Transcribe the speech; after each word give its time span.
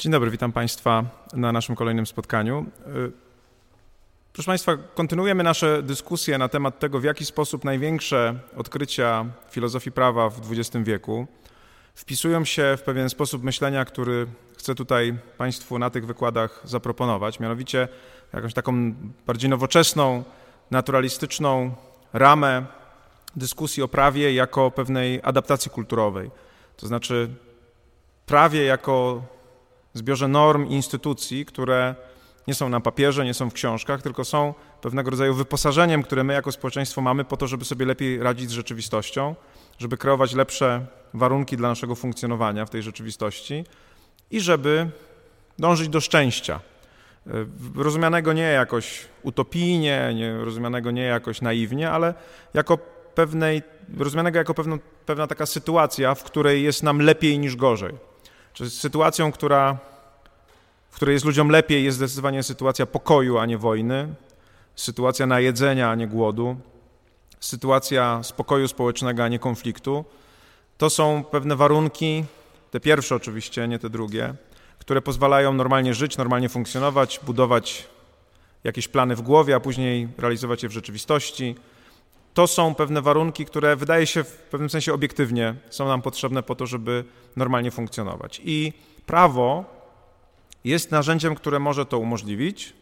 Dzień 0.00 0.12
dobry, 0.12 0.30
witam 0.30 0.52
Państwa 0.52 1.04
na 1.32 1.52
naszym 1.52 1.76
kolejnym 1.76 2.06
spotkaniu. 2.06 2.66
Y, 2.86 3.12
proszę 4.32 4.46
Państwa, 4.46 4.76
kontynuujemy 4.76 5.42
nasze 5.42 5.82
dyskusje 5.82 6.38
na 6.38 6.48
temat 6.48 6.78
tego, 6.78 7.00
w 7.00 7.04
jaki 7.04 7.24
sposób 7.24 7.64
największe 7.64 8.34
odkrycia 8.56 9.26
filozofii 9.50 9.92
prawa 9.92 10.30
w 10.30 10.52
XX 10.52 10.84
wieku 10.84 11.26
wpisują 11.94 12.44
się 12.44 12.74
w 12.78 12.82
pewien 12.82 13.10
sposób 13.10 13.42
myślenia, 13.42 13.84
który 13.84 14.26
chcę 14.58 14.74
tutaj 14.74 15.18
Państwu 15.38 15.78
na 15.78 15.90
tych 15.90 16.06
wykładach 16.06 16.60
zaproponować, 16.64 17.40
mianowicie 17.40 17.88
jakąś 18.32 18.54
taką 18.54 18.94
bardziej 19.26 19.50
nowoczesną, 19.50 20.24
naturalistyczną 20.70 21.74
ramę 22.12 22.66
dyskusji 23.36 23.82
o 23.82 23.88
prawie 23.88 24.34
jako 24.34 24.70
pewnej 24.70 25.20
adaptacji 25.22 25.70
kulturowej. 25.70 26.30
To 26.76 26.86
znaczy 26.86 27.28
prawie 28.26 28.64
jako 28.64 29.22
zbiorze 29.94 30.28
norm 30.28 30.66
i 30.66 30.72
instytucji, 30.72 31.46
które 31.46 31.94
nie 32.48 32.54
są 32.54 32.68
na 32.68 32.80
papierze, 32.80 33.24
nie 33.24 33.34
są 33.34 33.50
w 33.50 33.52
książkach, 33.52 34.02
tylko 34.02 34.24
są 34.24 34.54
pewnego 34.80 35.10
rodzaju 35.10 35.34
wyposażeniem, 35.34 36.02
które 36.02 36.24
my 36.24 36.32
jako 36.32 36.52
społeczeństwo 36.52 37.00
mamy 37.00 37.24
po 37.24 37.36
to, 37.36 37.46
żeby 37.46 37.64
sobie 37.64 37.86
lepiej 37.86 38.22
radzić 38.22 38.50
z 38.50 38.52
rzeczywistością, 38.52 39.34
żeby 39.78 39.96
kreować 39.96 40.34
lepsze 40.34 40.86
warunki 41.14 41.56
dla 41.56 41.68
naszego 41.68 41.94
funkcjonowania 41.94 42.66
w 42.66 42.70
tej 42.70 42.82
rzeczywistości 42.82 43.64
i 44.30 44.40
żeby 44.40 44.90
dążyć 45.58 45.88
do 45.88 46.00
szczęścia. 46.00 46.60
Rozumianego 47.76 48.32
nie 48.32 48.42
jakoś 48.42 49.04
utopijnie, 49.22 50.12
nie, 50.14 50.44
rozumianego 50.44 50.90
nie 50.90 51.02
jakoś 51.02 51.40
naiwnie, 51.40 51.90
ale 51.90 52.14
jako 52.54 52.78
pewnej, 53.14 53.62
rozumianego 53.98 54.38
jako 54.38 54.54
pewną, 54.54 54.78
pewna 55.06 55.26
taka 55.26 55.46
sytuacja, 55.46 56.14
w 56.14 56.24
której 56.24 56.62
jest 56.62 56.82
nam 56.82 57.00
lepiej 57.00 57.38
niż 57.38 57.56
gorzej. 57.56 58.09
Czy 58.52 58.70
sytuacją, 58.70 59.32
która, 59.32 59.78
w 60.90 60.96
której 60.96 61.12
jest 61.12 61.24
ludziom 61.24 61.48
lepiej, 61.48 61.84
jest 61.84 61.96
zdecydowanie 61.96 62.42
sytuacja 62.42 62.86
pokoju, 62.86 63.38
a 63.38 63.46
nie 63.46 63.58
wojny, 63.58 64.14
sytuacja 64.76 65.26
najedzenia, 65.26 65.90
a 65.90 65.94
nie 65.94 66.06
głodu, 66.06 66.56
sytuacja 67.40 68.22
spokoju 68.22 68.68
społecznego, 68.68 69.24
a 69.24 69.28
nie 69.28 69.38
konfliktu. 69.38 70.04
To 70.78 70.90
są 70.90 71.24
pewne 71.24 71.56
warunki, 71.56 72.24
te 72.70 72.80
pierwsze 72.80 73.14
oczywiście, 73.14 73.68
nie 73.68 73.78
te 73.78 73.90
drugie, 73.90 74.34
które 74.78 75.02
pozwalają 75.02 75.52
normalnie 75.52 75.94
żyć, 75.94 76.16
normalnie 76.16 76.48
funkcjonować, 76.48 77.20
budować 77.22 77.88
jakieś 78.64 78.88
plany 78.88 79.16
w 79.16 79.22
głowie, 79.22 79.54
a 79.54 79.60
później 79.60 80.08
realizować 80.18 80.62
je 80.62 80.68
w 80.68 80.72
rzeczywistości. 80.72 81.54
To 82.34 82.46
są 82.46 82.74
pewne 82.74 83.02
warunki, 83.02 83.44
które 83.44 83.76
wydaje 83.76 84.06
się 84.06 84.24
w 84.24 84.32
pewnym 84.32 84.70
sensie 84.70 84.94
obiektywnie 84.94 85.54
są 85.70 85.88
nam 85.88 86.02
potrzebne 86.02 86.42
po 86.42 86.54
to, 86.54 86.66
żeby 86.66 87.04
normalnie 87.36 87.70
funkcjonować. 87.70 88.40
I 88.44 88.72
prawo 89.06 89.64
jest 90.64 90.90
narzędziem, 90.90 91.34
które 91.34 91.58
może 91.58 91.86
to 91.86 91.98
umożliwić, 91.98 92.72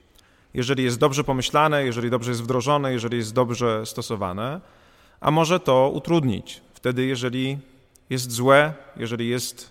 jeżeli 0.54 0.84
jest 0.84 0.98
dobrze 0.98 1.24
pomyślane, 1.24 1.84
jeżeli 1.84 2.10
dobrze 2.10 2.30
jest 2.30 2.42
wdrożone, 2.42 2.92
jeżeli 2.92 3.16
jest 3.16 3.34
dobrze 3.34 3.86
stosowane, 3.86 4.60
a 5.20 5.30
może 5.30 5.60
to 5.60 5.90
utrudnić 5.94 6.60
wtedy, 6.74 7.06
jeżeli 7.06 7.58
jest 8.10 8.32
złe, 8.32 8.72
jeżeli 8.96 9.28
jest 9.28 9.70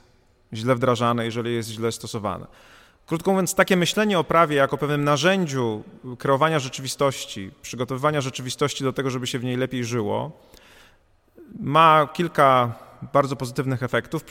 źle 0.54 0.76
wdrażane, 0.76 1.26
jeżeli 1.26 1.56
jest 1.56 1.70
źle 1.70 1.92
stosowane. 1.92 2.48
Krótko 3.08 3.32
mówiąc, 3.32 3.56
takie 3.56 3.78
myślenie 3.78 4.20
o 4.20 4.24
prawie 4.24 4.56
jako 4.56 4.78
pewnym 4.78 5.04
narzędziu 5.04 5.84
kreowania 6.18 6.60
rzeczywistości, 6.60 7.52
przygotowywania 7.62 8.22
rzeczywistości 8.22 8.84
do 8.84 8.94
tego, 8.94 9.10
żeby 9.10 9.28
się 9.28 9.40
w 9.40 9.44
niej 9.44 9.58
lepiej 9.58 9.86
żyło, 9.86 10.32
ma 11.60 12.08
kilka 12.14 12.74
bardzo 13.14 13.36
pozytywnych 13.36 13.84
efektów. 13.84 14.26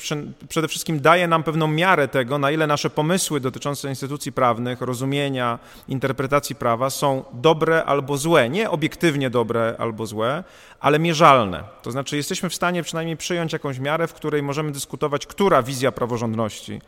Przede 0.49 0.69
wszystkim 0.69 1.01
daje 1.01 1.29
nam 1.29 1.43
pewną 1.43 1.69
miarę 1.69 2.09
tego, 2.09 2.39
na 2.39 2.51
ile 2.51 2.67
nasze 2.67 2.91
pomysły 2.91 3.41
dotyczące 3.41 3.89
instytucji 3.89 4.33
prawnych, 4.33 4.81
rozumienia, 4.81 5.59
interpretacji 5.89 6.57
prawa 6.57 6.91
są 6.91 7.25
dobre 7.33 7.85
albo 7.85 8.17
złe. 8.17 8.51
Nie 8.51 8.71
obiektywnie 8.71 9.31
dobre 9.31 9.77
albo 9.79 10.07
złe, 10.07 10.45
ale 10.81 10.99
mierzalne. 10.99 11.65
To 11.83 11.91
znaczy, 11.91 12.17
jesteśmy 12.17 12.49
w 12.49 12.55
stanie 12.55 12.83
przynajmniej 12.83 13.17
przyjąć 13.17 13.53
jakąś 13.53 13.79
miarę, 13.79 14.07
w 14.07 14.15
której 14.15 14.43
możemy 14.43 14.73
dyskutować, 14.73 15.27
która 15.27 15.63
wizja 15.63 15.93
praworządności, 15.93 16.81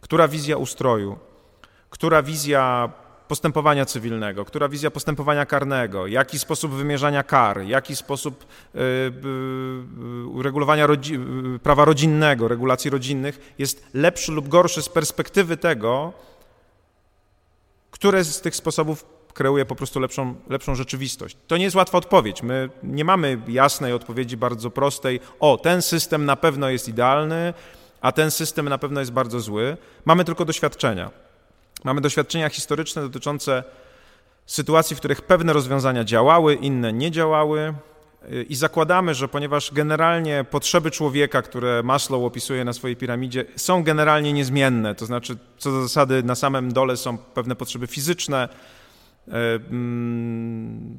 która 0.00 0.28
wizja 0.28 0.56
ustroju, 0.56 1.18
która 1.94 2.22
wizja 2.22 2.88
postępowania 3.28 3.84
cywilnego, 3.84 4.44
która 4.44 4.68
wizja 4.68 4.90
postępowania 4.90 5.46
karnego, 5.46 6.06
jaki 6.06 6.38
sposób 6.38 6.72
wymierzania 6.72 7.22
kar, 7.22 7.62
jaki 7.62 7.96
sposób 7.96 8.44
y, 8.74 8.78
y, 8.78 10.26
uregulowania 10.26 10.86
rodzi 10.86 11.14
y, 11.54 11.58
prawa 11.58 11.84
rodzinnego, 11.84 12.48
regulacji 12.48 12.90
rodzinnych 12.90 13.54
jest 13.58 13.86
lepszy 13.94 14.32
lub 14.32 14.48
gorszy 14.48 14.82
z 14.82 14.88
perspektywy 14.88 15.56
tego, 15.56 16.12
które 17.90 18.24
z 18.24 18.40
tych 18.40 18.56
sposobów 18.56 19.06
kreuje 19.34 19.64
po 19.64 19.74
prostu 19.74 20.00
lepszą, 20.00 20.34
lepszą 20.48 20.74
rzeczywistość. 20.74 21.36
To 21.46 21.56
nie 21.56 21.64
jest 21.64 21.76
łatwa 21.76 21.98
odpowiedź. 21.98 22.42
My 22.42 22.70
nie 22.82 23.04
mamy 23.04 23.40
jasnej 23.48 23.92
odpowiedzi, 23.92 24.36
bardzo 24.36 24.70
prostej. 24.70 25.20
O, 25.40 25.58
ten 25.58 25.82
system 25.82 26.24
na 26.24 26.36
pewno 26.36 26.70
jest 26.70 26.88
idealny, 26.88 27.54
a 28.00 28.12
ten 28.12 28.30
system 28.30 28.68
na 28.68 28.78
pewno 28.78 29.00
jest 29.00 29.12
bardzo 29.12 29.40
zły. 29.40 29.76
Mamy 30.04 30.24
tylko 30.24 30.44
doświadczenia. 30.44 31.23
Mamy 31.84 32.00
doświadczenia 32.00 32.48
historyczne 32.48 33.02
dotyczące 33.02 33.64
sytuacji, 34.46 34.96
w 34.96 34.98
których 34.98 35.22
pewne 35.22 35.52
rozwiązania 35.52 36.04
działały, 36.04 36.54
inne 36.54 36.92
nie 36.92 37.10
działały. 37.10 37.74
Y, 38.32 38.42
I 38.42 38.54
zakładamy, 38.54 39.14
że 39.14 39.28
ponieważ 39.28 39.72
generalnie 39.72 40.44
potrzeby 40.50 40.90
człowieka, 40.90 41.42
które 41.42 41.82
Maslow 41.82 42.22
opisuje 42.22 42.64
na 42.64 42.72
swojej 42.72 42.96
piramidzie, 42.96 43.44
są 43.56 43.82
generalnie 43.82 44.32
niezmienne, 44.32 44.94
to 44.94 45.06
znaczy 45.06 45.36
co 45.58 45.70
do 45.70 45.82
zasady 45.82 46.22
na 46.22 46.34
samym 46.34 46.72
dole 46.72 46.96
są 46.96 47.18
pewne 47.18 47.56
potrzeby 47.56 47.86
fizyczne, 47.86 48.48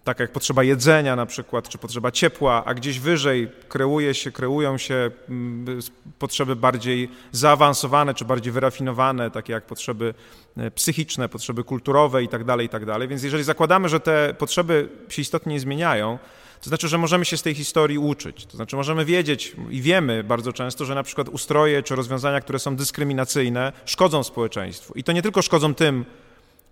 tak 0.03 0.19
jak 0.19 0.31
potrzeba 0.31 0.63
jedzenia 0.63 1.15
na 1.15 1.25
przykład, 1.25 1.69
czy 1.69 1.77
potrzeba 1.77 2.11
ciepła, 2.11 2.65
a 2.65 2.73
gdzieś 2.73 2.99
wyżej 2.99 3.51
kreuje 3.69 4.13
się, 4.13 4.31
kreują 4.31 4.77
się 4.77 5.11
mm, 5.29 5.79
potrzeby 6.19 6.55
bardziej 6.55 7.09
zaawansowane, 7.31 8.13
czy 8.13 8.25
bardziej 8.25 8.53
wyrafinowane, 8.53 9.31
takie 9.31 9.53
jak 9.53 9.65
potrzeby 9.65 10.13
e, 10.57 10.71
psychiczne, 10.71 11.29
potrzeby 11.29 11.63
kulturowe 11.63 12.23
i 12.23 12.27
tak 12.27 12.43
dalej, 12.43 12.65
i 12.65 12.69
tak. 12.69 13.07
Więc 13.07 13.23
jeżeli 13.23 13.43
zakładamy, 13.43 13.89
że 13.89 13.99
te 13.99 14.35
potrzeby 14.37 14.89
się 15.09 15.21
istotnie 15.21 15.53
nie 15.53 15.59
zmieniają, 15.59 16.19
to 16.61 16.69
znaczy, 16.69 16.87
że 16.87 16.97
możemy 16.97 17.25
się 17.25 17.37
z 17.37 17.41
tej 17.41 17.55
historii 17.55 17.97
uczyć. 17.97 18.45
To 18.45 18.57
znaczy, 18.57 18.75
możemy 18.75 19.05
wiedzieć 19.05 19.55
i 19.69 19.81
wiemy 19.81 20.23
bardzo 20.23 20.53
często, 20.53 20.85
że 20.85 20.95
na 20.95 21.03
przykład 21.03 21.29
ustroje 21.29 21.83
czy 21.83 21.95
rozwiązania, 21.95 22.41
które 22.41 22.59
są 22.59 22.75
dyskryminacyjne, 22.75 23.71
szkodzą 23.85 24.23
społeczeństwu. 24.23 24.93
I 24.93 25.03
to 25.03 25.11
nie 25.11 25.21
tylko 25.21 25.41
szkodzą 25.41 25.73
tym, 25.75 26.05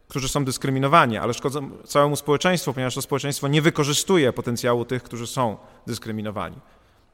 którzy 0.08 0.30
są 0.30 0.46
dyskryminowani, 0.46 1.18
ale 1.18 1.34
szkodzą 1.34 1.70
całemu 1.86 2.16
społeczeństwu, 2.16 2.74
ponieważ 2.74 2.96
to 2.96 3.02
społeczeństwo 3.02 3.48
nie 3.48 3.62
wykorzystuje 3.62 4.34
potencjału 4.34 4.86
tych, 4.86 5.04
którzy 5.04 5.28
są 5.28 5.58
dyskryminowani. 5.88 6.58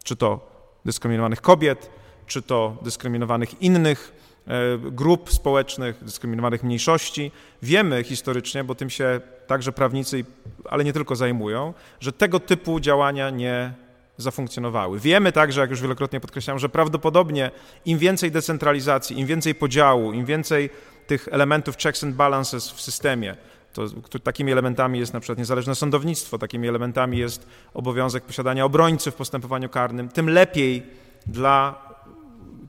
Czy 0.04 0.16
to 0.16 0.50
dyskryminowanych 0.86 1.42
kobiet, 1.42 1.90
czy 2.28 2.42
to 2.42 2.78
dyskryminowanych 2.82 3.62
innych 3.62 4.14
e, 4.48 4.78
grup 4.78 5.34
społecznych, 5.34 6.04
dyskryminowanych 6.04 6.64
mniejszości. 6.64 7.32
Wiemy 7.62 8.04
historycznie, 8.04 8.64
bo 8.64 8.76
tym 8.76 8.90
się 8.90 9.22
także 9.48 9.72
prawnicy, 9.72 10.26
ale 10.70 10.84
nie 10.84 10.94
tylko 10.94 11.16
zajmują, 11.16 11.74
że 12.00 12.14
tego 12.14 12.40
typu 12.40 12.80
działania 12.80 13.30
nie 13.30 13.74
zafunkcjonowały. 14.18 15.00
Wiemy 15.00 15.32
także, 15.32 15.62
jak 15.62 15.70
już 15.70 15.82
wielokrotnie 15.82 16.20
podkreślałem, 16.20 16.60
że 16.60 16.70
prawdopodobnie 16.70 17.52
im 17.86 17.98
więcej 17.98 18.32
decentralizacji, 18.32 19.20
im 19.20 19.28
więcej 19.28 19.56
podziału, 19.56 20.14
im 20.14 20.26
więcej 20.26 20.70
tych 21.10 21.28
elementów 21.32 21.78
checks 21.78 22.04
and 22.04 22.16
balances 22.16 22.72
w 22.72 22.82
systemie. 22.82 23.36
To, 23.74 24.20
takimi 24.24 24.52
elementami 24.52 25.00
jest 25.00 25.14
na 25.14 25.20
przykład 25.20 25.40
niezależne 25.40 25.76
sądownictwo, 25.76 26.38
takimi 26.38 26.68
elementami 26.68 27.18
jest 27.18 27.48
obowiązek 27.74 28.24
posiadania 28.24 28.66
obrońcy 28.66 29.12
w 29.12 29.16
postępowaniu 29.16 29.70
karnym, 29.70 30.10
tym 30.10 30.30
lepiej 30.30 30.84
dla 31.28 31.90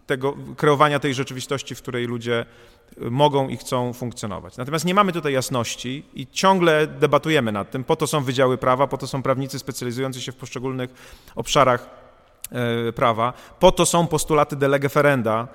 tego 0.06 0.36
kreowania 0.56 0.98
tej 0.98 1.14
rzeczywistości, 1.14 1.74
w 1.74 1.82
której 1.82 2.06
ludzie 2.06 2.46
mogą 3.00 3.48
i 3.48 3.56
chcą 3.56 3.92
funkcjonować. 3.92 4.56
Natomiast 4.56 4.84
nie 4.84 4.94
mamy 4.94 5.12
tutaj 5.12 5.32
jasności 5.32 6.04
i 6.14 6.26
ciągle 6.26 6.86
debatujemy 6.86 7.52
nad 7.52 7.70
tym. 7.70 7.84
Po 7.84 7.96
to 7.96 8.06
są 8.06 8.24
wydziały 8.24 8.58
prawa, 8.58 8.86
po 8.86 8.98
to 8.98 9.06
są 9.06 9.22
prawnicy 9.22 9.58
specjalizujący 9.58 10.20
się 10.20 10.32
w 10.32 10.36
poszczególnych 10.36 10.90
obszarach 11.34 11.90
e, 12.52 12.92
prawa, 12.92 13.32
po 13.60 13.72
to 13.72 13.86
są 13.86 14.06
postulaty 14.06 14.56
de 14.56 14.68
lege 14.68 14.88
ferenda, 14.88 15.48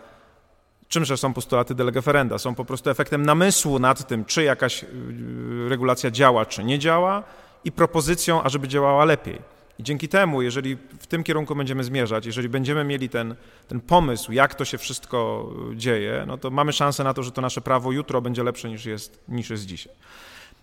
Czymże 0.90 1.18
są 1.18 1.34
postulaty 1.34 1.76
de 1.76 1.84
lege 1.84 2.02
ferenda? 2.02 2.38
Są 2.38 2.56
po 2.56 2.66
prostu 2.66 2.90
efektem 2.90 3.26
namysłu 3.26 3.80
nad 3.80 4.08
tym, 4.08 4.26
czy 4.26 4.44
jakaś 4.44 4.84
y, 4.84 4.88
regulacja 5.70 6.12
działa, 6.12 6.46
czy 6.46 6.64
nie 6.64 6.80
działa 6.80 7.24
i 7.64 7.72
propozycją, 7.72 8.44
ażeby 8.44 8.68
działała 8.68 9.06
lepiej. 9.06 9.42
I 9.80 9.84
dzięki 9.84 10.08
temu, 10.08 10.42
jeżeli 10.42 10.78
w 11.00 11.08
tym 11.08 11.24
kierunku 11.24 11.56
będziemy 11.56 11.84
zmierzać, 11.84 12.26
jeżeli 12.26 12.50
będziemy 12.50 12.84
mieli 12.84 13.10
ten, 13.10 13.36
ten 13.68 13.82
pomysł, 13.82 14.32
jak 14.32 14.56
to 14.56 14.66
się 14.66 14.78
wszystko 14.78 15.50
y, 15.72 15.76
dzieje, 15.76 16.24
no 16.28 16.38
to 16.38 16.50
mamy 16.50 16.74
szansę 16.74 17.04
na 17.04 17.14
to, 17.14 17.24
że 17.24 17.32
to 17.32 17.42
nasze 17.42 17.62
prawo 17.62 17.92
jutro 17.92 18.22
będzie 18.22 18.44
lepsze 18.44 18.70
niż 18.70 18.86
jest, 18.86 19.24
niż 19.28 19.50
jest 19.50 19.66
dzisiaj. 19.66 19.94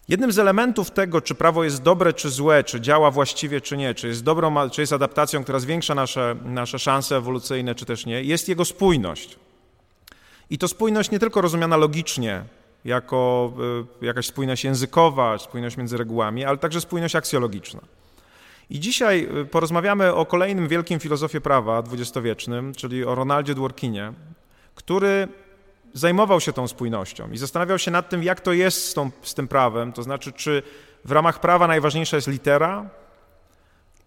Jednym 0.09 0.33
z 0.33 0.39
elementów 0.39 0.91
tego, 0.91 1.21
czy 1.21 1.35
prawo 1.35 1.65
jest 1.65 1.83
dobre, 1.83 2.13
czy 2.13 2.31
złe, 2.31 2.65
czy 2.65 2.81
działa 2.81 3.11
właściwie, 3.11 3.61
czy 3.61 3.77
nie, 3.77 3.95
czy 3.95 4.09
jest 4.09 4.25
dobrą, 4.25 4.71
czy 4.71 4.81
jest 4.81 4.93
adaptacją, 4.93 5.43
która 5.43 5.59
zwiększa 5.59 5.95
nasze, 5.95 6.37
nasze 6.45 6.79
szanse 6.79 7.17
ewolucyjne, 7.17 7.75
czy 7.75 7.85
też 7.85 8.07
nie, 8.07 8.23
jest 8.23 8.49
jego 8.49 8.65
spójność. 8.65 9.39
I 10.51 10.59
to 10.59 10.69
spójność 10.69 11.11
nie 11.11 11.19
tylko 11.19 11.41
rozumiana 11.41 11.77
logicznie, 11.77 12.45
jako 12.85 13.53
y, 14.03 14.07
jakaś 14.07 14.27
spójność 14.27 14.65
językowa, 14.65 15.39
spójność 15.39 15.77
między 15.77 15.97
regułami, 15.97 16.45
ale 16.45 16.59
także 16.59 16.81
spójność 16.81 17.17
aksjologiczna. 17.17 17.81
I 18.71 18.81
dzisiaj 18.81 19.29
y, 19.41 19.45
porozmawiamy 19.45 20.15
o 20.15 20.27
kolejnym 20.27 20.69
wielkim 20.69 21.01
filozofie 21.01 21.41
prawa 21.41 21.83
dwudziestowiecznym, 21.83 22.75
czyli 22.75 23.05
o 23.05 23.15
Ronaldzie 23.15 23.55
Dworkinie, 23.55 24.13
który 24.75 25.29
zajmował 25.95 26.41
się 26.41 26.53
tą 26.53 26.69
spójnością 26.69 27.31
i 27.31 27.39
zastanawiał 27.39 27.79
się 27.79 27.91
nad 27.91 28.09
tym, 28.09 28.23
jak 28.23 28.41
to 28.41 28.53
jest 28.53 28.89
z, 28.89 28.95
tą, 28.95 29.11
z 29.23 29.35
tym 29.35 29.49
prawem, 29.49 29.93
to 29.93 30.03
znaczy, 30.03 30.33
czy 30.33 30.63
w 31.05 31.13
ramach 31.13 31.41
prawa 31.41 31.67
najważniejsza 31.67 32.17
jest 32.17 32.29
litera, 32.29 32.91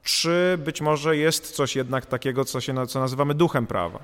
czy 0.04 0.58
być 0.66 0.82
może 0.82 1.18
jest 1.18 1.52
coś 1.52 1.76
jednak 1.76 2.06
takiego, 2.06 2.46
co, 2.46 2.62
się, 2.62 2.88
co 2.88 3.00
nazywamy 3.00 3.34
duchem 3.34 3.68
prawa. 3.68 4.00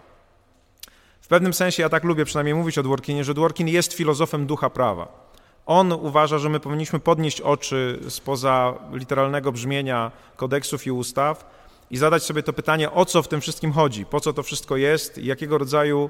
Pewnym 1.31 1.53
sensie 1.53 1.83
ja 1.83 1.89
tak 1.89 2.03
lubię 2.03 2.25
przynajmniej 2.25 2.55
mówić 2.55 2.77
o 2.77 2.83
Dworkinie, 2.83 3.23
że 3.23 3.33
Dworkin 3.33 3.67
jest 3.67 3.93
filozofem 3.93 4.45
ducha 4.45 4.69
prawa. 4.69 5.31
On 5.65 5.91
uważa, 5.91 6.37
że 6.37 6.49
my 6.49 6.59
powinniśmy 6.59 6.99
podnieść 6.99 7.41
oczy 7.41 7.99
spoza 8.09 8.73
literalnego 8.93 9.51
brzmienia 9.51 10.11
kodeksów 10.35 10.87
i 10.87 10.91
ustaw 10.91 11.45
i 11.91 11.97
zadać 11.97 12.23
sobie 12.23 12.43
to 12.43 12.53
pytanie, 12.53 12.91
o 12.91 13.05
co 13.05 13.23
w 13.23 13.27
tym 13.27 13.41
wszystkim 13.41 13.71
chodzi, 13.71 14.05
po 14.05 14.19
co 14.19 14.33
to 14.33 14.43
wszystko 14.43 14.77
jest 14.77 15.17
i 15.17 15.25
jakiego 15.25 15.57
rodzaju 15.57 16.09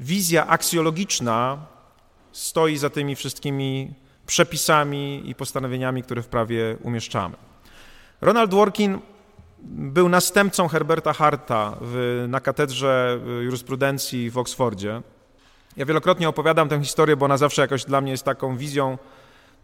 wizja 0.00 0.46
aksjologiczna 0.46 1.66
stoi 2.32 2.76
za 2.76 2.90
tymi 2.90 3.16
wszystkimi 3.16 3.94
przepisami 4.26 5.22
i 5.24 5.34
postanowieniami, 5.34 6.02
które 6.02 6.22
w 6.22 6.28
prawie 6.28 6.76
umieszczamy. 6.82 7.36
Ronald 8.20 8.50
Dworkin 8.50 8.98
był 9.62 10.08
następcą 10.08 10.68
Herberta 10.68 11.12
Harta 11.12 11.76
w, 11.80 12.24
na 12.28 12.40
katedrze 12.40 13.20
jurysprudencji 13.42 14.30
w 14.30 14.38
Oksfordzie. 14.38 15.02
Ja 15.76 15.86
wielokrotnie 15.86 16.28
opowiadam 16.28 16.68
tę 16.68 16.80
historię, 16.80 17.16
bo 17.16 17.24
ona 17.24 17.36
zawsze 17.36 17.62
jakoś 17.62 17.84
dla 17.84 18.00
mnie 18.00 18.10
jest 18.10 18.24
taką 18.24 18.56
wizją 18.56 18.98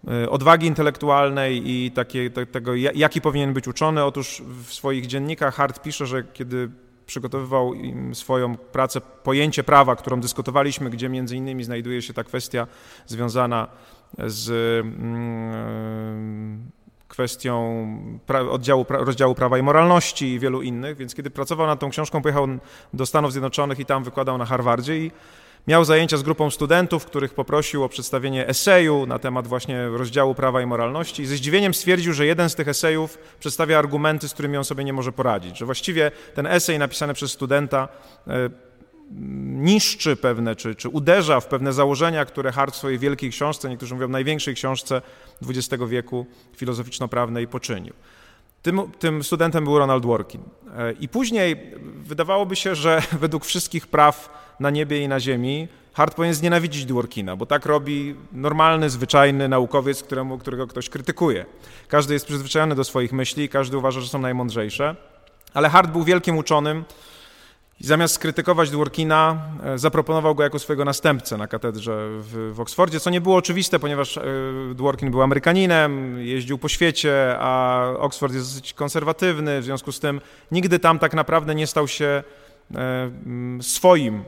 e, 0.09 0.31
odwagi 0.31 0.67
intelektualnej 0.67 1.71
i 1.71 1.91
takie, 1.91 2.31
te, 2.31 2.47
tego, 2.47 2.75
jaki 2.75 3.21
powinien 3.21 3.53
być 3.53 3.69
uczony. 3.69 4.05
Otóż 4.05 4.43
w 4.65 4.75
swoich 4.75 5.06
dziennikach 5.06 5.55
Hart 5.55 5.83
pisze, 5.83 6.06
że 6.06 6.25
kiedy 6.25 6.71
przygotowywał 7.06 7.73
swoją 8.12 8.56
pracę 8.56 9.00
Pojęcie 9.00 9.65
prawa, 9.65 9.97
którą 9.97 10.21
dyskutowaliśmy, 10.21 10.91
gdzie 10.91 11.09
między 11.09 11.37
innymi 11.37 11.65
znajduje 11.65 12.03
się 12.03 12.15
ta 12.15 12.25
kwestia 12.25 12.67
związana 13.06 13.69
z 14.19 14.87
kwestią 17.09 17.87
oddziału, 18.51 18.87
rozdziału 18.89 19.35
prawa 19.35 19.59
i 19.59 19.63
moralności 19.63 20.33
i 20.33 20.39
wielu 20.39 20.63
innych, 20.63 20.97
więc 20.97 21.15
kiedy 21.15 21.31
pracował 21.31 21.67
nad 21.67 21.81
tą 21.81 21.91
książką, 21.91 22.23
pojechał 22.23 22.47
do 22.95 23.07
Stanów 23.07 23.33
Zjednoczonych 23.33 23.81
i 23.81 23.85
tam 23.85 24.05
wykładał 24.05 24.39
na 24.39 24.45
Harvardzie 24.45 24.99
i 24.99 25.11
miał 25.69 25.85
zajęcia 25.85 26.17
z 26.17 26.23
grupą 26.23 26.51
studentów, 26.51 27.07
których 27.07 27.35
poprosił 27.35 27.85
o 27.85 27.89
przedstawienie 27.89 28.49
eseju 28.49 29.07
na 29.07 29.19
temat 29.19 29.47
właśnie 29.47 29.89
rozdziału 29.89 30.35
prawa 30.35 30.63
i 30.63 30.67
moralności 30.67 31.23
i 31.23 31.27
ze 31.27 31.37
zdziwieniem 31.37 31.75
stwierdził, 31.75 32.13
że 32.13 32.27
jeden 32.27 32.51
z 32.51 32.55
tych 32.55 32.69
esejów 32.69 33.19
przedstawia 33.41 33.79
argumenty, 33.79 34.29
z 34.29 34.33
którymi 34.35 34.57
on 34.57 34.65
sobie 34.65 34.85
nie 34.85 34.93
może 34.93 35.13
poradzić, 35.13 35.59
że 35.59 35.65
właściwie 35.65 36.11
ten 36.35 36.47
esej 36.47 36.79
napisany 36.79 37.15
przez 37.15 37.33
studenta 37.33 37.89
e, 38.27 38.51
niszczy 39.61 40.17
pewne, 40.17 40.57
czy, 40.57 40.75
czy 40.75 40.89
uderza 40.89 41.41
w 41.41 41.47
pewne 41.47 41.73
założenia, 41.73 42.25
które 42.25 42.53
Hart 42.53 42.75
w 42.75 42.77
swojej 42.77 42.99
wielkiej 42.99 43.31
książce, 43.31 43.69
niektórzy 43.69 43.95
mówią 43.95 44.09
największej 44.09 44.55
książce 44.55 45.03
XX 45.49 45.85
wieku 45.87 46.27
filozoficzno-prawnej 46.57 47.49
poczynił. 47.49 47.95
Tym, 48.63 48.81
tym, 48.99 49.25
studentem 49.25 49.65
był 49.65 49.79
Ronald 49.79 50.03
Dworkin. 50.03 50.41
E, 50.77 50.93
I 50.93 51.09
później 51.09 51.75
wydawałoby 51.83 52.57
się, 52.57 52.75
że 52.75 53.03
według 53.21 53.45
wszystkich 53.45 53.87
praw 53.87 54.39
na 54.61 54.71
niebie 54.71 55.03
i 55.03 55.09
na 55.09 55.21
ziemi 55.21 55.69
Hart 55.93 56.15
powinien 56.15 56.35
znienawidzić 56.35 56.85
Dworkina, 56.85 57.37
bo 57.37 57.47
tak 57.47 57.67
robi 57.67 58.15
normalny, 58.33 58.91
zwyczajny 58.91 59.49
naukowiec, 59.49 60.03
któremu, 60.03 60.39
którego 60.39 60.67
ktoś 60.67 60.89
krytykuje. 60.89 61.47
Każdy 61.89 62.15
jest 62.15 62.27
przyzwyczajony 62.27 62.75
do 62.75 62.85
swoich 62.85 63.13
myśli, 63.13 63.49
każdy 63.49 63.79
uważa, 63.79 64.01
że 64.01 64.09
są 64.09 64.19
najmądrzejsze, 64.19 64.97
ale 65.55 65.69
Hart 65.69 65.91
był 65.91 66.05
wielkim 66.05 66.37
uczonym, 66.39 66.85
i 67.81 67.87
zamiast 67.87 68.15
skrytykować 68.15 68.71
Dworkina, 68.71 69.43
e, 69.65 69.79
zaproponował 69.79 70.35
go 70.35 70.43
jako 70.43 70.59
swojego 70.59 70.85
następcę 70.85 71.37
na 71.37 71.47
katedrze 71.47 72.09
w, 72.21 72.53
w 72.55 72.61
Oksfordzie, 72.61 73.01
co 73.01 73.11
nie 73.11 73.21
było 73.21 73.37
oczywiste, 73.37 73.79
ponieważ 73.79 74.17
e, 74.17 74.23
Dworkin 74.75 75.11
był 75.11 75.23
Amerykaninem, 75.23 76.19
jeździł 76.19 76.59
po 76.59 76.69
świecie, 76.69 77.37
a 77.39 77.83
Oksford 77.99 78.35
jest 78.35 78.51
dosyć 78.51 78.75
konserwatywny, 78.75 79.61
w 79.61 79.65
związku 79.65 79.93
z 79.93 80.01
tym 80.01 80.21
nigdy 80.53 80.79
tam 80.79 80.99
tak 80.99 81.15
naprawdę 81.15 81.55
nie 81.55 81.67
stał 81.67 81.89
się 81.89 82.23
e, 82.75 83.11
swoim 83.61 84.25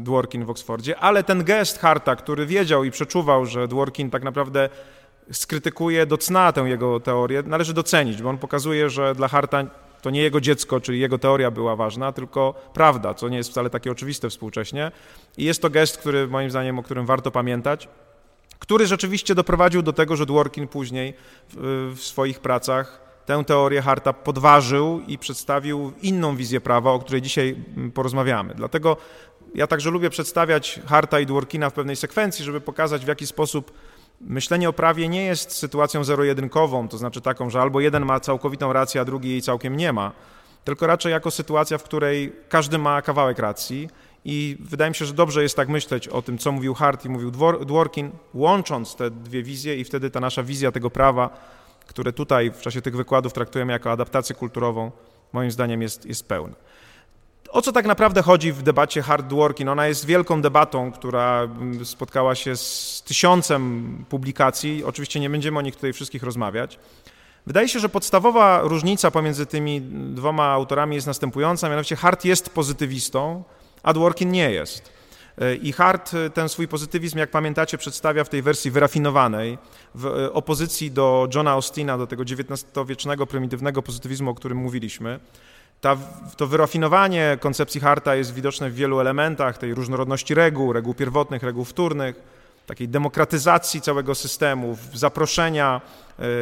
Dworkin 0.00 0.44
w 0.44 0.50
Oksfordzie, 0.50 0.98
ale 0.98 1.24
ten 1.24 1.44
gest 1.44 1.78
Harta, 1.78 2.16
który 2.16 2.46
wiedział 2.46 2.84
i 2.84 2.90
przeczuwał, 2.90 3.46
że 3.46 3.68
Dworkin 3.68 4.10
tak 4.10 4.22
naprawdę 4.22 4.68
skrytykuje 5.32 6.06
do 6.06 6.18
cna 6.18 6.52
tę 6.52 6.60
jego 6.60 7.00
teorię, 7.00 7.42
należy 7.46 7.74
docenić, 7.74 8.22
bo 8.22 8.28
on 8.28 8.38
pokazuje, 8.38 8.90
że 8.90 9.14
dla 9.14 9.28
Harta 9.28 9.64
to 10.02 10.10
nie 10.10 10.22
jego 10.22 10.40
dziecko, 10.40 10.80
czyli 10.80 11.00
jego 11.00 11.18
teoria 11.18 11.50
była 11.50 11.76
ważna, 11.76 12.12
tylko 12.12 12.54
prawda, 12.74 13.14
co 13.14 13.28
nie 13.28 13.36
jest 13.36 13.50
wcale 13.50 13.70
takie 13.70 13.90
oczywiste 13.90 14.30
współcześnie. 14.30 14.92
I 15.36 15.44
jest 15.44 15.62
to 15.62 15.70
gest, 15.70 15.98
który 15.98 16.28
moim 16.28 16.50
zdaniem, 16.50 16.78
o 16.78 16.82
którym 16.82 17.06
warto 17.06 17.30
pamiętać, 17.30 17.88
który 18.58 18.86
rzeczywiście 18.86 19.34
doprowadził 19.34 19.82
do 19.82 19.92
tego, 19.92 20.16
że 20.16 20.26
Dworkin 20.26 20.68
później 20.68 21.14
w, 21.48 21.92
w 21.96 22.00
swoich 22.00 22.40
pracach 22.40 23.08
tę 23.26 23.44
teorię 23.44 23.82
Harta 23.82 24.12
podważył 24.12 25.00
i 25.06 25.18
przedstawił 25.18 25.92
inną 26.02 26.36
wizję 26.36 26.60
prawa, 26.60 26.92
o 26.92 26.98
której 26.98 27.22
dzisiaj 27.22 27.56
mm, 27.76 27.90
porozmawiamy. 27.90 28.54
Dlatego 28.54 28.96
ja 29.54 29.66
także 29.66 29.90
lubię 29.90 30.10
przedstawiać 30.10 30.80
Harta 30.86 31.20
i 31.20 31.26
Dworkina 31.26 31.70
w 31.70 31.72
pewnej 31.72 31.96
sekwencji, 31.96 32.44
żeby 32.44 32.60
pokazać, 32.60 33.04
w 33.04 33.08
jaki 33.08 33.26
sposób 33.26 33.72
Myślenie 34.20 34.68
o 34.68 34.72
prawie 34.72 35.08
nie 35.08 35.24
jest 35.24 35.52
sytuacją 35.52 36.04
zero-jedynkową, 36.04 36.88
to 36.88 36.98
znaczy 36.98 37.20
taką, 37.20 37.50
że 37.50 37.60
albo 37.60 37.80
jeden 37.80 38.04
ma 38.04 38.20
całkowitą 38.20 38.72
rację, 38.72 39.00
a 39.00 39.04
drugi 39.04 39.30
jej 39.30 39.42
całkiem 39.42 39.76
nie 39.76 39.92
ma, 39.92 40.12
tylko 40.64 40.86
raczej 40.86 41.12
jako 41.12 41.30
sytuacja, 41.30 41.78
w 41.78 41.82
której 41.82 42.32
każdy 42.48 42.78
ma 42.78 43.02
kawałek 43.02 43.38
racji 43.38 43.88
i 44.24 44.56
wydaje 44.60 44.90
mi 44.90 44.94
się, 44.94 45.04
że 45.04 45.14
dobrze 45.14 45.42
jest 45.42 45.56
tak 45.56 45.68
myśleć 45.68 46.08
o 46.08 46.22
tym, 46.22 46.38
co 46.38 46.52
mówił 46.52 46.74
Hart 46.74 47.04
i 47.04 47.08
mówił 47.08 47.30
Dworkin, 47.66 48.10
łącząc 48.34 48.96
te 48.96 49.10
dwie 49.10 49.42
wizje 49.42 49.76
i 49.76 49.84
wtedy 49.84 50.10
ta 50.10 50.20
nasza 50.20 50.42
wizja 50.42 50.72
tego 50.72 50.90
prawa, 50.90 51.30
które 51.86 52.12
tutaj 52.12 52.50
w 52.50 52.60
czasie 52.60 52.82
tych 52.82 52.96
wykładów 52.96 53.32
traktujemy 53.32 53.72
jako 53.72 53.92
adaptację 53.92 54.34
kulturową, 54.36 54.90
moim 55.32 55.50
zdaniem 55.50 55.82
jest, 55.82 56.06
jest 56.06 56.28
pełna. 56.28 56.54
O 57.50 57.62
co 57.62 57.72
tak 57.72 57.86
naprawdę 57.86 58.22
chodzi 58.22 58.52
w 58.52 58.62
debacie 58.62 59.02
hard 59.02 59.32
working? 59.32 59.70
Ona 59.70 59.86
jest 59.86 60.06
wielką 60.06 60.42
debatą, 60.42 60.92
która 60.92 61.42
mm, 61.42 61.84
spotkała 61.86 62.34
się 62.34 62.56
z 62.56 63.02
tysiącem 63.06 64.04
publikacji. 64.08 64.84
Oczywiście 64.84 65.20
nie 65.20 65.30
będziemy 65.30 65.58
o 65.58 65.62
nich 65.62 65.74
tutaj 65.74 65.92
wszystkich 65.92 66.22
rozmawiać. 66.22 66.78
Wydaje 67.46 67.68
się, 67.68 67.80
że 67.80 67.88
podstawowa 67.88 68.60
różnica 68.62 69.10
pomiędzy 69.10 69.46
tymi 69.46 69.80
dwoma 70.14 70.44
autorami 70.44 70.94
jest 70.94 71.06
następująca, 71.06 71.68
mianowicie 71.68 71.96
Hart 71.96 72.24
jest 72.24 72.50
pozytywistą, 72.50 73.44
a 73.82 73.92
Dworkin 73.92 74.30
nie 74.30 74.50
jest. 74.50 74.92
E, 75.38 75.54
I 75.54 75.72
Hart 75.72 76.12
ten 76.34 76.48
swój 76.48 76.68
pozytywizm, 76.68 77.18
jak 77.18 77.30
pamiętacie, 77.30 77.78
przedstawia 77.78 78.24
w 78.24 78.28
tej 78.28 78.42
wersji 78.42 78.70
wyrafinowanej, 78.70 79.58
w 79.94 80.06
e, 80.06 80.32
opozycji 80.32 80.90
do 80.90 81.28
Johna 81.34 81.50
Austina, 81.50 81.98
do 81.98 82.06
tego 82.06 82.22
XIX-wiecznego, 82.22 83.26
prymitywnego 83.26 83.82
pozytywizmu, 83.82 84.30
o 84.30 84.34
którym 84.34 84.58
mówiliśmy. 84.58 85.20
Ta, 85.80 85.96
to 86.36 86.46
wyrafinowanie 86.46 87.38
koncepcji 87.40 87.80
Harta 87.80 88.14
jest 88.14 88.34
widoczne 88.34 88.70
w 88.70 88.74
wielu 88.74 89.00
elementach 89.00 89.58
tej 89.58 89.74
różnorodności 89.74 90.34
reguł, 90.34 90.72
reguł 90.72 90.94
pierwotnych, 90.94 91.42
reguł 91.42 91.64
wtórnych, 91.64 92.22
takiej 92.66 92.88
demokratyzacji 92.88 93.80
całego 93.80 94.14
systemu, 94.14 94.78
zaproszenia 94.94 95.80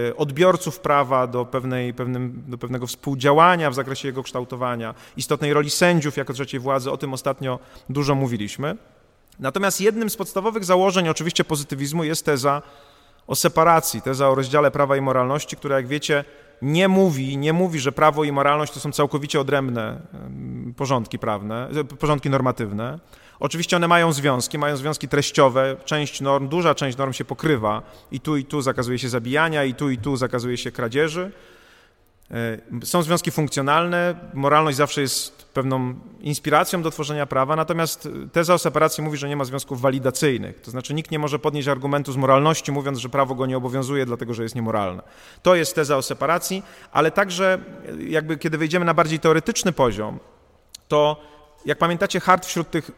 e, 0.08 0.16
odbiorców 0.16 0.80
prawa 0.80 1.26
do, 1.26 1.44
pewnej, 1.44 1.94
pewnym, 1.94 2.42
do 2.46 2.58
pewnego 2.58 2.86
współdziałania 2.86 3.70
w 3.70 3.74
zakresie 3.74 4.08
jego 4.08 4.22
kształtowania, 4.22 4.94
istotnej 5.16 5.52
roli 5.52 5.70
sędziów 5.70 6.16
jako 6.16 6.32
trzeciej 6.32 6.60
władzy, 6.60 6.90
o 6.90 6.96
tym 6.96 7.14
ostatnio 7.14 7.58
dużo 7.88 8.14
mówiliśmy. 8.14 8.76
Natomiast 9.38 9.80
jednym 9.80 10.10
z 10.10 10.16
podstawowych 10.16 10.64
założeń 10.64 11.08
oczywiście 11.08 11.44
pozytywizmu 11.44 12.04
jest 12.04 12.24
teza 12.24 12.62
o 13.26 13.36
separacji, 13.36 14.02
teza 14.02 14.28
o 14.28 14.34
rozdziale 14.34 14.70
prawa 14.70 14.96
i 14.96 15.00
moralności, 15.00 15.56
która 15.56 15.76
jak 15.76 15.86
wiecie 15.86 16.24
nie 16.62 16.88
mówi, 16.88 17.38
nie 17.38 17.52
mówi, 17.52 17.78
że 17.78 17.92
prawo 17.92 18.25
i 18.25 18.32
moralność 18.32 18.72
to 18.72 18.80
są 18.80 18.92
całkowicie 18.92 19.40
odrębne 19.40 20.00
porządki 20.76 21.18
prawne, 21.18 21.68
e, 21.76 21.84
porządki 21.84 22.30
normatywne. 22.30 22.98
Oczywiście 23.40 23.76
one 23.76 23.88
mają 23.88 24.12
związki, 24.12 24.58
mają 24.58 24.76
związki 24.76 25.08
treściowe, 25.08 25.76
część 25.84 26.20
norm, 26.20 26.48
duża 26.48 26.75
część 26.75 26.98
norm 26.98 27.12
się 27.12 27.25
pokrywa 27.25 27.82
i 28.12 28.20
tu 28.20 28.36
i 28.36 28.44
tu 28.44 28.60
zakazuje 28.60 28.98
się 28.98 29.08
zabijania, 29.08 29.64
i 29.64 29.75
tu 29.75 29.90
i 29.90 29.98
tu 29.98 30.16
zakazuje 30.16 30.56
się 30.56 30.72
kradzieży. 30.72 31.32
E, 32.30 32.87
są 32.87 33.02
związki 33.02 33.30
funkcjonalne, 33.30 34.14
moralność 34.35 34.76
zawsze 34.76 35.00
jest 35.00 35.45
pewną 35.45 35.95
inspiracją 36.21 36.83
do 36.83 36.90
tworzenia 36.90 37.26
prawa, 37.26 37.56
natomiast 37.56 38.09
teza 38.33 38.54
o 38.54 38.59
separacji 38.59 39.04
mówi, 39.04 39.18
że 39.18 39.28
nie 39.28 39.37
ma 39.37 39.45
związków 39.45 39.80
walidacyjnych. 39.80 40.61
To 40.61 40.71
znaczy 40.71 40.95
nikt 40.95 41.11
nie 41.11 41.18
może 41.18 41.38
podnieść 41.38 41.68
argumentu 41.68 42.12
z 42.12 42.16
moralności, 42.16 42.73
mówiąc, 42.73 42.99
że 42.99 43.09
prawo 43.09 43.35
go 43.35 43.47
nie 43.47 43.56
obowiązuje, 43.56 44.06
dlatego 44.06 44.35
że 44.35 44.42
jest 44.42 44.54
niemoralne. 44.54 45.02
To 45.42 45.54
jest 45.54 45.75
teza 45.75 45.97
o 45.97 46.02
separacji, 46.02 46.62
ale 46.92 47.11
także 47.11 47.59
jakby 48.09 48.38
kiedy 48.38 48.59
wejdziemy 48.59 48.85
na 48.85 48.95
bardziej 48.95 49.18
teoretyczny 49.21 49.73
poziom, 49.73 50.18
to 50.88 51.21
jak 51.66 51.78
pamiętacie, 51.78 52.21
Hart 52.21 52.47
wśród 52.47 52.71
tych 52.71 52.90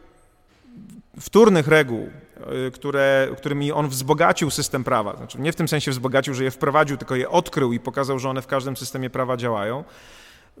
wtórnych 1.19 1.67
reguł, 1.67 2.09
które, 2.73 3.27
którymi 3.37 3.71
on 3.71 3.87
wzbogacił 3.87 4.49
system 4.49 4.83
prawa, 4.83 5.15
znaczy 5.15 5.41
nie 5.41 5.51
w 5.51 5.55
tym 5.55 5.67
sensie 5.67 5.91
wzbogacił, 5.91 6.33
że 6.33 6.43
je 6.43 6.51
wprowadził, 6.51 6.97
tylko 6.97 7.15
je 7.15 7.29
odkrył 7.29 7.73
i 7.73 7.79
pokazał, 7.79 8.19
że 8.19 8.29
one 8.29 8.41
w 8.41 8.47
każdym 8.47 8.77
systemie 8.77 9.09
prawa 9.09 9.37
działają, 9.37 9.83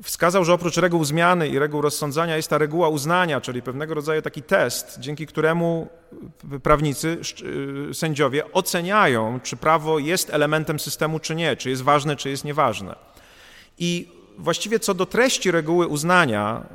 wskazał, 0.03 0.45
że 0.45 0.53
oprócz 0.53 0.77
reguł 0.77 1.05
zmiany 1.05 1.47
i 1.47 1.59
reguł 1.59 1.81
rozsądzania 1.81 2.37
jest 2.37 2.49
ta 2.49 2.57
reguła 2.57 2.89
uznania, 2.89 3.41
czyli 3.41 3.61
pewnego 3.61 3.93
rodzaju 3.93 4.21
taki 4.21 4.41
test, 4.41 4.99
dzięki 4.99 5.27
któremu 5.27 5.87
prawnicy, 6.63 7.17
y, 7.89 7.93
sędziowie 7.93 8.51
oceniają, 8.51 9.39
czy 9.43 9.57
prawo 9.57 9.99
jest 9.99 10.33
elementem 10.33 10.79
systemu, 10.79 11.19
czy 11.19 11.35
nie, 11.35 11.55
czy 11.55 11.69
jest 11.69 11.81
ważne, 11.81 12.15
czy 12.15 12.29
jest 12.29 12.43
nieważne. 12.43 12.95
I 13.77 14.07
właściwie 14.37 14.79
co 14.79 14.93
do 14.93 15.05
treści 15.05 15.51
reguły 15.51 15.87
uznania, 15.87 16.65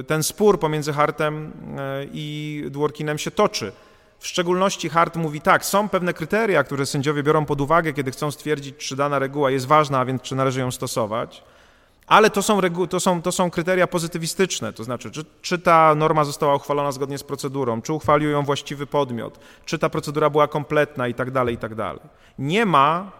y, 0.00 0.04
ten 0.04 0.22
spór 0.22 0.60
pomiędzy 0.60 0.92
Hartem 0.92 1.46
y, 1.46 2.08
i 2.12 2.64
Dworkinem 2.70 3.18
się 3.18 3.30
toczy. 3.30 3.72
W 4.18 4.26
szczególności 4.26 4.88
Hart 4.88 5.16
mówi 5.16 5.40
tak, 5.40 5.64
są 5.64 5.88
pewne 5.88 6.14
kryteria, 6.14 6.64
które 6.64 6.86
sędziowie 6.86 7.22
biorą 7.22 7.44
pod 7.44 7.60
uwagę, 7.60 7.92
kiedy 7.92 8.10
chcą 8.10 8.30
stwierdzić, 8.30 8.76
czy 8.76 8.96
dana 8.96 9.18
reguła 9.18 9.50
jest 9.50 9.66
ważna, 9.66 10.00
a 10.00 10.04
więc 10.04 10.22
czy 10.22 10.34
należy 10.34 10.60
ją 10.60 10.70
stosować. 10.70 11.42
Ale 12.06 12.30
to 12.30 12.42
są, 12.42 12.60
to, 12.90 13.00
są, 13.00 13.22
to 13.22 13.32
są 13.32 13.50
kryteria 13.50 13.86
pozytywistyczne, 13.86 14.72
to 14.72 14.84
znaczy, 14.84 15.10
czy, 15.10 15.24
czy 15.42 15.58
ta 15.58 15.94
norma 15.94 16.24
została 16.24 16.54
uchwalona 16.54 16.92
zgodnie 16.92 17.18
z 17.18 17.22
procedurą, 17.22 17.82
czy 17.82 17.92
uchwalił 17.92 18.30
ją 18.30 18.42
właściwy 18.42 18.86
podmiot, 18.86 19.38
czy 19.64 19.78
ta 19.78 19.88
procedura 19.88 20.30
była 20.30 20.48
kompletna 20.48 21.08
i 21.08 21.14
tak 21.14 21.30
dalej, 21.30 21.54
i 21.54 21.58
tak 21.58 21.74
dalej. 21.74 22.02
Nie 22.38 22.66
ma, 22.66 23.12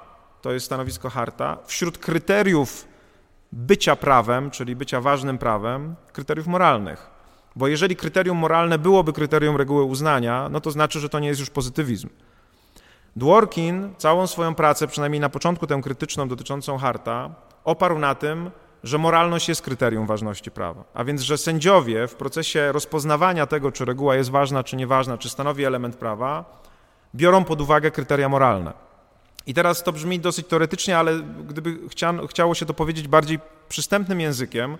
to 0.42 0.52
jest 0.52 0.66
stanowisko 0.66 1.10
Harta, 1.10 1.58
wśród 1.66 1.98
kryteriów 1.98 2.84
bycia 3.52 3.96
prawem, 3.96 4.50
czyli 4.50 4.76
bycia 4.76 5.00
ważnym 5.00 5.38
prawem, 5.38 5.94
kryteriów 6.12 6.46
moralnych. 6.46 7.13
Bo 7.56 7.68
jeżeli 7.68 7.96
kryterium 7.96 8.38
moralne 8.38 8.78
byłoby 8.78 9.12
kryterium 9.12 9.56
reguły 9.56 9.82
uznania, 9.82 10.48
no 10.50 10.60
to 10.60 10.70
znaczy, 10.70 11.00
że 11.00 11.08
to 11.08 11.18
nie 11.18 11.28
jest 11.28 11.40
już 11.40 11.50
pozytywizm. 11.50 12.08
Dworkin 13.16 13.94
całą 13.98 14.26
swoją 14.26 14.54
pracę, 14.54 14.86
przynajmniej 14.88 15.20
na 15.20 15.28
początku 15.28 15.66
tę 15.66 15.80
krytyczną 15.82 16.28
dotyczącą 16.28 16.78
Harta, 16.78 17.34
oparł 17.64 17.98
na 17.98 18.14
tym, 18.14 18.50
że 18.84 18.98
moralność 18.98 19.48
jest 19.48 19.62
kryterium 19.62 20.06
ważności 20.06 20.50
prawa. 20.50 20.84
A 20.94 21.04
więc, 21.04 21.20
że 21.20 21.38
sędziowie 21.38 22.08
w 22.08 22.14
procesie 22.14 22.72
rozpoznawania 22.72 23.46
tego, 23.46 23.72
czy 23.72 23.84
reguła 23.84 24.16
jest 24.16 24.30
ważna, 24.30 24.64
czy 24.64 24.76
nieważna, 24.76 25.18
czy 25.18 25.28
stanowi 25.28 25.64
element 25.64 25.96
prawa, 25.96 26.60
biorą 27.14 27.44
pod 27.44 27.60
uwagę 27.60 27.90
kryteria 27.90 28.28
moralne. 28.28 28.72
I 29.46 29.54
teraz 29.54 29.82
to 29.82 29.92
brzmi 29.92 30.20
dosyć 30.20 30.46
teoretycznie, 30.46 30.98
ale 30.98 31.20
gdyby 31.48 31.78
chciało 32.28 32.54
się 32.54 32.66
to 32.66 32.74
powiedzieć 32.74 33.08
bardziej 33.08 33.38
przystępnym 33.68 34.20
językiem, 34.20 34.78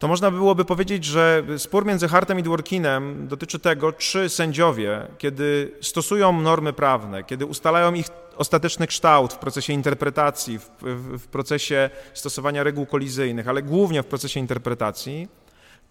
to 0.00 0.08
można 0.08 0.30
byłoby 0.30 0.64
powiedzieć, 0.64 1.04
że 1.04 1.42
spór 1.58 1.86
między 1.86 2.08
Hartem 2.08 2.38
i 2.38 2.42
Dworkinem 2.42 3.28
dotyczy 3.28 3.58
tego, 3.58 3.92
czy 3.92 4.28
sędziowie, 4.28 5.06
kiedy 5.18 5.72
stosują 5.80 6.40
normy 6.40 6.72
prawne, 6.72 7.24
kiedy 7.24 7.46
ustalają 7.46 7.94
ich 7.94 8.06
ostateczny 8.36 8.86
kształt 8.86 9.32
w 9.32 9.38
procesie 9.38 9.72
interpretacji, 9.72 10.58
w, 10.58 10.70
w, 10.80 11.18
w, 11.18 11.26
procesie 11.26 11.90
stosowania 12.14 12.62
reguł 12.62 12.86
kolizyjnych, 12.86 13.48
ale 13.48 13.62
głównie 13.62 14.02
w 14.02 14.06
procesie 14.06 14.40
interpretacji, 14.40 15.28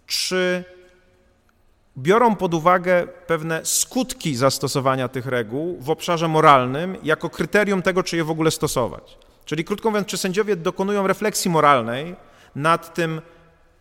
czy 0.06 0.64
biorą 1.98 2.36
pod 2.36 2.54
uwagę 2.54 3.06
pewne 3.26 3.60
skutki 3.64 4.36
zastosowania 4.36 5.08
tych 5.08 5.26
reguł 5.26 5.80
w 5.80 5.90
obszarze 5.90 6.28
moralnym 6.28 6.96
jako 7.02 7.30
kryterium 7.30 7.82
tego, 7.82 8.02
czy 8.02 8.16
je 8.16 8.24
w 8.24 8.30
ogóle 8.30 8.50
stosować. 8.50 9.18
Czyli 9.44 9.64
krótko 9.64 9.90
mówiąc, 9.90 10.08
czy 10.08 10.16
sędziowie 10.16 10.56
dokonują 10.56 11.06
refleksji 11.06 11.50
moralnej 11.50 12.16
nad 12.54 12.94
tym, 12.94 13.20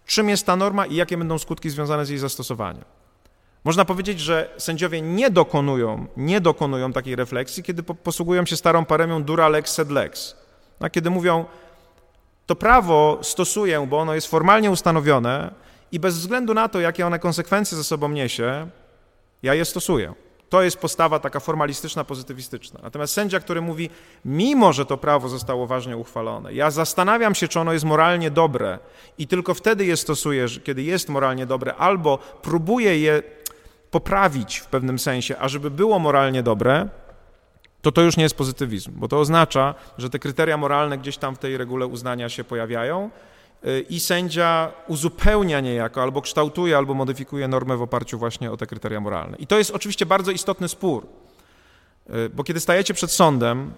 czym 0.10 0.30
jest 0.30 0.46
ta 0.46 0.56
norma 0.56 0.86
i 0.86 0.96
jakie 0.96 1.18
będą 1.18 1.38
skutki 1.38 1.70
związane 1.70 2.06
z 2.06 2.10
jej 2.10 2.20
zastosowaniem. 2.20 2.84
Można 3.64 3.86
powiedzieć, 3.86 4.20
że 4.20 4.50
sędziowie 4.58 5.02
nie 5.02 5.30
dokonują, 5.30 6.08
nie 6.18 6.42
dokonują 6.42 6.94
takiej 6.94 7.16
refleksji, 7.16 7.64
kiedy 7.64 7.84
posługują 7.84 8.46
się 8.46 8.58
starą 8.58 8.86
paremią 8.86 9.24
dura 9.24 9.50
lex 9.50 9.74
sed 9.74 9.92
lex. 9.92 10.36
A 10.80 10.90
kiedy 10.90 11.10
mówią, 11.10 11.46
to 12.46 12.56
prawo 12.56 13.20
stosuję, 13.22 13.88
bo 13.90 14.00
ono 14.00 14.16
jest 14.16 14.28
formalnie 14.28 14.72
ustanowione 14.72 15.54
i 15.92 16.00
bez 16.00 16.18
względu 16.18 16.54
na 16.54 16.70
to, 16.70 16.80
jakie 16.80 17.08
one 17.08 17.20
konsekwencje 17.20 17.78
ze 17.78 17.84
sobą 17.84 18.10
niesie, 18.10 18.70
ja 19.44 19.54
je 19.54 19.66
stosuję. 19.66 20.14
To 20.50 20.62
jest 20.62 20.78
postawa 20.78 21.20
taka 21.20 21.40
formalistyczna, 21.40 22.04
pozytywistyczna. 22.04 22.80
Natomiast 22.84 23.14
sędzia, 23.14 23.40
który 23.40 23.62
mówi, 23.62 23.90
mimo 24.26 24.74
że 24.74 24.86
to 24.86 24.98
prawo 24.98 25.30
zostało 25.30 25.68
ważnie 25.68 25.98
uchwalone, 25.98 26.54
ja 26.54 26.72
zastanawiam 26.72 27.36
się, 27.36 27.48
czy 27.48 27.60
ono 27.60 27.74
jest 27.74 27.86
moralnie 27.86 28.32
dobre 28.32 28.80
i 29.18 29.28
tylko 29.28 29.54
wtedy 29.54 29.86
je 29.86 29.98
stosuję, 29.98 30.46
kiedy 30.64 30.84
jest 30.84 31.10
moralnie 31.10 31.46
dobre, 31.46 31.76
albo 31.76 32.18
próbuję 32.42 33.00
je 33.00 33.24
poprawić 33.92 34.58
w 34.58 34.66
pewnym 34.66 35.00
sensie, 35.00 35.38
ażeby 35.38 35.72
było 35.72 36.00
moralnie 36.00 36.44
dobre, 36.44 36.90
to 37.82 37.92
to 37.92 38.02
już 38.02 38.18
nie 38.18 38.24
jest 38.24 38.36
pozytywizm, 38.36 38.92
bo 38.96 39.08
to 39.08 39.20
oznacza, 39.20 39.76
że 39.98 40.10
te 40.10 40.20
kryteria 40.20 40.58
moralne 40.58 40.98
gdzieś 40.98 41.18
tam 41.18 41.36
w 41.36 41.40
tej 41.40 41.58
regule 41.58 41.88
uznania 41.88 42.30
się 42.30 42.44
pojawiają 42.44 43.10
i 43.90 44.00
sędzia 44.00 44.72
uzupełnia 44.88 45.60
niejako, 45.60 46.02
albo 46.02 46.22
kształtuje, 46.22 46.78
albo 46.78 46.94
modyfikuje 46.94 47.48
normę 47.48 47.78
w 47.78 47.82
oparciu 47.82 48.18
właśnie 48.18 48.52
o 48.52 48.58
te 48.58 48.68
kryteria 48.68 49.00
moralne. 49.00 49.38
I 49.38 49.48
to 49.48 49.58
jest 49.58 49.72
oczywiście 49.72 50.06
bardzo 50.06 50.32
istotny 50.32 50.68
spór, 50.68 51.08
y, 52.10 52.30
bo 52.30 52.44
kiedy 52.44 52.60
stajecie 52.60 52.94
przed 52.94 53.12
sądem, 53.12 53.74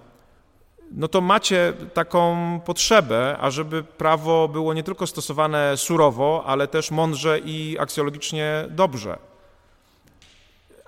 no 0.92 1.08
to 1.08 1.22
macie 1.22 1.74
taką 1.94 2.36
potrzebę, 2.66 3.38
ażeby 3.40 3.84
prawo 3.84 4.48
było 4.48 4.74
nie 4.74 4.84
tylko 4.84 5.08
stosowane 5.08 5.78
surowo, 5.78 6.44
ale 6.46 6.68
też 6.68 6.92
mądrze 6.92 7.40
i 7.40 7.78
aksjologicznie 7.80 8.66
dobrze. 8.70 9.31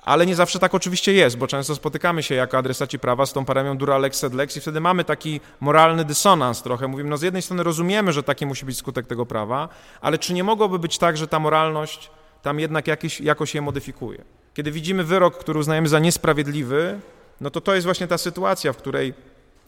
Ale 0.06 0.26
nie 0.26 0.36
zawsze 0.36 0.60
tak 0.60 0.76
oczywiście 0.76 1.14
jest, 1.14 1.38
bo 1.38 1.48
często 1.48 1.76
spotykamy 1.76 2.24
się 2.24 2.36
jako 2.36 2.58
adresaci 2.58 3.00
prawa 3.00 3.26
z 3.26 3.34
tą 3.34 3.46
paramią 3.46 3.78
dura 3.78 3.98
lex 3.98 4.20
sed 4.20 4.34
lex 4.34 4.58
i 4.58 4.62
wtedy 4.62 4.80
mamy 4.80 5.04
taki 5.04 5.40
moralny 5.60 6.06
dysonans 6.06 6.62
trochę. 6.62 6.88
Mówimy, 6.88 7.10
no 7.10 7.18
z 7.18 7.22
jednej 7.22 7.42
strony 7.42 7.64
rozumiemy, 7.64 8.14
że 8.14 8.24
taki 8.24 8.46
musi 8.46 8.66
być 8.66 8.78
skutek 8.78 9.08
tego 9.08 9.26
prawa, 9.26 9.70
ale 10.02 10.18
czy 10.18 10.34
nie 10.34 10.44
mogłoby 10.44 10.80
być 10.80 10.98
tak, 10.98 11.18
że 11.18 11.28
ta 11.28 11.40
moralność 11.40 12.12
tam 12.42 12.60
jednak 12.60 12.88
jakiś, 12.88 13.22
jakoś 13.22 13.56
je 13.56 13.62
modyfikuje? 13.62 14.24
Kiedy 14.54 14.72
widzimy 14.72 15.04
wyrok, 15.04 15.38
który 15.38 15.60
uznajemy 15.60 15.90
za 15.90 16.00
niesprawiedliwy, 16.00 17.00
no 17.42 17.50
to 17.50 17.62
to 17.62 17.76
jest 17.76 17.86
właśnie 17.86 18.08
ta 18.08 18.18
sytuacja, 18.18 18.74
w 18.74 18.78
której 18.78 19.14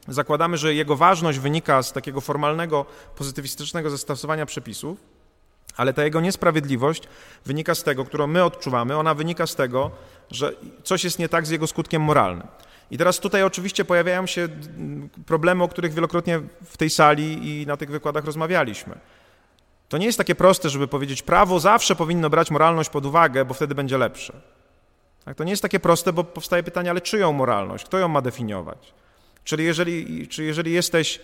zakładamy, 0.08 0.58
że 0.58 0.74
jego 0.74 0.96
ważność 0.96 1.40
wynika 1.40 1.84
z 1.84 1.94
takiego 1.94 2.22
formalnego, 2.22 2.86
pozytywistycznego 3.16 3.90
zastosowania 3.90 4.46
przepisów, 4.46 5.15
ale 5.78 5.94
ta 5.94 6.04
jego 6.04 6.22
niesprawiedliwość 6.22 7.04
wynika 7.46 7.76
z 7.76 7.84
tego, 7.84 8.06
którą 8.06 8.28
my 8.28 8.44
odczuwamy, 8.44 8.98
ona 8.98 9.14
wynika 9.14 9.48
z 9.48 9.56
tego, 9.56 9.92
że 10.32 10.52
coś 10.84 11.04
jest 11.04 11.20
nie 11.20 11.30
tak 11.30 11.48
z 11.48 11.50
jego 11.50 11.68
skutkiem 11.68 12.02
moralnym. 12.02 12.48
I 12.92 12.98
teraz 12.98 13.20
tutaj 13.20 13.44
oczywiście 13.44 13.86
pojawiają 13.86 14.26
się 14.28 14.48
problemy, 15.26 15.64
o 15.64 15.68
których 15.68 15.94
wielokrotnie 15.94 16.42
w 16.66 16.78
tej 16.78 16.90
sali 16.90 17.62
i 17.62 17.68
na 17.68 17.78
tych 17.78 17.92
wykładach 17.92 18.26
rozmawialiśmy. 18.26 19.00
To 19.90 19.98
nie 19.98 20.06
jest 20.06 20.18
takie 20.18 20.36
proste, 20.36 20.70
żeby 20.70 20.88
powiedzieć, 20.88 21.22
prawo 21.22 21.60
zawsze 21.60 21.96
powinno 21.96 22.30
brać 22.30 22.52
moralność 22.52 22.90
pod 22.90 23.06
uwagę, 23.06 23.46
bo 23.46 23.54
wtedy 23.54 23.76
będzie 23.76 23.98
lepsze. 23.98 24.34
Tak, 25.26 25.38
to 25.38 25.44
nie 25.44 25.52
jest 25.52 25.62
takie 25.62 25.80
proste, 25.80 26.14
bo 26.14 26.24
powstaje 26.24 26.64
pytanie, 26.64 26.90
ale 26.90 27.02
czyją 27.02 27.34
moralność? 27.34 27.86
Kto 27.86 27.98
ją 27.98 28.08
ma 28.08 28.22
definiować? 28.22 28.94
Czyli 29.44 29.64
jeżeli, 29.64 30.28
czy 30.28 30.44
jeżeli 30.44 30.72
jesteś 30.72 31.22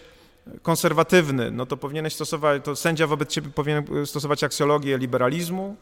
konserwatywny, 0.62 1.52
no 1.52 1.66
to 1.66 1.78
powinieneś 1.78 2.14
stosować, 2.14 2.64
to 2.64 2.76
sędzia 2.76 3.08
wobec 3.08 3.30
ciebie 3.30 3.50
powinien 3.50 3.86
stosować 4.06 4.44
aksjologię 4.44 4.98
liberalizmu. 4.98 5.76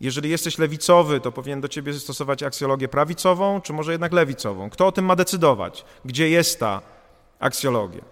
Jeżeli 0.00 0.30
jesteś 0.30 0.58
lewicowy, 0.58 1.20
to 1.20 1.32
powinien 1.32 1.60
do 1.60 1.68
ciebie 1.68 1.94
stosować 1.94 2.42
aksjologię 2.42 2.88
prawicową, 2.88 3.60
czy 3.60 3.72
może 3.72 3.92
jednak 3.92 4.12
lewicową. 4.12 4.70
Kto 4.70 4.86
o 4.86 4.92
tym 4.92 5.04
ma 5.04 5.16
decydować? 5.16 5.84
Gdzie 6.04 6.30
jest 6.30 6.60
ta 6.60 6.80
aksjologia? 7.40 8.04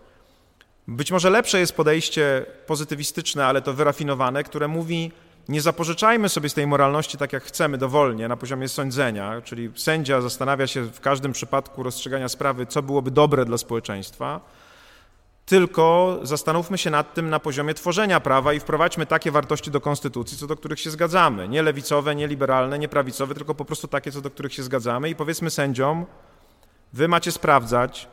Być 0.89 1.13
może 1.13 1.31
lepsze 1.31 1.61
jest 1.61 1.73
podejście 1.73 2.47
pozytywistyczne, 2.67 3.47
ale 3.47 3.63
to 3.63 3.73
wyrafinowane, 3.73 4.45
które 4.45 4.69
mówi, 4.69 5.13
nie 5.49 5.61
zapożyczajmy 5.61 6.29
sobie 6.29 6.49
z 6.49 6.55
tej 6.55 6.67
moralności 6.67 7.19
tak 7.19 7.33
jak 7.33 7.45
chcemy, 7.45 7.79
dowolnie, 7.79 8.29
na 8.29 8.37
poziomie 8.37 8.69
sądzenia, 8.69 9.41
czyli 9.41 9.71
sędzia 9.77 10.21
zastanawia 10.21 10.67
się 10.67 10.83
w 10.83 11.01
każdym 11.01 11.33
przypadku 11.33 11.83
rozstrzygania 11.83 12.29
sprawy, 12.29 12.67
co 12.67 12.83
byłoby 12.83 13.11
dobre 13.11 13.45
dla 13.45 13.59
społeczeństwa, 13.59 14.41
tylko 15.53 16.19
zastanówmy 16.23 16.79
się 16.79 16.91
nad 16.91 17.15
tym 17.15 17.31
na 17.31 17.41
poziomie 17.41 17.75
tworzenia 17.75 18.21
prawa 18.21 18.53
i 18.53 18.61
wprowadźmy 18.61 19.07
takie 19.07 19.31
wartości 19.31 19.71
do 19.71 19.81
konstytucji, 19.81 20.39
co 20.39 20.47
do 20.47 20.57
których 20.57 20.81
się 20.81 20.91
zgadzamy. 20.91 21.49
Nie 21.49 21.63
lewicowe, 21.63 22.15
nie 22.15 22.27
liberalne, 22.27 22.79
nie 22.79 22.89
prawicowe, 22.89 23.35
tylko 23.35 23.55
po 23.55 23.65
prostu 23.65 23.89
takie, 23.89 24.13
co 24.13 24.21
do 24.21 24.31
których 24.31 24.55
się 24.55 24.63
zgadzamy 24.63 25.11
i 25.11 25.15
powiedzmy 25.15 25.51
sędziom, 25.51 26.07
wy 26.93 27.09
macie 27.09 27.33
sprawdzać, 27.33 28.09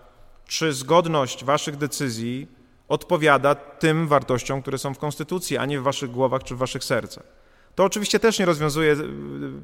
czy 0.47 0.73
zgodność 0.73 1.43
waszych 1.43 1.75
decyzji 1.75 2.47
odpowiada 2.87 3.55
tym 3.55 4.07
wartościom, 4.07 4.61
które 4.61 4.77
są 4.77 4.93
w 4.93 4.99
konstytucji, 4.99 5.57
a 5.57 5.65
nie 5.65 5.79
w 5.79 5.83
waszych 5.83 6.11
głowach 6.11 6.43
czy 6.43 6.55
w 6.55 6.57
waszych 6.57 6.83
sercach. 6.83 7.23
To 7.75 7.83
oczywiście 7.83 8.19
też 8.19 8.39
nie 8.39 8.45
rozwiązuje 8.45 8.93
y, 8.93 8.97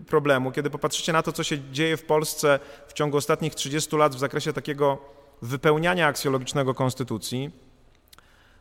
problemu, 0.08 0.51
kiedy 0.51 0.70
popatrzycie 0.70 1.13
na 1.13 1.24
to, 1.24 1.32
co 1.32 1.44
się 1.44 1.72
dzieje 1.72 1.98
w 1.98 2.05
Polsce 2.05 2.60
w 2.88 2.94
ciągu 2.94 3.17
ostatnich 3.17 3.55
30 3.55 3.98
lat 3.98 4.15
w 4.15 4.20
zakresie 4.20 4.53
takiego 4.53 4.98
wypełniania 5.41 6.08
aksjologicznego 6.08 6.74
konstytucji, 6.74 7.64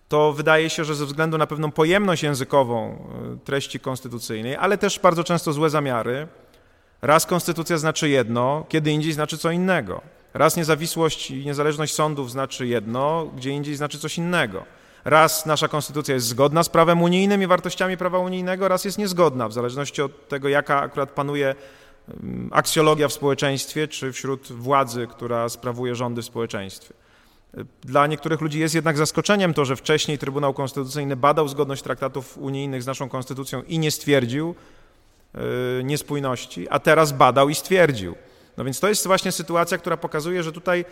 to 0.09 0.33
wydaje 0.33 0.71
się, 0.71 0.85
że 0.85 0.95
ze 0.95 1.07
względu 1.07 1.39
na 1.39 1.47
pewną 1.47 1.71
pojemność 1.71 2.23
językową 2.23 3.09
e, 3.35 3.37
treści 3.45 3.81
konstytucyjnej, 3.81 4.57
ale 4.57 4.79
też 4.79 4.99
bardzo 4.99 5.25
często 5.25 5.53
złe 5.53 5.71
zamiary, 5.71 6.29
Raz 7.05 7.27
konstytucja 7.27 7.79
znaczy 7.79 8.09
jedno, 8.09 8.67
kiedy 8.69 8.91
indziej 8.91 9.13
znaczy 9.13 9.39
co 9.39 9.51
innego. 9.51 10.01
Raz 10.35 10.57
niezawisłość 10.57 11.31
i 11.31 11.47
niezależność 11.47 11.95
sądów 11.95 12.31
znaczy 12.31 12.67
jedno, 12.67 13.31
gdzie 13.37 13.51
indziej 13.51 13.77
znaczy 13.77 13.99
coś 13.99 14.19
innego. 14.19 14.65
Raz 15.05 15.47
nasza 15.47 15.69
konstytucja 15.69 16.15
jest 16.15 16.27
zgodna 16.27 16.63
z 16.63 16.69
prawem 16.69 17.03
unijnym 17.03 17.43
i 17.43 17.47
wartościami 17.47 17.97
prawa 17.97 18.19
unijnego, 18.19 18.69
raz 18.69 18.85
jest 18.85 18.99
niezgodna, 18.99 19.49
w 19.49 19.53
zależności 19.53 20.03
od 20.03 20.29
tego, 20.29 20.49
jaka 20.49 20.81
akurat 20.81 21.11
panuje 21.11 21.55
aksjologia 22.51 23.09
w 23.09 23.13
społeczeństwie, 23.13 23.89
czy 23.89 24.13
wśród 24.13 24.53
władzy, 24.53 25.07
która 25.11 25.49
sprawuje 25.49 25.95
rządy 25.95 26.23
w 26.23 26.25
społeczeństwie. 26.25 26.95
Dla 27.85 28.07
niektórych 28.07 28.41
ludzi 28.41 28.61
jest 28.61 28.75
jednak 28.75 28.97
zaskoczeniem 28.97 29.55
to, 29.55 29.65
że 29.65 29.77
wcześniej 29.77 30.19
Trybunał 30.19 30.55
Konstytucyjny 30.55 31.17
badał 31.17 31.49
zgodność 31.49 31.83
traktatów 31.83 32.39
unijnych 32.39 32.83
z 32.83 32.87
naszą 32.87 33.09
konstytucją 33.09 33.63
i 33.63 33.79
nie 33.79 33.91
stwierdził 33.91 34.55
yy, 35.35 35.41
niespójności, 35.85 36.69
a 36.69 36.79
teraz 36.79 37.13
badał 37.13 37.49
i 37.49 37.55
stwierdził. 37.55 38.15
No 38.57 38.65
więc 38.65 38.81
to 38.81 38.89
jest 38.89 39.07
właśnie 39.07 39.33
sytuacja, 39.33 39.79
która 39.79 39.97
pokazuje, 39.97 40.43
że 40.43 40.53
tutaj 40.53 40.85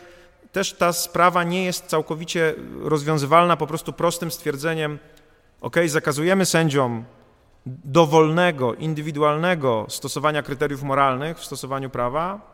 też 0.52 0.72
ta 0.72 0.92
sprawa 0.92 1.44
nie 1.44 1.64
jest 1.64 1.86
całkowicie 1.86 2.54
rozwiązywalna 2.80 3.56
po 3.56 3.66
prostu 3.66 3.92
prostym 3.92 4.30
stwierdzeniem, 4.30 4.98
ok, 5.60 5.76
zakazujemy 5.86 6.46
sędziom 6.46 7.04
dowolnego, 7.66 8.74
indywidualnego 8.74 9.86
stosowania 9.88 10.42
kryteriów 10.42 10.82
moralnych 10.82 11.38
w 11.38 11.44
stosowaniu 11.44 11.90
prawa, 11.90 12.51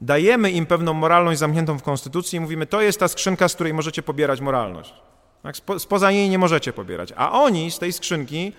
dajemy 0.00 0.50
im 0.50 0.66
pewną 0.66 0.94
moralność 0.94 1.38
zamkniętą 1.38 1.78
w 1.78 1.82
Konstytucji 1.82 2.36
i 2.36 2.40
mówimy, 2.40 2.66
to 2.66 2.80
jest 2.80 3.00
ta 3.00 3.08
skrzynka, 3.08 3.48
z 3.48 3.54
której 3.54 3.74
możecie 3.74 4.02
pobierać 4.02 4.40
moralność. 4.40 4.94
Tak, 5.42 5.56
spoza 5.78 6.10
niej 6.10 6.28
nie 6.28 6.38
możecie 6.38 6.72
pobierać. 6.72 7.12
A 7.16 7.32
oni 7.32 7.70
z 7.70 7.78
tej 7.78 7.92
skrzynki 7.92 8.52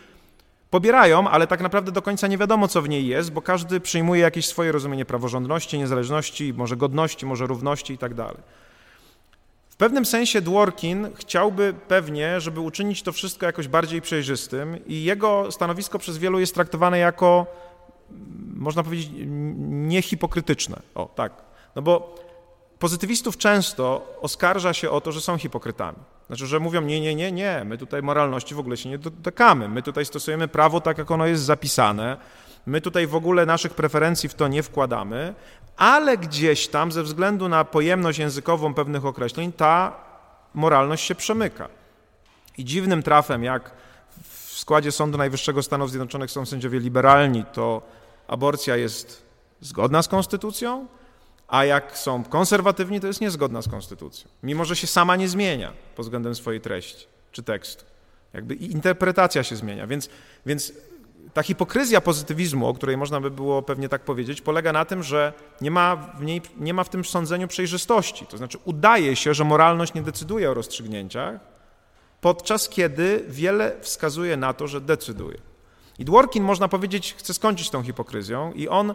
pobierają, 0.69 1.29
ale 1.29 1.47
tak 1.47 1.61
naprawdę 1.61 1.91
do 1.91 2.01
końca 2.01 2.27
nie 2.27 2.37
wiadomo, 2.37 2.67
co 2.67 2.81
w 2.81 2.89
niej 2.89 3.07
jest, 3.07 3.31
bo 3.31 3.41
każdy 3.41 3.79
przyjmuje 3.79 4.21
jakieś 4.21 4.45
swoje 4.45 4.71
rozumienie 4.71 5.05
praworządności, 5.05 5.77
niezależności, 5.77 6.53
może 6.53 6.77
godności, 6.77 7.25
może 7.25 7.47
równości 7.47 7.93
itd. 7.93 8.15
Tak 8.15 8.37
w 9.69 9.75
pewnym 9.75 10.05
sensie 10.05 10.41
Dworkin 10.41 11.07
chciałby 11.15 11.73
pewnie, 11.87 12.41
żeby 12.41 12.59
uczynić 12.59 13.03
to 13.03 13.11
wszystko 13.11 13.45
jakoś 13.45 13.67
bardziej 13.67 14.01
przejrzystym 14.01 14.85
i 14.87 15.03
jego 15.03 15.51
stanowisko 15.51 15.99
przez 15.99 16.17
wielu 16.17 16.39
jest 16.39 16.55
traktowane 16.55 16.99
jako, 16.99 17.47
można 18.55 18.83
powiedzieć, 18.83 19.09
niehipokrytyczne. 19.67 20.79
O, 20.95 21.05
tak. 21.05 21.33
No 21.75 21.81
bo 21.81 22.15
pozytywistów 22.79 23.37
często 23.37 24.15
oskarża 24.21 24.73
się 24.73 24.89
o 24.89 25.01
to, 25.01 25.11
że 25.11 25.21
są 25.21 25.37
hipokrytami. 25.37 25.97
Znaczy, 26.27 26.47
że 26.47 26.59
mówią, 26.59 26.81
nie, 26.81 27.01
nie, 27.01 27.15
nie, 27.15 27.31
nie, 27.31 27.63
my 27.65 27.77
tutaj 27.77 28.01
moralności 28.01 28.55
w 28.55 28.59
ogóle 28.59 28.77
się 28.77 28.89
nie 28.89 28.97
dotykamy, 28.97 29.69
my 29.69 29.83
tutaj 29.83 30.05
stosujemy 30.05 30.47
prawo 30.47 30.81
tak, 30.81 30.97
jak 30.97 31.11
ono 31.11 31.25
jest 31.25 31.43
zapisane, 31.43 32.17
my 32.65 32.81
tutaj 32.81 33.07
w 33.07 33.15
ogóle 33.15 33.45
naszych 33.45 33.73
preferencji 33.73 34.29
w 34.29 34.33
to 34.33 34.47
nie 34.47 34.63
wkładamy, 34.63 35.33
ale 35.77 36.17
gdzieś 36.17 36.67
tam 36.67 36.91
ze 36.91 37.03
względu 37.03 37.49
na 37.49 37.65
pojemność 37.65 38.19
językową 38.19 38.73
pewnych 38.73 39.05
określeń 39.05 39.51
ta 39.51 39.95
moralność 40.53 41.05
się 41.05 41.15
przemyka. 41.15 41.67
I 42.57 42.65
dziwnym 42.65 43.03
trafem, 43.03 43.43
jak 43.43 43.71
w 44.23 44.57
składzie 44.57 44.91
Sądu 44.91 45.17
Najwyższego 45.17 45.63
Stanów 45.63 45.89
Zjednoczonych 45.89 46.31
są 46.31 46.45
sędziowie 46.45 46.79
liberalni, 46.79 47.43
to 47.53 47.81
aborcja 48.31 48.77
jest 48.77 49.25
zgodna 49.61 50.01
z 50.01 50.07
konstytucją, 50.07 50.87
a 51.47 51.65
jak 51.65 51.97
są 51.97 52.23
konserwatywni, 52.23 52.99
to 52.99 53.07
jest 53.07 53.21
niezgodna 53.21 53.61
z 53.61 53.67
konstytucją, 53.67 54.29
mimo 54.43 54.65
że 54.65 54.75
się 54.75 54.87
sama 54.87 55.15
nie 55.15 55.29
zmienia 55.29 55.73
pod 55.95 56.05
względem 56.05 56.35
swojej 56.35 56.61
treści 56.61 57.07
czy 57.31 57.43
tekstu. 57.43 57.85
Jakby 58.33 58.55
interpretacja 58.55 59.43
się 59.43 59.55
zmienia, 59.55 59.87
więc, 59.87 60.09
więc 60.45 60.73
ta 61.33 61.43
hipokryzja 61.43 62.01
pozytywizmu, 62.01 62.67
o 62.67 62.73
której 62.73 62.97
można 62.97 63.21
by 63.21 63.31
było 63.31 63.61
pewnie 63.61 63.89
tak 63.89 64.01
powiedzieć, 64.01 64.41
polega 64.41 64.73
na 64.73 64.85
tym, 64.85 65.03
że 65.03 65.33
nie 65.61 65.71
ma 65.71 65.95
w, 65.95 66.23
niej, 66.23 66.41
nie 66.57 66.73
ma 66.73 66.83
w 66.83 66.89
tym 66.89 67.05
sądzeniu 67.05 67.47
przejrzystości. 67.47 68.25
To 68.25 68.37
znaczy 68.37 68.57
udaje 68.65 69.15
się, 69.15 69.33
że 69.33 69.43
moralność 69.43 69.93
nie 69.93 70.01
decyduje 70.01 70.51
o 70.51 70.53
rozstrzygnięciach, 70.53 71.39
podczas 72.21 72.69
kiedy 72.69 73.25
wiele 73.27 73.75
wskazuje 73.81 74.37
na 74.37 74.53
to, 74.53 74.67
że 74.67 74.81
decyduje. 74.81 75.50
I 76.01 76.05
Dworkin, 76.05 76.43
można 76.43 76.67
powiedzieć, 76.67 77.15
chce 77.17 77.33
skończyć 77.33 77.69
tą 77.69 77.83
hipokryzją 77.83 78.53
i 78.53 78.67
on 78.67 78.93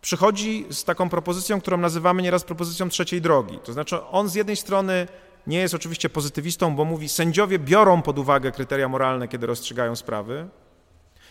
przychodzi 0.00 0.66
z 0.70 0.84
taką 0.84 1.08
propozycją, 1.08 1.60
którą 1.60 1.76
nazywamy 1.76 2.22
nieraz 2.22 2.44
propozycją 2.44 2.88
trzeciej 2.88 3.20
drogi. 3.20 3.58
To 3.64 3.72
znaczy, 3.72 4.04
on 4.04 4.28
z 4.28 4.34
jednej 4.34 4.56
strony 4.56 5.08
nie 5.46 5.58
jest 5.58 5.74
oczywiście 5.74 6.08
pozytywistą, 6.08 6.76
bo 6.76 6.84
mówi, 6.84 7.08
sędziowie 7.08 7.58
biorą 7.58 8.02
pod 8.02 8.18
uwagę 8.18 8.52
kryteria 8.52 8.88
moralne, 8.88 9.28
kiedy 9.28 9.46
rozstrzygają 9.46 9.96
sprawy, 9.96 10.48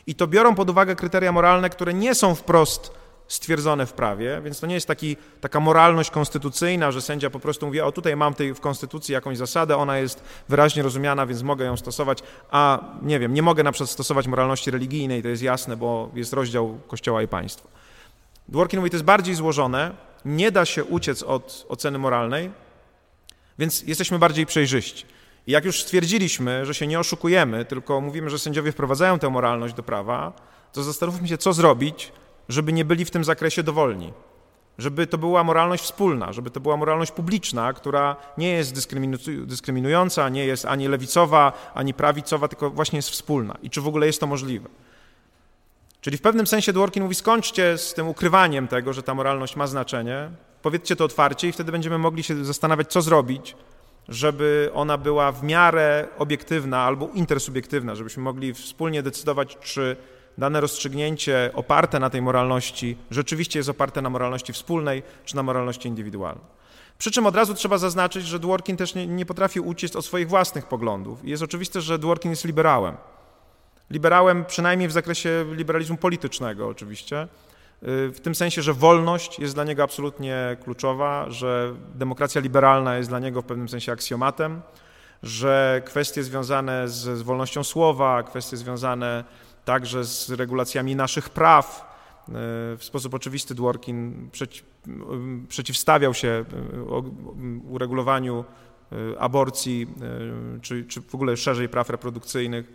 i 0.08 0.16
to 0.16 0.28
biorą 0.28 0.56
pod 0.56 0.70
uwagę 0.70 0.96
kryteria 0.96 1.32
moralne, 1.32 1.70
które 1.70 1.94
nie 1.94 2.16
są 2.16 2.36
wprost 2.36 2.94
stwierdzone 3.32 3.86
w 3.86 3.94
prawie, 3.94 4.42
więc 4.44 4.60
to 4.60 4.68
nie 4.68 4.76
jest 4.76 4.88
taki, 4.88 5.18
taka 5.42 5.60
moralność 5.60 6.12
konstytucyjna, 6.12 6.92
że 6.92 7.02
sędzia 7.02 7.30
po 7.30 7.40
prostu 7.40 7.66
mówi, 7.66 7.82
o 7.82 7.92
tutaj 7.92 8.16
mam 8.16 8.34
tej 8.34 8.54
w 8.54 8.60
konstytucji 8.60 9.14
jakąś 9.14 9.38
zasadę, 9.38 9.78
ona 9.78 9.98
jest 9.98 10.24
wyraźnie 10.50 10.84
rozumiana, 10.84 11.26
więc 11.26 11.44
mogę 11.44 11.66
ją 11.66 11.78
stosować, 11.78 12.20
a 12.52 12.80
nie 13.02 13.20
wiem, 13.20 13.34
nie 13.34 13.42
mogę 13.42 13.64
na 13.64 13.72
przykład 13.72 13.90
stosować 13.90 14.28
moralności 14.28 14.72
religijnej, 14.72 15.22
to 15.22 15.28
jest 15.28 15.44
jasne, 15.44 15.78
bo 15.78 16.12
jest 16.16 16.34
rozdział 16.34 16.80
Kościoła 16.88 17.22
i 17.22 17.28
państwa. 17.28 17.70
Dworkin 18.48 18.80
mówi, 18.80 18.90
to 18.90 18.96
jest 18.96 19.06
bardziej 19.06 19.36
złożone, 19.36 19.92
nie 20.26 20.52
da 20.52 20.66
się 20.66 20.84
uciec 20.84 21.24
od 21.24 21.66
oceny 21.70 21.98
moralnej, 21.98 22.52
więc 23.60 23.84
jesteśmy 23.84 24.20
bardziej 24.20 24.46
przejrzyści. 24.46 25.06
I 25.48 25.52
jak 25.52 25.66
już 25.66 25.82
stwierdziliśmy, 25.82 26.66
że 26.66 26.74
się 26.74 26.88
nie 26.88 27.00
oszukujemy, 27.00 27.66
tylko 27.66 28.02
mówimy, 28.02 28.30
że 28.30 28.40
sędziowie 28.40 28.72
wprowadzają 28.72 29.20
tę 29.20 29.30
moralność 29.30 29.74
do 29.74 29.84
prawa, 29.84 30.34
to 30.74 30.84
zastanówmy 30.84 31.28
się, 31.28 31.38
co 31.38 31.54
zrobić, 31.54 32.12
żeby 32.52 32.74
nie 32.74 32.86
byli 32.86 33.06
w 33.06 33.12
tym 33.12 33.24
zakresie 33.24 33.64
dowolni. 33.64 34.14
Żeby 34.78 35.08
to 35.08 35.18
była 35.18 35.44
moralność 35.44 35.84
wspólna, 35.84 36.34
żeby 36.34 36.52
to 36.52 36.60
była 36.60 36.78
moralność 36.78 37.12
publiczna, 37.12 37.74
która 37.74 38.16
nie 38.38 38.50
jest 38.50 38.76
dyskryminująca, 39.46 40.30
nie 40.30 40.46
jest 40.46 40.66
ani 40.66 40.88
lewicowa, 40.88 41.72
ani 41.74 41.94
prawicowa, 41.94 42.48
tylko 42.48 42.70
właśnie 42.70 42.98
jest 42.98 43.10
wspólna. 43.10 43.58
I 43.64 43.70
czy 43.70 43.82
w 43.82 43.88
ogóle 43.88 44.08
jest 44.08 44.20
to 44.20 44.28
możliwe? 44.28 44.70
Czyli 46.02 46.18
w 46.18 46.22
pewnym 46.22 46.48
sensie 46.48 46.74
Dworkin 46.74 47.04
mówi, 47.04 47.16
skończcie 47.16 47.78
z 47.78 47.94
tym 47.94 48.08
ukrywaniem 48.08 48.68
tego, 48.68 48.94
że 48.94 49.04
ta 49.04 49.14
moralność 49.14 49.56
ma 49.56 49.68
znaczenie, 49.68 50.30
powiedzcie 50.62 50.96
to 50.96 51.06
otwarcie 51.06 51.48
i 51.48 51.52
wtedy 51.52 51.72
będziemy 51.72 51.98
mogli 51.98 52.24
się 52.24 52.46
zastanawiać, 52.46 52.92
co 52.92 53.02
zrobić, 53.02 53.56
żeby 54.10 54.70
ona 54.74 54.98
była 54.98 55.32
w 55.32 55.44
miarę 55.44 56.08
obiektywna 56.18 56.82
albo 56.82 57.10
intersubiektywna, 57.14 57.96
żebyśmy 57.96 58.24
mogli 58.24 58.54
wspólnie 58.54 59.04
decydować, 59.04 59.58
czy 59.62 59.98
dane 60.38 60.62
rozstrzygnięcie 60.62 61.52
oparte 61.54 62.00
na 62.00 62.10
tej 62.10 62.22
moralności 62.22 62.98
rzeczywiście 63.12 63.60
jest 63.60 63.70
oparte 63.70 64.02
na 64.02 64.10
moralności 64.10 64.54
wspólnej, 64.54 65.04
czy 65.26 65.36
na 65.36 65.44
moralności 65.44 65.88
indywidualnej. 65.88 66.46
Przy 66.98 67.12
czym 67.12 67.26
od 67.26 67.36
razu 67.36 67.54
trzeba 67.54 67.78
zaznaczyć, 67.78 68.26
że 68.26 68.40
Dworkin 68.40 68.78
też 68.78 68.96
nie, 68.96 69.08
nie 69.08 69.26
potrafi 69.26 69.60
uciec 69.60 69.96
od 69.96 70.06
swoich 70.06 70.30
własnych 70.30 70.66
poglądów. 70.66 71.26
I 71.26 71.30
jest 71.30 71.44
oczywiste, 71.44 71.82
że 71.82 72.00
Dworkin 72.00 72.32
jest 72.32 72.46
liberałem 72.46 72.98
liberałem 73.92 74.46
przynajmniej 74.46 74.90
w 74.90 74.92
zakresie 74.92 75.46
liberalizmu 75.52 75.98
politycznego 75.98 76.68
oczywiście, 76.68 77.24
y, 77.24 77.28
w 78.12 78.20
tym 78.20 78.36
sensie, 78.36 78.62
że 78.62 78.74
wolność 78.74 79.40
jest 79.40 79.54
dla 79.54 79.64
niego 79.64 79.84
absolutnie 79.84 80.58
kluczowa, 80.64 81.26
że 81.30 81.76
demokracja 81.96 82.42
liberalna 82.42 82.98
jest 82.98 83.10
dla 83.10 83.20
niego 83.20 83.42
w 83.42 83.46
pewnym 83.46 83.70
sensie 83.70 83.92
aksjomatem, 83.92 84.62
że 85.24 85.82
kwestie 85.86 86.24
związane 86.24 86.90
z, 86.90 87.18
z 87.18 87.22
wolnością 87.22 87.64
słowa, 87.64 88.24
kwestie 88.24 88.58
związane 88.58 89.24
także 89.66 90.06
z 90.06 90.30
regulacjami 90.30 90.96
naszych 90.96 91.30
praw, 91.30 91.92
y, 92.28 92.32
w 92.78 92.80
sposób 92.82 93.14
oczywisty 93.14 93.56
Dworkin 93.56 94.30
przeci, 94.32 94.64
przeciwstawiał 95.48 96.14
się 96.14 96.46
uregulowaniu 97.70 98.46
aborcji, 99.20 99.88
czy, 100.62 100.86
czy 100.86 101.02
w 101.02 101.16
ogóle 101.16 101.38
szerzej 101.38 101.70
praw 101.70 101.90
reprodukcyjnych. 101.90 102.66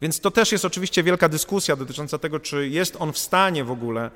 Więc 0.00 0.20
to 0.20 0.30
też 0.30 0.52
jest 0.52 0.64
oczywiście 0.64 1.02
wielka 1.02 1.28
dyskusja 1.28 1.76
dotycząca 1.76 2.18
tego, 2.18 2.40
czy 2.40 2.68
jest 2.68 2.96
on 2.98 3.12
w 3.12 3.18
stanie 3.18 3.64
w 3.64 3.70
ogóle 3.70 4.10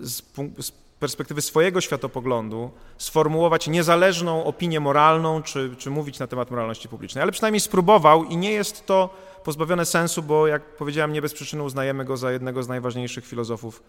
z, 0.00 0.22
z 0.58 0.72
perspektywy 1.02 1.42
swojego 1.42 1.80
światopoglądu 1.80 2.70
sformułować 2.98 3.68
niezależną 3.68 4.44
opinię 4.44 4.80
moralną, 4.80 5.42
czy, 5.42 5.76
czy 5.78 5.90
mówić 5.90 6.18
na 6.18 6.26
temat 6.26 6.50
moralności 6.50 6.88
publicznej. 6.88 7.22
Ale 7.22 7.32
przynajmniej 7.32 7.60
spróbował 7.60 8.24
i 8.24 8.36
nie 8.36 8.52
jest 8.52 8.86
to 8.86 9.10
pozbawione 9.44 9.86
sensu, 9.86 10.22
bo 10.22 10.46
jak 10.46 10.76
powiedziałem, 10.76 11.12
nie 11.12 11.22
bez 11.22 11.34
przyczyny 11.34 11.62
uznajemy 11.62 12.04
go 12.04 12.16
za 12.16 12.32
jednego 12.32 12.62
z 12.62 12.68
najważniejszych 12.68 13.26
filozofów 13.26 13.82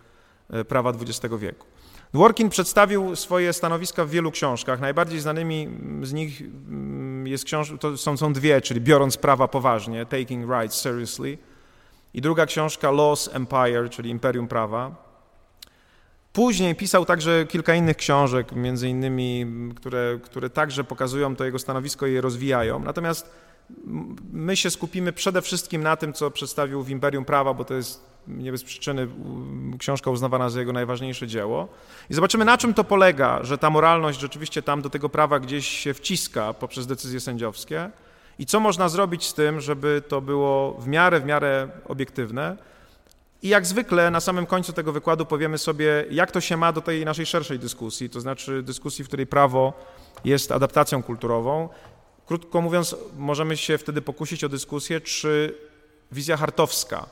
e, 0.49 0.65
prawa 0.65 0.89
XX 0.89 1.35
wieku. 1.39 1.67
Dworkin 2.13 2.49
przedstawił 2.49 3.15
swoje 3.15 3.53
stanowiska 3.53 4.05
w 4.05 4.09
wielu 4.09 4.31
książkach. 4.31 4.79
Najbardziej 4.79 5.19
znanymi 5.19 5.69
z 6.01 6.13
nich 6.13 6.41
mm, 6.41 7.27
jest 7.27 7.45
książ- 7.45 7.77
to 7.79 7.97
są, 7.97 8.17
są 8.17 8.33
dwie, 8.33 8.61
czyli 8.61 8.81
Biorąc 8.81 9.17
prawa 9.17 9.47
poważnie, 9.47 10.05
Taking 10.05 10.51
Rights 10.51 10.81
Seriously 10.81 11.37
i 12.13 12.21
druga 12.21 12.45
książka 12.45 12.91
Laws 12.91 13.29
Empire, 13.33 13.89
czyli 13.89 14.09
Imperium 14.09 14.47
Prawa. 14.47 15.12
Później 16.33 16.75
pisał 16.75 17.05
także 17.05 17.45
kilka 17.45 17.75
innych 17.75 17.97
książek, 17.97 18.51
między 18.51 18.89
innymi, 18.89 19.45
które, 19.75 20.19
które 20.23 20.49
także 20.49 20.83
pokazują 20.83 21.35
to 21.35 21.45
jego 21.45 21.59
stanowisko 21.59 22.07
i 22.07 22.13
je 22.13 22.21
rozwijają. 22.21 22.79
Natomiast 22.79 23.29
my 24.33 24.55
się 24.55 24.69
skupimy 24.69 25.13
przede 25.13 25.41
wszystkim 25.41 25.83
na 25.83 25.95
tym, 25.95 26.13
co 26.13 26.31
przedstawił 26.31 26.83
w 26.83 26.89
Imperium 26.89 27.25
Prawa, 27.25 27.53
bo 27.53 27.65
to 27.65 27.73
jest 27.73 28.05
nie 28.27 28.51
bez 28.51 28.63
przyczyny 28.63 29.07
książka 29.79 30.11
uznawana 30.11 30.49
za 30.49 30.59
jego 30.59 30.73
najważniejsze 30.73 31.27
dzieło. 31.27 31.67
I 32.09 32.13
zobaczymy, 32.13 32.45
na 32.45 32.57
czym 32.57 32.73
to 32.73 32.83
polega, 32.83 33.43
że 33.43 33.57
ta 33.57 33.69
moralność 33.69 34.19
rzeczywiście 34.19 34.61
tam 34.61 34.81
do 34.81 34.89
tego 34.89 35.09
prawa 35.09 35.39
gdzieś 35.39 35.67
się 35.67 35.93
wciska 35.93 36.53
poprzez 36.53 36.87
decyzje 36.87 37.19
sędziowskie 37.19 37.89
i 38.39 38.45
co 38.45 38.59
można 38.59 38.89
zrobić 38.89 39.25
z 39.25 39.33
tym, 39.33 39.61
żeby 39.61 40.01
to 40.07 40.21
było 40.21 40.73
w 40.73 40.87
miarę, 40.87 41.19
w 41.19 41.25
miarę 41.25 41.67
obiektywne. 41.87 42.57
I 43.43 43.49
jak 43.49 43.65
zwykle 43.65 44.11
na 44.11 44.19
samym 44.19 44.45
końcu 44.45 44.73
tego 44.73 44.91
wykładu 44.91 45.25
powiemy 45.25 45.57
sobie, 45.57 46.05
jak 46.11 46.31
to 46.31 46.41
się 46.41 46.57
ma 46.57 46.71
do 46.73 46.81
tej 46.81 47.05
naszej 47.05 47.25
szerszej 47.25 47.59
dyskusji, 47.59 48.09
to 48.09 48.21
znaczy 48.21 48.63
dyskusji, 48.63 49.03
w 49.03 49.07
której 49.07 49.27
prawo 49.27 49.73
jest 50.25 50.51
adaptacją 50.51 51.03
kulturową. 51.03 51.69
Krótko 52.25 52.61
mówiąc, 52.61 52.95
możemy 53.17 53.57
się 53.57 53.77
wtedy 53.77 54.01
pokusić 54.01 54.43
o 54.43 54.49
dyskusję, 54.49 55.01
czy 55.01 55.57
wizja 56.11 56.37
hartowska, 56.37 57.05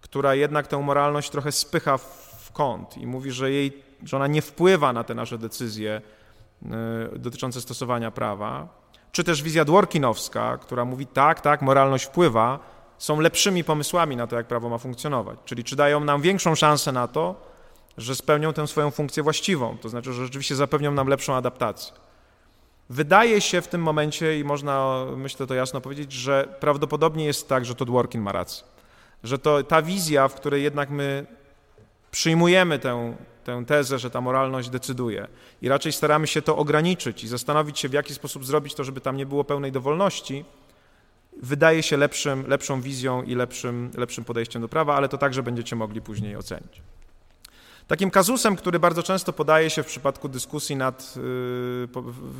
która 0.00 0.34
jednak 0.34 0.66
tę 0.66 0.78
moralność 0.78 1.30
trochę 1.30 1.52
spycha 1.52 1.98
w 1.98 2.52
kąt 2.52 2.96
i 2.96 3.06
mówi, 3.06 3.30
że, 3.30 3.50
jej, 3.50 3.82
że 4.04 4.16
ona 4.16 4.26
nie 4.26 4.42
wpływa 4.42 4.92
na 4.92 5.04
te 5.04 5.14
nasze 5.14 5.38
decyzje 5.38 6.02
y, 7.14 7.18
dotyczące 7.18 7.60
stosowania 7.60 8.10
prawa, 8.10 8.68
czy 9.12 9.24
też 9.24 9.42
wizja 9.42 9.64
dworkinowska, 9.64 10.58
która 10.58 10.84
mówi 10.84 11.06
tak, 11.06 11.40
tak, 11.40 11.62
moralność 11.62 12.04
wpływa, 12.04 12.75
są 12.98 13.20
lepszymi 13.20 13.64
pomysłami 13.64 14.16
na 14.16 14.26
to, 14.26 14.36
jak 14.36 14.46
prawo 14.46 14.68
ma 14.68 14.78
funkcjonować. 14.78 15.38
Czyli 15.44 15.64
czy 15.64 15.76
dają 15.76 16.00
nam 16.00 16.22
większą 16.22 16.54
szansę 16.54 16.92
na 16.92 17.08
to, 17.08 17.34
że 17.98 18.14
spełnią 18.14 18.52
tę 18.52 18.66
swoją 18.66 18.90
funkcję 18.90 19.22
właściwą, 19.22 19.76
to 19.80 19.88
znaczy, 19.88 20.12
że 20.12 20.24
rzeczywiście 20.24 20.54
zapewnią 20.54 20.92
nam 20.92 21.08
lepszą 21.08 21.34
adaptację. 21.34 21.92
Wydaje 22.90 23.40
się 23.40 23.60
w 23.60 23.68
tym 23.68 23.82
momencie, 23.82 24.38
i 24.38 24.44
można, 24.44 25.04
myślę 25.16 25.46
to 25.46 25.54
jasno 25.54 25.80
powiedzieć, 25.80 26.12
że 26.12 26.48
prawdopodobnie 26.60 27.24
jest 27.24 27.48
tak, 27.48 27.64
że 27.64 27.74
to 27.74 27.84
Dworkin 27.84 28.20
ma 28.20 28.32
rację. 28.32 28.64
Że 29.24 29.38
to 29.38 29.62
ta 29.62 29.82
wizja, 29.82 30.28
w 30.28 30.34
której 30.34 30.62
jednak 30.62 30.90
my 30.90 31.26
przyjmujemy 32.10 32.78
tę, 32.78 33.16
tę 33.44 33.64
tezę, 33.66 33.98
że 33.98 34.10
ta 34.10 34.20
moralność 34.20 34.68
decyduje 34.68 35.28
i 35.62 35.68
raczej 35.68 35.92
staramy 35.92 36.26
się 36.26 36.42
to 36.42 36.56
ograniczyć 36.56 37.24
i 37.24 37.28
zastanowić 37.28 37.78
się, 37.78 37.88
w 37.88 37.92
jaki 37.92 38.14
sposób 38.14 38.46
zrobić 38.46 38.74
to, 38.74 38.84
żeby 38.84 39.00
tam 39.00 39.16
nie 39.16 39.26
było 39.26 39.44
pełnej 39.44 39.72
dowolności, 39.72 40.44
wydaje 41.42 41.82
się 41.82 41.96
lepszym, 41.96 42.44
lepszą 42.46 42.80
wizją 42.80 43.22
i 43.22 43.34
lepszym, 43.34 43.90
lepszym 43.96 44.24
podejściem 44.24 44.62
do 44.62 44.68
prawa, 44.68 44.94
ale 44.94 45.08
to 45.08 45.18
także 45.18 45.42
będziecie 45.42 45.76
mogli 45.76 46.00
później 46.00 46.36
ocenić. 46.36 46.82
Takim 47.88 48.10
kazusem, 48.10 48.56
który 48.56 48.78
bardzo 48.78 49.02
często 49.02 49.32
podaje 49.32 49.70
się 49.70 49.82
w 49.82 49.86
przypadku 49.86 50.28
dyskusji 50.28 50.76
nad, 50.76 51.14
y, 51.16 51.20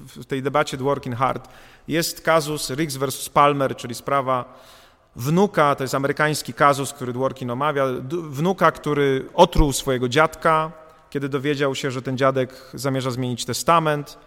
w 0.07 0.25
tej 0.29 0.43
debacie 0.43 0.77
Working 0.77 1.17
Hard, 1.17 1.49
jest 1.89 2.21
kazus 2.21 2.71
Riggs 2.71 2.97
versus 2.97 3.29
Palmer, 3.29 3.77
czyli 3.77 3.95
sprawa 3.95 4.59
wnuka, 5.17 5.75
to 5.75 5.85
jest 5.85 5.95
amerykański 5.95 6.53
kazus, 6.53 6.93
który 6.93 7.13
Dworkin 7.13 7.51
omawia, 7.51 7.87
wnuka, 8.09 8.73
który 8.73 9.29
otruł 9.35 9.73
swojego 9.73 10.09
dziadka, 10.09 10.73
kiedy 11.11 11.29
dowiedział 11.29 11.75
się, 11.75 11.91
że 11.91 12.03
ten 12.03 12.19
dziadek 12.19 12.71
zamierza 12.75 13.11
zmienić 13.11 13.45
testament 13.45 14.19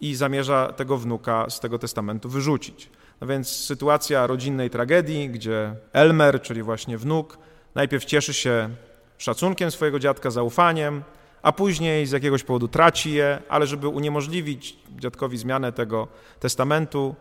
i 0.00 0.14
zamierza 0.14 0.72
tego 0.72 0.98
wnuka 0.98 1.50
z 1.50 1.60
tego 1.60 1.78
testamentu 1.78 2.28
wyrzucić. 2.28 2.90
No 3.20 3.26
więc 3.26 3.48
sytuacja 3.48 4.26
rodzinnej 4.26 4.70
tragedii, 4.70 5.30
gdzie 5.30 5.74
Elmer, 5.92 6.42
czyli 6.42 6.62
właśnie 6.62 6.98
wnuk, 6.98 7.38
najpierw 7.74 8.04
cieszy 8.04 8.34
się 8.34 8.70
szacunkiem 9.18 9.70
swojego 9.70 9.98
dziadka, 9.98 10.30
zaufaniem, 10.30 11.02
a 11.42 11.52
później 11.52 12.06
z 12.06 12.10
jakiegoś 12.10 12.44
powodu 12.44 12.68
traci 12.68 13.12
je, 13.12 13.42
ale 13.48 13.66
żeby 13.66 13.88
uniemożliwić 13.88 14.78
dziadkowi 14.98 15.38
zmianę 15.38 15.72
tego 15.72 16.08
testamentu, 16.40 17.14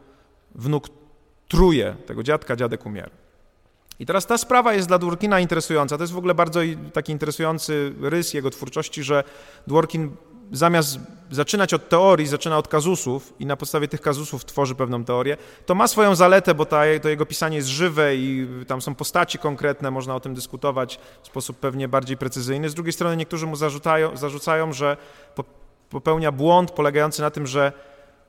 wnuk 0.56 0.88
truje 1.48 1.96
tego 2.06 2.24
dziadka, 2.24 2.56
dziadek 2.56 2.86
umiera. 2.86 3.10
I 4.00 4.06
teraz 4.06 4.26
ta 4.26 4.38
sprawa 4.38 4.74
jest 4.74 4.88
dla 4.88 5.00
Dworkina 5.00 5.40
interesująca. 5.40 5.98
To 5.98 6.04
jest 6.04 6.14
w 6.14 6.18
ogóle 6.18 6.36
bardzo 6.36 6.60
taki 6.94 7.12
interesujący 7.12 7.94
rys 8.02 8.34
jego 8.34 8.50
twórczości, 8.50 9.04
że 9.04 9.24
Dworkin 9.68 10.12
zamiast 10.52 11.00
zaczynać 11.32 11.74
od 11.74 11.90
teorii, 11.90 12.28
zaczyna 12.28 12.58
od 12.58 12.68
kazusów 12.68 13.34
i 13.40 13.46
na 13.46 13.58
podstawie 13.58 13.88
tych 13.88 14.02
kazusów 14.02 14.46
tworzy 14.46 14.76
pewną 14.76 15.04
teorię, 15.04 15.38
to 15.66 15.76
ma 15.76 15.88
swoją 15.88 16.16
zaletę, 16.16 16.56
bo 16.56 16.66
ta, 16.66 16.82
to 17.02 17.10
jego 17.10 17.26
pisanie 17.26 17.58
jest 17.58 17.70
żywe 17.70 18.16
i 18.16 18.48
tam 18.68 18.82
są 18.82 18.96
postaci 18.96 19.40
konkretne, 19.40 19.92
można 19.92 20.16
o 20.16 20.20
tym 20.20 20.34
dyskutować 20.34 21.00
w 21.24 21.28
sposób 21.28 21.58
pewnie 21.60 21.88
bardziej 21.88 22.18
precyzyjny. 22.18 22.70
Z 22.70 22.74
drugiej 22.74 22.94
strony 22.94 23.18
niektórzy 23.18 23.48
mu 23.48 23.56
zarzucają, 23.56 24.18
zarzucają 24.18 24.74
że 24.74 24.98
popełnia 25.90 26.32
błąd 26.32 26.72
polegający 26.72 27.22
na 27.22 27.30
tym, 27.30 27.48
że 27.48 27.72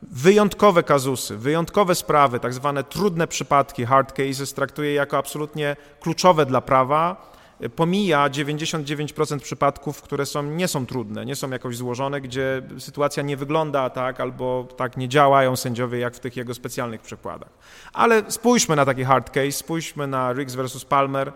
wyjątkowe 0.03 0.83
kazusy, 0.83 1.37
wyjątkowe 1.37 1.95
sprawy, 1.95 2.41
tak 2.41 2.55
zwane 2.55 2.85
trudne 2.85 3.27
przypadki, 3.27 3.85
hard 3.85 4.13
cases, 4.13 4.55
traktuje 4.55 4.95
jako 4.95 5.19
absolutnie 5.19 5.77
kluczowe 6.01 6.47
dla 6.47 6.61
prawa, 6.61 7.31
pomija 7.77 8.29
99% 8.29 9.39
przypadków, 9.41 10.03
które 10.03 10.27
są, 10.27 10.43
nie 10.43 10.69
są 10.69 10.87
trudne, 10.87 11.27
nie 11.27 11.37
są 11.37 11.51
jakoś 11.51 11.77
złożone, 11.77 12.21
gdzie 12.21 12.63
sytuacja 12.79 13.23
nie 13.23 13.37
wygląda 13.37 13.91
tak 13.91 14.21
albo 14.21 14.69
tak 14.77 14.97
nie 14.97 15.09
działają 15.09 15.57
sędziowie 15.57 15.99
jak 15.99 16.15
w 16.15 16.21
tych 16.21 16.37
jego 16.37 16.55
specjalnych 16.55 17.01
przykładach. 17.01 17.51
Ale 17.93 18.31
spójrzmy 18.31 18.77
na 18.77 18.85
taki 18.85 19.05
hard 19.05 19.31
case, 19.31 19.53
spójrzmy 19.53 20.07
na 20.07 20.33
Riggs 20.33 20.55
versus 20.55 20.85
Palmer 20.85 21.33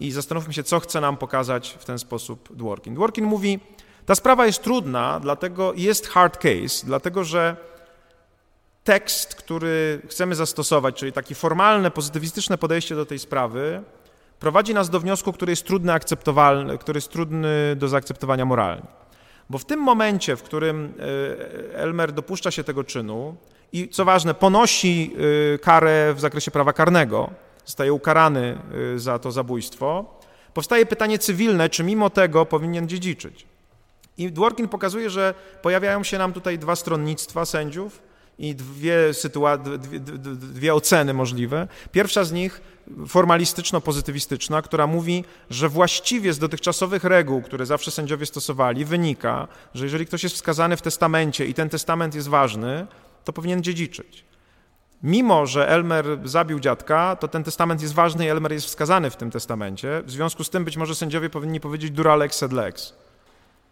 i 0.00 0.10
zastanówmy 0.12 0.52
się, 0.52 0.62
co 0.62 0.80
chce 0.80 1.00
nam 1.00 1.16
pokazać 1.16 1.76
w 1.78 1.84
ten 1.84 1.98
sposób 1.98 2.56
Dworkin. 2.56 2.94
Dworkin 2.94 3.24
mówi, 3.24 3.60
ta 4.06 4.14
sprawa 4.14 4.46
jest 4.46 4.62
trudna, 4.62 5.20
dlatego 5.20 5.72
jest 5.76 6.08
hard 6.08 6.36
case, 6.36 6.86
dlatego 6.86 7.24
że 7.24 7.56
tekst, 8.84 9.34
który 9.34 10.02
chcemy 10.08 10.34
zastosować, 10.34 10.94
czyli 10.94 11.12
takie 11.12 11.34
formalne, 11.34 11.90
pozytywistyczne 11.90 12.58
podejście 12.58 12.94
do 12.94 13.06
tej 13.06 13.18
sprawy, 13.18 13.82
prowadzi 14.40 14.74
nas 14.74 14.90
do 14.90 15.00
wniosku, 15.00 15.32
który 15.32 15.52
jest 15.52 15.66
trudny, 15.66 15.92
akceptowalny, 15.92 16.78
który 16.78 16.96
jest 16.96 17.10
trudny 17.10 17.76
do 17.76 17.88
zaakceptowania 17.88 18.44
moralnie. 18.44 18.86
Bo 19.50 19.58
w 19.58 19.64
tym 19.64 19.80
momencie, 19.80 20.36
w 20.36 20.42
którym 20.42 20.94
e, 21.74 21.78
Elmer 21.78 22.12
dopuszcza 22.12 22.50
się 22.50 22.64
tego 22.64 22.84
czynu 22.84 23.36
i 23.72 23.88
co 23.88 24.04
ważne, 24.04 24.34
ponosi 24.34 25.16
e, 25.54 25.58
karę 25.58 26.14
w 26.14 26.20
zakresie 26.20 26.50
prawa 26.50 26.72
karnego, 26.72 27.30
zostaje 27.64 27.92
ukarany 27.92 28.58
e, 28.94 28.98
za 28.98 29.18
to 29.18 29.32
zabójstwo, 29.32 30.18
powstaje 30.54 30.86
pytanie 30.86 31.18
cywilne, 31.18 31.68
czy 31.68 31.84
mimo 31.84 32.10
tego 32.10 32.46
powinien 32.46 32.88
dziedziczyć. 32.88 33.46
I 34.18 34.32
Dworkin 34.32 34.68
pokazuje, 34.68 35.10
że 35.10 35.34
pojawiają 35.62 36.04
się 36.04 36.18
nam 36.18 36.32
tutaj 36.32 36.58
dwa 36.58 36.76
stronnictwa 36.76 37.44
sędziów 37.44 38.09
i 38.40 38.54
dwie, 38.54 38.96
sytua- 39.12 39.78
dwie, 39.78 40.00
dwie 40.34 40.74
oceny 40.74 41.14
możliwe. 41.14 41.68
Pierwsza 41.92 42.24
z 42.24 42.32
nich 42.32 42.60
formalistyczno-pozytywistyczna, 43.06 44.62
która 44.62 44.86
mówi, 44.86 45.24
że 45.50 45.68
właściwie 45.68 46.32
z 46.32 46.38
dotychczasowych 46.38 47.04
reguł, 47.04 47.42
które 47.42 47.66
zawsze 47.66 47.90
sędziowie 47.90 48.26
stosowali, 48.26 48.84
wynika, 48.84 49.48
że 49.74 49.84
jeżeli 49.84 50.06
ktoś 50.06 50.22
jest 50.22 50.34
wskazany 50.34 50.76
w 50.76 50.82
testamencie 50.82 51.46
i 51.46 51.54
ten 51.54 51.68
testament 51.68 52.14
jest 52.14 52.28
ważny, 52.28 52.86
to 53.24 53.32
powinien 53.32 53.62
dziedziczyć. 53.62 54.24
Mimo, 55.02 55.46
że 55.46 55.68
Elmer 55.68 56.04
zabił 56.24 56.60
dziadka, 56.60 57.16
to 57.16 57.28
ten 57.28 57.44
testament 57.44 57.82
jest 57.82 57.94
ważny 57.94 58.24
i 58.26 58.28
Elmer 58.28 58.52
jest 58.52 58.66
wskazany 58.66 59.10
w 59.10 59.16
tym 59.16 59.30
testamencie. 59.30 60.02
W 60.06 60.10
związku 60.10 60.44
z 60.44 60.50
tym 60.50 60.64
być 60.64 60.76
może 60.76 60.94
sędziowie 60.94 61.30
powinni 61.30 61.60
powiedzieć 61.60 61.90
dura 61.90 62.16
lex 62.16 62.36
sed 62.36 62.52
lex. 62.52 62.94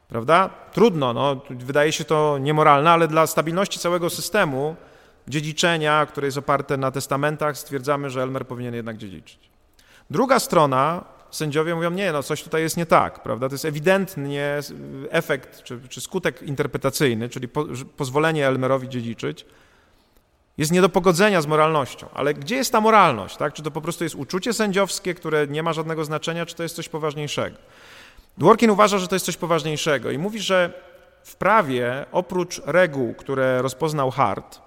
Prawda? 0.09 0.51
Trudno, 0.73 1.13
no, 1.13 1.41
wydaje 1.51 1.93
się 1.93 2.05
to 2.05 2.39
niemoralne, 2.39 2.91
ale 2.91 3.09
dla 3.09 3.27
stabilności 3.27 3.79
całego 3.79 4.11
systemu 4.11 4.77
dziedziczenia, 5.29 6.07
które 6.07 6.27
jest 6.27 6.39
oparte 6.39 6.77
na 6.77 6.91
testamentach, 6.91 7.59
stwierdzamy, 7.59 8.11
że 8.11 8.23
Elmer 8.23 8.47
powinien 8.47 8.75
jednak 8.75 8.97
dziedziczyć. 8.97 9.39
Druga 10.11 10.39
strona, 10.39 11.05
sędziowie 11.31 11.75
mówią, 11.75 11.91
nie, 11.91 12.13
no 12.13 12.23
coś 12.23 12.43
tutaj 12.43 12.63
jest 12.63 12.77
nie 12.77 12.87
tak, 12.87 13.23
prawda? 13.23 13.49
To 13.49 13.55
jest 13.55 13.65
ewidentnie 13.65 14.61
efekt 15.11 15.63
czy, 15.63 15.81
czy 15.89 16.01
skutek 16.01 16.43
interpretacyjny, 16.43 17.29
czyli 17.29 17.49
po, 17.49 17.65
pozwolenie 17.97 18.47
Elmerowi 18.47 18.89
dziedziczyć, 18.89 19.47
jest 20.59 20.73
nie 20.73 20.81
do 20.81 20.89
pogodzenia 20.89 21.43
z 21.43 21.47
moralnością. 21.47 22.07
Ale 22.15 22.35
gdzie 22.35 22.57
jest 22.57 22.73
ta 22.73 22.81
moralność? 22.81 23.37
Tak? 23.37 23.53
Czy 23.53 23.63
to 23.63 23.71
po 23.71 23.81
prostu 23.81 24.05
jest 24.05 24.17
uczucie 24.17 24.53
sędziowskie, 24.53 25.15
które 25.15 25.47
nie 25.47 25.63
ma 25.63 25.73
żadnego 25.73 26.05
znaczenia, 26.05 26.47
czy 26.47 26.55
to 26.55 26.63
jest 26.63 26.77
coś 26.77 26.89
poważniejszego? 26.89 27.57
Dworkin 28.39 28.71
uważa, 28.71 28.99
że 28.99 29.09
to 29.09 29.15
jest 29.15 29.27
coś 29.27 29.37
poważniejszego 29.37 30.11
i 30.11 30.19
mówi, 30.19 30.41
że 30.41 30.73
w 31.23 31.37
prawie 31.37 32.07
oprócz 32.13 32.63
reguł, 32.67 33.15
które 33.15 33.63
rozpoznał 33.63 34.11
Hart, 34.11 34.61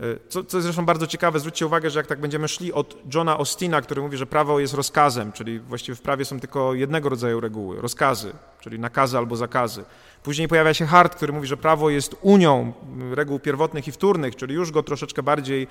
y, 0.00 0.18
co, 0.28 0.44
co 0.44 0.56
jest 0.56 0.64
zresztą 0.64 0.86
bardzo 0.86 1.06
ciekawe, 1.06 1.40
zwróćcie 1.40 1.66
uwagę, 1.66 1.90
że 1.90 1.98
jak 1.98 2.06
tak 2.06 2.20
będziemy 2.20 2.48
szli 2.48 2.72
od 2.72 2.96
Johna 3.14 3.32
Austina, 3.32 3.80
który 3.82 4.02
mówi, 4.02 4.16
że 4.16 4.26
prawo 4.26 4.60
jest 4.60 4.74
rozkazem, 4.74 5.32
czyli 5.32 5.60
właściwie 5.60 5.96
w 5.96 6.00
prawie 6.00 6.24
są 6.24 6.40
tylko 6.40 6.74
jednego 6.74 7.08
rodzaju 7.08 7.40
reguły, 7.40 7.80
rozkazy, 7.80 8.32
czyli 8.60 8.78
nakazy 8.78 9.18
albo 9.18 9.36
zakazy. 9.36 9.84
Później 10.22 10.48
pojawia 10.48 10.74
się 10.74 10.86
Hart, 10.86 11.14
który 11.14 11.32
mówi, 11.32 11.46
że 11.46 11.56
prawo 11.56 11.90
jest 11.90 12.16
unią 12.20 12.72
reguł 13.10 13.38
pierwotnych 13.38 13.88
i 13.88 13.92
wtórnych, 13.92 14.36
czyli 14.36 14.54
już 14.54 14.70
go 14.70 14.82
troszeczkę 14.82 15.22
bardziej 15.22 15.66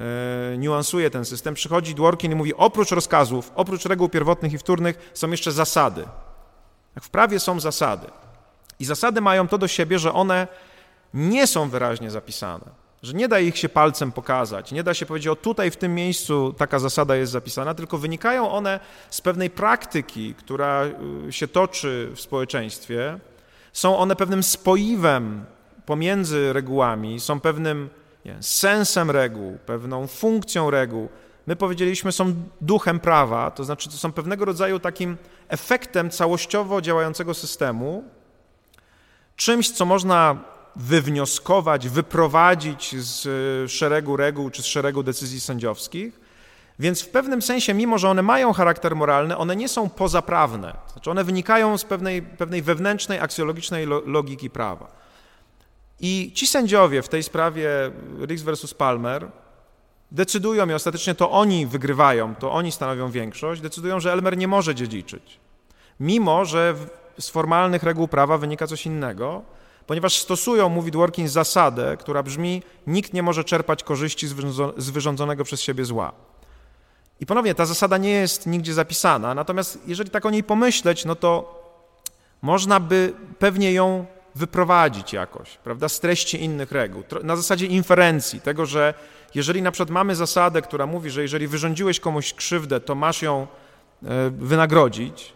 e, 0.00 0.58
niuansuje 0.58 1.10
ten 1.10 1.24
system. 1.24 1.54
Przychodzi 1.54 1.94
Dworkin 1.94 2.32
i 2.32 2.34
mówi, 2.34 2.54
oprócz 2.54 2.90
rozkazów, 2.90 3.52
oprócz 3.54 3.84
reguł 3.84 4.08
pierwotnych 4.08 4.52
i 4.52 4.58
wtórnych 4.58 5.10
są 5.14 5.30
jeszcze 5.30 5.52
zasady. 5.52 6.04
W 7.00 7.10
prawie 7.10 7.40
są 7.40 7.60
zasady. 7.60 8.06
I 8.78 8.84
zasady 8.84 9.20
mają 9.20 9.48
to 9.48 9.58
do 9.58 9.68
siebie, 9.68 9.98
że 9.98 10.12
one 10.12 10.48
nie 11.14 11.46
są 11.46 11.68
wyraźnie 11.68 12.10
zapisane. 12.10 12.86
że 13.02 13.12
nie 13.12 13.28
da 13.28 13.40
ich 13.40 13.58
się 13.58 13.68
palcem 13.68 14.12
pokazać, 14.12 14.72
nie 14.72 14.82
da 14.82 14.94
się 14.94 15.06
powiedzieć, 15.06 15.28
o 15.28 15.36
tutaj 15.36 15.70
w 15.70 15.76
tym 15.76 15.94
miejscu 15.94 16.54
taka 16.58 16.78
zasada 16.78 17.16
jest 17.16 17.32
zapisana, 17.32 17.74
tylko 17.74 17.98
wynikają 17.98 18.50
one 18.50 18.80
z 19.10 19.20
pewnej 19.20 19.50
praktyki, 19.50 20.34
która 20.34 20.84
y, 21.28 21.32
się 21.32 21.48
toczy 21.48 22.10
w 22.14 22.20
społeczeństwie. 22.20 23.18
Są 23.72 23.98
one 23.98 24.16
pewnym 24.16 24.42
spoiwem 24.42 25.44
pomiędzy 25.86 26.52
regułami, 26.52 27.20
są 27.20 27.40
pewnym 27.40 27.88
nie, 28.24 28.36
sensem 28.40 29.10
reguł, 29.10 29.58
pewną 29.66 30.06
funkcją 30.06 30.70
reguł. 30.70 31.08
My 31.46 31.56
powiedzieliśmy, 31.56 32.12
są 32.12 32.34
duchem 32.60 33.00
prawa, 33.00 33.50
to 33.50 33.64
znaczy 33.64 33.90
to 33.90 33.96
są 33.96 34.12
pewnego 34.12 34.44
rodzaju 34.44 34.80
takim 34.80 35.16
efektem 35.48 36.10
całościowo 36.10 36.80
działającego 36.80 37.34
systemu, 37.34 38.04
czymś, 39.36 39.70
co 39.70 39.84
można 39.84 40.36
wywnioskować, 40.76 41.88
wyprowadzić 41.88 42.94
z 42.96 43.26
e, 43.64 43.68
szeregu 43.68 44.16
reguł 44.16 44.50
czy 44.50 44.62
z 44.62 44.66
szeregu 44.66 45.02
decyzji 45.02 45.40
sędziowskich. 45.40 46.20
Więc 46.78 47.02
w 47.02 47.08
pewnym 47.08 47.42
sensie, 47.42 47.74
mimo 47.74 47.98
że 47.98 48.08
one 48.08 48.22
mają 48.22 48.52
charakter 48.52 48.96
moralny, 48.96 49.36
one 49.36 49.56
nie 49.56 49.68
są 49.68 49.90
pozaprawne. 49.90 50.76
Znaczy 50.92 51.10
one 51.10 51.24
wynikają 51.24 51.78
z 51.78 51.84
pewnej, 51.84 52.22
pewnej 52.22 52.62
wewnętrznej, 52.62 53.20
aksjologicznej 53.20 53.86
logiki 54.06 54.50
prawa. 54.50 54.96
I 56.00 56.32
ci 56.34 56.46
sędziowie 56.46 57.02
w 57.02 57.08
tej 57.08 57.22
sprawie 57.22 57.70
Riggs 58.26 58.42
versus 58.42 58.74
Palmer 58.74 59.26
decydują 60.12 60.68
i 60.68 60.72
ostatecznie 60.72 61.14
to 61.14 61.30
oni 61.30 61.66
wygrywają, 61.66 62.34
to 62.34 62.52
oni 62.52 62.72
stanowią 62.72 63.10
większość, 63.10 63.60
decydują, 63.60 64.00
że 64.00 64.12
Elmer 64.12 64.36
nie 64.36 64.48
może 64.48 64.74
dziedziczyć. 64.74 65.40
Mimo, 66.00 66.44
że 66.44 66.74
z 67.20 67.28
formalnych 67.28 67.82
reguł 67.82 68.08
prawa 68.08 68.38
wynika 68.38 68.66
coś 68.66 68.86
innego, 68.86 69.42
ponieważ 69.86 70.18
stosują, 70.18 70.68
mówi 70.68 70.90
Dworkin, 70.90 71.28
zasadę, 71.28 71.96
która 71.96 72.22
brzmi: 72.22 72.62
nikt 72.86 73.12
nie 73.12 73.22
może 73.22 73.44
czerpać 73.44 73.84
korzyści 73.84 74.28
z 74.76 74.90
wyrządzonego 74.90 75.44
przez 75.44 75.60
siebie 75.60 75.84
zła. 75.84 76.12
I 77.20 77.26
ponownie, 77.26 77.54
ta 77.54 77.66
zasada 77.66 77.98
nie 77.98 78.10
jest 78.10 78.46
nigdzie 78.46 78.74
zapisana, 78.74 79.34
natomiast 79.34 79.78
jeżeli 79.86 80.10
tak 80.10 80.26
o 80.26 80.30
niej 80.30 80.44
pomyśleć, 80.44 81.04
no 81.04 81.14
to 81.14 81.62
można 82.42 82.80
by 82.80 83.12
pewnie 83.38 83.72
ją 83.72 84.06
wyprowadzić 84.34 85.12
jakoś, 85.12 85.56
prawda, 85.56 85.88
z 85.88 86.00
treści 86.00 86.44
innych 86.44 86.72
reguł, 86.72 87.02
na 87.22 87.36
zasadzie 87.36 87.66
inferencji, 87.66 88.40
tego, 88.40 88.66
że 88.66 88.94
jeżeli 89.34 89.62
na 89.62 89.70
przykład 89.70 89.90
mamy 89.90 90.16
zasadę, 90.16 90.62
która 90.62 90.86
mówi, 90.86 91.10
że 91.10 91.22
jeżeli 91.22 91.48
wyrządziłeś 91.48 92.00
komuś 92.00 92.34
krzywdę, 92.34 92.80
to 92.80 92.94
masz 92.94 93.22
ją 93.22 93.46
e, 94.02 94.30
wynagrodzić, 94.30 95.32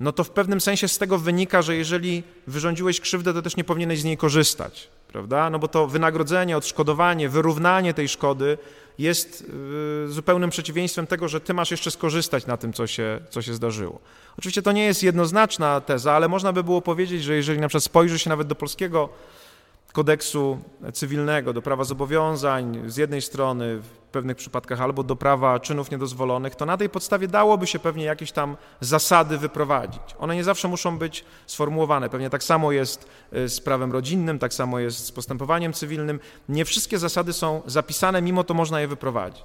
no 0.00 0.12
to 0.12 0.24
w 0.24 0.30
pewnym 0.30 0.60
sensie 0.60 0.88
z 0.88 0.98
tego 0.98 1.18
wynika, 1.18 1.62
że 1.62 1.76
jeżeli 1.76 2.22
wyrządziłeś 2.46 3.00
krzywdę, 3.00 3.34
to 3.34 3.42
też 3.42 3.56
nie 3.56 3.64
powinieneś 3.64 4.00
z 4.00 4.04
niej 4.04 4.16
korzystać, 4.16 4.88
prawda? 5.08 5.50
No 5.50 5.58
bo 5.58 5.68
to 5.68 5.86
wynagrodzenie, 5.86 6.56
odszkodowanie, 6.56 7.28
wyrównanie 7.28 7.94
tej 7.94 8.08
szkody 8.08 8.58
jest 8.98 9.44
y, 10.04 10.12
zupełnym 10.12 10.50
przeciwieństwem 10.50 11.06
tego, 11.06 11.28
że 11.28 11.40
ty 11.40 11.54
masz 11.54 11.70
jeszcze 11.70 11.90
skorzystać 11.90 12.46
na 12.46 12.56
tym, 12.56 12.72
co 12.72 12.86
się, 12.86 13.20
co 13.30 13.42
się 13.42 13.54
zdarzyło. 13.54 14.00
Oczywiście 14.38 14.62
to 14.62 14.72
nie 14.72 14.84
jest 14.84 15.02
jednoznaczna 15.02 15.80
teza, 15.80 16.12
ale 16.12 16.28
można 16.28 16.52
by 16.52 16.64
było 16.64 16.82
powiedzieć, 16.82 17.22
że 17.24 17.34
jeżeli 17.34 17.60
na 17.60 17.68
przykład 17.68 17.84
spojrzy 17.84 18.18
się 18.18 18.30
nawet 18.30 18.48
do 18.48 18.54
polskiego 18.54 19.08
kodeksu 19.94 20.58
cywilnego, 20.92 21.52
do 21.52 21.62
prawa 21.62 21.84
zobowiązań 21.84 22.82
z 22.86 22.96
jednej 22.96 23.22
strony 23.22 23.80
w 23.80 23.88
pewnych 23.88 24.36
przypadkach 24.36 24.80
albo 24.80 25.02
do 25.02 25.16
prawa 25.16 25.60
czynów 25.60 25.90
niedozwolonych, 25.90 26.54
to 26.54 26.66
na 26.66 26.76
tej 26.76 26.88
podstawie 26.88 27.28
dałoby 27.28 27.66
się 27.66 27.78
pewnie 27.78 28.04
jakieś 28.04 28.32
tam 28.32 28.56
zasady 28.80 29.38
wyprowadzić. 29.38 30.02
One 30.18 30.34
nie 30.34 30.44
zawsze 30.44 30.68
muszą 30.68 30.98
być 30.98 31.24
sformułowane. 31.46 32.10
Pewnie 32.10 32.30
tak 32.30 32.44
samo 32.44 32.72
jest 32.72 33.08
y, 33.36 33.48
z 33.48 33.60
prawem 33.60 33.92
rodzinnym, 33.92 34.38
tak 34.38 34.54
samo 34.54 34.78
jest 34.78 35.06
z 35.06 35.12
postępowaniem 35.12 35.72
cywilnym. 35.72 36.20
Nie 36.48 36.64
wszystkie 36.64 36.98
zasady 36.98 37.32
są 37.32 37.62
zapisane, 37.66 38.22
mimo 38.22 38.44
to 38.44 38.54
można 38.54 38.80
je 38.80 38.88
wyprowadzić. 38.88 39.44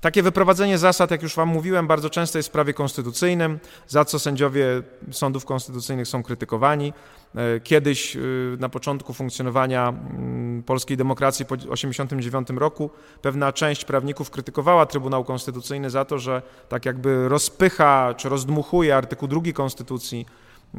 Takie 0.00 0.22
wyprowadzenie 0.22 0.78
zasad, 0.78 1.10
jak 1.10 1.22
już 1.22 1.34
Wam 1.34 1.48
mówiłem, 1.48 1.86
bardzo 1.86 2.10
często 2.10 2.38
jest 2.38 2.48
w 2.48 2.52
prawie 2.52 2.74
konstytucyjnym, 2.74 3.58
za 3.88 4.04
co 4.04 4.18
sędziowie 4.18 4.66
sądów 5.10 5.44
konstytucyjnych 5.44 6.08
są 6.08 6.22
krytykowani. 6.22 6.92
E, 7.34 7.60
kiedyś 7.60 8.16
e, 8.16 8.20
na 8.58 8.68
początku 8.68 9.14
funkcjonowania 9.14 9.88
mm, 9.88 10.62
polskiej 10.62 10.96
demokracji 10.96 11.46
po 11.46 11.56
1989 11.56 12.48
roku 12.56 12.90
pewna 13.22 13.52
część 13.52 13.84
prawników 13.84 14.30
krytykowała 14.30 14.86
Trybunał 14.86 15.24
Konstytucyjny 15.24 15.90
za 15.90 16.04
to, 16.04 16.18
że 16.18 16.42
tak 16.68 16.86
jakby 16.86 17.28
rozpycha 17.28 18.14
czy 18.16 18.28
rozdmuchuje 18.28 18.96
artykuł 18.96 19.28
2 19.28 19.40
Konstytucji 19.54 20.26
e, 20.74 20.78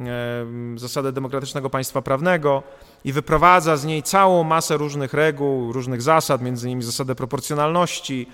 zasadę 0.76 1.12
demokratycznego 1.12 1.70
państwa 1.70 2.02
prawnego 2.02 2.64
i 3.04 3.14
wyprowadza 3.14 3.78
z 3.78 3.86
niej 3.86 4.04
całą 4.04 4.44
masę 4.44 4.78
różnych 4.78 5.14
reguł, 5.14 5.74
różnych 5.74 6.02
zasad, 6.02 6.42
między 6.42 6.68
innymi 6.68 6.84
zasadę 6.84 7.16
proporcjonalności, 7.16 8.28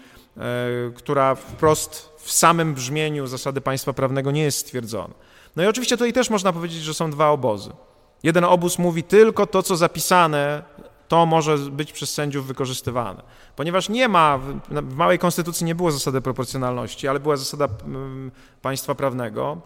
która 0.95 1.35
wprost 1.35 2.09
w 2.17 2.31
samym 2.31 2.73
brzmieniu 2.73 3.27
zasady 3.27 3.61
państwa 3.61 3.93
prawnego 3.93 4.31
nie 4.31 4.43
jest 4.43 4.57
stwierdzona. 4.57 5.13
No 5.55 5.63
i 5.63 5.67
oczywiście 5.67 5.97
tutaj 5.97 6.13
też 6.13 6.29
można 6.29 6.53
powiedzieć, 6.53 6.81
że 6.81 6.93
są 6.93 7.11
dwa 7.11 7.29
obozy. 7.29 7.71
Jeden 8.23 8.43
obóz 8.43 8.79
mówi 8.79 9.03
tylko 9.03 9.47
to, 9.47 9.63
co 9.63 9.75
zapisane, 9.77 10.63
to 11.07 11.25
może 11.25 11.57
być 11.57 11.91
przez 11.91 12.13
sędziów 12.13 12.47
wykorzystywane. 12.47 13.23
Ponieważ 13.55 13.89
nie 13.89 14.07
ma, 14.07 14.39
w 14.69 14.95
małej 14.95 15.19
konstytucji 15.19 15.65
nie 15.65 15.75
było 15.75 15.91
zasady 15.91 16.21
proporcjonalności, 16.21 17.07
ale 17.07 17.19
była 17.19 17.37
zasada 17.37 17.67
mm, 17.85 18.31
państwa 18.61 18.95
prawnego, 18.95 19.61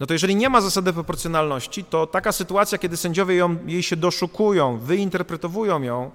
no 0.00 0.06
to 0.06 0.12
jeżeli 0.12 0.36
nie 0.36 0.48
ma 0.48 0.60
zasady 0.60 0.92
proporcjonalności, 0.92 1.84
to 1.84 2.06
taka 2.06 2.32
sytuacja, 2.32 2.78
kiedy 2.78 2.96
sędziowie 2.96 3.34
ją, 3.36 3.56
jej 3.66 3.82
się 3.82 3.96
doszukują, 3.96 4.78
wyinterpretowują 4.78 5.82
ją, 5.82 6.10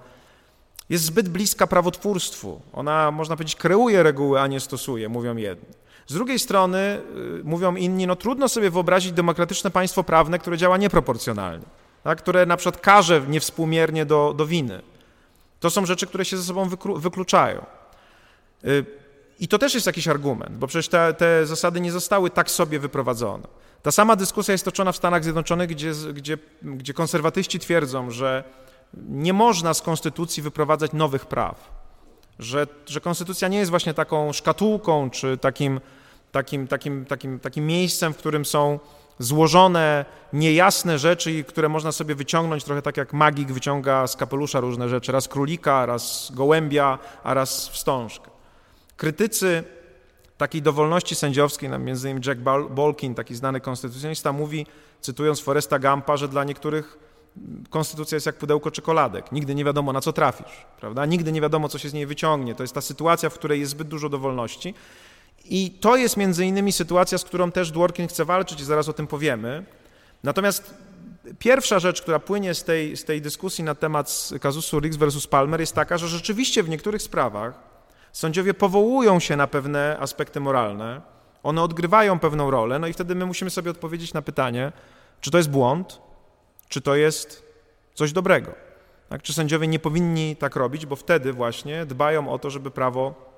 jest 0.90 1.04
zbyt 1.04 1.30
bliska 1.30 1.68
prawotwórstwu. 1.68 2.62
Ona, 2.74 3.12
można 3.12 3.36
powiedzieć, 3.36 3.56
kreuje 3.56 4.04
reguły, 4.04 4.42
a 4.42 4.48
nie 4.48 4.60
stosuje, 4.60 5.10
mówią 5.10 5.36
jedni. 5.36 5.70
Z 6.08 6.14
drugiej 6.14 6.40
strony, 6.40 7.02
y, 7.40 7.44
mówią 7.44 7.76
inni, 7.76 8.08
no 8.08 8.16
trudno 8.16 8.50
sobie 8.50 8.70
wyobrazić 8.70 9.12
demokratyczne 9.12 9.72
państwo 9.72 10.04
prawne, 10.04 10.40
które 10.40 10.58
działa 10.58 10.78
nieproporcjonalnie, 10.78 11.66
tak? 12.04 12.18
które 12.18 12.46
na 12.46 12.58
przykład 12.58 12.82
karze 12.82 13.22
niewspółmiernie 13.28 14.06
do, 14.06 14.34
do 14.38 14.46
winy. 14.46 14.82
To 15.60 15.70
są 15.70 15.86
rzeczy, 15.86 16.08
które 16.08 16.26
się 16.26 16.38
ze 16.38 16.44
sobą 16.44 16.70
wykluczają. 16.96 17.66
Y, 18.66 18.86
I 19.40 19.48
to 19.48 19.60
też 19.60 19.74
jest 19.74 19.88
jakiś 19.88 20.08
argument, 20.08 20.58
bo 20.58 20.68
przecież 20.68 20.88
te, 20.88 21.14
te 21.14 21.46
zasady 21.46 21.82
nie 21.82 21.92
zostały 21.92 22.30
tak 22.30 22.52
sobie 22.52 22.80
wyprowadzone. 22.80 23.48
Ta 23.82 23.92
sama 23.92 24.16
dyskusja 24.16 24.52
jest 24.52 24.66
toczona 24.66 24.92
w 24.92 24.98
Stanach 24.98 25.24
Zjednoczonych, 25.24 25.70
gdzie, 25.70 25.92
gdzie, 26.14 26.38
gdzie 26.62 26.94
konserwatyści 26.94 27.60
twierdzą, 27.60 28.12
że 28.12 28.44
nie 28.94 29.34
można 29.34 29.74
z 29.74 29.82
konstytucji 29.82 30.44
wyprowadzać 30.44 30.94
nowych 30.94 31.26
praw 31.26 31.85
że, 32.40 32.68
że 32.86 33.02
konstytucja 33.02 33.48
nie 33.48 33.58
jest 33.58 33.70
właśnie 33.70 33.94
taką 33.94 34.34
szkatułką 34.34 35.10
czy 35.10 35.38
takim, 35.38 35.80
takim, 36.32 36.68
takim, 36.68 37.06
takim, 37.06 37.40
takim 37.40 37.68
miejscem, 37.68 38.14
w 38.14 38.18
którym 38.18 38.46
są 38.46 38.80
złożone, 39.20 40.06
niejasne 40.34 41.00
rzeczy, 41.00 41.44
które 41.44 41.70
można 41.70 41.92
sobie 41.92 42.16
wyciągnąć, 42.16 42.64
trochę 42.64 42.82
tak 42.82 42.98
jak 42.98 43.14
magik 43.14 43.52
wyciąga 43.52 44.08
z 44.08 44.16
kapelusza 44.16 44.60
różne 44.60 44.90
rzeczy, 44.90 45.12
raz 45.12 45.28
królika, 45.28 45.86
raz 45.86 46.32
gołębia, 46.34 47.00
a 47.24 47.34
raz 47.34 47.70
wstążkę. 47.70 48.32
Krytycy 48.98 49.64
takiej 50.38 50.62
dowolności 50.62 51.16
sędziowskiej, 51.16 51.70
między 51.70 52.10
innymi 52.10 52.26
Jack 52.28 52.40
Bolkin, 52.70 53.16
taki 53.16 53.36
znany 53.36 53.62
konstytucjonista, 53.62 54.32
mówi, 54.32 54.66
cytując 55.02 55.40
Foresta 55.40 55.80
Gampa, 55.80 56.18
że 56.18 56.28
dla 56.28 56.44
niektórych 56.44 57.05
konstytucja 57.70 58.16
jest 58.16 58.26
jak 58.26 58.36
pudełko 58.36 58.72
czekoladek. 58.72 59.32
Nigdy 59.32 59.56
nie 59.56 59.66
wiadomo, 59.66 59.94
na 59.94 60.02
co 60.02 60.14
trafisz, 60.14 60.66
prawda? 60.80 61.06
Nigdy 61.06 61.32
nie 61.32 61.42
wiadomo, 61.42 61.70
co 61.70 61.78
się 61.78 61.90
z 61.90 61.94
niej 61.94 62.06
wyciągnie. 62.06 62.56
To 62.56 62.64
jest 62.64 62.74
ta 62.74 62.82
sytuacja, 62.82 63.30
w 63.30 63.34
której 63.34 63.60
jest 63.60 63.72
zbyt 63.72 63.88
dużo 63.88 64.10
dowolności. 64.10 64.74
I 65.46 65.72
to 65.72 65.96
jest 65.96 66.18
między 66.18 66.46
innymi 66.46 66.72
sytuacja, 66.72 67.18
z 67.18 67.24
którą 67.24 67.52
też 67.52 67.72
Dworkin 67.72 68.08
chce 68.08 68.26
walczyć 68.26 68.62
i 68.62 68.66
zaraz 68.66 68.90
o 68.90 68.94
tym 68.94 69.08
powiemy. 69.08 69.66
Natomiast 70.24 70.74
pierwsza 71.40 71.80
rzecz, 71.80 72.02
która 72.02 72.20
płynie 72.20 72.54
z 72.54 72.64
tej, 72.64 72.98
z 72.98 73.06
tej 73.06 73.22
dyskusji 73.22 73.64
na 73.64 73.76
temat 73.76 74.30
kazusu 74.42 74.80
Riggs 74.80 74.98
versus 74.98 75.28
Palmer 75.28 75.60
jest 75.60 75.76
taka, 75.76 75.98
że 75.98 76.08
rzeczywiście 76.08 76.64
w 76.64 76.70
niektórych 76.70 77.02
sprawach 77.02 77.54
sędziowie 78.14 78.54
powołują 78.54 79.20
się 79.20 79.36
na 79.36 79.48
pewne 79.48 79.98
aspekty 80.00 80.40
moralne, 80.40 81.02
one 81.44 81.62
odgrywają 81.62 82.20
pewną 82.20 82.52
rolę, 82.52 82.80
no 82.80 82.88
i 82.88 82.94
wtedy 82.94 83.16
my 83.16 83.26
musimy 83.26 83.50
sobie 83.50 83.72
odpowiedzieć 83.72 84.14
na 84.14 84.22
pytanie, 84.22 84.72
czy 85.22 85.32
to 85.32 85.38
jest 85.38 85.50
błąd, 85.50 86.02
czy 86.70 86.82
to 86.82 86.96
jest 86.96 87.44
coś 87.94 88.12
dobrego. 88.12 88.52
Tak? 89.10 89.22
Czy 89.22 89.34
sędziowie 89.34 89.68
nie 89.68 89.80
powinni 89.80 90.36
tak 90.36 90.56
robić, 90.56 90.86
bo 90.86 90.96
wtedy 90.96 91.34
właśnie 91.34 91.86
dbają 91.86 92.30
o 92.30 92.40
to, 92.40 92.50
żeby 92.50 92.72
prawo 92.72 93.32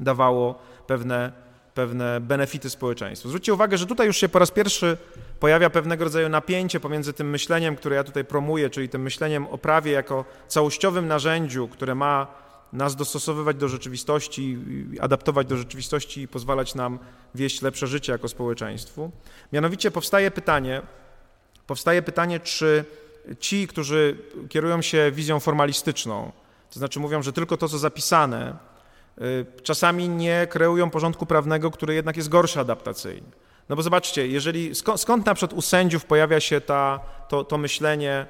dawało 0.00 0.58
pewne, 0.86 1.32
pewne 1.74 2.20
benefity 2.20 2.70
społeczeństwu. 2.70 3.28
Zwróćcie 3.28 3.54
uwagę, 3.54 3.78
że 3.78 3.86
tutaj 3.86 4.06
już 4.06 4.16
się 4.16 4.28
po 4.28 4.38
raz 4.38 4.50
pierwszy 4.50 4.96
pojawia 5.40 5.70
pewnego 5.70 6.04
rodzaju 6.04 6.28
napięcie 6.28 6.80
pomiędzy 6.80 7.12
tym 7.12 7.30
myśleniem, 7.30 7.76
które 7.76 7.96
ja 7.96 8.04
tutaj 8.04 8.24
promuję, 8.24 8.70
czyli 8.70 8.88
tym 8.88 9.02
myśleniem 9.02 9.46
o 9.46 9.58
prawie 9.58 9.92
jako 9.92 10.24
całościowym 10.48 11.08
narzędziu, 11.08 11.68
które 11.68 11.94
ma 11.94 12.26
nas 12.72 12.96
dostosowywać 12.96 13.56
do 13.56 13.68
rzeczywistości, 13.68 14.58
adaptować 15.00 15.46
do 15.46 15.56
rzeczywistości 15.56 16.22
i 16.22 16.28
pozwalać 16.28 16.74
nam 16.74 16.98
wieść 17.34 17.62
lepsze 17.62 17.86
życie 17.86 18.12
jako 18.12 18.28
społeczeństwu. 18.28 19.10
Mianowicie 19.52 19.90
powstaje 19.90 20.30
pytanie, 20.30 20.82
powstaje 21.66 22.02
pytanie, 22.02 22.40
czy 22.40 22.84
ci, 23.40 23.66
którzy 23.66 24.16
kierują 24.48 24.82
się 24.82 25.12
wizją 25.14 25.40
formalistyczną, 25.40 26.32
To 26.70 26.78
znaczy 26.78 27.00
mówią, 27.00 27.22
że 27.22 27.32
tylko 27.32 27.56
to, 27.56 27.68
co 27.68 27.78
zapisane, 27.78 28.56
y, 29.18 29.46
czasami 29.62 30.08
nie 30.08 30.46
kreują 30.50 30.90
porządku 30.90 31.26
prawnego, 31.26 31.70
który 31.70 31.94
jednak 31.94 32.16
jest 32.16 32.28
gorszy 32.28 32.60
adaptacyjnie. 32.60 33.30
No 33.68 33.76
bo 33.76 33.82
zobaczcie, 33.82 34.28
jeżeli, 34.28 34.74
skąd, 34.74 35.00
skąd 35.00 35.26
na 35.26 35.34
przykład 35.34 35.58
u 35.58 35.62
sędziów 35.62 36.04
pojawia 36.04 36.40
się 36.40 36.60
ta, 36.60 37.00
to, 37.28 37.44
to 37.44 37.58
myślenie, 37.58 38.26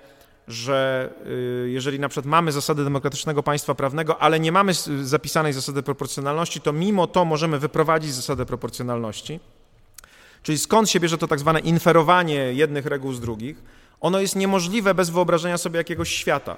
że 0.49 1.11
y, 1.27 1.71
jeżeli 1.71 2.01
na 2.01 2.09
przykład 2.09 2.27
mamy 2.27 2.53
zasady 2.53 2.85
demokratycznego 2.85 3.43
państwa 3.43 3.75
prawnego, 3.75 4.19
ale 4.19 4.41
nie 4.41 4.53
mamy 4.53 4.73
zapisanej 5.03 5.53
zasady 5.53 5.83
proporcjonalności, 5.83 6.61
to 6.61 6.73
mimo 6.73 7.07
to 7.07 7.25
możemy 7.25 7.59
wyprowadzić 7.59 8.15
zasadę 8.15 8.47
proporcjonalności. 8.47 9.41
Czyli 10.43 10.59
skąd 10.59 10.91
się 10.91 11.01
bierze 11.01 11.19
to 11.19 11.29
tak 11.29 11.39
zwane 11.39 11.61
inferowanie 11.61 12.53
jednych 12.53 12.87
reguł 12.87 13.13
z 13.13 13.21
drugich? 13.21 13.63
Ono 14.01 14.21
jest 14.21 14.37
niemożliwe 14.37 14.95
bez 14.95 15.11
wyobrażenia 15.11 15.59
sobie 15.59 15.79
jakiegoś 15.79 16.09
świata. 16.11 16.57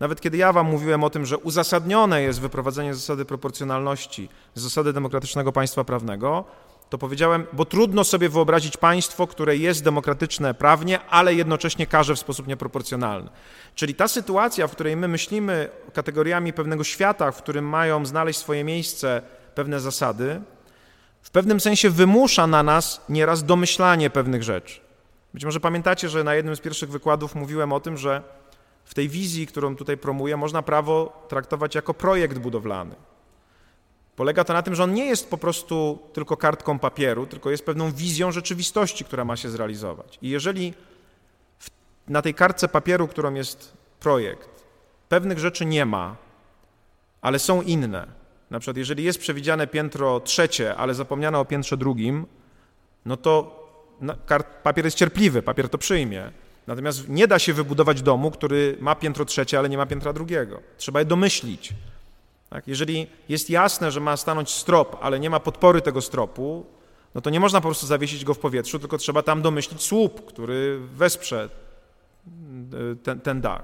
Nawet 0.00 0.20
kiedy 0.20 0.36
ja 0.36 0.52
wam 0.52 0.66
mówiłem 0.66 1.04
o 1.04 1.10
tym, 1.10 1.26
że 1.26 1.38
uzasadnione 1.38 2.22
jest 2.22 2.40
wyprowadzenie 2.40 2.94
zasady 2.94 3.24
proporcjonalności 3.24 4.28
z 4.54 4.62
zasady 4.62 4.92
demokratycznego 4.92 5.52
państwa 5.52 5.84
prawnego, 5.84 6.44
to 6.90 6.98
powiedziałem, 6.98 7.46
bo 7.52 7.64
trudno 7.64 8.04
sobie 8.04 8.28
wyobrazić 8.28 8.76
państwo, 8.76 9.26
które 9.26 9.56
jest 9.56 9.84
demokratyczne 9.84 10.54
prawnie, 10.54 11.00
ale 11.00 11.34
jednocześnie 11.34 11.86
karze 11.86 12.14
w 12.14 12.18
sposób 12.18 12.46
nieproporcjonalny. 12.46 13.30
Czyli 13.74 13.94
ta 13.94 14.08
sytuacja, 14.08 14.66
w 14.66 14.72
której 14.72 14.96
my 14.96 15.08
myślimy 15.08 15.68
kategoriami 15.92 16.52
pewnego 16.52 16.84
świata, 16.84 17.32
w 17.32 17.42
którym 17.42 17.68
mają 17.68 18.06
znaleźć 18.06 18.38
swoje 18.38 18.64
miejsce 18.64 19.22
pewne 19.54 19.80
zasady, 19.80 20.40
w 21.24 21.30
pewnym 21.30 21.60
sensie 21.60 21.90
wymusza 21.90 22.46
na 22.46 22.62
nas 22.62 23.00
nieraz 23.08 23.44
domyślanie 23.44 24.10
pewnych 24.10 24.42
rzeczy. 24.42 24.80
Być 25.34 25.44
może 25.44 25.60
pamiętacie, 25.60 26.08
że 26.08 26.24
na 26.24 26.34
jednym 26.34 26.56
z 26.56 26.60
pierwszych 26.60 26.90
wykładów 26.90 27.34
mówiłem 27.34 27.72
o 27.72 27.80
tym, 27.80 27.96
że 27.96 28.22
w 28.84 28.94
tej 28.94 29.08
wizji, 29.08 29.46
którą 29.46 29.76
tutaj 29.76 29.96
promuję, 29.96 30.36
można 30.36 30.62
prawo 30.62 31.26
traktować 31.28 31.74
jako 31.74 31.94
projekt 31.94 32.38
budowlany. 32.38 32.94
Polega 34.16 34.44
to 34.44 34.52
na 34.52 34.62
tym, 34.62 34.74
że 34.74 34.84
on 34.84 34.94
nie 34.94 35.06
jest 35.06 35.30
po 35.30 35.38
prostu 35.38 35.98
tylko 36.12 36.36
kartką 36.36 36.78
papieru, 36.78 37.26
tylko 37.26 37.50
jest 37.50 37.66
pewną 37.66 37.92
wizją 37.92 38.32
rzeczywistości, 38.32 39.04
która 39.04 39.24
ma 39.24 39.36
się 39.36 39.50
zrealizować. 39.50 40.18
I 40.22 40.28
jeżeli 40.28 40.74
w, 41.58 41.70
na 42.08 42.22
tej 42.22 42.34
kartce 42.34 42.68
papieru, 42.68 43.08
którą 43.08 43.34
jest 43.34 43.72
projekt, 44.00 44.64
pewnych 45.08 45.38
rzeczy 45.38 45.66
nie 45.66 45.86
ma, 45.86 46.16
ale 47.20 47.38
są 47.38 47.62
inne, 47.62 48.06
na 48.50 48.60
przykład 48.60 48.76
jeżeli 48.76 49.04
jest 49.04 49.18
przewidziane 49.18 49.66
piętro 49.66 50.20
trzecie, 50.20 50.76
ale 50.76 50.94
zapomniano 50.94 51.40
o 51.40 51.44
piętrze 51.44 51.76
drugim, 51.76 52.26
no 53.04 53.16
to 53.16 53.64
papier 54.62 54.84
jest 54.84 54.96
cierpliwy, 54.96 55.42
papier 55.42 55.68
to 55.68 55.78
przyjmie. 55.78 56.30
Natomiast 56.66 57.08
nie 57.08 57.28
da 57.28 57.38
się 57.38 57.52
wybudować 57.52 58.02
domu, 58.02 58.30
który 58.30 58.76
ma 58.80 58.94
piętro 58.94 59.24
trzecie, 59.24 59.58
ale 59.58 59.68
nie 59.68 59.76
ma 59.76 59.86
piętra 59.86 60.12
drugiego. 60.12 60.60
Trzeba 60.78 61.00
je 61.00 61.06
domyślić. 61.06 61.72
Tak? 62.50 62.68
Jeżeli 62.68 63.06
jest 63.28 63.50
jasne, 63.50 63.90
że 63.90 64.00
ma 64.00 64.16
stanąć 64.16 64.50
strop, 64.50 64.96
ale 65.00 65.20
nie 65.20 65.30
ma 65.30 65.40
podpory 65.40 65.80
tego 65.80 66.00
stropu, 66.00 66.66
no 67.14 67.20
to 67.20 67.30
nie 67.30 67.40
można 67.40 67.60
po 67.60 67.68
prostu 67.68 67.86
zawiesić 67.86 68.24
go 68.24 68.34
w 68.34 68.38
powietrzu, 68.38 68.78
tylko 68.78 68.98
trzeba 68.98 69.22
tam 69.22 69.42
domyślić 69.42 69.82
słup, 69.82 70.26
który 70.26 70.80
wesprze 70.94 71.48
e, 72.92 72.96
ten, 72.96 73.20
ten 73.20 73.40
dach. 73.40 73.62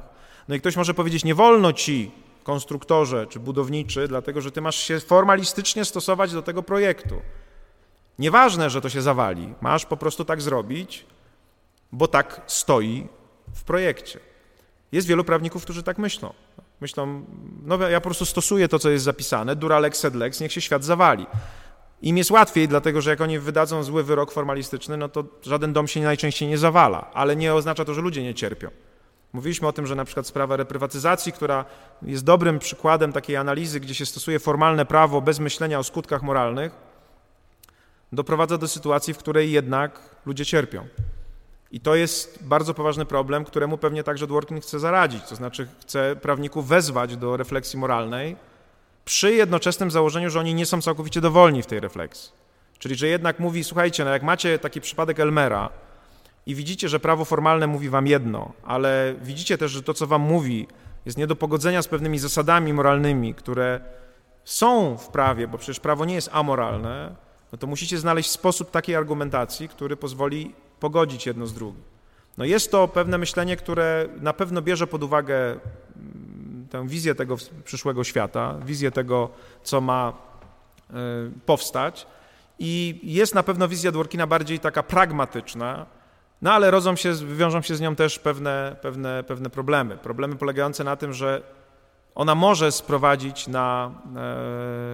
No 0.48 0.54
i 0.54 0.60
ktoś 0.60 0.76
może 0.76 0.94
powiedzieć, 0.94 1.24
nie 1.24 1.34
wolno 1.34 1.72
ci, 1.72 2.10
konstruktorze 2.42 3.26
czy 3.26 3.40
budowniczy, 3.40 4.08
dlatego 4.08 4.40
że 4.40 4.50
ty 4.50 4.60
masz 4.60 4.76
się 4.76 5.00
formalistycznie 5.00 5.84
stosować 5.84 6.32
do 6.32 6.42
tego 6.42 6.62
projektu. 6.62 7.20
Nieważne, 8.18 8.70
że 8.70 8.80
to 8.80 8.88
się 8.88 9.02
zawali, 9.02 9.54
masz 9.60 9.86
po 9.86 9.96
prostu 9.96 10.24
tak 10.24 10.42
zrobić, 10.42 11.06
bo 11.92 12.08
tak 12.08 12.40
stoi 12.46 13.08
w 13.54 13.64
projekcie. 13.64 14.20
Jest 14.92 15.06
wielu 15.06 15.24
prawników, 15.24 15.62
którzy 15.62 15.82
tak 15.82 15.98
myślą. 15.98 16.32
Myślą, 16.80 17.24
no 17.62 17.88
ja 17.88 18.00
po 18.00 18.04
prostu 18.04 18.24
stosuję 18.24 18.68
to, 18.68 18.78
co 18.78 18.90
jest 18.90 19.04
zapisane, 19.04 19.56
dura 19.56 19.78
lex 19.78 19.98
sed 19.98 20.14
lex, 20.14 20.40
niech 20.40 20.52
się 20.52 20.60
świat 20.60 20.84
zawali. 20.84 21.26
Im 22.02 22.18
jest 22.18 22.30
łatwiej, 22.30 22.68
dlatego 22.68 23.00
że 23.00 23.10
jak 23.10 23.20
oni 23.20 23.38
wydadzą 23.38 23.82
zły 23.82 24.04
wyrok 24.04 24.32
formalistyczny, 24.32 24.96
no 24.96 25.08
to 25.08 25.24
żaden 25.42 25.72
dom 25.72 25.88
się 25.88 26.00
najczęściej 26.00 26.48
nie 26.48 26.58
zawala, 26.58 27.10
ale 27.14 27.36
nie 27.36 27.54
oznacza 27.54 27.84
to, 27.84 27.94
że 27.94 28.00
ludzie 28.00 28.22
nie 28.22 28.34
cierpią. 28.34 28.70
Mówiliśmy 29.32 29.68
o 29.68 29.72
tym, 29.72 29.86
że 29.86 29.94
na 29.94 30.04
przykład 30.04 30.26
sprawa 30.26 30.56
reprywatyzacji, 30.56 31.32
która 31.32 31.64
jest 32.02 32.24
dobrym 32.24 32.58
przykładem 32.58 33.12
takiej 33.12 33.36
analizy, 33.36 33.80
gdzie 33.80 33.94
się 33.94 34.06
stosuje 34.06 34.38
formalne 34.38 34.86
prawo 34.86 35.20
bez 35.20 35.40
myślenia 35.40 35.78
o 35.78 35.84
skutkach 35.84 36.22
moralnych, 36.22 36.72
doprowadza 38.12 38.58
do 38.58 38.68
sytuacji, 38.68 39.14
w 39.14 39.18
której 39.18 39.52
jednak 39.52 40.00
ludzie 40.26 40.46
cierpią. 40.46 40.86
I 41.72 41.80
to 41.80 41.94
jest 41.94 42.38
bardzo 42.42 42.74
poważny 42.74 43.04
problem, 43.04 43.44
któremu 43.44 43.78
pewnie 43.78 44.02
także 44.02 44.26
Dworkin 44.26 44.60
chce 44.60 44.80
zaradzić, 44.80 45.24
to 45.24 45.36
znaczy 45.36 45.68
chce 45.80 46.16
prawników 46.16 46.68
wezwać 46.68 47.16
do 47.16 47.36
refleksji 47.36 47.78
moralnej 47.78 48.36
przy 49.04 49.32
jednoczesnym 49.32 49.90
założeniu, 49.90 50.30
że 50.30 50.40
oni 50.40 50.54
nie 50.54 50.66
są 50.66 50.82
całkowicie 50.82 51.20
dowolni 51.20 51.62
w 51.62 51.66
tej 51.66 51.80
refleksji. 51.80 52.32
Czyli, 52.78 52.94
że 52.94 53.08
jednak 53.08 53.38
mówi, 53.38 53.64
słuchajcie, 53.64 54.04
no 54.04 54.10
jak 54.10 54.22
macie 54.22 54.58
taki 54.58 54.80
przypadek 54.80 55.20
Elmera 55.20 55.70
i 56.46 56.54
widzicie, 56.54 56.88
że 56.88 57.00
prawo 57.00 57.24
formalne 57.24 57.66
mówi 57.66 57.88
wam 57.88 58.06
jedno, 58.06 58.52
ale 58.64 59.14
widzicie 59.22 59.58
też, 59.58 59.72
że 59.72 59.82
to, 59.82 59.94
co 59.94 60.06
wam 60.06 60.22
mówi, 60.22 60.66
jest 61.06 61.18
nie 61.18 61.26
do 61.26 61.36
pogodzenia 61.36 61.82
z 61.82 61.88
pewnymi 61.88 62.18
zasadami 62.18 62.72
moralnymi, 62.72 63.34
które 63.34 63.80
są 64.44 64.96
w 64.96 65.08
prawie, 65.08 65.48
bo 65.48 65.58
przecież 65.58 65.80
prawo 65.80 66.04
nie 66.04 66.14
jest 66.14 66.30
amoralne, 66.32 67.14
no 67.52 67.58
to 67.58 67.66
musicie 67.66 67.98
znaleźć 67.98 68.30
sposób 68.30 68.70
takiej 68.70 68.96
argumentacji, 68.96 69.68
który 69.68 69.96
pozwoli 69.96 70.54
pogodzić 70.80 71.26
jedno 71.26 71.46
z 71.46 71.54
drugim. 71.54 71.82
No 72.38 72.44
jest 72.44 72.70
to 72.70 72.88
pewne 72.88 73.18
myślenie, 73.18 73.56
które 73.56 74.08
na 74.20 74.32
pewno 74.32 74.62
bierze 74.62 74.86
pod 74.86 75.02
uwagę 75.02 75.36
mm, 75.36 76.66
tę 76.70 76.88
wizję 76.88 77.14
tego 77.14 77.36
przyszłego 77.64 78.04
świata, 78.04 78.54
wizję 78.64 78.90
tego, 78.90 79.30
co 79.62 79.80
ma 79.80 80.12
e, 80.90 80.94
powstać 81.46 82.06
i 82.58 83.00
jest 83.02 83.34
na 83.34 83.42
pewno 83.42 83.68
wizja 83.68 83.92
Dworkina 83.92 84.26
bardziej 84.26 84.60
taka 84.60 84.82
pragmatyczna, 84.82 85.86
no 86.42 86.52
ale 86.52 86.70
rodzą 86.70 86.96
się, 86.96 87.14
wiążą 87.14 87.62
się 87.62 87.76
z 87.76 87.80
nią 87.80 87.96
też 87.96 88.18
pewne, 88.18 88.76
pewne, 88.82 89.22
pewne 89.22 89.50
problemy. 89.50 89.96
Problemy 89.96 90.36
polegające 90.36 90.84
na 90.84 90.96
tym, 90.96 91.12
że 91.12 91.42
ona 92.14 92.34
może 92.34 92.72
sprowadzić 92.72 93.48
na, 93.48 93.90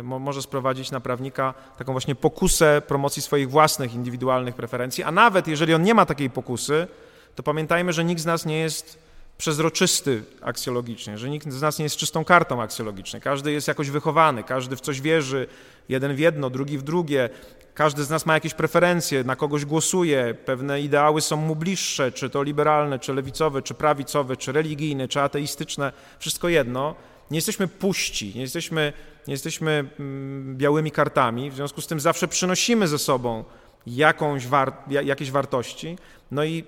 e, 0.01 0.03
może 0.03 0.43
sprowadzić 0.43 0.91
na 0.91 1.01
prawnika 1.01 1.55
taką 1.79 1.93
właśnie 1.93 2.15
pokusę 2.15 2.83
promocji 2.87 3.23
swoich 3.23 3.51
własnych, 3.51 3.95
indywidualnych 3.95 4.55
preferencji, 4.55 5.05
a 5.05 5.13
nawet 5.13 5.49
jeżeli 5.49 5.75
on 5.75 5.83
nie 5.83 5.95
ma 5.95 6.07
takiej 6.07 6.31
pokusy, 6.31 6.87
to 7.35 7.43
pamiętajmy, 7.43 7.93
że 7.93 8.05
nikt 8.05 8.21
z 8.21 8.27
nas 8.27 8.47
nie 8.47 8.59
jest 8.59 9.07
przezroczysty 9.39 10.23
aksjologicznie, 10.43 11.19
że 11.19 11.31
nikt 11.31 11.53
z 11.53 11.63
nas 11.63 11.79
nie 11.79 11.83
jest 11.83 11.97
czystą 11.97 12.25
kartą 12.25 12.63
aksjologiczną. 12.63 13.21
Każdy 13.21 13.53
jest 13.53 13.69
jakoś 13.69 13.91
wychowany, 13.91 14.43
każdy 14.43 14.77
w 14.77 14.81
coś 14.81 15.01
wierzy, 15.01 15.47
jeden 15.89 16.15
w 16.15 16.19
jedno, 16.19 16.51
drugi 16.51 16.79
w 16.79 16.83
drugie. 16.83 17.31
Każdy 17.77 18.05
z 18.05 18.11
nas 18.11 18.27
ma 18.27 18.35
jakieś 18.35 18.55
preferencje, 18.55 19.25
na 19.25 19.37
kogoś 19.37 19.65
głosuje, 19.65 20.35
pewne 20.45 20.81
ideały 20.81 21.21
są 21.21 21.37
mu 21.37 21.57
bliższe, 21.57 22.13
czy 22.13 22.31
to 22.31 22.43
liberalne, 22.43 22.99
czy 22.99 23.15
lewicowe, 23.15 23.63
czy 23.63 23.75
prawicowe, 23.75 24.37
czy 24.37 24.53
religijne, 24.53 25.09
czy 25.09 25.21
ateistyczne, 25.21 25.93
wszystko 26.19 26.49
jedno. 26.49 26.95
Nie 27.31 27.39
jesteśmy 27.39 27.69
puści, 27.69 28.33
nie 28.35 28.41
jesteśmy, 28.41 28.93
nie 29.27 29.35
jesteśmy 29.35 29.85
mm, 29.99 30.57
białymi 30.57 30.91
kartami, 30.91 31.51
w 31.51 31.55
związku 31.55 31.81
z 31.81 31.87
tym 31.87 32.01
zawsze 32.01 32.29
przynosimy 32.29 32.89
ze 32.89 32.99
sobą 32.99 33.45
jakąś 33.87 34.47
war, 34.47 34.73
jakieś 34.89 35.31
wartości. 35.31 35.99
No 36.31 36.45
i 36.45 36.65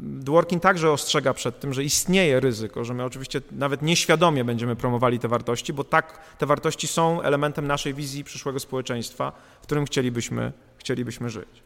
Dworkin 0.00 0.60
także 0.60 0.90
ostrzega 0.90 1.34
przed 1.34 1.60
tym, 1.60 1.74
że 1.74 1.84
istnieje 1.84 2.40
ryzyko, 2.40 2.84
że 2.84 2.94
my 2.94 3.04
oczywiście 3.04 3.40
nawet 3.52 3.82
nieświadomie 3.82 4.44
będziemy 4.44 4.76
promowali 4.76 5.18
te 5.18 5.28
wartości, 5.28 5.72
bo 5.72 5.84
tak 5.84 6.18
te 6.38 6.46
wartości 6.46 6.86
są 6.86 7.22
elementem 7.22 7.66
naszej 7.66 7.94
wizji 7.94 8.24
przyszłego 8.24 8.60
społeczeństwa, 8.60 9.32
w 9.60 9.62
którym 9.62 9.84
chcielibyśmy, 9.84 10.52
chcielibyśmy 10.76 11.30
żyć. 11.30 11.62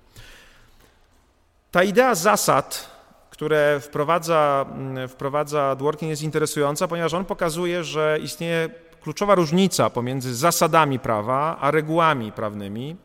Ta 1.71 1.83
idea 1.83 2.15
zasad, 2.15 2.91
które 3.31 3.81
wprowadza, 3.81 4.67
mm, 4.71 5.09
wprowadza 5.09 5.77
Dworkin 5.77 6.09
jest 6.09 6.23
interesująca, 6.23 6.89
ponieważ 6.89 7.15
on 7.15 7.25
pokazuje, 7.25 7.85
że 7.85 8.19
istnieje 8.23 8.71
kluczowa 9.03 9.35
różnica 9.35 9.91
pomiędzy 9.91 10.35
zasadami 10.35 10.99
prawa 10.99 11.59
a 11.61 11.71
regułami 11.71 12.33
prawnymi, 12.33 12.97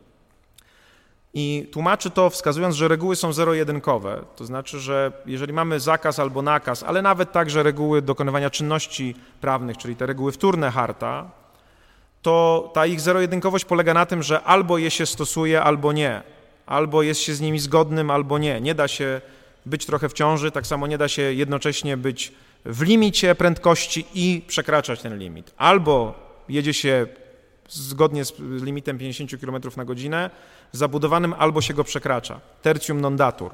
i 1.34 1.68
tłumaczy 1.72 2.10
to 2.10 2.30
wskazując, 2.30 2.76
że 2.76 2.88
reguły 2.88 3.16
są 3.16 3.32
zero-jedynkowe, 3.32 4.24
to 4.36 4.44
znaczy, 4.44 4.80
że 4.80 5.12
jeżeli 5.26 5.52
mamy 5.52 5.80
zakaz 5.80 6.18
albo 6.18 6.42
nakaz, 6.42 6.82
ale 6.82 7.02
nawet 7.02 7.32
także 7.32 7.62
reguły 7.62 8.02
dokonywania 8.02 8.50
czynności 8.50 9.14
prawnych, 9.40 9.76
czyli 9.76 9.96
te 9.96 10.06
reguły 10.06 10.32
wtórne 10.32 10.70
harta, 10.70 11.30
to 12.22 12.70
ta 12.74 12.86
ich 12.86 13.00
zero-jedynkowość 13.00 13.64
polega 13.64 13.94
na 13.94 14.06
tym, 14.06 14.22
że 14.22 14.42
albo 14.42 14.78
je 14.78 14.90
się 14.90 15.06
stosuje, 15.06 15.62
albo 15.62 15.92
nie. 15.92 16.22
Albo 16.66 17.02
jest 17.02 17.20
się 17.20 17.34
z 17.34 17.40
nimi 17.40 17.58
zgodnym, 17.58 18.10
albo 18.10 18.38
nie. 18.38 18.60
Nie 18.60 18.74
da 18.74 18.88
się 18.88 19.20
być 19.66 19.86
trochę 19.86 20.08
w 20.08 20.12
ciąży, 20.12 20.50
tak 20.50 20.66
samo 20.66 20.86
nie 20.86 20.98
da 20.98 21.08
się 21.08 21.22
jednocześnie 21.22 21.96
być 21.96 22.32
w 22.64 22.82
limicie 22.82 23.34
prędkości 23.34 24.06
i 24.14 24.42
przekraczać 24.46 25.02
ten 25.02 25.18
limit. 25.18 25.54
Albo 25.56 26.14
jedzie 26.48 26.74
się 26.74 27.06
zgodnie 27.68 28.24
z 28.24 28.32
limitem 28.38 28.98
50 28.98 29.30
km 29.40 29.62
na 29.76 29.84
godzinę, 29.84 30.30
zabudowanym 30.72 31.34
albo 31.38 31.60
się 31.60 31.74
go 31.74 31.84
przekracza. 31.84 32.40
Tertium 32.62 33.00
non 33.00 33.16
datur. 33.16 33.50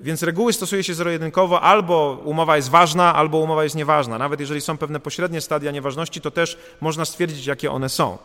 Więc 0.00 0.22
reguły 0.22 0.52
stosuje 0.52 0.84
się 0.84 0.94
zero-jedynkowo, 0.94 1.60
albo 1.60 2.20
umowa 2.24 2.56
jest 2.56 2.68
ważna, 2.68 3.14
albo 3.14 3.38
umowa 3.38 3.64
jest 3.64 3.76
nieważna. 3.76 4.18
Nawet 4.18 4.40
jeżeli 4.40 4.60
są 4.60 4.78
pewne 4.78 5.00
pośrednie 5.00 5.40
stadia 5.40 5.70
nieważności, 5.70 6.20
to 6.20 6.30
też 6.30 6.58
można 6.80 7.04
stwierdzić, 7.04 7.46
jakie 7.46 7.70
one 7.70 7.88
są. 7.88 8.18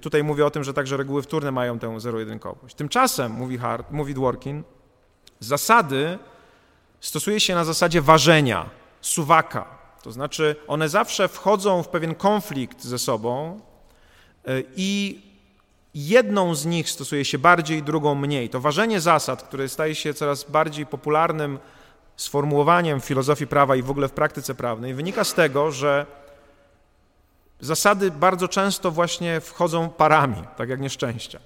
Tutaj 0.00 0.24
mówię 0.24 0.46
o 0.46 0.50
tym, 0.50 0.64
że 0.64 0.74
także 0.74 0.96
reguły 0.96 1.22
wtórne 1.22 1.52
mają 1.52 1.78
tę 1.78 2.00
zero-jedynkowość. 2.00 2.74
Tymczasem, 2.74 3.32
mówi, 3.32 3.58
Hart, 3.58 3.90
mówi 3.90 4.14
Dworkin, 4.14 4.62
zasady 5.40 6.18
stosuje 7.00 7.40
się 7.40 7.54
na 7.54 7.64
zasadzie 7.64 8.02
ważenia, 8.02 8.70
suwaka. 9.00 9.64
To 10.02 10.12
znaczy, 10.12 10.56
one 10.66 10.88
zawsze 10.88 11.28
wchodzą 11.28 11.82
w 11.82 11.88
pewien 11.88 12.14
konflikt 12.14 12.84
ze 12.84 12.98
sobą 12.98 13.60
i 14.76 15.22
jedną 15.94 16.54
z 16.54 16.66
nich 16.66 16.90
stosuje 16.90 17.24
się 17.24 17.38
bardziej, 17.38 17.82
drugą 17.82 18.14
mniej. 18.14 18.48
To 18.48 18.60
ważenie 18.60 19.00
zasad, 19.00 19.42
które 19.42 19.68
staje 19.68 19.94
się 19.94 20.14
coraz 20.14 20.44
bardziej 20.50 20.86
popularnym 20.86 21.58
sformułowaniem 22.16 23.00
w 23.00 23.04
filozofii 23.04 23.46
prawa 23.46 23.76
i 23.76 23.82
w 23.82 23.90
ogóle 23.90 24.08
w 24.08 24.12
praktyce 24.12 24.54
prawnej, 24.54 24.94
wynika 24.94 25.24
z 25.24 25.34
tego, 25.34 25.70
że 25.70 26.06
zasady 27.60 28.10
bardzo 28.10 28.48
często 28.48 28.90
właśnie 28.90 29.40
wchodzą 29.40 29.88
parami, 29.88 30.42
tak 30.56 30.68
jak 30.68 30.80
nieszczęścia. 30.80 31.38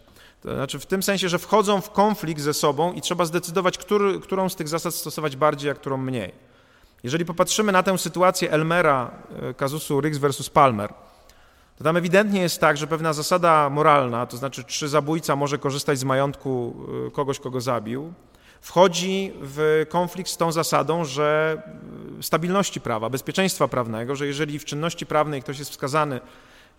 To 0.42 0.54
znaczy 0.54 0.78
w 0.78 0.86
tym 0.86 1.02
sensie, 1.02 1.28
że 1.28 1.38
wchodzą 1.38 1.80
w 1.80 1.90
konflikt 1.90 2.40
ze 2.40 2.54
sobą 2.54 2.92
i 2.92 3.00
trzeba 3.00 3.24
zdecydować, 3.24 3.78
który, 3.78 4.20
którą 4.20 4.48
z 4.48 4.56
tych 4.56 4.68
zasad 4.68 4.94
stosować 4.94 5.36
bardziej, 5.36 5.70
a 5.70 5.74
którą 5.74 5.96
mniej. 5.96 6.32
Jeżeli 7.02 7.24
popatrzymy 7.24 7.72
na 7.72 7.82
tę 7.82 7.98
sytuację 7.98 8.50
Elmera, 8.52 9.10
e, 9.42 9.54
kazusu 9.54 10.00
Riggs 10.00 10.18
versus 10.18 10.50
Palmer, 10.50 10.94
to 11.78 11.84
tam 11.84 11.96
ewidentnie 11.96 12.40
jest 12.40 12.60
tak, 12.60 12.76
że 12.76 12.86
pewna 12.86 13.12
zasada 13.12 13.70
moralna, 13.70 14.26
to 14.26 14.36
znaczy 14.36 14.64
czy 14.64 14.88
zabójca 14.88 15.36
może 15.36 15.58
korzystać 15.58 15.98
z 15.98 16.04
majątku 16.04 16.74
y, 17.08 17.10
kogoś, 17.10 17.38
kogo 17.38 17.60
zabił, 17.60 18.12
wchodzi 18.60 19.32
w 19.40 19.86
konflikt 19.88 20.30
z 20.30 20.36
tą 20.36 20.52
zasadą, 20.52 21.04
że 21.04 21.62
y, 22.18 22.22
stabilności 22.22 22.80
prawa, 22.80 23.10
bezpieczeństwa 23.10 23.68
prawnego, 23.68 24.16
że 24.16 24.26
jeżeli 24.26 24.58
w 24.58 24.64
czynności 24.64 25.06
prawnej 25.06 25.42
ktoś 25.42 25.58
jest 25.58 25.70
wskazany 25.70 26.20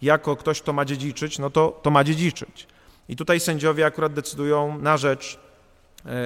jako 0.02 0.36
ktoś, 0.36 0.62
kto 0.62 0.74
ma 0.74 0.86
dziedziczyć, 0.86 1.40
no 1.40 1.50
to, 1.50 1.80
to 1.82 1.92
ma 1.92 2.04
dziedziczyć. 2.04 2.68
I 3.10 3.16
tutaj 3.16 3.40
sędziowie 3.40 3.86
akurat 3.86 4.14
decydują 4.14 4.80
na 4.80 4.98
rzecz, 4.98 5.40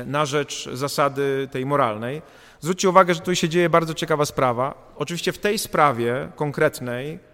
y, 0.02 0.06
na 0.06 0.26
rzecz 0.26 0.70
zasady 0.74 1.48
tej 1.52 1.66
moralnej. 1.66 2.22
Zwróćcie 2.62 2.90
uwagę, 2.90 3.14
że 3.14 3.20
tu 3.20 3.36
się 3.36 3.50
dzieje 3.50 3.70
bardzo 3.70 3.94
ciekawa 3.94 4.26
sprawa. 4.26 4.94
Oczywiście 4.96 5.32
w 5.32 5.38
tej 5.38 5.60
sprawie 5.60 6.32
konkretnej 6.36 7.33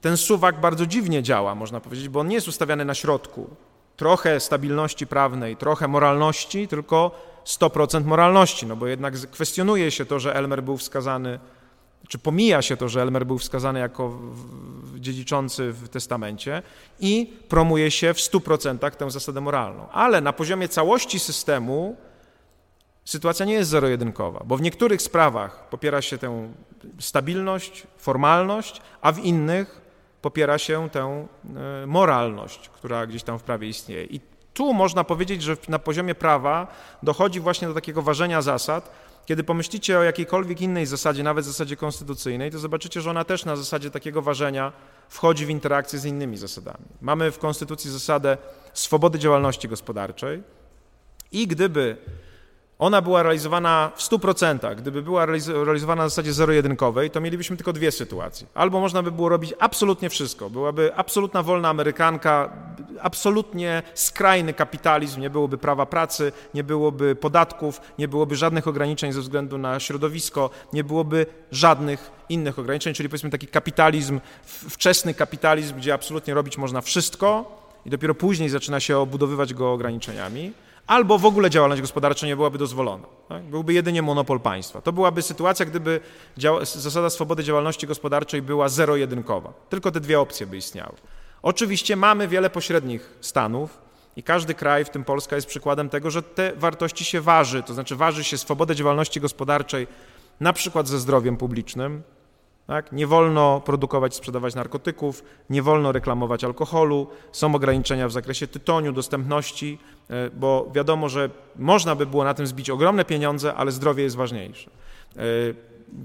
ten 0.00 0.16
suwak 0.16 0.60
bardzo 0.60 0.86
dziwnie 0.86 1.22
działa, 1.22 1.54
można 1.54 1.80
powiedzieć, 1.80 2.08
bo 2.08 2.20
on 2.20 2.28
nie 2.28 2.34
jest 2.34 2.48
ustawiany 2.48 2.84
na 2.84 2.94
środku. 2.94 3.56
Trochę 3.96 4.40
stabilności 4.40 5.06
prawnej, 5.06 5.56
trochę 5.56 5.88
moralności, 5.88 6.68
tylko 6.68 7.10
100% 7.44 8.04
moralności, 8.04 8.66
no 8.66 8.76
bo 8.76 8.86
jednak 8.86 9.14
kwestionuje 9.14 9.90
się 9.90 10.04
to, 10.04 10.18
że 10.18 10.34
Elmer 10.34 10.62
był 10.62 10.76
wskazany, 10.76 11.38
czy 12.08 12.18
pomija 12.18 12.62
się 12.62 12.76
to, 12.76 12.88
że 12.88 13.02
Elmer 13.02 13.26
był 13.26 13.38
wskazany 13.38 13.80
jako 13.80 14.18
dziedziczący 14.96 15.72
w 15.72 15.88
testamencie 15.88 16.62
i 17.00 17.32
promuje 17.48 17.90
się 17.90 18.14
w 18.14 18.18
100% 18.18 18.90
tę 18.90 19.10
zasadę 19.10 19.40
moralną. 19.40 19.88
Ale 19.88 20.20
na 20.20 20.32
poziomie 20.32 20.68
całości 20.68 21.18
systemu 21.18 21.96
sytuacja 23.04 23.46
nie 23.46 23.54
jest 23.54 23.70
zero-jedynkowa, 23.70 24.42
bo 24.46 24.56
w 24.56 24.62
niektórych 24.62 25.02
sprawach 25.02 25.68
popiera 25.68 26.02
się 26.02 26.18
tę 26.18 26.52
stabilność, 26.98 27.86
formalność, 27.96 28.82
a 29.00 29.12
w 29.12 29.18
innych 29.18 29.83
popiera 30.24 30.58
się 30.58 30.88
tę 30.90 31.26
e, 31.82 31.86
moralność, 31.86 32.68
która 32.68 33.06
gdzieś 33.06 33.22
tam 33.22 33.38
w 33.38 33.42
prawie 33.42 33.68
istnieje. 33.68 34.04
I 34.04 34.20
tu 34.54 34.74
można 34.74 35.04
powiedzieć, 35.04 35.42
że 35.42 35.56
na 35.68 35.78
poziomie 35.78 36.14
prawa 36.14 36.66
dochodzi 37.02 37.40
właśnie 37.40 37.68
do 37.68 37.74
takiego 37.74 38.02
ważenia 38.02 38.42
zasad. 38.42 38.90
Kiedy 39.26 39.44
pomyślicie 39.44 39.98
o 39.98 40.02
jakiejkolwiek 40.02 40.60
innej 40.60 40.86
zasadzie, 40.86 41.22
nawet 41.22 41.44
zasadzie 41.44 41.76
konstytucyjnej, 41.76 42.50
to 42.50 42.58
zobaczycie, 42.58 43.00
że 43.00 43.10
ona 43.10 43.24
też 43.24 43.44
na 43.44 43.56
zasadzie 43.56 43.90
takiego 43.90 44.22
ważenia 44.22 44.72
wchodzi 45.08 45.46
w 45.46 45.50
interakcję 45.50 45.98
z 45.98 46.04
innymi 46.04 46.36
zasadami. 46.36 46.84
Mamy 47.00 47.30
w 47.30 47.38
konstytucji 47.38 47.90
zasadę 47.90 48.36
swobody 48.72 49.18
działalności 49.18 49.68
gospodarczej 49.68 50.42
i 51.32 51.46
gdyby 51.46 51.96
ona 52.78 53.02
była 53.02 53.22
realizowana 53.22 53.92
w 53.96 54.02
100%. 54.02 54.76
Gdyby 54.76 55.02
była 55.02 55.26
realizowana 55.26 56.02
na 56.02 56.08
zasadzie 56.08 56.32
zero-jedynkowej, 56.32 57.10
to 57.10 57.20
mielibyśmy 57.20 57.56
tylko 57.56 57.72
dwie 57.72 57.92
sytuacje. 57.92 58.46
Albo 58.54 58.80
można 58.80 59.02
by 59.02 59.12
było 59.12 59.28
robić 59.28 59.54
absolutnie 59.58 60.10
wszystko. 60.10 60.50
Byłaby 60.50 60.94
absolutna 60.96 61.42
wolna 61.42 61.68
amerykanka, 61.68 62.50
absolutnie 63.02 63.82
skrajny 63.94 64.54
kapitalizm, 64.54 65.20
nie 65.20 65.30
byłoby 65.30 65.58
prawa 65.58 65.86
pracy, 65.86 66.32
nie 66.54 66.64
byłoby 66.64 67.16
podatków, 67.16 67.80
nie 67.98 68.08
byłoby 68.08 68.36
żadnych 68.36 68.68
ograniczeń 68.68 69.12
ze 69.12 69.20
względu 69.20 69.58
na 69.58 69.80
środowisko, 69.80 70.50
nie 70.72 70.84
byłoby 70.84 71.26
żadnych 71.50 72.10
innych 72.28 72.58
ograniczeń, 72.58 72.94
czyli 72.94 73.08
powiedzmy 73.08 73.30
taki 73.30 73.46
kapitalizm, 73.46 74.20
wczesny 74.44 75.14
kapitalizm, 75.14 75.76
gdzie 75.76 75.94
absolutnie 75.94 76.34
robić 76.34 76.58
można 76.58 76.80
wszystko 76.80 77.58
i 77.86 77.90
dopiero 77.90 78.14
później 78.14 78.48
zaczyna 78.48 78.80
się 78.80 78.98
obudowywać 78.98 79.54
go 79.54 79.72
ograniczeniami 79.72 80.52
albo 80.86 81.18
w 81.18 81.24
ogóle 81.24 81.50
działalność 81.50 81.80
gospodarcza 81.80 82.26
nie 82.26 82.36
byłaby 82.36 82.58
dozwolona. 82.58 83.06
Tak? 83.28 83.42
Byłby 83.42 83.72
jedynie 83.72 84.02
monopol 84.02 84.40
państwa. 84.40 84.80
To 84.80 84.92
byłaby 84.92 85.22
sytuacja, 85.22 85.66
gdyby 85.66 86.00
zasada 86.62 87.10
swobody 87.10 87.44
działalności 87.44 87.86
gospodarczej 87.86 88.42
była 88.42 88.68
zero-jedynkowa. 88.68 89.52
Tylko 89.68 89.90
te 89.90 90.00
dwie 90.00 90.20
opcje 90.20 90.46
by 90.46 90.56
istniały. 90.56 90.94
Oczywiście 91.42 91.96
mamy 91.96 92.28
wiele 92.28 92.50
pośrednich 92.50 93.18
stanów 93.20 93.78
i 94.16 94.22
każdy 94.22 94.54
kraj, 94.54 94.84
w 94.84 94.90
tym 94.90 95.04
Polska, 95.04 95.36
jest 95.36 95.48
przykładem 95.48 95.88
tego, 95.88 96.10
że 96.10 96.22
te 96.22 96.52
wartości 96.56 97.04
się 97.04 97.20
waży, 97.20 97.62
to 97.62 97.74
znaczy 97.74 97.96
waży 97.96 98.24
się 98.24 98.38
swobodę 98.38 98.76
działalności 98.76 99.20
gospodarczej 99.20 99.86
na 100.40 100.52
przykład 100.52 100.88
ze 100.88 101.00
zdrowiem 101.00 101.36
publicznym, 101.36 102.02
tak? 102.66 102.92
Nie 102.92 103.06
wolno 103.06 103.60
produkować, 103.60 104.14
sprzedawać 104.14 104.54
narkotyków, 104.54 105.24
nie 105.50 105.62
wolno 105.62 105.92
reklamować 105.92 106.44
alkoholu, 106.44 107.06
są 107.32 107.54
ograniczenia 107.54 108.08
w 108.08 108.12
zakresie 108.12 108.46
tytoniu, 108.46 108.92
dostępności, 108.92 109.78
e, 110.10 110.30
bo 110.30 110.70
wiadomo, 110.74 111.08
że 111.08 111.30
można 111.56 111.94
by 111.94 112.06
było 112.06 112.24
na 112.24 112.34
tym 112.34 112.46
zbić 112.46 112.70
ogromne 112.70 113.04
pieniądze, 113.04 113.54
ale 113.54 113.72
zdrowie 113.72 114.02
jest 114.02 114.16
ważniejsze. 114.16 114.70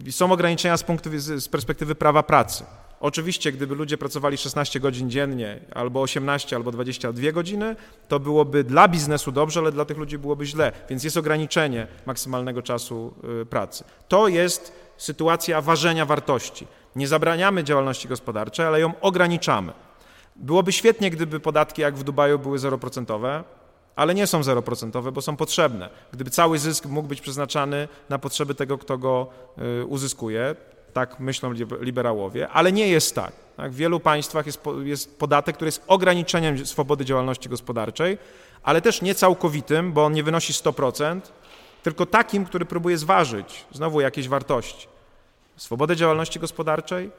E, 0.06 0.12
są 0.12 0.32
ograniczenia 0.32 0.78
z, 0.78 0.84
punktu, 0.84 1.10
z 1.16 1.48
perspektywy 1.48 1.96
prawa 1.96 2.24
pracy. 2.24 2.64
Oczywiście, 3.00 3.52
gdyby 3.52 3.76
ludzie 3.76 3.98
pracowali 3.98 4.38
16 4.38 4.80
godzin 4.80 5.10
dziennie, 5.10 5.60
albo 5.76 6.02
18, 6.02 6.56
albo 6.56 6.72
22 6.72 7.32
godziny, 7.32 7.76
to 8.08 8.20
byłoby 8.20 8.64
dla 8.64 8.88
biznesu 8.88 9.32
dobrze, 9.32 9.60
ale 9.60 9.72
dla 9.72 9.86
tych 9.86 9.98
ludzi 9.98 10.18
byłoby 10.18 10.46
źle, 10.46 10.72
więc 10.90 11.04
jest 11.04 11.18
ograniczenie 11.18 11.88
maksymalnego 12.06 12.62
czasu 12.62 13.14
e, 13.42 13.46
pracy. 13.46 13.84
To 14.08 14.28
jest 14.28 14.89
sytuacja 15.00 15.62
ważenia 15.62 16.06
wartości. 16.06 16.68
Nie 16.96 17.08
zabraniamy 17.08 17.64
działalności 17.64 18.08
gospodarczej, 18.08 18.66
ale 18.66 18.80
ją 18.80 18.92
ograniczamy. 19.02 19.74
Byłoby 20.36 20.72
świetnie, 20.72 21.10
gdyby 21.12 21.40
podatki 21.40 21.82
jak 21.82 21.96
w 21.96 22.04
Dubaju 22.04 22.40
były 22.40 22.60
zeroprocentowe, 22.60 23.44
ale 23.96 24.16
nie 24.16 24.28
są 24.28 24.44
zeroprocentowe, 24.44 25.12
bo 25.12 25.22
są 25.22 25.36
potrzebne. 25.36 25.90
Gdyby 26.12 26.30
cały 26.30 26.60
zysk 26.60 26.86
mógł 26.86 27.08
być 27.08 27.22
przeznaczany 27.22 27.88
na 28.10 28.20
potrzeby 28.20 28.56
tego, 28.56 28.78
kto 28.78 28.98
go 28.98 29.28
y, 29.82 29.86
uzyskuje, 29.86 30.56
tak 30.94 31.20
myślą 31.20 31.54
liberałowie, 31.82 32.50
ale 32.50 32.72
nie 32.72 32.88
jest 32.88 33.16
tak. 33.16 33.32
tak? 33.58 33.72
W 33.72 33.76
wielu 33.76 34.00
państwach 34.00 34.46
jest, 34.46 34.62
jest 34.84 35.20
podatek, 35.20 35.56
który 35.56 35.68
jest 35.68 35.84
ograniczeniem 35.88 36.66
swobody 36.66 37.06
działalności 37.06 37.50
gospodarczej, 37.50 38.18
ale 38.64 38.82
też 38.82 39.02
nie 39.02 39.16
całkowitym, 39.16 39.94
bo 39.94 40.06
on 40.06 40.14
nie 40.14 40.24
wynosi 40.24 40.54
100%, 40.54 41.20
tylko 41.92 42.06
takim, 42.06 42.46
który 42.46 42.66
próbuje 42.66 42.98
zważyć 42.98 43.66
znowu 43.72 44.02
jakieś 44.02 44.28
wartości. 44.28 44.88
Swobodę 45.56 45.96
działalności 45.96 46.40
gospodarczej 46.40 47.12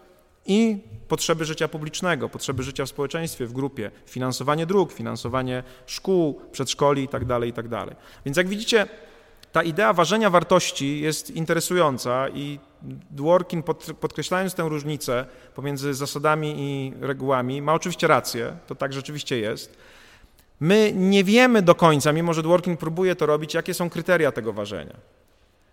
i 0.47 0.79
potrzeby 1.09 1.45
życia 1.45 1.69
publicznego, 1.69 2.29
potrzeby 2.29 2.63
życia 2.63 2.85
w 2.85 2.89
społeczeństwie, 2.89 3.47
w 3.47 3.53
grupie, 3.53 3.91
finansowanie 4.07 4.67
dróg, 4.67 4.93
finansowanie 4.93 5.63
szkół, 5.87 6.41
przedszkoli 6.53 7.03
itd., 7.03 7.27
tak 7.27 7.45
itd. 7.45 7.87
Tak 7.87 7.97
Więc 8.25 8.37
jak 8.37 8.49
widzicie, 8.49 8.87
ta 9.53 9.63
idea 9.63 9.93
ważenia 9.93 10.31
wartości 10.31 11.01
jest 11.01 11.31
interesująca 11.31 12.29
i 12.29 12.59
Dworkin, 13.11 13.63
podkreślając 14.01 14.55
tę 14.55 14.63
różnicę 14.69 15.27
pomiędzy 15.55 15.95
zasadami 15.95 16.55
i 16.59 16.93
regułami, 17.01 17.63
ma 17.63 17.75
oczywiście 17.75 18.07
rację, 18.07 18.57
to 18.67 18.75
tak 18.75 18.93
rzeczywiście 18.93 19.39
jest, 19.39 19.77
My 20.61 20.93
nie 20.95 21.25
wiemy 21.25 21.63
do 21.63 21.75
końca, 21.75 22.13
mimo 22.13 22.35
że 22.35 22.43
Dworkin 22.43 22.77
próbuje 22.77 23.17
to 23.17 23.27
robić, 23.27 23.55
jakie 23.55 23.75
są 23.75 23.91
kryteria 23.91 24.33
tego 24.33 24.53
ważenia. 24.53 24.97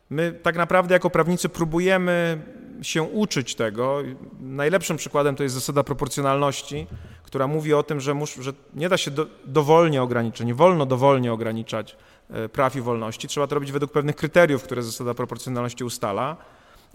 My 0.09 0.39
tak 0.43 0.55
naprawdę 0.55 0.93
jako 0.93 1.09
prawnicy 1.09 1.49
próbujemy 1.49 2.41
się 2.81 3.03
uczyć 3.03 3.55
tego. 3.55 4.01
Najlepszym 4.39 4.97
przykładem 4.97 5.35
to 5.35 5.43
jest 5.43 5.55
zasada 5.55 5.83
proporcjonalności, 5.83 6.87
która 7.23 7.47
mówi 7.47 7.73
o 7.73 7.83
tym, 7.83 8.01
że, 8.01 8.13
mus, 8.13 8.35
że 8.35 8.53
nie 8.75 8.89
da 8.89 8.97
się 8.97 9.11
do, 9.11 9.27
dowolnie 9.45 10.01
ograniczyć, 10.01 10.47
nie 10.47 10.55
wolno 10.55 10.85
dowolnie 10.85 11.33
ograniczać 11.33 11.95
e, 12.29 12.49
praw 12.49 12.75
i 12.75 12.81
wolności. 12.81 13.27
Trzeba 13.27 13.47
to 13.47 13.55
robić 13.55 13.71
według 13.71 13.91
pewnych 13.91 14.15
kryteriów, 14.15 14.63
które 14.63 14.83
zasada 14.83 15.13
proporcjonalności 15.13 15.83
ustala. 15.83 16.37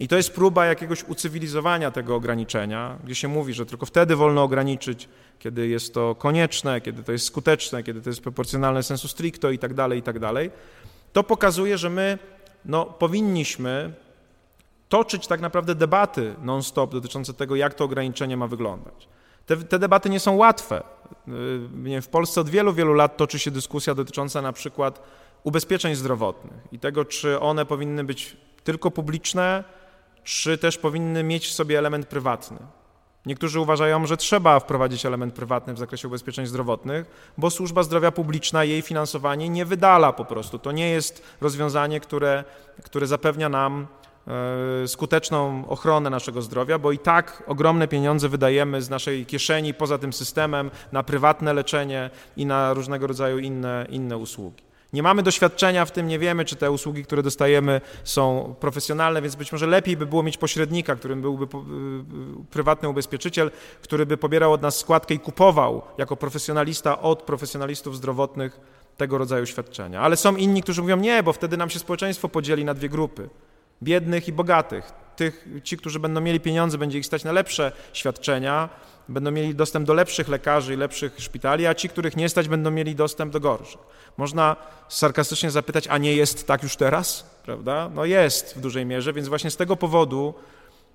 I 0.03 0.09
to 0.09 0.17
jest 0.17 0.33
próba 0.33 0.67
jakiegoś 0.67 1.05
ucywilizowania 1.05 1.91
tego 1.91 2.15
ograniczenia, 2.15 2.99
gdzie 3.05 3.15
się 3.15 3.29
mówi, 3.29 3.55
że 3.55 3.67
tylko 3.67 3.87
wtedy 3.87 4.17
wolno 4.17 4.43
ograniczyć, 4.43 5.09
kiedy 5.39 5.69
jest 5.69 5.95
to 5.95 6.15
konieczne, 6.15 6.81
kiedy 6.81 7.03
to 7.03 7.13
jest 7.13 7.27
skuteczne, 7.27 7.83
kiedy 7.83 8.03
to 8.03 8.11
jest 8.11 8.21
proporcjonalne 8.21 8.83
sensu 8.83 9.09
stricto 9.09 9.51
i 9.51 9.59
tak 9.59 9.75
dalej, 9.75 9.99
i 9.99 10.03
tak 10.03 10.19
dalej. 10.19 10.51
To 11.13 11.23
pokazuje, 11.23 11.79
że 11.79 11.91
my 11.91 12.19
no, 12.65 12.85
powinniśmy 12.85 13.93
toczyć 14.89 15.27
tak 15.27 15.41
naprawdę 15.41 15.75
debaty 15.75 16.35
non-stop 16.43 16.93
dotyczące 16.93 17.35
tego, 17.35 17.57
jak 17.57 17.75
to 17.75 17.85
ograniczenie 17.85 18.37
ma 18.37 18.47
wyglądać. 18.47 19.09
Te, 19.47 19.57
te 19.57 19.79
debaty 19.79 20.11
nie 20.11 20.21
są 20.21 20.37
łatwe. 20.37 20.83
Y, 21.89 22.01
w 22.03 22.09
Polsce 22.11 22.41
od 22.41 22.49
wielu, 22.49 22.73
wielu 22.73 22.95
lat 22.95 23.17
toczy 23.17 23.39
się 23.39 23.51
dyskusja 23.51 23.95
dotycząca 23.95 24.43
na 24.43 24.53
przykład 24.53 25.03
ubezpieczeń 25.43 25.95
zdrowotnych 25.95 26.61
i 26.73 26.79
tego, 26.79 27.05
czy 27.05 27.41
one 27.41 27.67
powinny 27.67 28.05
być 28.05 28.37
tylko 28.65 28.91
publiczne, 28.91 29.65
czy 30.25 30.59
też 30.59 30.79
powinny 30.79 31.23
mieć 31.23 31.47
w 31.47 31.53
sobie 31.53 31.79
element 31.79 32.07
prywatny. 32.07 32.59
Niektórzy 33.27 33.61
uważają, 33.61 34.07
że 34.07 34.17
trzeba 34.17 34.61
wprowadzić 34.61 35.07
element 35.07 35.35
prywatny 35.35 35.75
w 35.75 35.79
zakresie 35.79 36.09
ubezpieczeń 36.09 36.47
zdrowotnych, 36.47 37.33
bo 37.39 37.51
służba 37.51 37.83
zdrowia 37.83 38.13
publiczna, 38.13 38.65
jej 38.65 38.83
finansowanie 38.83 39.49
nie 39.49 39.65
wydala 39.65 40.13
po 40.13 40.25
prostu. 40.25 40.59
To 40.59 40.73
nie 40.73 40.91
jest 40.91 41.23
rozwiązanie, 41.41 42.01
które, 42.01 42.45
które 42.83 43.07
zapewnia 43.07 43.49
nam 43.49 43.87
e, 44.83 44.89
skuteczną 44.89 45.69
ochronę 45.69 46.11
naszego 46.11 46.43
zdrowia, 46.43 46.79
bo 46.79 46.93
i 46.93 46.99
tak 46.99 47.43
ogromne 47.47 47.89
pieniądze 47.89 48.29
wydajemy 48.29 48.83
z 48.83 48.91
naszej 48.91 49.27
kieszeni 49.27 49.75
poza 49.75 49.99
tym 49.99 50.13
systemem 50.13 50.71
na 50.93 51.03
prywatne 51.03 51.55
leczenie 51.55 52.11
i 52.37 52.47
na 52.47 52.75
różnego 52.75 53.07
rodzaju 53.07 53.39
inne, 53.39 53.87
inne 53.91 54.17
usługi. 54.17 54.72
Nie 54.93 55.03
mamy 55.03 55.23
doświadczenia 55.23 55.85
w 55.85 55.91
tym, 55.91 56.07
nie 56.07 56.19
wiemy, 56.19 56.45
czy 56.45 56.57
te 56.57 56.71
usługi, 56.71 57.05
które 57.05 57.23
dostajemy, 57.23 57.81
są 58.05 58.55
profesjonalne, 58.61 59.23
więc 59.23 59.35
być 59.35 59.53
może 59.53 59.67
lepiej 59.67 59.97
by 59.97 60.07
było 60.07 60.23
mieć 60.23 60.39
pośrednika, 60.39 60.97
którym 60.97 61.23
byłby 61.23 61.45
y, 61.45 61.47
y, 61.47 62.45
prywatny 62.51 62.89
ubezpieczyciel, 62.89 63.51
który 63.83 64.07
by 64.07 64.17
pobierał 64.17 64.53
od 64.53 64.63
nas 64.63 64.77
składkę 64.77 65.15
i 65.15 65.19
kupował 65.19 65.83
jako 65.99 66.17
profesjonalista 66.17 67.03
od 67.03 67.23
profesjonalistów 67.23 67.97
zdrowotnych 67.97 68.61
tego 68.97 69.19
rodzaju 69.19 69.47
świadczenia. 69.47 70.01
Ale 70.01 70.17
są 70.17 70.37
inni, 70.37 70.63
którzy 70.63 70.83
mówią 70.83 70.97
nie, 70.97 71.23
bo 71.23 71.33
wtedy 71.33 71.57
nam 71.57 71.71
się 71.71 71.79
społeczeństwo 71.79 72.29
podzieli 72.29 72.65
na 72.65 72.75
dwie 72.75 72.89
grupy 72.89 73.29
biednych 73.83 74.29
i 74.29 74.33
bogatych. 74.33 74.93
Tych, 75.17 75.49
ci, 75.65 75.77
którzy 75.77 76.01
będą 76.01 76.21
mieli 76.21 76.41
pieniądze, 76.41 76.79
będzie 76.79 76.99
ich 76.99 77.07
stać 77.07 77.25
na 77.25 77.33
lepsze 77.33 77.73
świadczenia, 77.93 78.69
będą 79.09 79.31
mieli 79.31 79.55
dostęp 79.55 79.87
do 79.87 79.95
lepszych 79.95 80.29
lekarzy 80.29 80.75
i 80.75 80.77
lepszych 80.77 81.21
szpitali, 81.21 81.67
a 81.67 81.75
ci, 81.75 81.89
których 81.89 82.17
nie 82.17 82.29
stać, 82.29 82.49
będą 82.49 82.71
mieli 82.71 82.95
dostęp 82.95 83.33
do 83.33 83.41
gorszych. 83.41 83.81
Można 84.17 84.57
sarkastycznie 84.89 85.51
zapytać, 85.51 85.89
a 85.89 85.99
nie 85.99 86.15
jest 86.15 86.47
tak 86.47 86.63
już 86.63 86.77
teraz? 86.77 87.31
Prawda? 87.45 87.91
No 87.95 88.05
jest 88.05 88.55
w 88.57 88.61
dużej 88.61 88.87
mierze, 88.87 89.13
więc 89.13 89.29
właśnie 89.29 89.51
z 89.51 89.57
tego 89.57 89.77
powodu 89.77 90.35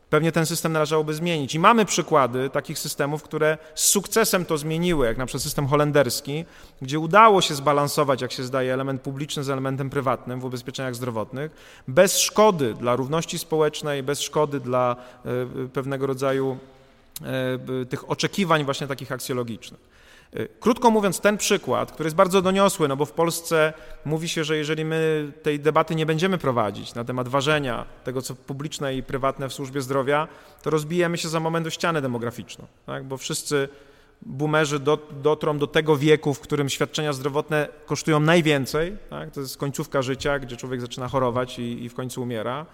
pewnie 0.09 0.31
ten 0.31 0.45
system 0.45 0.71
należałoby 0.71 1.13
zmienić. 1.13 1.55
I 1.55 1.59
mamy 1.59 1.85
przykłady 1.85 2.49
takich 2.49 2.79
systemów, 2.79 3.23
które 3.23 3.57
z 3.75 3.83
sukcesem 3.83 4.45
to 4.45 4.57
zmieniły, 4.57 5.05
jak 5.05 5.17
na 5.17 5.25
przykład 5.25 5.43
system 5.43 5.67
holenderski, 5.67 6.45
gdzie 6.81 6.99
udało 6.99 7.41
się 7.41 7.55
zbalansować, 7.55 8.21
jak 8.21 8.31
się 8.31 8.43
zdaje, 8.43 8.73
element 8.73 9.01
publiczny 9.01 9.43
z 9.43 9.49
elementem 9.49 9.89
prywatnym 9.89 10.39
w 10.39 10.45
ubezpieczeniach 10.45 10.95
zdrowotnych, 10.95 11.51
bez 11.87 12.19
szkody 12.19 12.73
dla 12.73 12.95
równości 12.95 13.39
społecznej, 13.39 14.03
bez 14.03 14.21
szkody 14.21 14.59
dla 14.59 14.95
e, 15.25 15.67
pewnego 15.67 16.07
rodzaju 16.07 16.57
e, 16.73 16.76
tych 17.89 18.09
oczekiwań 18.09 18.63
właśnie 18.63 18.87
takich 18.87 19.11
aksjologicznych. 19.11 19.97
Y, 20.35 20.47
krótko 20.59 20.91
mówiąc, 20.91 21.19
ten 21.19 21.37
przykład, 21.37 21.91
który 21.91 22.07
jest 22.07 22.15
bardzo 22.15 22.41
doniosły, 22.41 22.87
no 22.87 22.97
bo 22.97 23.05
w 23.05 23.11
Polsce 23.11 23.73
mówi 24.05 24.29
się, 24.29 24.43
że 24.43 24.57
jeżeli 24.57 24.85
my 24.85 25.31
tej 25.43 25.59
debaty 25.59 25.95
nie 25.95 26.05
będziemy 26.05 26.37
prowadzić 26.37 26.95
na 26.95 27.03
temat 27.03 27.27
ważenia 27.27 27.85
tego, 28.03 28.21
co 28.21 28.35
publiczne 28.35 28.95
i 28.95 29.03
prywatne 29.03 29.49
w 29.49 29.53
służbie 29.53 29.81
zdrowia, 29.81 30.27
to 30.63 30.69
rozbijemy 30.69 31.17
się 31.17 31.29
za 31.29 31.39
moment 31.39 31.67
o 31.67 31.69
ścianę 31.69 32.01
demograficzną, 32.01 32.65
tak? 32.85 33.03
bo 33.03 33.17
wszyscy 33.17 33.69
boomerzy 34.21 34.79
do, 34.79 34.97
dotrą 35.11 35.57
do 35.57 35.67
tego 35.67 35.97
wieku, 35.97 36.33
w 36.33 36.39
którym 36.39 36.69
świadczenia 36.69 37.13
zdrowotne 37.13 37.67
kosztują 37.85 38.19
najwięcej, 38.19 38.97
tak? 39.09 39.31
to 39.31 39.39
jest 39.39 39.57
końcówka 39.57 40.01
życia, 40.01 40.39
gdzie 40.39 40.57
człowiek 40.57 40.81
zaczyna 40.81 41.07
chorować 41.07 41.59
i, 41.59 41.83
i 41.83 41.89
w 41.89 41.93
końcu 41.93 42.21
umiera 42.21 42.65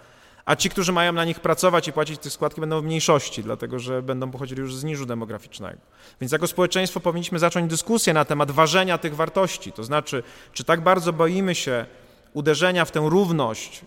a 0.44 0.56
ci, 0.56 0.70
którzy 0.70 0.92
mają 0.92 1.12
na 1.12 1.24
nich 1.24 1.40
pracować 1.40 1.88
i 1.88 1.92
płacić 1.92 2.20
te 2.20 2.30
składki, 2.30 2.60
będą 2.60 2.80
w 2.80 2.84
mniejszości, 2.84 3.42
dlatego 3.42 3.78
że 3.78 4.02
będą 4.02 4.30
pochodzili 4.30 4.60
już 4.60 4.74
z 4.74 4.84
niżu 4.84 5.06
demograficznego. 5.06 5.78
Więc 6.20 6.32
jako 6.32 6.46
społeczeństwo 6.46 7.00
powinniśmy 7.00 7.38
zacząć 7.38 7.70
dyskusję 7.70 8.12
na 8.12 8.24
temat 8.24 8.50
ważenia 8.50 8.98
tych 8.98 9.16
wartości, 9.16 9.72
to 9.72 9.84
znaczy, 9.84 10.22
czy 10.52 10.64
tak 10.64 10.80
bardzo 10.80 11.12
boimy 11.12 11.54
się 11.54 11.86
uderzenia 12.32 12.84
w 12.84 12.90
tę 12.90 13.00
równość, 13.08 13.82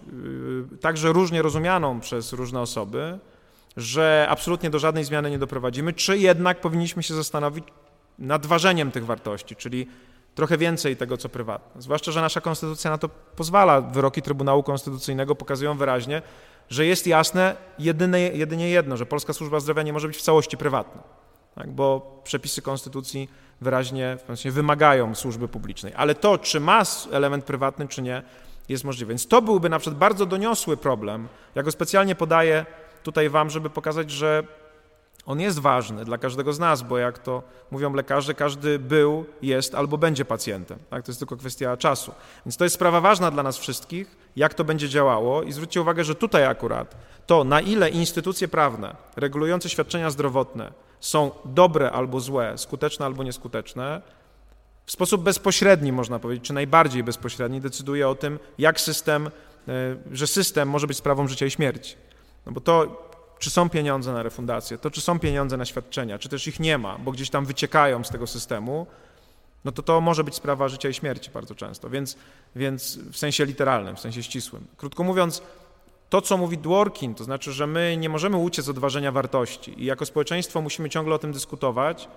yy, 0.72 0.78
także 0.78 1.14
różnie 1.14 1.42
rozumianą 1.42 2.00
przez 2.00 2.34
różne 2.34 2.62
osoby, 2.62 3.20
że 3.78 4.28
absolutnie 4.30 4.70
do 4.70 4.80
żadnej 4.80 5.04
zmiany 5.04 5.30
nie 5.30 5.40
doprowadzimy, 5.40 5.94
czy 5.94 6.18
jednak 6.18 6.62
powinniśmy 6.62 7.04
się 7.04 7.14
zastanowić 7.14 7.66
nad 8.20 8.46
ważeniem 8.46 8.92
tych 8.92 9.06
wartości, 9.06 9.56
czyli 9.56 9.88
trochę 10.38 10.58
więcej 10.58 10.98
tego, 10.98 11.18
co 11.18 11.30
prywatne. 11.30 11.82
Zwłaszcza, 11.82 12.12
że 12.12 12.22
nasza 12.22 12.42
konstytucja 12.42 12.92
na 12.92 12.98
to 12.98 13.10
pozwala. 13.10 13.82
Wyroki 13.82 14.22
Trybunału 14.22 14.64
Konstytucyjnego 14.64 15.36
pokazują 15.36 15.78
wyraźnie, 15.78 16.22
że 16.70 16.86
jest 16.86 17.08
jasne 17.08 17.56
jedyne, 17.80 18.20
jedynie 18.20 18.70
jedno, 18.70 18.98
że 18.98 19.06
Polska 19.06 19.34
Służba 19.34 19.60
Zdrowia 19.60 19.84
nie 19.84 19.94
może 19.94 20.08
być 20.08 20.18
w 20.18 20.22
całości 20.22 20.58
prywatna, 20.58 21.04
tak? 21.56 21.72
bo 21.72 22.20
przepisy 22.24 22.62
konstytucji 22.62 23.30
wyraźnie 23.62 24.18
wymagają 24.46 25.16
służby 25.16 25.48
publicznej. 25.48 25.94
Ale 25.96 26.16
to, 26.16 26.38
czy 26.38 26.60
ma 26.60 26.84
element 27.12 27.46
prywatny, 27.46 27.88
czy 27.88 28.02
nie, 28.02 28.24
jest 28.70 28.84
możliwe. 28.84 29.10
Więc 29.10 29.28
to 29.28 29.42
byłby 29.42 29.70
na 29.70 29.80
przykład 29.80 30.00
bardzo 30.00 30.26
doniosły 30.26 30.78
problem. 30.78 31.28
Ja 31.56 31.64
go 31.64 31.72
specjalnie 31.72 32.16
podaję 32.16 32.66
tutaj 33.04 33.30
Wam, 33.30 33.50
żeby 33.50 33.70
pokazać, 33.70 34.12
że 34.12 34.44
on 35.28 35.40
jest 35.40 35.60
ważny 35.60 36.06
dla 36.06 36.18
każdego 36.18 36.54
z 36.54 36.60
nas, 36.60 36.82
bo 36.82 36.98
jak 36.98 37.20
to 37.20 37.44
mówią 37.72 37.94
lekarze, 37.94 38.34
każdy 38.34 38.80
był, 38.80 39.26
jest 39.42 39.76
albo 39.76 39.98
będzie 39.98 40.26
pacjentem. 40.26 40.80
Tak? 40.90 41.06
To 41.06 41.12
jest 41.12 41.20
tylko 41.20 41.38
kwestia 41.38 41.78
czasu. 41.78 42.12
Więc 42.46 42.58
to 42.58 42.64
jest 42.64 42.76
sprawa 42.76 43.02
ważna 43.02 43.32
dla 43.32 43.44
nas 43.44 43.58
wszystkich, 43.58 44.18
jak 44.36 44.54
to 44.54 44.64
będzie 44.64 44.90
działało 44.90 45.44
i 45.44 45.52
zwróćcie 45.52 45.82
uwagę, 45.82 46.04
że 46.04 46.16
tutaj 46.16 46.46
akurat 46.46 46.96
to, 47.26 47.44
na 47.44 47.62
ile 47.62 47.90
instytucje 47.90 48.48
prawne 48.48 48.96
regulujące 49.16 49.70
świadczenia 49.70 50.10
zdrowotne 50.10 50.72
są 51.00 51.32
dobre 51.46 51.92
albo 51.92 52.20
złe, 52.20 52.58
skuteczne 52.58 53.06
albo 53.06 53.24
nieskuteczne, 53.24 54.02
w 54.86 54.92
sposób 54.92 55.24
bezpośredni, 55.24 55.92
można 55.92 56.20
powiedzieć, 56.20 56.46
czy 56.46 56.54
najbardziej 56.54 57.04
bezpośredni, 57.04 57.62
decyduje 57.62 58.10
o 58.10 58.16
tym, 58.16 58.40
jak 58.58 58.82
system, 58.82 59.28
e, 59.28 59.32
że 60.12 60.28
system 60.28 60.70
może 60.70 60.88
być 60.88 60.98
sprawą 60.98 61.28
życia 61.28 61.46
i 61.46 61.52
śmierci. 61.52 61.96
No 62.46 62.52
bo 62.52 62.62
to 62.62 63.07
czy 63.40 63.50
są 63.50 63.70
pieniądze 63.70 64.14
na 64.14 64.24
refundację, 64.24 64.78
to 64.78 64.92
czy 64.92 65.02
są 65.02 65.20
pieniądze 65.20 65.58
na 65.58 65.66
świadczenia, 65.66 66.20
czy 66.20 66.30
też 66.30 66.48
ich 66.48 66.60
nie 66.60 66.78
ma, 66.78 66.98
bo 66.98 67.12
gdzieś 67.12 67.30
tam 67.30 67.46
wyciekają 67.46 68.04
z 68.04 68.10
tego 68.10 68.28
systemu, 68.28 68.88
no 69.66 69.72
to 69.72 69.84
to 69.84 70.02
może 70.02 70.24
być 70.24 70.36
sprawa 70.36 70.68
życia 70.68 70.90
i 70.90 70.94
śmierci 70.94 71.32
bardzo 71.32 71.56
często, 71.56 71.90
więc, 71.90 72.18
więc 72.56 72.98
w 72.98 73.18
sensie 73.18 73.46
literalnym, 73.46 73.96
w 73.96 74.00
sensie 74.00 74.24
ścisłym. 74.24 74.68
Krótko 74.78 75.04
mówiąc, 75.04 75.42
to, 76.10 76.22
co 76.22 76.38
mówi 76.38 76.58
Dworkin, 76.58 77.16
to 77.16 77.24
znaczy, 77.24 77.52
że 77.52 77.68
my 77.68 77.98
nie 77.98 78.10
możemy 78.10 78.38
uciec 78.38 78.70
od 78.70 78.80
ważenia 78.80 79.12
wartości 79.12 79.82
i 79.82 79.86
jako 79.86 80.06
społeczeństwo 80.06 80.62
musimy 80.62 80.90
ciągle 80.90 81.16
o 81.16 81.20
tym 81.20 81.32
dyskutować, 81.32 82.08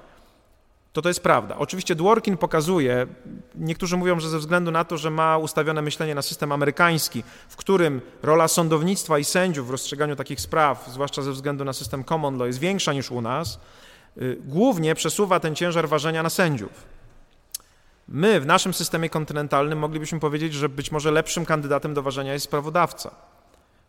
to 0.92 1.02
to 1.02 1.08
jest 1.08 1.22
prawda. 1.22 1.56
Oczywiście 1.58 1.94
Dworkin 1.94 2.36
pokazuje, 2.36 3.06
niektórzy 3.54 3.96
mówią, 3.96 4.20
że 4.20 4.28
ze 4.28 4.38
względu 4.38 4.70
na 4.70 4.84
to, 4.84 4.98
że 4.98 5.10
ma 5.10 5.38
ustawione 5.38 5.82
myślenie 5.82 6.14
na 6.14 6.22
system 6.22 6.52
amerykański, 6.52 7.24
w 7.48 7.56
którym 7.56 8.00
rola 8.22 8.48
sądownictwa 8.48 9.18
i 9.18 9.24
sędziów 9.24 9.66
w 9.66 9.70
rozstrzyganiu 9.70 10.16
takich 10.16 10.40
spraw, 10.40 10.88
zwłaszcza 10.88 11.22
ze 11.22 11.32
względu 11.32 11.64
na 11.64 11.72
system 11.72 12.04
common 12.04 12.38
law, 12.38 12.46
jest 12.46 12.58
większa 12.58 12.92
niż 12.92 13.10
u 13.10 13.20
nas, 13.20 13.60
y, 14.16 14.38
głównie 14.44 14.94
przesuwa 14.94 15.40
ten 15.40 15.54
ciężar 15.54 15.88
ważenia 15.88 16.22
na 16.22 16.30
sędziów. 16.30 17.00
My 18.08 18.40
w 18.40 18.46
naszym 18.46 18.74
systemie 18.74 19.10
kontynentalnym 19.10 19.78
moglibyśmy 19.78 20.20
powiedzieć, 20.20 20.54
że 20.54 20.68
być 20.68 20.92
może 20.92 21.10
lepszym 21.10 21.46
kandydatem 21.46 21.94
do 21.94 22.02
ważenia 22.02 22.32
jest 22.32 22.44
sprawodawca, 22.44 23.10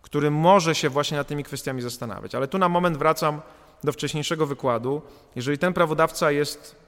który 0.02 0.32
może 0.32 0.76
się 0.76 0.90
właśnie 0.90 1.18
nad 1.18 1.28
tymi 1.28 1.44
kwestiami 1.44 1.82
zastanawiać. 1.82 2.36
Ale 2.36 2.48
tu 2.48 2.58
na 2.58 2.70
moment 2.70 2.98
wracam 2.98 3.42
do 3.84 3.92
wcześniejszego 3.92 4.46
wykładu. 4.46 5.02
Jeżeli 5.36 5.58
ten 5.58 5.74
prawodawca 5.74 6.32
jest 6.32 6.81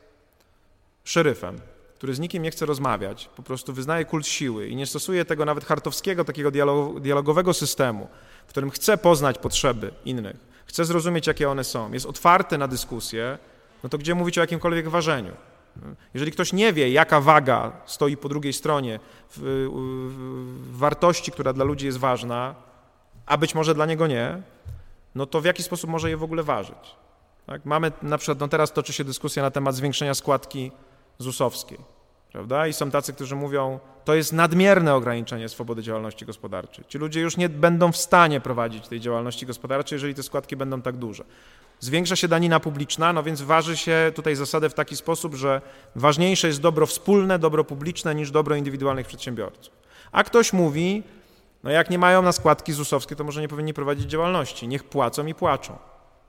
szeryfem, 1.03 1.59
który 1.97 2.13
z 2.13 2.19
nikim 2.19 2.43
nie 2.43 2.51
chce 2.51 2.65
rozmawiać, 2.65 3.29
po 3.35 3.43
prostu 3.43 3.73
wyznaje 3.73 4.05
kult 4.05 4.27
siły 4.27 4.67
i 4.67 4.75
nie 4.75 4.85
stosuje 4.85 5.25
tego 5.25 5.45
nawet 5.45 5.65
hartowskiego, 5.65 6.25
takiego 6.25 6.51
dialogowego 6.99 7.53
systemu, 7.53 8.07
w 8.45 8.49
którym 8.49 8.69
chce 8.69 8.97
poznać 8.97 9.37
potrzeby 9.37 9.91
innych, 10.05 10.35
chce 10.65 10.85
zrozumieć, 10.85 11.27
jakie 11.27 11.49
one 11.49 11.63
są, 11.63 11.91
jest 11.91 12.05
otwarty 12.05 12.57
na 12.57 12.67
dyskusję, 12.67 13.37
no 13.83 13.89
to 13.89 13.97
gdzie 13.97 14.15
mówić 14.15 14.37
o 14.37 14.41
jakimkolwiek 14.41 14.89
ważeniu? 14.89 15.31
Jeżeli 16.13 16.31
ktoś 16.31 16.53
nie 16.53 16.73
wie, 16.73 16.89
jaka 16.89 17.21
waga 17.21 17.71
stoi 17.85 18.17
po 18.17 18.29
drugiej 18.29 18.53
stronie 18.53 18.99
w, 19.29 19.39
w 20.59 20.77
wartości, 20.77 21.31
która 21.31 21.53
dla 21.53 21.65
ludzi 21.65 21.85
jest 21.85 21.97
ważna, 21.97 22.55
a 23.25 23.37
być 23.37 23.55
może 23.55 23.75
dla 23.75 23.85
niego 23.85 24.07
nie, 24.07 24.41
no 25.15 25.25
to 25.25 25.41
w 25.41 25.45
jaki 25.45 25.63
sposób 25.63 25.89
może 25.89 26.09
je 26.09 26.17
w 26.17 26.23
ogóle 26.23 26.43
ważyć? 26.43 26.95
Tak? 27.45 27.65
Mamy 27.65 27.91
na 28.01 28.17
przykład, 28.17 28.39
no 28.39 28.47
teraz 28.47 28.73
toczy 28.73 28.93
się 28.93 29.03
dyskusja 29.03 29.43
na 29.43 29.51
temat 29.51 29.75
zwiększenia 29.75 30.13
składki 30.13 30.71
ZUS-owskiej. 31.17 31.77
Prawda? 32.31 32.67
I 32.67 32.73
są 32.73 32.91
tacy, 32.91 33.13
którzy 33.13 33.35
mówią, 33.35 33.79
to 34.05 34.15
jest 34.15 34.33
nadmierne 34.33 34.95
ograniczenie 34.95 35.49
swobody 35.49 35.83
działalności 35.83 36.25
gospodarczej. 36.25 36.85
Ci 36.87 36.97
ludzie 36.97 37.21
już 37.21 37.37
nie 37.37 37.49
będą 37.49 37.91
w 37.91 37.97
stanie 37.97 38.41
prowadzić 38.41 38.87
tej 38.87 38.99
działalności 38.99 39.45
gospodarczej, 39.45 39.95
jeżeli 39.95 40.15
te 40.15 40.23
składki 40.23 40.55
będą 40.55 40.81
tak 40.81 40.97
duże. 40.97 41.23
Zwiększa 41.79 42.15
się 42.15 42.27
danina 42.27 42.59
publiczna, 42.59 43.13
no 43.13 43.23
więc 43.23 43.41
waży 43.41 43.77
się 43.77 44.11
tutaj 44.15 44.35
zasadę 44.35 44.69
w 44.69 44.73
taki 44.73 44.95
sposób, 44.95 45.35
że 45.35 45.61
ważniejsze 45.95 46.47
jest 46.47 46.61
dobro 46.61 46.85
wspólne, 46.85 47.39
dobro 47.39 47.63
publiczne 47.63 48.15
niż 48.15 48.31
dobro 48.31 48.55
indywidualnych 48.55 49.07
przedsiębiorców. 49.07 49.73
A 50.11 50.23
ktoś 50.23 50.53
mówi, 50.53 51.03
no 51.63 51.71
jak 51.71 51.89
nie 51.89 51.97
mają 51.97 52.21
na 52.21 52.31
składki 52.31 52.73
ZUS-owskie, 52.73 53.15
to 53.15 53.23
może 53.23 53.41
nie 53.41 53.47
powinni 53.47 53.73
prowadzić 53.73 54.09
działalności. 54.09 54.67
Niech 54.67 54.83
płacą 54.83 55.25
i 55.25 55.33
płaczą. 55.33 55.77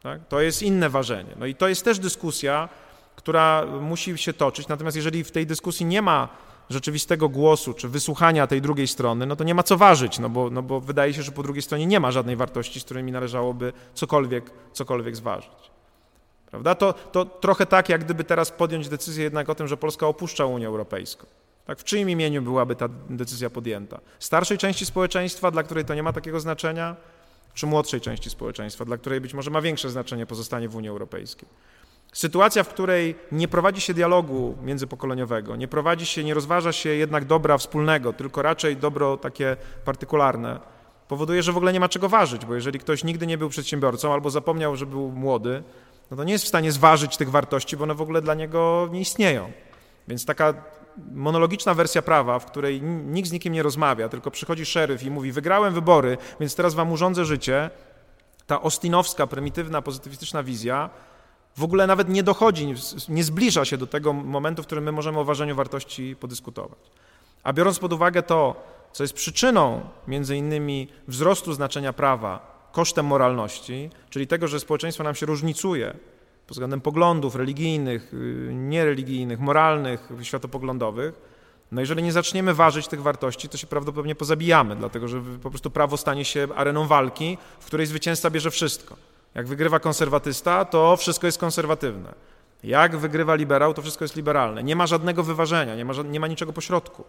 Tak? 0.03 0.28
To 0.28 0.41
jest 0.41 0.62
inne 0.62 0.91
ważenie. 0.91 1.35
No 1.39 1.47
i 1.47 1.55
to 1.55 1.68
jest 1.68 1.85
też 1.85 1.99
dyskusja, 1.99 2.68
która 3.17 3.67
musi 3.81 4.19
się 4.19 4.33
toczyć. 4.33 4.69
Natomiast 4.69 4.97
jeżeli 4.97 5.25
w 5.25 5.31
tej 5.31 5.47
dyskusji 5.47 5.87
nie 5.87 6.03
ma 6.03 6.29
rzeczywistego 6.71 7.29
głosu 7.29 7.75
czy 7.75 7.89
wysłuchania 7.89 8.47
tej 8.47 8.62
drugiej 8.62 8.87
strony, 8.87 9.27
no 9.27 9.37
to 9.37 9.45
nie 9.45 9.55
ma 9.55 9.62
co 9.62 9.77
ważyć, 9.77 10.19
no 10.19 10.29
bo, 10.29 10.51
no 10.51 10.62
bo 10.62 10.81
wydaje 10.81 11.15
się, 11.15 11.23
że 11.23 11.33
po 11.33 11.43
drugiej 11.43 11.62
stronie 11.62 11.87
nie 11.87 12.01
ma 12.01 12.11
żadnej 12.11 12.37
wartości, 12.37 12.81
z 12.81 12.85
którymi 12.85 13.12
należałoby 13.12 13.73
cokolwiek, 13.95 14.51
cokolwiek 14.73 15.17
zważyć. 15.17 15.71
Prawda? 16.51 16.75
To, 16.75 16.93
to 16.93 17.25
trochę 17.25 17.67
tak, 17.67 17.89
jak 17.89 18.05
gdyby 18.05 18.25
teraz 18.25 18.51
podjąć 18.51 18.89
decyzję 18.89 19.25
jednak 19.25 19.49
o 19.49 19.55
tym, 19.55 19.69
że 19.69 19.77
Polska 19.77 20.07
opuszcza 20.07 20.47
Unię 20.47 20.67
Europejską. 20.67 21.27
Tak, 21.67 21.79
w 21.79 21.85
czyim 21.85 22.11
imieniu 22.11 22.43
byłaby 22.43 22.77
ta 22.77 22.89
decyzja 23.11 23.51
podjęta? 23.51 24.01
Starszej 24.19 24.59
części 24.59 24.87
społeczeństwa, 24.87 25.51
dla 25.51 25.62
której 25.62 25.85
to 25.85 25.95
nie 25.95 26.03
ma 26.03 26.12
takiego 26.12 26.41
znaczenia, 26.41 26.97
czy 27.55 27.67
młodszej 27.67 28.01
części 28.01 28.31
społeczeństwa, 28.31 28.85
dla 28.85 28.97
której 28.97 29.21
być 29.21 29.35
może 29.35 29.51
ma 29.51 29.61
większe 29.61 29.91
znaczenie 29.91 30.27
pozostanie 30.27 30.69
w 30.69 30.77
Unii 30.77 30.91
Europejskiej? 30.91 31.49
Sytuacja, 32.15 32.65
w 32.65 32.69
której 32.69 33.15
nie 33.33 33.49
prowadzi 33.49 33.81
się 33.81 33.95
dialogu 33.95 34.57
międzypokoleniowego, 34.62 35.57
nie 35.57 35.69
prowadzi 35.69 36.07
się, 36.07 36.25
nie 36.25 36.35
rozważa 36.35 36.73
się 36.73 36.89
jednak 36.89 37.25
dobra 37.25 37.59
wspólnego, 37.59 38.12
tylko 38.12 38.43
raczej 38.43 38.77
dobro 38.77 39.17
takie 39.17 39.57
partykularne, 39.85 40.61
powoduje, 41.09 41.43
że 41.43 41.53
w 41.53 41.57
ogóle 41.57 41.73
nie 41.73 41.81
ma 41.81 41.89
czego 41.89 42.09
ważyć, 42.09 42.47
bo 42.47 42.55
jeżeli 42.55 42.79
ktoś 42.79 43.05
nigdy 43.05 43.27
nie 43.27 43.39
był 43.39 43.49
przedsiębiorcą 43.49 44.12
albo 44.12 44.31
zapomniał, 44.31 44.77
że 44.77 44.87
był 44.87 45.11
młody, 45.11 45.62
no 46.11 46.17
to 46.17 46.25
nie 46.25 46.33
jest 46.33 46.45
w 46.45 46.49
stanie 46.49 46.73
zważyć 46.73 47.17
tych 47.17 47.31
wartości, 47.31 47.77
bo 47.77 47.85
one 47.85 47.95
w 47.95 48.03
ogóle 48.03 48.23
dla 48.23 48.35
niego 48.35 48.89
nie 48.93 49.01
istnieją. 49.01 49.53
Więc 50.09 50.25
taka 50.25 50.55
monologiczna 51.12 51.75
wersja 51.75 52.03
prawa, 52.03 52.39
w 52.39 52.47
której 52.47 52.83
nikt 52.83 53.29
z 53.29 53.33
nikim 53.33 53.53
nie 53.53 53.62
rozmawia, 53.62 54.09
tylko 54.09 54.31
przychodzi 54.31 54.67
szeryf 54.67 55.03
i 55.03 55.11
mówi: 55.11 55.33
Wygrałem 55.33 55.75
wybory, 55.75 56.19
więc 56.41 56.55
teraz 56.55 56.75
wam 56.75 56.93
urządzę 56.93 57.25
życie. 57.25 57.71
Ta 58.47 58.62
ostinowska, 58.62 59.27
prymitywna, 59.27 59.83
pozytywistyczna 59.83 60.43
wizja 60.43 60.91
w 61.57 61.63
ogóle 61.63 61.87
nawet 61.87 62.09
nie 62.09 62.23
dochodzi, 62.23 62.75
nie 63.09 63.25
zbliża 63.25 63.65
się 63.65 63.79
do 63.79 63.87
tego 63.87 64.13
momentu, 64.13 64.63
w 64.63 64.67
którym 64.67 64.85
my 64.85 64.93
możemy 64.93 65.19
o 65.19 65.25
ważeniu 65.25 65.55
wartości 65.55 66.17
podyskutować. 66.21 66.79
A 67.43 67.53
biorąc 67.53 67.79
pod 67.79 67.93
uwagę 67.93 68.23
to, 68.23 68.63
co 68.93 69.05
jest 69.05 69.15
przyczyną 69.15 69.81
między 70.09 70.37
innymi 70.37 70.89
wzrostu 71.09 71.53
znaczenia 71.53 71.93
prawa 71.93 72.55
kosztem 72.73 73.07
moralności, 73.07 73.91
czyli 74.11 74.27
tego, 74.27 74.49
że 74.49 74.61
społeczeństwo 74.61 75.05
nam 75.05 75.15
się 75.15 75.27
różnicuje 75.27 75.95
pod 76.47 76.55
względem 76.55 76.81
poglądów 76.81 77.37
religijnych, 77.37 78.15
y, 78.15 78.51
niereligijnych, 78.55 79.41
moralnych, 79.41 80.09
światopoglądowych, 80.23 81.35
no 81.73 81.81
jeżeli 81.81 82.03
nie 82.03 82.13
zaczniemy 82.13 82.55
ważyć 82.55 82.89
tych 82.89 83.03
wartości, 83.03 83.49
to 83.49 83.57
się 83.57 83.67
prawdopodobnie 83.67 84.15
pozabijamy, 84.15 84.77
dlatego 84.77 85.09
że 85.09 85.23
po 85.43 85.51
prostu 85.51 85.71
prawo 85.71 85.97
stanie 85.97 86.25
się 86.25 86.49
areną 86.57 86.87
walki, 86.87 87.39
w 87.61 87.67
której 87.67 87.87
zwycięzca 87.87 88.31
bierze 88.31 88.51
wszystko. 88.51 88.97
Jak 89.35 89.47
wygrywa 89.47 89.80
konserwatysta, 89.80 90.64
to 90.64 90.97
wszystko 90.97 91.26
jest 91.26 91.39
konserwatywne. 91.39 92.14
Jak 92.64 92.97
wygrywa 92.97 93.35
liberał, 93.35 93.74
to 93.74 93.82
wszystko 93.82 94.05
jest 94.05 94.16
liberalne. 94.16 94.62
Nie 94.62 94.76
ma 94.76 94.87
żadnego 94.87 95.22
wyważenia, 95.22 95.76
nie 95.76 95.85
ma, 95.85 95.93
nie 96.05 96.20
ma 96.20 96.26
niczego 96.26 96.53
pośrodku. 96.53 97.05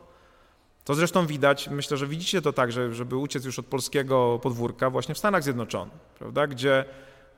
To 0.84 0.96
zresztą 0.96 1.28
widać, 1.28 1.70
myślę, 1.70 1.98
że 1.98 2.08
widzicie 2.08 2.42
to 2.42 2.54
tak, 2.54 2.72
że, 2.72 2.94
żeby 2.94 3.16
uciec 3.16 3.46
już 3.46 3.60
od 3.60 3.66
polskiego 3.66 4.40
podwórka 4.44 4.90
właśnie 4.90 5.16
w 5.16 5.18
Stanach 5.18 5.44
Zjednoczonych, 5.44 5.94
prawda? 6.20 6.48
Gdzie, 6.48 6.86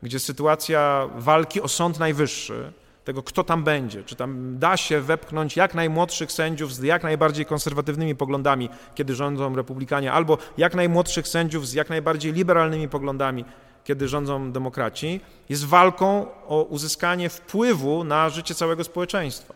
gdzie 0.04 0.20
sytuacja 0.20 1.10
walki 1.16 1.62
o 1.62 1.68
Sąd 1.68 2.00
Najwyższy, 2.00 2.74
tego 3.04 3.24
kto 3.24 3.44
tam 3.44 3.64
będzie, 3.64 4.04
czy 4.04 4.16
tam 4.16 4.60
da 4.60 4.78
się 4.78 5.02
wepchnąć 5.02 5.56
jak 5.56 5.74
najmłodszych 5.74 6.32
sędziów 6.32 6.74
z 6.74 6.84
jak 6.84 7.04
najbardziej 7.04 7.46
konserwatywnymi 7.46 8.16
poglądami, 8.16 8.70
kiedy 8.96 9.16
rządzą 9.16 9.56
republikanie, 9.56 10.12
albo 10.12 10.38
jak 10.58 10.76
najmłodszych 10.76 11.28
sędziów 11.28 11.68
z 11.68 11.74
jak 11.74 11.90
najbardziej 11.90 12.34
liberalnymi 12.34 12.90
poglądami, 12.90 13.46
kiedy 13.88 14.08
rządzą 14.08 14.52
demokraci, 14.52 15.22
jest 15.50 15.66
walką 15.66 16.28
o 16.48 16.64
uzyskanie 16.64 17.30
wpływu 17.30 18.04
na 18.04 18.30
życie 18.30 18.56
całego 18.56 18.84
społeczeństwa. 18.84 19.54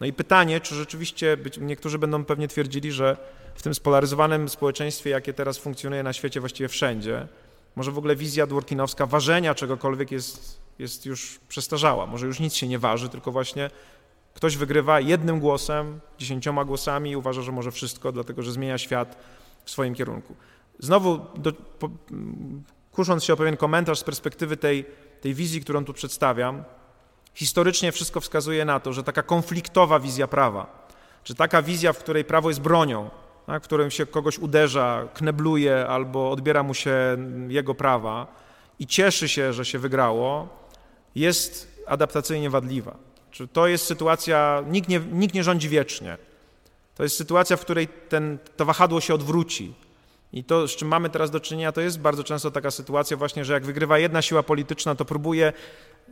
No 0.00 0.06
i 0.06 0.12
pytanie, 0.12 0.60
czy 0.60 0.74
rzeczywiście, 0.74 1.36
niektórzy 1.60 1.98
będą 1.98 2.24
pewnie 2.24 2.48
twierdzili, 2.48 2.92
że 2.92 3.16
w 3.54 3.62
tym 3.62 3.74
spolaryzowanym 3.74 4.48
społeczeństwie, 4.48 5.10
jakie 5.10 5.32
teraz 5.32 5.58
funkcjonuje 5.58 6.02
na 6.02 6.12
świecie 6.12 6.40
właściwie 6.40 6.68
wszędzie, 6.68 7.26
może 7.76 7.92
w 7.92 7.98
ogóle 7.98 8.16
wizja 8.16 8.46
dworkinowska 8.46 9.06
ważenia 9.06 9.54
czegokolwiek 9.54 10.10
jest, 10.10 10.60
jest 10.78 11.06
już 11.06 11.40
przestarzała. 11.48 12.06
Może 12.06 12.26
już 12.26 12.40
nic 12.40 12.54
się 12.54 12.68
nie 12.68 12.78
waży, 12.78 13.08
tylko 13.08 13.32
właśnie 13.32 13.70
ktoś 14.34 14.56
wygrywa 14.56 15.00
jednym 15.00 15.40
głosem, 15.40 16.00
dziesięcioma 16.18 16.64
głosami 16.64 17.10
i 17.10 17.16
uważa, 17.16 17.42
że 17.42 17.52
może 17.52 17.70
wszystko, 17.72 18.12
dlatego 18.12 18.42
że 18.42 18.52
zmienia 18.52 18.78
świat 18.78 19.16
w 19.64 19.70
swoim 19.70 19.94
kierunku. 19.94 20.34
Znowu 20.78 21.20
do, 21.36 21.52
po, 21.52 21.90
kusząc 22.96 23.24
się 23.24 23.32
o 23.32 23.36
pewien 23.36 23.56
komentarz 23.56 23.98
z 23.98 24.04
perspektywy 24.04 24.56
tej, 24.56 24.84
tej 25.20 25.34
wizji, 25.34 25.60
którą 25.60 25.84
tu 25.84 25.92
przedstawiam, 25.92 26.64
historycznie 27.34 27.92
wszystko 27.92 28.20
wskazuje 28.20 28.64
na 28.64 28.80
to, 28.80 28.92
że 28.92 29.02
taka 29.02 29.22
konfliktowa 29.22 30.00
wizja 30.00 30.26
prawa, 30.28 30.88
czy 31.24 31.34
taka 31.34 31.62
wizja, 31.62 31.92
w 31.92 31.98
której 31.98 32.24
prawo 32.24 32.48
jest 32.48 32.60
bronią, 32.60 33.10
tak, 33.46 33.62
w 33.62 33.66
którym 33.66 33.90
się 33.90 34.06
kogoś 34.06 34.38
uderza, 34.38 35.08
knebluje 35.14 35.86
albo 35.86 36.30
odbiera 36.30 36.62
mu 36.62 36.74
się 36.74 37.16
jego 37.48 37.74
prawa 37.74 38.26
i 38.78 38.86
cieszy 38.86 39.28
się, 39.28 39.52
że 39.52 39.64
się 39.64 39.78
wygrało, 39.78 40.48
jest 41.14 41.82
adaptacyjnie 41.86 42.50
wadliwa. 42.50 42.96
Czy 43.30 43.48
to 43.48 43.66
jest 43.66 43.86
sytuacja, 43.86 44.64
nikt 44.70 44.88
nie, 44.88 45.00
nikt 45.00 45.34
nie 45.34 45.44
rządzi 45.44 45.68
wiecznie. 45.68 46.18
To 46.94 47.02
jest 47.02 47.16
sytuacja, 47.16 47.56
w 47.56 47.60
której 47.60 47.88
ten, 48.08 48.38
to 48.56 48.64
wahadło 48.64 49.00
się 49.00 49.14
odwróci. 49.14 49.74
I 50.32 50.44
to, 50.44 50.68
z 50.68 50.76
czym 50.76 50.88
mamy 50.88 51.10
teraz 51.10 51.30
do 51.30 51.40
czynienia, 51.40 51.72
to 51.72 51.80
jest 51.80 52.00
bardzo 52.00 52.24
często 52.24 52.50
taka 52.50 52.70
sytuacja 52.70 53.16
właśnie, 53.16 53.44
że 53.44 53.52
jak 53.52 53.64
wygrywa 53.64 53.98
jedna 53.98 54.22
siła 54.22 54.42
polityczna, 54.42 54.94
to 54.94 55.04
próbuje 55.04 55.52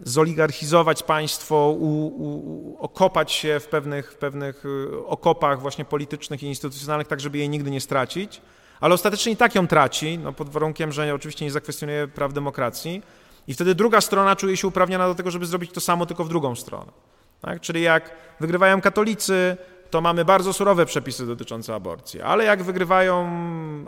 zoligarchizować 0.02 1.02
państwo, 1.02 1.70
u, 1.70 2.06
u, 2.06 2.76
okopać 2.78 3.32
się 3.32 3.60
w 3.60 3.68
pewnych, 3.68 4.12
w 4.12 4.16
pewnych 4.16 4.64
y, 4.64 5.06
okopach 5.06 5.60
właśnie 5.60 5.84
politycznych 5.84 6.42
i 6.42 6.46
instytucjonalnych, 6.46 7.08
tak 7.08 7.20
żeby 7.20 7.38
jej 7.38 7.48
nigdy 7.48 7.70
nie 7.70 7.80
stracić, 7.80 8.40
ale 8.80 8.94
ostatecznie 8.94 9.32
i 9.32 9.36
tak 9.36 9.54
ją 9.54 9.66
traci, 9.66 10.18
no 10.18 10.32
pod 10.32 10.48
warunkiem, 10.48 10.92
że 10.92 11.14
oczywiście 11.14 11.44
nie 11.44 11.50
zakwestionuje 11.50 12.08
praw 12.08 12.32
demokracji 12.32 13.02
i 13.46 13.54
wtedy 13.54 13.74
druga 13.74 14.00
strona 14.00 14.36
czuje 14.36 14.56
się 14.56 14.68
uprawniona 14.68 15.08
do 15.08 15.14
tego, 15.14 15.30
żeby 15.30 15.46
zrobić 15.46 15.72
to 15.72 15.80
samo, 15.80 16.06
tylko 16.06 16.24
w 16.24 16.28
drugą 16.28 16.54
stronę. 16.54 16.92
Tak? 17.40 17.60
Czyli 17.60 17.82
jak 17.82 18.10
wygrywają 18.40 18.80
katolicy, 18.80 19.56
to 19.94 20.00
mamy 20.00 20.24
bardzo 20.24 20.52
surowe 20.52 20.86
przepisy 20.86 21.26
dotyczące 21.26 21.74
aborcji, 21.74 22.22
ale 22.22 22.44
jak 22.44 22.62
wygrywają 22.62 23.30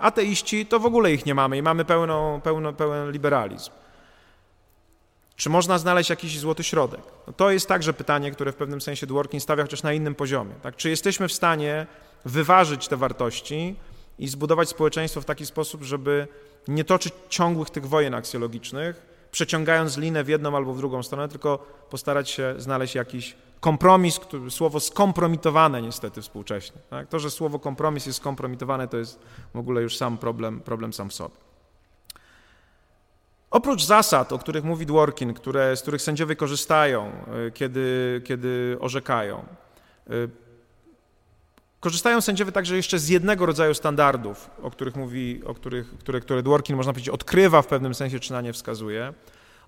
ateiści, 0.01 0.67
to 0.67 0.81
w 0.81 0.87
ogóle 0.87 1.13
ich 1.13 1.27
nie 1.27 1.35
mamy 1.35 1.57
i 1.57 1.63
mamy 1.63 1.85
pełno, 1.85 2.41
pełno, 2.45 2.73
pełen 2.73 3.11
liberalizm. 3.11 3.71
Czy 5.37 5.51
można 5.51 5.79
znaleźć 5.79 6.11
jakiś 6.11 6.39
złoty 6.39 6.65
środek? 6.65 7.01
No 7.27 7.33
to 7.33 7.51
jest 7.51 7.69
także 7.69 7.93
pytanie, 7.93 8.31
które 8.31 8.53
w 8.53 8.57
pewnym 8.57 8.81
sensie 8.81 9.07
Dworkin 9.07 9.41
stawia 9.41 9.63
chociaż 9.63 9.83
na 9.83 9.93
innym 9.93 10.15
poziomie. 10.15 10.55
Tak? 10.63 10.77
Czy 10.77 10.91
jesteśmy 10.91 11.29
w 11.29 11.33
stanie 11.33 11.87
wyważyć 12.25 12.89
te 12.89 12.97
wartości 12.97 13.77
i 14.19 14.29
zbudować 14.29 14.69
społeczeństwo 14.69 15.21
w 15.21 15.25
taki 15.25 15.47
sposób, 15.47 15.83
żeby 15.83 16.29
nie 16.69 16.85
toczyć 16.85 17.15
ciągłych 17.29 17.71
tych 17.71 17.87
wojen 17.89 18.15
aksjologicznych, 18.15 19.03
przeciągając 19.31 19.97
linę 19.97 20.25
w 20.25 20.29
jedną 20.29 20.57
albo 20.57 20.75
w 20.75 20.79
drugą 20.79 21.03
stronę, 21.03 21.29
tylko 21.29 21.59
postarać 21.91 22.31
się 22.31 22.55
znaleźć 22.59 22.95
jakiś 22.95 23.37
kompromis, 23.61 24.21
słowo 24.51 24.81
skompromitowane 24.81 25.83
niestety 25.83 26.23
współcześnie. 26.23 26.81
Tak? 26.91 27.09
To, 27.09 27.19
że 27.19 27.31
słowo 27.31 27.59
kompromis 27.59 28.07
jest 28.07 28.19
skompromitowane, 28.19 28.89
to 28.89 28.97
jest 28.97 29.19
w 29.55 29.59
ogóle 29.59 29.83
już 29.83 29.97
sam 29.97 30.19
problem, 30.19 30.61
problem 30.61 30.93
sam 30.93 31.11
w 31.11 31.15
sobie. 31.15 31.35
Oprócz 33.51 33.85
zasad, 33.85 34.33
o 34.33 34.39
których 34.39 34.65
mówi 34.65 34.87
Dworkin, 34.87 35.35
które, 35.35 35.77
z 35.77 35.83
których 35.83 36.03
sędziowie 36.03 36.37
korzystają, 36.37 37.13
y, 37.49 37.53
kiedy, 37.53 38.23
kiedy 38.25 38.77
orzekają, 38.81 39.45
y, 40.11 40.29
korzystają 41.81 42.21
sędziowie 42.21 42.53
także 42.53 42.77
jeszcze 42.77 42.99
z 42.99 43.09
jednego 43.09 43.47
rodzaju 43.47 43.75
standardów, 43.75 44.51
o 44.63 44.71
których 44.71 44.97
mówi, 44.97 45.43
o 45.45 45.55
których, 45.55 45.99
które, 45.99 46.21
które 46.21 46.43
Dworkin, 46.43 46.77
można 46.77 46.93
powiedzieć, 46.93 47.09
odkrywa 47.09 47.63
w 47.63 47.67
pewnym 47.67 47.95
sensie, 47.95 48.21
czy 48.21 48.33
na 48.33 48.41
nie 48.41 48.53
wskazuje. 48.53 49.13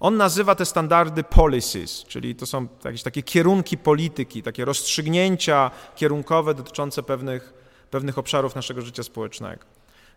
On 0.01 0.17
nazywa 0.17 0.55
te 0.55 0.65
standardy 0.65 1.25
policies, 1.25 2.05
czyli 2.05 2.35
to 2.35 2.47
są 2.47 2.67
jakieś 2.85 3.03
takie 3.03 3.23
kierunki 3.23 3.79
polityki, 3.79 4.43
takie 4.43 4.65
rozstrzygnięcia 4.65 5.71
kierunkowe 5.97 6.55
dotyczące 6.55 7.03
pewnych, 7.03 7.53
pewnych 7.91 8.19
obszarów 8.19 8.55
naszego 8.55 8.83
życia 8.83 9.03
społecznego. 9.03 9.65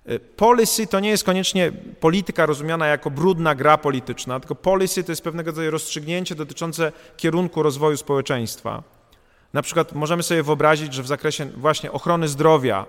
Y, 0.09 0.19
policy 0.19 0.87
to 0.87 0.99
nie 0.99 1.09
jest 1.09 1.23
koniecznie 1.23 1.71
polityka 1.99 2.45
rozumiana 2.45 2.87
jako 2.87 3.11
brudna 3.11 3.55
gra 3.55 3.77
polityczna, 3.77 4.39
tylko 4.39 4.55
policy 4.55 5.03
to 5.03 5.11
jest 5.11 5.23
pewnego 5.23 5.51
rodzaju 5.51 5.71
rozstrzygnięcie 5.71 6.35
dotyczące 6.35 6.91
kierunku 7.17 7.63
rozwoju 7.63 7.97
społeczeństwa. 7.97 8.83
Na 9.53 9.61
przykład 9.61 9.93
możemy 9.93 10.23
sobie 10.23 10.43
wyobrazić, 10.43 10.93
że 10.93 11.03
w 11.03 11.07
zakresie 11.07 11.45
właśnie 11.45 11.91
ochrony 11.91 12.27
zdrowia 12.27 12.85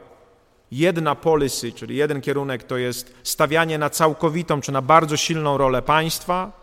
jedna 0.73 1.15
policy, 1.15 1.73
czyli 1.73 1.97
jeden 1.97 2.21
kierunek 2.21 2.63
to 2.63 2.77
jest 2.77 3.15
stawianie 3.23 3.79
na 3.79 3.91
całkowitą 3.91 4.61
czy 4.61 4.73
na 4.73 4.83
bardzo 4.83 5.17
silną 5.17 5.59
rolę 5.59 5.83
państwa, 5.83 6.62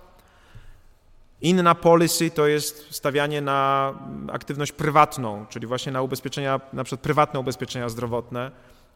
Inna 1.41 1.75
policy 1.75 2.31
to 2.31 2.47
jest 2.47 2.87
stawianie 2.95 3.41
na 3.41 3.93
aktywność 4.31 4.71
prywatną, 4.71 5.45
czyli 5.49 5.67
właśnie 5.67 5.91
na 5.91 6.01
ubezpieczenia, 6.01 6.61
na 6.73 6.83
przykład 6.83 7.01
prywatne 7.01 7.39
ubezpieczenia 7.39 7.89
zdrowotne 7.89 8.51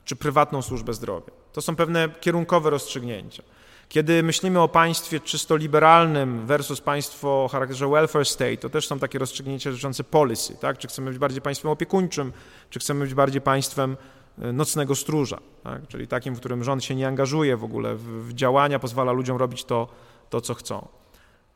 czy 0.06 0.16
prywatną 0.16 0.62
służbę 0.62 0.94
zdrowia. 0.94 1.34
To 1.54 1.62
są 1.62 1.76
pewne 1.76 2.10
kierunkowe 2.22 2.70
rozstrzygnięcia. 2.70 3.44
Kiedy 3.90 4.24
myślimy 4.24 4.62
o 4.62 4.68
państwie 4.68 5.20
czysto 5.20 5.56
liberalnym 5.56 6.46
versus 6.46 6.82
państwo 6.82 7.44
o 7.44 7.48
charakterze 7.48 7.88
welfare 7.88 8.26
state, 8.26 8.58
to 8.58 8.70
też 8.70 8.88
są 8.88 9.00
takie 9.00 9.20
rozstrzygnięcia 9.20 9.70
dotyczące 9.70 10.04
policy, 10.04 10.58
tak? 10.60 10.78
czy 10.78 10.88
chcemy 10.88 11.10
być 11.10 11.20
bardziej 11.20 11.42
państwem 11.42 11.72
opiekuńczym, 11.72 12.34
czy 12.70 12.80
chcemy 12.80 13.06
być 13.06 13.14
bardziej 13.14 13.42
państwem 13.42 13.98
e, 14.42 14.54
nocnego 14.54 14.96
stróża, 14.96 15.40
tak? 15.64 15.88
czyli 15.88 16.08
takim, 16.08 16.36
w 16.36 16.40
którym 16.40 16.64
rząd 16.64 16.84
się 16.84 16.96
nie 16.96 17.08
angażuje 17.08 17.58
w 17.58 17.64
ogóle 17.64 17.96
w, 17.96 18.34
działania, 18.34 18.80
pozwala 18.80 19.12
ludziom 19.12 19.38
robić 19.38 19.64
to, 19.64 19.88
to, 20.30 20.42
co 20.42 20.54
chcą. 20.54 20.88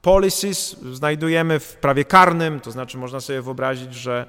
Policies 0.01 0.75
znajdujemy 0.93 1.59
w 1.59 1.75
prawie 1.75 2.05
karnym, 2.05 2.59
to 2.59 2.71
znaczy 2.71 2.97
można 2.97 3.19
sobie 3.19 3.41
wyobrazić, 3.41 3.93
że 3.93 4.25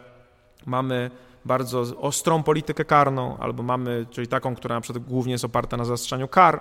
mamy 0.66 1.10
bardzo 1.44 1.80
ostrą 2.00 2.42
politykę 2.42 2.84
karną, 2.84 3.36
albo 3.38 3.62
mamy, 3.62 4.06
czyli 4.10 4.28
taką, 4.28 4.54
która 4.54 4.74
na 4.74 4.80
przykład 4.80 5.04
głównie 5.04 5.32
jest 5.32 5.44
oparta 5.44 5.76
na 5.76 5.84
zaostrzaniu 5.84 6.28
kar, 6.28 6.60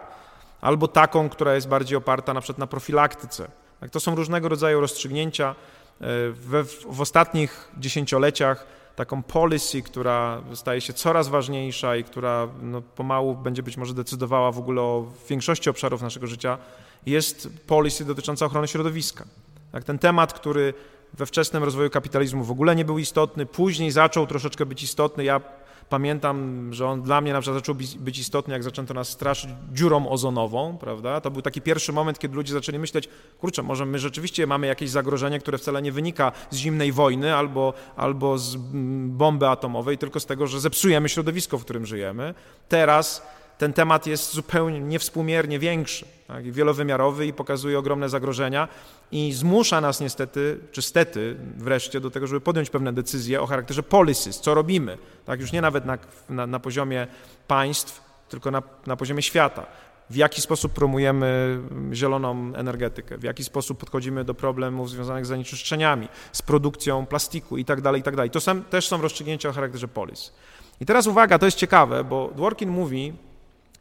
albo 0.62 0.88
taką, 0.88 1.30
która 1.30 1.56
jest 1.56 1.68
bardziej 1.68 1.98
oparta 1.98 2.34
na 2.34 2.42
przykład 2.42 2.58
na 2.58 2.68
profilaktyce. 2.68 3.48
Tak, 3.80 3.90
to 3.90 4.00
są 4.00 4.16
różnego 4.16 4.50
rodzaju 4.50 4.82
rozstrzygnięcia. 4.82 5.56
W, 6.00 6.78
w 6.90 7.02
ostatnich 7.02 7.72
dziesięcioleciach 7.78 8.66
taką 8.96 9.24
policy, 9.24 9.82
która 9.82 10.42
staje 10.54 10.82
się 10.82 10.94
coraz 10.94 11.28
ważniejsza 11.28 11.96
i 11.96 12.04
która 12.04 12.48
no, 12.62 12.82
pomału 12.82 13.36
będzie 13.36 13.64
być 13.64 13.78
może 13.78 13.94
decydowała 13.94 14.52
w 14.52 14.60
ogóle 14.60 14.82
o 14.82 15.06
większości 15.30 15.70
obszarów 15.70 16.02
naszego 16.02 16.28
życia, 16.28 16.58
jest 17.08 17.50
policy 17.68 18.06
dotycząca 18.06 18.46
ochrony 18.46 18.68
środowiska. 18.68 19.26
Tak, 19.72 19.84
ten 19.84 20.00
temat, 20.00 20.34
który 20.34 20.74
we 21.14 21.26
wczesnym 21.26 21.64
rozwoju 21.64 21.90
kapitalizmu 21.90 22.44
w 22.44 22.52
ogóle 22.52 22.76
nie 22.76 22.86
był 22.86 23.00
istotny, 23.00 23.46
później 23.46 23.92
zaczął 23.92 24.28
troszeczkę 24.28 24.66
być 24.66 24.84
istotny. 24.84 25.24
Ja 25.24 25.42
pamiętam, 25.90 26.70
że 26.74 26.88
on 26.88 27.02
dla 27.02 27.22
mnie 27.22 27.34
na 27.34 27.42
przykład 27.42 27.64
zaczął 27.64 27.76
być 28.00 28.20
istotny, 28.20 28.54
jak 28.54 28.64
zaczęto 28.64 28.94
nas 28.94 29.10
straszyć 29.10 29.50
dziurą 29.74 30.10
ozonową, 30.10 30.78
prawda? 30.78 31.22
To 31.22 31.32
był 31.32 31.42
taki 31.42 31.62
pierwszy 31.62 31.94
moment, 31.94 32.20
kiedy 32.20 32.36
ludzie 32.36 32.54
zaczęli 32.54 32.80
myśleć, 32.80 33.10
kurczę, 33.40 33.64
może 33.64 33.86
my 33.86 34.00
rzeczywiście 34.00 34.48
mamy 34.48 34.68
jakieś 34.68 34.90
zagrożenie, 34.90 35.40
które 35.40 35.58
wcale 35.58 35.82
nie 35.82 35.92
wynika 35.92 36.32
z 36.50 36.56
zimnej 36.56 36.92
wojny 36.92 37.36
albo, 37.36 37.74
albo 37.96 38.38
z 38.38 38.56
mm, 38.56 39.18
bomby 39.18 39.48
atomowej, 39.48 39.98
tylko 39.98 40.20
z 40.20 40.26
tego, 40.26 40.48
że 40.48 40.60
zepsujemy 40.60 41.10
środowisko, 41.10 41.58
w 41.58 41.64
którym 41.64 41.86
żyjemy. 41.86 42.34
Teraz 42.70 43.22
ten 43.58 43.74
temat 43.74 44.08
jest 44.08 44.34
zupełnie 44.34 44.80
niewspółmiernie 44.80 45.60
większy 45.60 46.06
tak, 46.28 46.46
i 46.46 46.52
wielowymiarowy 46.52 47.26
i 47.26 47.34
pokazuje 47.34 47.80
ogromne 47.80 48.10
zagrożenia 48.10 48.68
i 49.12 49.34
zmusza 49.34 49.82
nas 49.82 50.00
niestety, 50.00 50.60
czy 50.72 50.82
stety 50.82 51.36
wreszcie 51.58 52.00
do 52.00 52.12
tego, 52.12 52.28
żeby 52.28 52.42
podjąć 52.42 52.70
pewne 52.70 52.94
decyzje 52.94 53.42
o 53.42 53.46
charakterze 53.46 53.84
policies, 53.84 54.40
co 54.40 54.54
robimy, 54.54 54.98
tak, 55.26 55.40
już 55.42 55.52
nie 55.52 55.62
nawet 55.62 55.86
na, 55.86 55.98
na, 56.30 56.48
na 56.48 56.60
poziomie 56.60 57.08
państw, 57.48 58.02
tylko 58.30 58.52
na, 58.52 58.64
na 58.86 58.96
poziomie 58.96 59.22
świata. 59.22 59.66
W 60.10 60.16
jaki 60.16 60.42
sposób 60.42 60.74
promujemy 60.74 61.60
zieloną 61.94 62.52
energetykę, 62.56 63.18
w 63.18 63.24
jaki 63.24 63.44
sposób 63.44 63.80
podchodzimy 63.80 64.24
do 64.24 64.34
problemów 64.34 64.90
związanych 64.90 65.26
z 65.26 65.30
zanieczyszczeniami, 65.30 66.08
z 66.32 66.42
produkcją 66.42 67.06
plastiku 67.06 67.58
itd., 67.58 67.82
tak 67.82 67.96
itd. 67.96 68.18
Tak 68.18 68.32
to 68.32 68.40
są, 68.40 68.64
też 68.64 68.88
są 68.88 69.02
rozstrzygnięcia 69.02 69.50
o 69.50 69.54
charakterze 69.54 69.88
policy. 69.88 70.32
I 70.82 70.86
teraz 70.86 71.08
uwaga, 71.08 71.40
to 71.40 71.46
jest 71.46 71.58
ciekawe, 71.58 72.04
bo 72.04 72.32
Dworkin 72.36 72.70
mówi, 72.70 73.14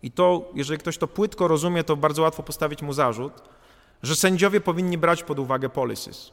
i 0.02 0.10
to, 0.10 0.50
jeżeli 0.54 0.78
ktoś 0.78 0.98
to 0.98 1.08
płytko 1.08 1.48
rozumie, 1.48 1.84
to 1.84 1.96
bardzo 1.96 2.22
łatwo 2.22 2.42
postawić 2.42 2.82
mu 2.82 2.92
zarzut, 2.92 3.32
że 4.02 4.16
sędziowie 4.16 4.60
powinni 4.60 4.98
brać 4.98 5.22
pod 5.22 5.38
uwagę 5.38 5.68
policies. 5.68 6.32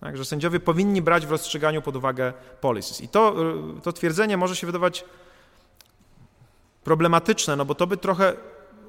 Tak, 0.00 0.16
że 0.16 0.24
sędziowie 0.24 0.60
powinni 0.60 1.02
brać 1.02 1.26
w 1.26 1.30
rozstrzyganiu 1.30 1.82
pod 1.82 1.96
uwagę 1.96 2.32
policies. 2.60 3.00
I 3.00 3.08
to, 3.08 3.34
to 3.82 3.92
twierdzenie 3.92 4.36
może 4.36 4.56
się 4.56 4.66
wydawać 4.66 5.04
problematyczne, 6.84 7.56
no 7.56 7.64
bo 7.64 7.74
to 7.74 7.86
by 7.86 7.96
trochę 7.96 8.36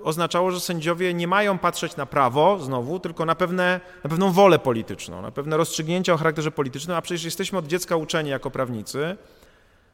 oznaczało, 0.03 0.51
że 0.51 0.59
sędziowie 0.59 1.13
nie 1.13 1.27
mają 1.27 1.57
patrzeć 1.57 1.95
na 1.95 2.05
prawo 2.05 2.59
znowu, 2.59 2.99
tylko 2.99 3.25
na, 3.25 3.35
pewne, 3.35 3.79
na 4.03 4.09
pewną 4.09 4.31
wolę 4.31 4.59
polityczną, 4.59 5.21
na 5.21 5.31
pewne 5.31 5.57
rozstrzygnięcia 5.57 6.13
o 6.13 6.17
charakterze 6.17 6.51
politycznym, 6.51 6.97
a 6.97 7.01
przecież 7.01 7.23
jesteśmy 7.23 7.59
od 7.59 7.67
dziecka 7.67 7.95
uczeni 7.95 8.29
jako 8.29 8.51
prawnicy, 8.51 9.17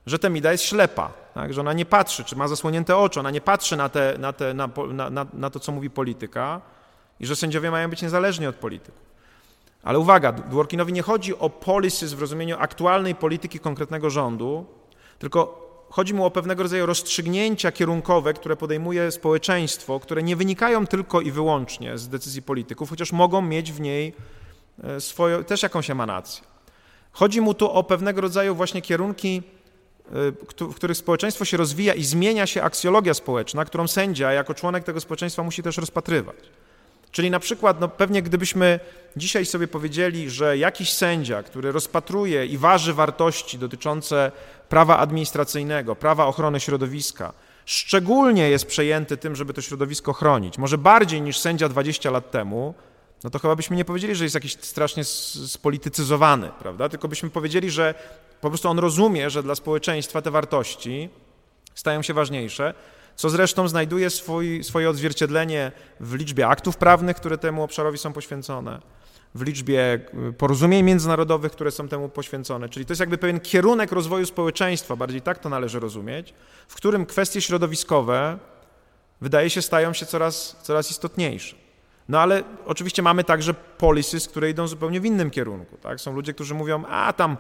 że 0.06 0.20
Temida 0.20 0.51
jest 0.51 0.64
ślepa, 0.64 1.14
tak? 1.34 1.54
że 1.54 1.62
ona 1.62 1.74
nie 1.74 1.86
patrzy, 1.86 2.24
czy 2.24 2.36
ma 2.36 2.47
zasłonięte 2.47 2.97
oczy, 2.97 3.20
ona 3.20 3.32
nie 3.32 3.41
patrzy 3.41 3.78
na, 3.78 3.89
te, 3.89 4.16
na, 4.20 4.34
te, 4.34 4.54
na, 4.54 4.70
na, 5.10 5.26
na 5.34 5.49
to, 5.49 5.60
co 5.60 5.72
mówi 5.72 5.89
polityka 5.89 6.62
i 7.20 7.26
że 7.26 7.36
sędziowie 7.36 7.72
mają 7.72 7.89
być 7.89 8.01
niezależni 8.01 8.47
od 8.47 8.56
polityków. 8.56 9.14
Ale 9.84 9.99
uwaga, 9.99 10.32
Dworkinowi 10.32 10.93
nie 10.93 11.01
chodzi 11.01 11.39
o 11.39 11.49
policies 11.49 12.14
w 12.14 12.22
rozumieniu 12.22 12.56
aktualnej 12.60 13.16
polityki 13.16 13.60
konkretnego 13.60 14.10
rządu, 14.10 14.66
tylko 15.20 15.64
chodzi 15.89 16.14
mu 16.14 16.26
o 16.26 16.32
pewnego 16.32 16.64
rodzaju 16.64 16.86
rozstrzygnięcia 16.86 17.72
kierunkowe, 17.72 18.34
które 18.34 18.56
podejmuje 18.56 19.12
społeczeństwo, 19.12 19.99
które 19.99 20.24
nie 20.24 20.36
wynikają 20.36 20.88
tylko 20.88 21.22
i 21.22 21.32
wyłącznie 21.32 21.97
z 21.97 22.10
decyzji 22.10 22.41
polityków, 22.41 22.89
chociaż 22.89 23.12
mogą 23.12 23.41
mieć 23.41 23.72
w 23.72 23.80
niej 23.80 24.14
e, 24.84 25.01
swoją, 25.01 25.43
też 25.43 25.64
jakąś 25.64 25.89
emanację. 25.89 26.43
Chodzi 27.12 27.41
mu 27.41 27.54
tu 27.54 27.72
o 27.72 27.84
pewnego 27.84 28.22
rodzaju 28.22 28.56
właśnie 28.56 28.82
kierunki 28.82 29.43
w 30.60 30.76
których 30.76 30.97
społeczeństwo 30.97 31.45
się 31.45 31.58
rozwija 31.58 31.93
i 31.93 32.04
zmienia 32.04 32.47
się 32.47 32.64
aksjologia 32.64 33.14
społeczna, 33.14 33.66
którą 33.66 33.88
sędzia 33.88 34.32
jako 34.32 34.54
członek 34.54 34.84
tego 34.84 34.99
społeczeństwa 34.99 35.43
musi 35.43 35.64
też 35.64 35.78
rozpatrywać. 35.78 36.36
Czyli 37.12 37.32
na 37.32 37.39
przykład, 37.39 37.80
no 37.80 37.88
pewnie 37.88 38.22
gdybyśmy 38.22 38.80
dzisiaj 39.18 39.45
sobie 39.45 39.68
powiedzieli, 39.68 40.30
że 40.30 40.58
jakiś 40.58 40.93
sędzia, 40.93 41.43
który 41.43 41.72
rozpatruje 41.72 42.45
i 42.45 42.58
waży 42.58 42.93
wartości 42.93 43.58
dotyczące 43.58 44.32
prawa 44.70 44.97
administracyjnego, 44.97 45.95
prawa 45.95 46.26
ochrony 46.26 46.60
środowiska, 46.60 47.34
szczególnie 47.66 48.49
jest 48.49 48.66
przejęty 48.66 49.18
tym, 49.18 49.36
żeby 49.36 49.54
to 49.54 49.62
środowisko 49.62 50.14
chronić, 50.14 50.58
może 50.58 50.78
bardziej 50.78 51.22
niż 51.22 51.39
sędzia 51.39 51.70
20 51.70 52.12
lat 52.12 52.32
temu, 52.32 52.74
no 53.24 53.30
to 53.30 53.39
chyba 53.39 53.55
byśmy 53.55 53.76
nie 53.76 53.86
powiedzieli, 53.86 54.15
że 54.15 54.24
jest 54.24 54.36
jakiś 54.36 54.57
strasznie 54.61 55.03
spolitycyzowany, 55.03 56.49
prawda? 56.59 56.89
Tylko 56.89 57.07
byśmy 57.07 57.30
powiedzieli, 57.30 57.71
że 57.71 57.93
po 58.41 58.49
prostu 58.49 58.69
on 58.69 58.80
rozumie, 58.80 59.30
że 59.30 59.43
dla 59.43 59.55
społeczeństwa 59.55 60.21
te 60.21 60.32
wartości 60.32 61.09
stają 61.76 62.01
się 62.01 62.13
ważniejsze, 62.13 62.74
co 63.15 63.30
zresztą 63.30 63.67
znajduje 63.67 64.09
swój, 64.09 64.63
swoje 64.63 64.89
odzwierciedlenie 64.89 65.71
w 65.99 66.13
liczbie 66.13 66.47
aktów 66.47 66.78
prawnych, 66.78 67.17
które 67.17 67.38
temu 67.38 67.63
obszarowi 67.63 67.97
są 67.97 68.13
poświęcone, 68.13 68.82
w 69.36 69.41
liczbie 69.41 69.99
y, 70.30 70.34
porozumień 70.34 70.84
międzynarodowych, 70.84 71.51
które 71.51 71.71
są 71.71 71.88
temu 71.88 72.09
poświęcone. 72.09 72.69
Czyli 72.69 72.86
to 72.86 72.91
jest 72.91 72.99
jakby 72.99 73.17
pewien 73.17 73.39
kierunek 73.39 73.91
rozwoju 73.91 74.26
społeczeństwa, 74.26 74.95
bardziej 74.95 75.21
tak 75.21 75.39
to 75.39 75.49
należy 75.49 75.80
rozumieć, 75.80 76.34
w 76.67 76.76
którym 76.76 77.05
kwestie 77.05 77.41
środowiskowe 77.41 78.38
wydaje 79.21 79.49
się 79.49 79.61
stają 79.61 79.93
się 79.93 80.05
coraz, 80.05 80.57
coraz 80.63 80.91
istotniejsze. 80.91 81.62
No 82.10 82.20
ale 82.20 82.43
oczywiście 82.66 83.01
mamy 83.01 83.24
także 83.24 83.54
policies, 83.54 84.28
które 84.28 84.49
idą 84.49 84.68
zupełnie 84.68 85.01
w 85.01 85.06
innym 85.06 85.32
kierunku. 85.32 85.78
Tak? 85.78 86.01
Są 86.01 86.14
ludzie, 86.14 86.34
którzy 86.34 86.54
mówią, 86.54 86.86
a 86.86 87.14
tam 87.14 87.38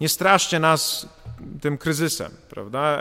nie 0.00 0.08
straszcie 0.08 0.58
nas 0.58 1.08
tym 1.60 1.78
kryzysem, 1.78 2.32
prawda, 2.50 2.98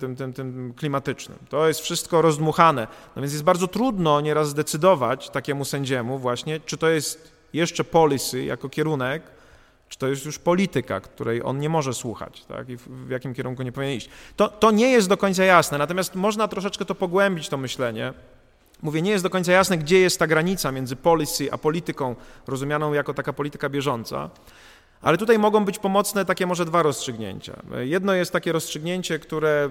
tym, 0.00 0.16
tym, 0.16 0.32
tym 0.32 0.74
klimatycznym. 0.76 1.38
To 1.48 1.68
jest 1.68 1.80
wszystko 1.80 2.22
rozdmuchane. 2.22 2.86
No 3.16 3.22
więc 3.22 3.32
jest 3.32 3.44
bardzo 3.44 3.68
trudno 3.68 4.20
nieraz 4.20 4.48
zdecydować 4.48 5.30
takiemu 5.30 5.64
sędziemu 5.64 6.18
właśnie, 6.18 6.60
czy 6.60 6.76
to 6.76 6.88
jest 6.88 7.32
jeszcze 7.52 7.84
policy 7.84 8.44
jako 8.44 8.68
kierunek, 8.68 9.22
czy 9.88 9.98
to 9.98 10.08
jest 10.08 10.24
już 10.26 10.38
polityka, 10.38 11.00
której 11.00 11.42
on 11.42 11.58
nie 11.58 11.68
może 11.68 11.94
słuchać 11.94 12.44
tak? 12.44 12.68
i 12.68 12.76
w, 12.76 12.88
w 13.06 13.10
jakim 13.10 13.34
kierunku 13.34 13.62
nie 13.62 13.72
powinien 13.72 13.96
iść. 13.96 14.08
To, 14.36 14.48
to 14.48 14.70
nie 14.70 14.90
jest 14.90 15.08
do 15.08 15.16
końca 15.16 15.44
jasne, 15.44 15.78
natomiast 15.78 16.14
można 16.14 16.48
troszeczkę 16.48 16.84
to 16.84 16.94
pogłębić, 16.94 17.48
to 17.48 17.56
myślenie. 17.56 18.12
Mówię, 18.82 19.02
nie 19.02 19.10
jest 19.10 19.24
do 19.24 19.30
końca 19.30 19.52
jasne, 19.52 19.78
gdzie 19.78 20.00
jest 20.00 20.18
ta 20.18 20.26
granica 20.26 20.72
między 20.72 20.96
policy 20.96 21.52
a 21.52 21.58
polityką, 21.58 22.16
rozumianą 22.46 22.92
jako 22.92 23.14
taka 23.14 23.32
polityka 23.32 23.68
bieżąca. 23.68 24.30
Ale 25.02 25.18
tutaj 25.18 25.38
mogą 25.38 25.64
być 25.64 25.78
pomocne 25.78 26.24
takie 26.24 26.46
może 26.46 26.64
dwa 26.64 26.82
rozstrzygnięcia. 26.82 27.62
Jedno 27.80 28.12
jest 28.12 28.32
takie 28.32 28.52
rozstrzygnięcie, 28.52 29.18
które 29.18 29.70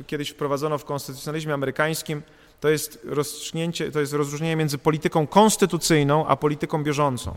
y, 0.00 0.04
kiedyś 0.04 0.30
wprowadzono 0.30 0.78
w 0.78 0.84
konstytucjonalizmie 0.84 1.54
amerykańskim. 1.54 2.22
To 2.60 2.68
jest 2.68 3.00
rozstrzygnięcie, 3.04 3.92
to 3.92 4.00
jest 4.00 4.12
rozróżnienie 4.12 4.56
między 4.56 4.78
polityką 4.78 5.26
konstytucyjną 5.26 6.26
a 6.26 6.36
polityką 6.36 6.84
bieżącą. 6.84 7.34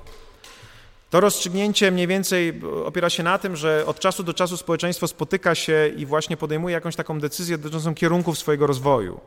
To 1.09 1.19
rozstrzygnięcie 1.19 1.91
mniej 1.91 2.07
więcej 2.07 2.61
opiera 2.85 3.09
się 3.09 3.23
na 3.23 3.37
tym, 3.37 3.55
że 3.55 3.83
od 3.85 3.99
czasu 3.99 4.23
do 4.23 4.33
czasu 4.33 4.57
społeczeństwo 4.57 5.07
spotyka 5.07 5.55
się 5.55 5.91
i 5.97 6.05
właśnie 6.05 6.37
podejmuje 6.37 6.73
jakąś 6.73 6.95
taką 6.95 7.19
decyzję 7.19 7.57
dotyczącą 7.57 7.95
kierunków 7.95 8.37
swojego 8.37 8.67
rozwoju. 8.67 9.19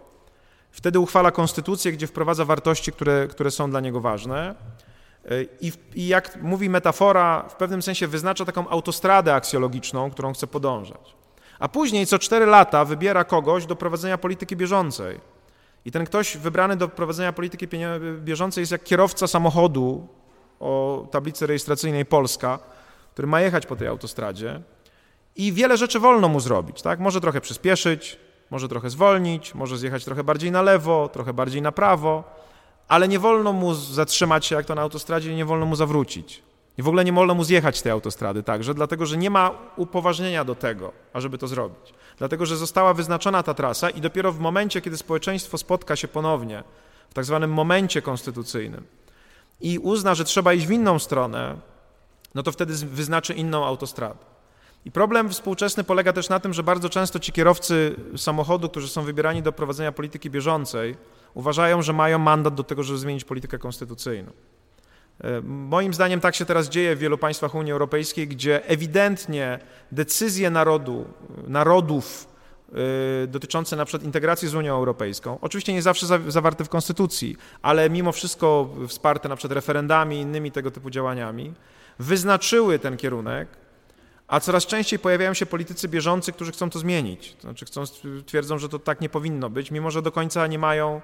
Wtedy 0.76 0.98
uchwala 0.98 1.30
konstytucję, 1.30 1.92
gdzie 1.92 2.06
wprowadza 2.06 2.44
wartości, 2.44 2.92
które, 2.92 3.28
które 3.28 3.50
są 3.50 3.70
dla 3.70 3.80
niego 3.80 4.00
ważne. 4.00 4.54
I, 5.60 5.72
I, 5.94 6.06
jak 6.06 6.42
mówi 6.42 6.70
metafora, 6.70 7.48
w 7.48 7.54
pewnym 7.54 7.82
sensie 7.82 8.06
wyznacza 8.06 8.44
taką 8.44 8.68
autostradę 8.68 9.34
aksjologiczną, 9.34 10.10
którą 10.10 10.32
chce 10.32 10.46
podążać. 10.46 11.14
A 11.58 11.68
później 11.68 12.06
co 12.06 12.18
cztery 12.18 12.46
lata 12.46 12.84
wybiera 12.84 13.24
kogoś 13.24 13.66
do 13.66 13.76
prowadzenia 13.76 14.18
polityki 14.18 14.56
bieżącej. 14.56 15.20
I 15.84 15.90
ten 15.90 16.06
ktoś 16.06 16.36
wybrany 16.36 16.76
do 16.76 16.88
prowadzenia 16.88 17.32
polityki 17.32 17.68
bieżącej 18.18 18.62
jest 18.62 18.72
jak 18.72 18.84
kierowca 18.84 19.26
samochodu 19.26 20.08
o 20.60 21.06
tablicy 21.10 21.46
rejestracyjnej 21.46 22.06
Polska, 22.06 22.58
który 23.12 23.28
ma 23.28 23.40
jechać 23.40 23.66
po 23.66 23.76
tej 23.76 23.88
autostradzie 23.88 24.60
i 25.36 25.52
wiele 25.52 25.76
rzeczy 25.76 26.00
wolno 26.00 26.28
mu 26.28 26.40
zrobić. 26.40 26.82
Tak? 26.82 27.00
Może 27.00 27.20
trochę 27.20 27.40
przyspieszyć, 27.40 28.25
może 28.50 28.68
trochę 28.68 28.90
zwolnić, 28.90 29.54
może 29.54 29.78
zjechać 29.78 30.04
trochę 30.04 30.24
bardziej 30.24 30.50
na 30.50 30.62
lewo, 30.62 31.08
trochę 31.08 31.32
bardziej 31.32 31.62
na 31.62 31.72
prawo, 31.72 32.24
ale 32.88 33.08
nie 33.08 33.18
wolno 33.18 33.52
mu 33.52 33.74
zatrzymać 33.74 34.46
się 34.46 34.54
jak 34.54 34.66
to 34.66 34.74
na 34.74 34.82
autostradzie, 34.82 35.34
nie 35.34 35.44
wolno 35.44 35.66
mu 35.66 35.76
zawrócić. 35.76 36.42
I 36.78 36.82
w 36.82 36.88
ogóle 36.88 37.04
nie 37.04 37.12
wolno 37.12 37.34
mu 37.34 37.44
zjechać 37.44 37.78
z 37.78 37.82
tej 37.82 37.92
autostrady 37.92 38.42
także, 38.42 38.74
dlatego 38.74 39.06
że 39.06 39.16
nie 39.16 39.30
ma 39.30 39.50
upoważnienia 39.76 40.44
do 40.44 40.54
tego, 40.54 40.92
ażeby 41.12 41.38
to 41.38 41.48
zrobić. 41.48 41.94
Dlatego, 42.18 42.46
że 42.46 42.56
została 42.56 42.94
wyznaczona 42.94 43.42
ta 43.42 43.54
trasa 43.54 43.90
i 43.90 44.00
dopiero 44.00 44.32
w 44.32 44.38
momencie, 44.38 44.80
kiedy 44.80 44.96
społeczeństwo 44.96 45.58
spotka 45.58 45.96
się 45.96 46.08
ponownie, 46.08 46.64
w 47.10 47.14
tak 47.14 47.24
zwanym 47.24 47.52
momencie 47.52 48.02
konstytucyjnym 48.02 48.84
i 49.60 49.78
uzna, 49.78 50.14
że 50.14 50.24
trzeba 50.24 50.52
iść 50.52 50.66
w 50.66 50.70
inną 50.70 50.98
stronę, 50.98 51.56
no 52.34 52.42
to 52.42 52.52
wtedy 52.52 52.74
wyznaczy 52.74 53.34
inną 53.34 53.66
autostradę. 53.66 54.35
I 54.86 54.90
problem 54.90 55.28
współczesny 55.28 55.84
polega 55.84 56.12
też 56.12 56.28
na 56.28 56.40
tym, 56.40 56.54
że 56.54 56.62
bardzo 56.62 56.88
często 56.88 57.18
ci 57.18 57.32
kierowcy 57.32 57.96
samochodu, 58.16 58.68
którzy 58.68 58.88
są 58.88 59.02
wybierani 59.02 59.42
do 59.42 59.52
prowadzenia 59.52 59.92
polityki 59.92 60.30
bieżącej, 60.30 60.96
uważają, 61.34 61.82
że 61.82 61.92
mają 61.92 62.18
mandat 62.18 62.54
do 62.54 62.64
tego, 62.64 62.82
żeby 62.82 62.98
zmienić 62.98 63.24
politykę 63.24 63.58
konstytucyjną. 63.58 64.30
E, 65.20 65.40
moim 65.40 65.94
zdaniem 65.94 66.20
tak 66.20 66.34
się 66.34 66.44
teraz 66.44 66.68
dzieje 66.68 66.96
w 66.96 66.98
wielu 66.98 67.18
państwach 67.18 67.54
Unii 67.54 67.72
Europejskiej, 67.72 68.28
gdzie 68.28 68.68
ewidentnie 68.68 69.58
decyzje 69.92 70.50
narodu, 70.50 71.04
narodów 71.46 72.28
e, 72.72 73.26
dotyczące 73.26 73.76
na 73.76 73.84
przykład 73.84 74.02
integracji 74.02 74.48
z 74.48 74.54
Unią 74.54 74.74
Europejską, 74.74 75.38
oczywiście 75.40 75.72
nie 75.72 75.82
zawsze 75.82 76.06
zawarte 76.28 76.64
w 76.64 76.68
konstytucji, 76.68 77.36
ale 77.62 77.90
mimo 77.90 78.12
wszystko 78.12 78.68
wsparte 78.88 79.28
na 79.28 79.36
przykład 79.36 79.54
referendami 79.56 80.16
i 80.16 80.20
innymi 80.20 80.52
tego 80.52 80.70
typu 80.70 80.90
działaniami, 80.90 81.54
wyznaczyły 81.98 82.78
ten 82.78 82.96
kierunek, 82.96 83.48
a 84.28 84.40
coraz 84.40 84.66
częściej 84.66 84.98
pojawiają 84.98 85.34
się 85.34 85.46
politycy 85.46 85.88
bieżący, 85.88 86.32
którzy 86.32 86.52
chcą 86.52 86.70
to 86.70 86.78
zmienić. 86.78 87.32
To 87.32 87.42
znaczy 87.42 87.64
chcą, 87.64 87.84
twierdzą, 88.26 88.58
że 88.58 88.68
to 88.68 88.78
tak 88.78 89.00
nie 89.00 89.08
powinno 89.08 89.50
być, 89.50 89.70
mimo 89.70 89.90
że 89.90 90.02
do 90.02 90.12
końca 90.12 90.46
nie 90.46 90.58
mają, 90.58 91.00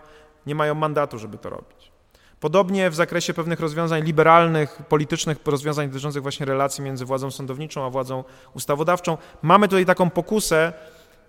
nie 0.46 0.54
mają 0.54 0.74
mandatu, 0.74 1.18
żeby 1.18 1.38
to 1.38 1.50
robić. 1.50 1.92
Podobnie 2.40 2.90
w 2.90 2.94
zakresie 2.94 3.34
pewnych 3.34 3.60
rozwiązań 3.60 4.04
liberalnych, 4.04 4.82
politycznych 4.88 5.38
rozwiązań 5.44 5.88
dotyczących 5.88 6.22
właśnie 6.22 6.46
relacji 6.46 6.84
między 6.84 7.04
władzą 7.04 7.30
sądowniczą 7.30 7.86
a 7.86 7.90
władzą 7.90 8.24
ustawodawczą. 8.54 9.18
Mamy 9.42 9.68
tutaj 9.68 9.86
taką 9.86 10.10
pokusę, 10.10 10.72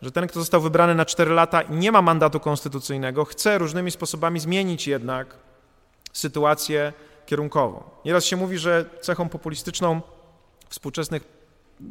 że 0.01 0.11
ten, 0.11 0.27
kto 0.27 0.39
został 0.39 0.61
wybrany 0.61 0.95
na 0.95 1.05
4 1.05 1.31
lata 1.31 1.61
i 1.61 1.75
nie 1.75 1.91
ma 1.91 2.01
mandatu 2.01 2.39
konstytucyjnego, 2.39 3.25
chce 3.25 3.57
różnymi 3.57 3.91
sposobami 3.91 4.39
zmienić 4.39 4.87
jednak 4.87 5.35
sytuację 6.13 6.93
kierunkową. 7.25 7.83
Nieraz 8.05 8.25
się 8.25 8.35
mówi, 8.35 8.57
że 8.57 8.85
cechą 9.01 9.29
populistyczną 9.29 10.01
współczesnych 10.69 11.42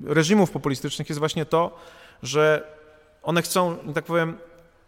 reżimów 0.04 0.50
populistycznych 0.50 1.08
jest 1.08 1.18
właśnie 1.18 1.46
to, 1.46 1.78
że 2.22 2.72
one 3.22 3.42
chcą, 3.42 3.78
tak 3.94 4.04
powiem, 4.04 4.36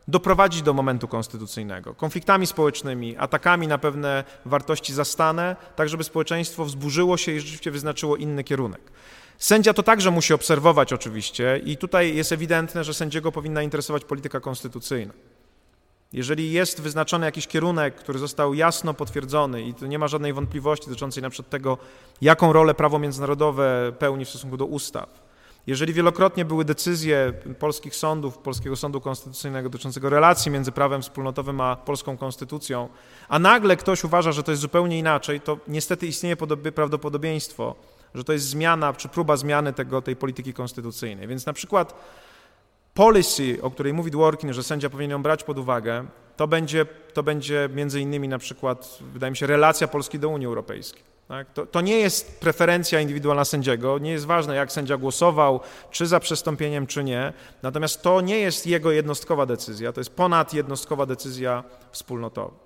doprowadzić 0.08 0.62
do 0.62 0.72
momentu 0.72 1.08
konstytucyjnego, 1.08 1.94
konfliktami 1.94 2.46
społecznymi, 2.46 3.16
atakami 3.16 3.68
na 3.68 3.78
pewne 3.78 4.24
wartości 4.44 4.94
zastane, 4.94 5.56
tak 5.76 5.88
żeby 5.88 6.04
społeczeństwo 6.04 6.64
wzburzyło 6.64 7.16
się 7.16 7.32
i 7.32 7.40
rzeczywiście 7.40 7.70
wyznaczyło 7.70 8.16
inny 8.16 8.44
kierunek. 8.44 8.80
Sędzia 9.38 9.74
to 9.74 9.82
także 9.82 10.10
musi 10.10 10.34
obserwować 10.34 10.92
oczywiście 10.92 11.60
i 11.64 11.76
tutaj 11.76 12.16
jest 12.16 12.32
ewidentne, 12.32 12.84
że 12.84 12.94
sędziego 12.94 13.32
powinna 13.32 13.62
interesować 13.62 14.04
polityka 14.04 14.40
konstytucyjna. 14.40 15.12
Jeżeli 16.14 16.52
jest 16.52 16.80
wyznaczony 16.80 17.26
jakiś 17.26 17.46
kierunek, 17.46 17.94
który 17.94 18.18
został 18.18 18.54
jasno 18.54 18.94
potwierdzony 18.94 19.62
i 19.62 19.74
tu 19.74 19.86
nie 19.86 19.98
ma 19.98 20.08
żadnej 20.08 20.32
wątpliwości 20.32 20.86
dotyczącej 20.86 21.22
na 21.22 21.30
przykład 21.30 21.50
tego, 21.50 21.78
jaką 22.20 22.52
rolę 22.52 22.74
prawo 22.74 22.98
międzynarodowe 22.98 23.92
pełni 23.98 24.24
w 24.24 24.28
stosunku 24.28 24.56
do 24.56 24.66
ustaw, 24.66 25.24
jeżeli 25.66 25.92
wielokrotnie 25.92 26.44
były 26.44 26.64
decyzje 26.64 27.32
polskich 27.58 27.96
sądów, 27.96 28.38
Polskiego 28.38 28.76
Sądu 28.76 29.00
Konstytucyjnego 29.00 29.68
dotyczącego 29.68 30.10
relacji 30.10 30.50
między 30.50 30.72
prawem 30.72 31.02
wspólnotowym 31.02 31.60
a 31.60 31.76
polską 31.76 32.16
konstytucją, 32.16 32.88
a 33.28 33.38
nagle 33.38 33.76
ktoś 33.76 34.04
uważa, 34.04 34.32
że 34.32 34.42
to 34.42 34.52
jest 34.52 34.62
zupełnie 34.62 34.98
inaczej, 34.98 35.40
to 35.40 35.58
niestety 35.68 36.06
istnieje 36.06 36.36
prawdopodobieństwo, 36.74 37.74
że 38.14 38.24
to 38.24 38.32
jest 38.32 38.46
zmiana 38.46 38.92
czy 38.92 39.08
próba 39.08 39.36
zmiany 39.36 39.72
tego, 39.72 40.02
tej 40.02 40.16
polityki 40.16 40.54
konstytucyjnej. 40.54 41.28
Więc 41.28 41.46
na 41.46 41.52
przykład 41.52 41.94
policy, 42.94 43.58
o 43.62 43.70
której 43.70 43.92
mówi 43.92 44.10
Dworkin, 44.10 44.52
że 44.52 44.62
sędzia 44.62 44.90
powinien 44.90 45.10
ją 45.10 45.22
brać 45.22 45.44
pod 45.44 45.58
uwagę, 45.58 46.04
to 46.36 46.48
będzie, 46.48 46.86
to 47.12 47.22
będzie 47.22 47.68
między 47.74 48.00
innymi 48.00 48.28
na 48.28 48.38
przykład, 48.38 48.98
wydaje 49.12 49.30
mi 49.30 49.36
się, 49.36 49.46
relacja 49.46 49.88
Polski 49.88 50.18
do 50.18 50.28
Unii 50.28 50.46
Europejskiej. 50.46 51.02
Tak? 51.28 51.52
To, 51.52 51.66
to, 51.66 51.80
nie 51.80 51.98
jest 51.98 52.40
preferencja 52.40 53.00
indywidualna 53.00 53.44
sędziego, 53.44 53.98
nie 53.98 54.10
jest 54.10 54.26
ważne, 54.26 54.54
jak 54.54 54.72
sędzia 54.72 54.96
głosował, 54.96 55.60
czy 55.90 56.06
za 56.06 56.20
przestąpieniem, 56.20 56.86
czy 56.86 57.04
nie. 57.04 57.32
Natomiast 57.62 58.02
to 58.02 58.20
nie 58.20 58.38
jest 58.38 58.66
jego 58.66 58.90
jednostkowa 58.90 59.46
decyzja, 59.46 59.92
to 59.92 60.00
jest 60.00 60.10
ponad 60.10 60.54
jednostkowa 60.54 61.06
decyzja 61.06 61.64
wspólnotowa. 61.92 62.64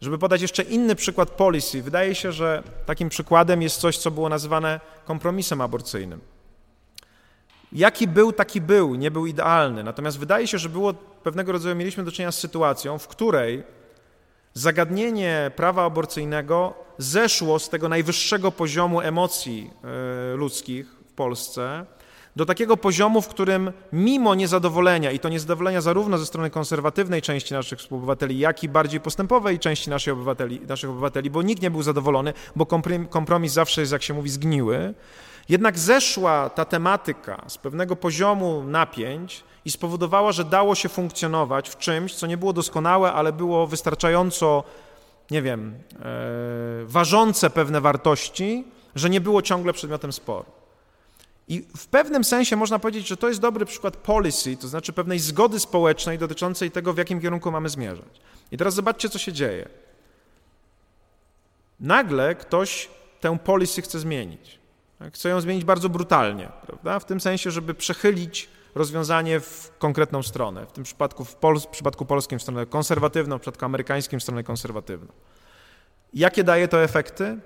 Żeby 0.00 0.18
podać 0.18 0.42
jeszcze 0.42 0.62
inny 0.62 0.94
przykład 0.94 1.30
policy, 1.30 1.82
wydaje 1.82 2.14
się, 2.14 2.32
że 2.32 2.62
takim 2.86 3.08
przykładem 3.08 3.62
jest 3.62 3.80
coś, 3.80 3.98
co 3.98 4.10
było 4.10 4.28
nazywane 4.28 4.80
kompromisem 5.04 5.60
aborcyjnym. 5.60 6.31
Jaki 7.72 8.08
był, 8.08 8.32
taki 8.32 8.60
był, 8.60 8.94
nie 8.94 9.10
był 9.10 9.26
idealny. 9.26 9.84
Natomiast 9.84 10.18
wydaje 10.18 10.46
się, 10.46 10.58
że 10.58 10.68
było 10.68 10.94
pewnego 11.22 11.52
rodzaju, 11.52 11.76
mieliśmy 11.76 12.04
do 12.04 12.12
czynienia 12.12 12.32
z 12.32 12.38
sytuacją, 12.38 12.98
w 12.98 13.08
której 13.08 13.62
zagadnienie 14.54 15.50
prawa 15.56 15.84
aborcyjnego 15.84 16.74
zeszło 16.98 17.58
z 17.58 17.68
tego 17.68 17.88
najwyższego 17.88 18.52
poziomu 18.52 19.00
emocji 19.00 19.70
e, 19.84 20.36
ludzkich 20.36 20.86
w 21.08 21.12
Polsce 21.12 21.86
do 22.36 22.46
takiego 22.46 22.76
poziomu, 22.76 23.22
w 23.22 23.28
którym 23.28 23.72
mimo 23.92 24.34
niezadowolenia, 24.34 25.10
i 25.10 25.18
to 25.18 25.28
niezadowolenia 25.28 25.80
zarówno 25.80 26.18
ze 26.18 26.26
strony 26.26 26.50
konserwatywnej 26.50 27.22
części 27.22 27.54
naszych 27.54 27.78
współobywateli, 27.78 28.38
jak 28.38 28.64
i 28.64 28.68
bardziej 28.68 29.00
postępowej 29.00 29.58
części 29.58 29.90
naszych 29.90 30.12
obywateli, 30.12 30.60
naszych 30.68 30.90
obywateli 30.90 31.30
bo 31.30 31.42
nikt 31.42 31.62
nie 31.62 31.70
był 31.70 31.82
zadowolony, 31.82 32.32
bo 32.56 32.66
kompromis 33.10 33.52
zawsze 33.52 33.80
jest, 33.80 33.92
jak 33.92 34.02
się 34.02 34.14
mówi, 34.14 34.30
zgniły, 34.30 34.94
jednak 35.52 35.78
zeszła 35.78 36.50
ta 36.50 36.64
tematyka 36.64 37.44
z 37.48 37.58
pewnego 37.58 37.96
poziomu 37.96 38.64
napięć 38.64 39.44
i 39.64 39.70
spowodowała, 39.70 40.32
że 40.32 40.44
dało 40.44 40.74
się 40.74 40.88
funkcjonować 40.88 41.68
w 41.68 41.78
czymś, 41.78 42.14
co 42.14 42.26
nie 42.26 42.36
było 42.36 42.52
doskonałe, 42.52 43.12
ale 43.12 43.32
było 43.32 43.66
wystarczająco, 43.66 44.64
nie 45.30 45.42
wiem, 45.42 45.74
e, 45.94 46.04
ważące 46.84 47.50
pewne 47.50 47.80
wartości, 47.80 48.64
że 48.94 49.10
nie 49.10 49.20
było 49.20 49.42
ciągle 49.42 49.72
przedmiotem 49.72 50.12
sporu. 50.12 50.50
I 51.48 51.64
w 51.76 51.86
pewnym 51.86 52.24
sensie 52.24 52.56
można 52.56 52.78
powiedzieć, 52.78 53.08
że 53.08 53.16
to 53.16 53.28
jest 53.28 53.40
dobry 53.40 53.66
przykład 53.66 53.96
policy, 53.96 54.56
to 54.56 54.68
znaczy 54.68 54.92
pewnej 54.92 55.18
zgody 55.18 55.60
społecznej 55.60 56.18
dotyczącej 56.18 56.70
tego, 56.70 56.92
w 56.92 56.98
jakim 56.98 57.20
kierunku 57.20 57.50
mamy 57.50 57.68
zmierzać. 57.68 58.20
I 58.52 58.56
teraz 58.56 58.74
zobaczcie, 58.74 59.08
co 59.08 59.18
się 59.18 59.32
dzieje. 59.32 59.68
Nagle 61.80 62.34
ktoś 62.34 62.88
tę 63.20 63.38
policy 63.38 63.82
chce 63.82 63.98
zmienić. 63.98 64.61
Chce 65.10 65.28
ją 65.28 65.40
zmienić 65.40 65.64
bardzo 65.64 65.88
brutalnie, 65.88 66.48
prawda? 66.66 66.98
w 66.98 67.04
tym 67.04 67.20
sensie, 67.20 67.50
żeby 67.50 67.74
przechylić 67.74 68.48
rozwiązanie 68.74 69.40
w 69.40 69.72
konkretną 69.78 70.22
stronę. 70.22 70.66
W 70.66 70.72
tym 70.72 70.84
przypadku 70.84 71.24
w, 71.24 71.36
Pol 71.36 71.60
w 71.60 71.66
przypadku 71.66 72.04
polskim 72.04 72.38
w 72.38 72.42
stronę 72.42 72.66
konserwatywną, 72.66 73.38
w 73.38 73.40
przypadku 73.40 73.64
amerykańskim 73.64 74.20
w 74.20 74.22
stronę 74.22 74.44
konserwatywną. 74.44 75.12
Jakie 76.14 76.44
daje 76.44 76.68
to 76.68 76.82
efekty? 76.82 77.38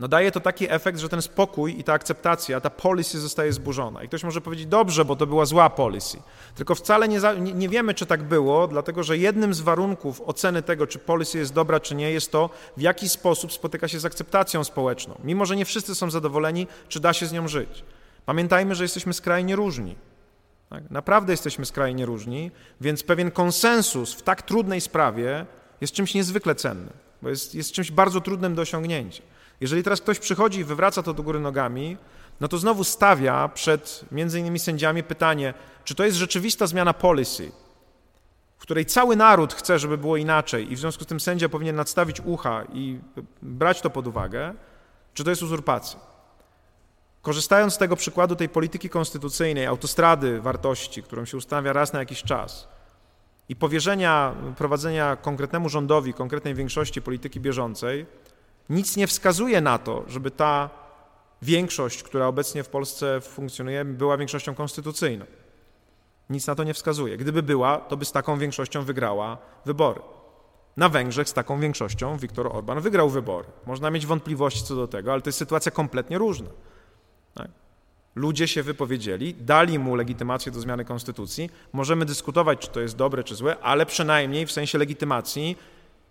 No 0.00 0.08
daje 0.08 0.32
to 0.32 0.40
taki 0.40 0.70
efekt, 0.70 0.98
że 0.98 1.08
ten 1.08 1.22
spokój 1.22 1.80
i 1.80 1.84
ta 1.84 1.92
akceptacja, 1.92 2.60
ta 2.60 2.70
policy 2.70 3.20
zostaje 3.20 3.52
zburzona. 3.52 4.02
I 4.02 4.08
ktoś 4.08 4.24
może 4.24 4.40
powiedzieć, 4.40 4.66
dobrze, 4.66 5.04
bo 5.04 5.16
to 5.16 5.26
była 5.26 5.44
zła 5.44 5.70
policy. 5.70 6.18
Tylko 6.54 6.74
wcale 6.74 7.08
nie, 7.08 7.20
nie, 7.38 7.68
wiemy, 7.68 7.94
czy 7.94 8.06
tak 8.06 8.22
było, 8.22 8.68
dlatego 8.68 9.02
że 9.02 9.18
jednym 9.18 9.54
z 9.54 9.60
warunków 9.60 10.22
oceny 10.26 10.62
tego, 10.62 10.86
czy 10.86 10.98
policy 10.98 11.38
jest 11.38 11.52
dobra, 11.52 11.80
czy 11.80 11.94
nie, 11.94 12.10
jest 12.10 12.32
to, 12.32 12.50
w 12.76 12.80
jaki 12.80 13.08
sposób 13.08 13.52
spotyka 13.52 13.88
się 13.88 14.00
z 14.00 14.04
akceptacją 14.04 14.64
społeczną. 14.64 15.18
Mimo, 15.24 15.46
że 15.46 15.56
nie 15.56 15.64
wszyscy 15.64 15.94
są 15.94 16.10
zadowoleni, 16.10 16.66
czy 16.88 17.00
da 17.00 17.12
się 17.12 17.26
z 17.26 17.32
nią 17.32 17.48
żyć. 17.48 17.84
Pamiętajmy, 18.26 18.74
że 18.74 18.84
jesteśmy 18.84 19.14
skrajnie 19.14 19.56
różni. 19.56 19.96
Tak? 20.70 20.90
Naprawdę 20.90 21.32
jesteśmy 21.32 21.66
skrajnie 21.66 22.06
różni, 22.06 22.50
więc 22.80 23.02
pewien 23.02 23.30
konsensus 23.30 24.14
w 24.14 24.22
tak 24.22 24.42
trudnej 24.42 24.80
sprawie 24.80 25.46
jest 25.80 25.92
czymś 25.92 26.14
niezwykle 26.14 26.54
cennym, 26.54 26.92
bo 27.22 27.28
jest, 27.28 27.54
jest 27.54 27.72
czymś 27.72 27.90
bardzo 27.90 28.20
trudnym 28.20 28.54
do 28.54 28.62
osiągnięcia. 28.62 29.22
Jeżeli 29.60 29.82
teraz 29.82 30.00
ktoś 30.00 30.18
przychodzi 30.18 30.60
i 30.60 30.64
wywraca 30.64 31.02
to 31.02 31.14
do 31.14 31.22
góry 31.22 31.40
nogami, 31.40 31.96
no 32.40 32.48
to 32.48 32.58
znowu 32.58 32.84
stawia 32.84 33.48
przed 33.48 34.04
między 34.12 34.40
innymi 34.40 34.58
sędziami 34.58 35.02
pytanie, 35.02 35.54
czy 35.84 35.94
to 35.94 36.04
jest 36.04 36.16
rzeczywista 36.16 36.66
zmiana 36.66 36.94
policy, 36.94 37.52
w 38.58 38.62
której 38.62 38.86
cały 38.86 39.16
naród 39.16 39.54
chce, 39.54 39.78
żeby 39.78 39.98
było 39.98 40.16
inaczej 40.16 40.72
i 40.72 40.76
w 40.76 40.78
związku 40.78 41.04
z 41.04 41.06
tym 41.06 41.20
sędzia 41.20 41.48
powinien 41.48 41.76
nadstawić 41.76 42.20
ucha 42.20 42.64
i 42.72 42.98
brać 43.42 43.80
to 43.80 43.90
pod 43.90 44.06
uwagę, 44.06 44.54
czy 45.14 45.24
to 45.24 45.30
jest 45.30 45.42
uzurpacja. 45.42 46.00
Korzystając 47.22 47.74
z 47.74 47.78
tego 47.78 47.96
przykładu 47.96 48.36
tej 48.36 48.48
polityki 48.48 48.88
konstytucyjnej, 48.88 49.66
autostrady 49.66 50.40
wartości, 50.40 51.02
którą 51.02 51.24
się 51.24 51.36
ustawia 51.36 51.72
raz 51.72 51.92
na 51.92 51.98
jakiś 51.98 52.22
czas 52.22 52.68
i 53.48 53.56
powierzenia 53.56 54.34
prowadzenia 54.56 55.16
konkretnemu 55.16 55.68
rządowi, 55.68 56.14
konkretnej 56.14 56.54
większości 56.54 57.02
polityki 57.02 57.40
bieżącej, 57.40 58.06
nic 58.70 58.96
nie 58.96 59.06
wskazuje 59.06 59.60
na 59.60 59.78
to, 59.78 60.04
żeby 60.08 60.30
ta 60.30 60.70
większość, 61.42 62.02
która 62.02 62.26
obecnie 62.26 62.62
w 62.62 62.68
Polsce 62.68 63.20
funkcjonuje, 63.20 63.84
była 63.84 64.16
większością 64.16 64.54
konstytucyjną. 64.54 65.24
Nic 66.30 66.46
na 66.46 66.54
to 66.54 66.64
nie 66.64 66.74
wskazuje. 66.74 67.16
Gdyby 67.16 67.42
była, 67.42 67.78
to 67.78 67.96
by 67.96 68.04
z 68.04 68.12
taką 68.12 68.38
większością 68.38 68.82
wygrała 68.82 69.38
wybory. 69.64 70.00
Na 70.76 70.88
Węgrzech 70.88 71.28
z 71.28 71.32
taką 71.32 71.60
większością 71.60 72.16
Viktor 72.16 72.56
Orban 72.56 72.80
wygrał 72.80 73.10
wybory. 73.10 73.48
Można 73.66 73.90
mieć 73.90 74.06
wątpliwości 74.06 74.64
co 74.64 74.76
do 74.76 74.88
tego, 74.88 75.12
ale 75.12 75.22
to 75.22 75.28
jest 75.28 75.38
sytuacja 75.38 75.72
kompletnie 75.72 76.18
różna. 76.18 76.48
Tak? 77.34 77.48
Ludzie 78.14 78.48
się 78.48 78.62
wypowiedzieli, 78.62 79.34
dali 79.34 79.78
mu 79.78 79.94
legitymację 79.94 80.52
do 80.52 80.60
zmiany 80.60 80.84
konstytucji. 80.84 81.50
Możemy 81.72 82.04
dyskutować, 82.04 82.58
czy 82.58 82.68
to 82.68 82.80
jest 82.80 82.96
dobre, 82.96 83.24
czy 83.24 83.34
złe, 83.34 83.58
ale 83.58 83.86
przynajmniej 83.86 84.46
w 84.46 84.52
sensie 84.52 84.78
legitymacji 84.78 85.56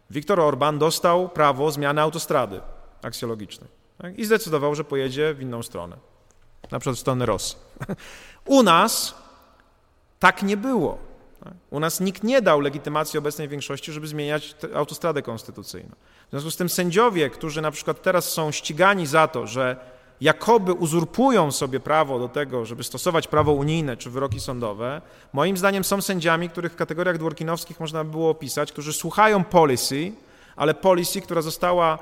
Viktor 0.10 0.40
Orban 0.40 0.80
dostał 0.80 1.30
prawo 1.30 1.72
zmiany 1.72 2.02
autostrady 2.02 2.62
aksjologicznej 3.02 3.70
tak? 4.02 4.20
i 4.20 4.26
zdecydował, 4.26 4.76
że 4.76 4.84
pojedzie 4.84 5.34
w 5.34 5.42
inną 5.42 5.64
stronę, 5.64 5.98
na 6.72 6.80
przykład 6.80 6.98
w 6.98 7.00
stronę 7.00 7.26
Rosji. 7.26 7.58
U 8.46 8.64
nas 8.64 9.16
tak 10.20 10.44
nie 10.44 10.58
było. 10.58 10.98
Tak? 11.44 11.54
U 11.70 11.80
nas 11.80 12.00
nikt 12.00 12.24
nie 12.24 12.42
dał 12.42 12.60
legitymacji 12.60 13.18
obecnej 13.18 13.48
większości, 13.48 13.92
żeby 13.92 14.08
zmieniać 14.08 14.56
autostradę 14.76 15.22
konstytucyjną. 15.22 15.96
W 16.28 16.30
związku 16.32 16.52
z 16.52 16.58
tym 16.58 16.70
sędziowie, 16.70 17.30
którzy 17.30 17.62
na 17.62 17.72
przykład 17.72 18.02
teraz 18.02 18.30
są 18.30 18.52
ścigani 18.52 19.06
za 19.08 19.28
to, 19.28 19.48
że 19.48 19.95
jakoby 20.22 20.74
uzurpują 20.74 21.52
sobie 21.52 21.80
prawo 21.80 22.20
do 22.20 22.30
tego, 22.30 22.66
żeby 22.66 22.84
stosować 22.84 23.28
prawo 23.28 23.54
unijne 23.54 23.98
czy 23.98 24.10
wyroki 24.10 24.40
sądowe, 24.40 25.02
moim 25.34 25.58
zdaniem 25.58 25.84
są 25.84 26.02
sędziami, 26.02 26.50
których 26.50 26.72
w 26.72 26.76
kategoriach 26.76 27.18
dworkinowskich 27.18 27.80
można 27.80 28.04
by 28.04 28.12
było 28.12 28.30
opisać, 28.30 28.72
którzy 28.72 28.94
słuchają 28.94 29.44
policy, 29.44 30.12
ale 30.56 30.74
policy, 30.74 31.22
która 31.22 31.42
została 31.42 32.00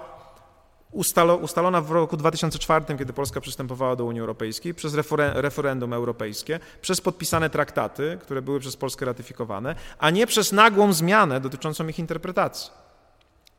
ustalo, 0.91 1.36
ustalona 1.36 1.82
w 1.82 1.91
roku 1.91 2.18
2004, 2.18 2.86
kiedy 2.97 3.14
Polska 3.14 3.41
przystępowała 3.41 3.95
do 3.95 4.05
Unii 4.05 4.22
Europejskiej, 4.22 4.74
przez 4.74 4.95
referendum 5.34 5.93
europejskie, 5.93 6.59
przez 6.82 7.01
podpisane 7.01 7.49
traktaty, 7.49 8.18
które 8.22 8.41
były 8.41 8.59
przez 8.59 8.78
Polskę 8.78 9.05
ratyfikowane, 9.05 9.76
a 9.99 10.09
nie 10.09 10.28
przez 10.28 10.51
nagłą 10.51 10.93
zmianę 10.93 11.39
dotyczącą 11.41 11.88
ich 11.88 11.99
interpretacji. 11.99 12.83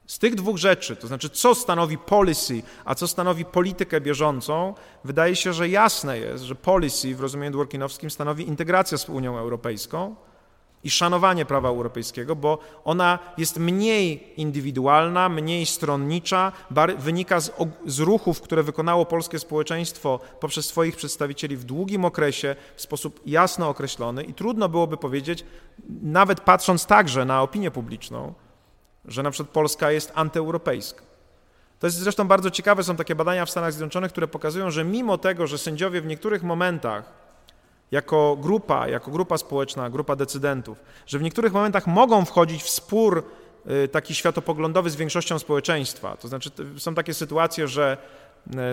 Z 0.06 0.18
tych 0.18 0.34
dwóch 0.34 0.56
rzeczy, 0.56 0.96
to 0.96 1.06
znaczy 1.06 1.30
co 1.30 1.54
stanowi 1.54 1.98
policy, 1.98 2.62
a 2.84 2.94
co 2.94 3.08
stanowi 3.08 3.44
politykę 3.44 4.00
bieżącą, 4.00 4.74
wydaje 5.04 5.36
się, 5.36 5.52
że 5.52 5.68
jasne 5.68 6.18
jest, 6.18 6.44
że 6.44 6.54
policy 6.54 7.14
w 7.14 7.20
rozumieniu 7.20 7.52
dworkinowskim 7.52 8.10
stanowi 8.10 8.48
integrację 8.48 8.98
z 8.98 9.08
Unią 9.08 9.38
Europejską 9.38 10.16
i 10.84 10.90
szanowanie 10.90 11.44
prawa 11.44 11.68
europejskiego, 11.68 12.36
bo 12.36 12.58
ona 12.84 13.18
jest 13.38 13.58
mniej 13.58 14.32
indywidualna, 14.36 15.28
mniej 15.28 15.66
stronnicza, 15.66 16.52
wynika 16.98 17.40
z, 17.40 17.52
z 17.86 17.98
ruchów, 17.98 18.40
które 18.40 18.62
wykonało 18.62 19.06
polskie 19.06 19.38
społeczeństwo 19.38 20.20
poprzez 20.40 20.66
swoich 20.66 20.96
przedstawicieli 20.96 21.56
w 21.56 21.64
długim 21.64 22.04
okresie, 22.04 22.56
w 22.76 22.82
sposób 22.82 23.20
jasno 23.26 23.68
określony 23.68 24.22
i 24.22 24.34
trudno 24.34 24.68
byłoby 24.68 24.96
powiedzieć, 24.96 25.44
nawet 26.02 26.40
patrząc 26.40 26.86
także 26.86 27.24
na 27.24 27.42
opinię 27.42 27.70
publiczną, 27.70 28.34
że 29.08 29.22
na 29.22 29.30
przykład 29.30 29.52
Polska 29.52 29.90
jest 29.90 30.12
antyeuropejska. 30.14 31.02
To 31.80 31.86
jest 31.86 31.98
zresztą 31.98 32.28
bardzo 32.28 32.50
ciekawe, 32.50 32.82
są 32.82 32.96
takie 32.96 33.14
badania 33.14 33.46
w 33.46 33.50
Stanach 33.50 33.72
Zjednoczonych, 33.72 34.12
które 34.12 34.28
pokazują, 34.28 34.70
że 34.70 34.84
mimo 34.84 35.18
tego, 35.18 35.46
że 35.46 35.58
sędziowie 35.58 36.00
w 36.00 36.06
niektórych 36.06 36.42
momentach 36.42 37.24
jako 37.90 38.36
grupa, 38.36 38.88
jako 38.88 39.10
grupa 39.10 39.38
społeczna, 39.38 39.90
grupa 39.90 40.16
decydentów, 40.16 40.78
że 41.06 41.18
w 41.18 41.22
niektórych 41.22 41.52
momentach 41.52 41.86
mogą 41.86 42.24
wchodzić 42.24 42.62
w 42.62 42.70
spór 42.70 43.24
y, 43.84 43.88
taki 43.88 44.14
światopoglądowy 44.14 44.90
z 44.90 44.96
większością 44.96 45.38
społeczeństwa. 45.38 46.16
To 46.16 46.28
znaczy 46.28 46.50
są 46.78 46.94
takie 46.94 47.14
sytuacje, 47.14 47.68
że 47.68 47.96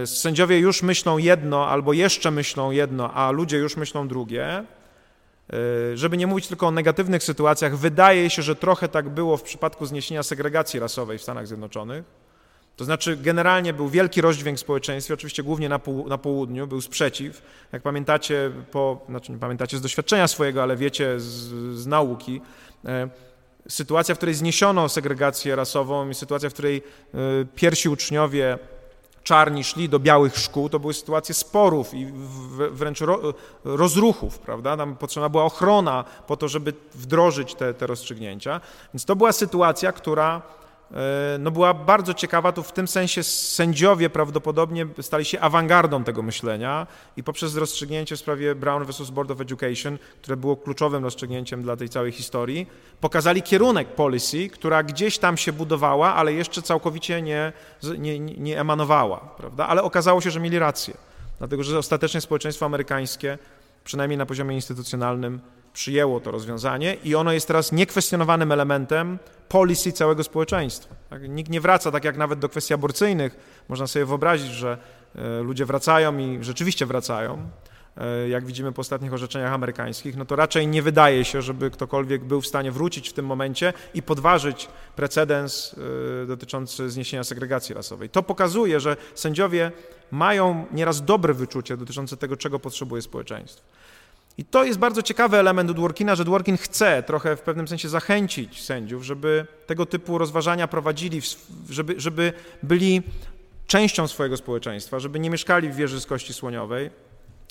y, 0.03 0.07
sędziowie 0.07 0.59
już 0.59 0.83
myślą 0.83 1.17
jedno 1.17 1.67
albo 1.67 1.93
jeszcze 1.93 2.31
myślą 2.31 2.71
jedno, 2.71 3.13
a 3.13 3.31
ludzie 3.31 3.57
już 3.57 3.77
myślą 3.77 4.07
drugie. 4.07 4.63
Y, 5.53 5.97
żeby 5.97 6.17
nie 6.17 6.27
mówić 6.27 6.47
tylko 6.47 6.67
o 6.67 6.71
negatywnych 6.71 7.23
sytuacjach, 7.23 7.77
wydaje 7.77 8.29
się, 8.29 8.41
że 8.41 8.55
trochę 8.55 8.87
tak 8.87 9.09
było 9.09 9.37
w 9.37 9.43
przypadku 9.43 9.85
zniesienia 9.85 10.23
segregacji 10.23 10.79
rasowej 10.79 11.17
w 11.17 11.21
Stanach 11.21 11.47
Zjednoczonych. 11.47 12.03
To 12.75 12.85
znaczy, 12.85 13.17
generalnie 13.17 13.73
był 13.73 13.89
wielki 13.89 14.21
rozdźwięk 14.21 14.57
w 14.57 14.61
społeczeństwie, 14.61 15.13
oczywiście 15.13 15.43
głównie 15.43 15.69
na, 15.69 15.79
pół, 15.79 16.07
na 16.07 16.17
południu, 16.17 16.67
był 16.67 16.81
sprzeciw. 16.81 17.41
Jak 17.71 17.81
pamiętacie, 17.81 18.51
po, 18.71 19.05
znaczy 19.09 19.31
nie 19.31 19.37
pamiętacie 19.37 19.77
z 19.77 19.81
doświadczenia 19.81 20.27
swojego, 20.27 20.63
ale 20.63 20.75
wiecie 20.75 21.19
z, 21.19 21.27
z 21.77 21.87
nauki, 21.87 22.41
e, 22.85 23.09
sytuacja, 23.69 24.15
w 24.15 24.17
której 24.17 24.35
zniesiono 24.35 24.89
segregację 24.89 25.55
rasową 25.55 26.09
i 26.09 26.13
sytuacja, 26.13 26.49
w 26.49 26.53
której 26.53 26.77
e, 27.13 27.17
pierwsi 27.55 27.89
uczniowie 27.89 28.59
czarni 29.23 29.63
szli 29.63 29.89
do 29.89 29.99
białych 29.99 30.37
szkół, 30.37 30.69
to 30.69 30.79
były 30.79 30.93
sytuacje 30.93 31.35
sporów 31.35 31.93
i 31.93 32.11
wręcz 32.71 32.99
rozruchów, 33.63 34.39
prawda? 34.39 34.77
Tam 34.77 34.95
potrzebna 34.95 35.29
była 35.29 35.43
ochrona 35.43 36.03
po 36.27 36.37
to, 36.37 36.47
żeby 36.47 36.73
wdrożyć 36.93 37.55
te, 37.55 37.73
te 37.73 37.87
rozstrzygnięcia. 37.87 38.61
Więc 38.93 39.05
to 39.05 39.15
była 39.15 39.31
sytuacja, 39.31 39.91
która 39.91 40.41
no 41.39 41.51
była 41.51 41.73
bardzo 41.73 42.13
ciekawa, 42.13 42.51
tu 42.51 42.63
w 42.63 42.71
tym 42.71 42.87
sensie 42.87 43.23
sędziowie 43.23 44.09
prawdopodobnie 44.09 44.87
stali 45.01 45.25
się 45.25 45.39
awangardą 45.39 46.03
tego 46.03 46.21
myślenia 46.21 46.87
i 47.17 47.23
poprzez 47.23 47.55
rozstrzygnięcie 47.55 48.15
w 48.15 48.19
sprawie 48.19 48.55
Brown 48.55 48.85
vs. 48.85 49.09
Board 49.09 49.31
of 49.31 49.41
Education, 49.41 49.97
które 50.21 50.37
było 50.37 50.57
kluczowym 50.57 51.03
rozstrzygnięciem 51.03 51.63
dla 51.63 51.75
tej 51.75 51.89
całej 51.89 52.11
historii, 52.11 52.67
pokazali 53.01 53.41
kierunek 53.41 53.87
policy, 53.87 54.49
która 54.49 54.83
gdzieś 54.83 55.17
tam 55.17 55.37
się 55.37 55.53
budowała, 55.53 56.15
ale 56.15 56.33
jeszcze 56.33 56.61
całkowicie 56.61 57.21
nie, 57.21 57.53
nie, 57.97 58.19
nie 58.19 58.59
emanowała, 58.59 59.17
prawda? 59.17 59.67
Ale 59.67 59.83
okazało 59.83 60.21
się, 60.21 60.31
że 60.31 60.39
mieli 60.39 60.59
rację, 60.59 60.93
dlatego 61.37 61.63
że 61.63 61.77
ostatecznie 61.77 62.21
społeczeństwo 62.21 62.65
amerykańskie, 62.65 63.37
przynajmniej 63.83 64.17
na 64.17 64.25
poziomie 64.25 64.55
instytucjonalnym, 64.55 65.39
przyjęło 65.73 66.19
to 66.19 66.31
rozwiązanie 66.31 66.97
i 67.03 67.15
ono 67.15 67.31
jest 67.31 67.47
teraz 67.47 67.71
niekwestionowanym 67.71 68.51
elementem 68.51 69.19
policy 69.49 69.91
całego 69.91 70.23
społeczeństwa. 70.23 70.95
Tak? 71.09 71.29
Nikt 71.29 71.51
nie 71.51 71.61
wraca, 71.61 71.91
tak 71.91 72.03
jak 72.03 72.17
nawet 72.17 72.39
do 72.39 72.49
kwestii 72.49 72.73
aborcyjnych. 72.73 73.63
Można 73.69 73.87
sobie 73.87 74.05
wyobrazić, 74.05 74.51
że 74.51 74.77
e, 75.15 75.41
ludzie 75.41 75.65
wracają 75.65 76.17
i 76.17 76.37
rzeczywiście 76.41 76.85
wracają, 76.85 77.49
E, 77.97 78.29
jak 78.29 78.45
widzimy 78.45 78.71
po 78.71 78.81
ostatnich 78.81 79.13
orzeczeniach 79.13 79.53
amerykańskich, 79.53 80.17
no 80.17 80.25
to 80.25 80.35
raczej 80.35 80.67
nie 80.67 80.81
wydaje 80.81 81.25
się, 81.25 81.41
żeby 81.41 81.71
ktokolwiek 81.71 82.23
był 82.23 82.41
w 82.41 82.47
stanie 82.47 82.71
wrócić 82.71 83.09
w 83.09 83.13
tym 83.13 83.25
momencie 83.25 83.73
i 83.93 84.03
podważyć 84.03 84.67
precedens 84.95 85.75
e, 86.23 86.25
dotyczący 86.25 86.89
zniesienia 86.89 87.23
segregacji 87.23 87.75
rasowej. 87.75 88.09
To 88.09 88.23
pokazuje, 88.23 88.79
że 88.79 88.97
sędziowie 89.15 89.71
mają 90.11 90.65
nieraz 90.71 91.05
dobre 91.05 91.33
wyczucie 91.33 91.77
dotyczące 91.77 92.17
tego, 92.17 92.37
czego 92.37 92.59
potrzebuje 92.59 93.01
społeczeństwo. 93.01 93.63
I 94.41 94.45
to 94.45 94.63
jest 94.63 94.79
bardzo 94.79 95.01
ciekawy 95.01 95.37
element 95.37 95.71
Dworkina, 95.71 96.15
że 96.15 96.25
Dworkin 96.25 96.57
chce 96.57 97.03
trochę 97.03 97.35
w 97.35 97.41
pewnym 97.41 97.67
sensie 97.67 97.89
zachęcić 97.89 98.63
sędziów, 98.63 99.03
żeby 99.03 99.45
tego 99.67 99.85
typu 99.85 100.17
rozważania 100.17 100.67
prowadzili, 100.67 101.21
żeby, 101.69 101.95
żeby 101.97 102.33
byli 102.63 103.01
częścią 103.67 104.07
swojego 104.07 104.37
społeczeństwa, 104.37 104.99
żeby 104.99 105.19
nie 105.19 105.29
mieszkali 105.29 105.69
w 105.69 105.75
wieży 105.75 106.01
z 106.01 106.05
kości 106.05 106.33
słoniowej, 106.33 106.89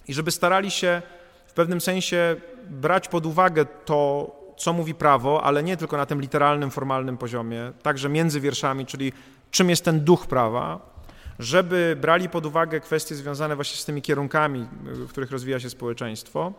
i 0.09 0.14
żeby 0.14 0.30
starali 0.30 0.70
się 0.70 1.03
w 1.47 1.53
pewnym 1.53 1.80
sensie 1.80 2.36
brać 2.70 3.09
pod 3.09 3.26
uwagę 3.26 3.66
to, 3.84 4.30
co 4.57 4.72
mówi 4.72 4.95
prawo, 4.95 5.45
ale 5.45 5.62
nie 5.62 5.76
tylko 5.76 5.97
na 5.97 6.07
tym 6.07 6.20
literalnym, 6.20 6.70
formalnym 6.70 7.18
poziomie, 7.18 7.72
także 7.82 8.09
między 8.09 8.41
wierszami, 8.41 8.86
czyli 8.86 9.12
czym 9.51 9.70
jest 9.70 9.84
ten 9.84 10.01
duch 10.01 10.26
prawa, 10.26 10.80
żeby 11.41 11.97
brali 12.01 12.28
pod 12.28 12.47
uwagę 12.47 12.80
kwestie 12.80 13.14
związane 13.14 13.55
właśnie 13.55 13.76
z 13.76 13.84
tymi 13.84 14.03
kierunkami, 14.03 14.66
w 14.82 15.09
których 15.09 15.30
rozwija 15.30 15.61
się 15.61 15.70
społeczeństwo. 15.70 16.53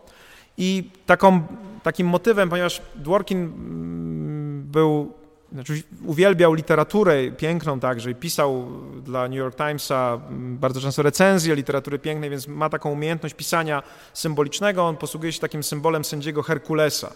I 0.58 0.90
taką, 1.06 1.42
takim 1.82 2.06
motywem, 2.06 2.48
ponieważ 2.50 2.82
Dworkin 2.94 3.38
mm, 3.38 4.62
był 4.62 5.12
znaczy, 5.52 5.82
uwielbiał 6.06 6.54
literaturę 6.54 7.30
piękną 7.30 7.80
także 7.80 8.10
i 8.10 8.14
pisał 8.14 8.66
dla 9.04 9.28
New 9.28 9.38
York 9.38 9.56
Timesa 9.56 10.20
mm, 10.28 10.58
bardzo 10.58 10.80
często 10.80 11.02
recenzje 11.02 11.54
literatury 11.54 11.98
pięknej, 11.98 12.30
więc 12.30 12.48
ma 12.48 12.68
taką 12.68 12.90
umiejętność 12.90 13.34
pisania 13.34 13.82
symbolicznego. 14.12 14.86
On 14.86 14.96
posługuje 14.96 15.32
się 15.32 15.40
takim 15.40 15.62
symbolem 15.62 16.04
sędziego 16.04 16.42
Herkulesa, 16.42 17.12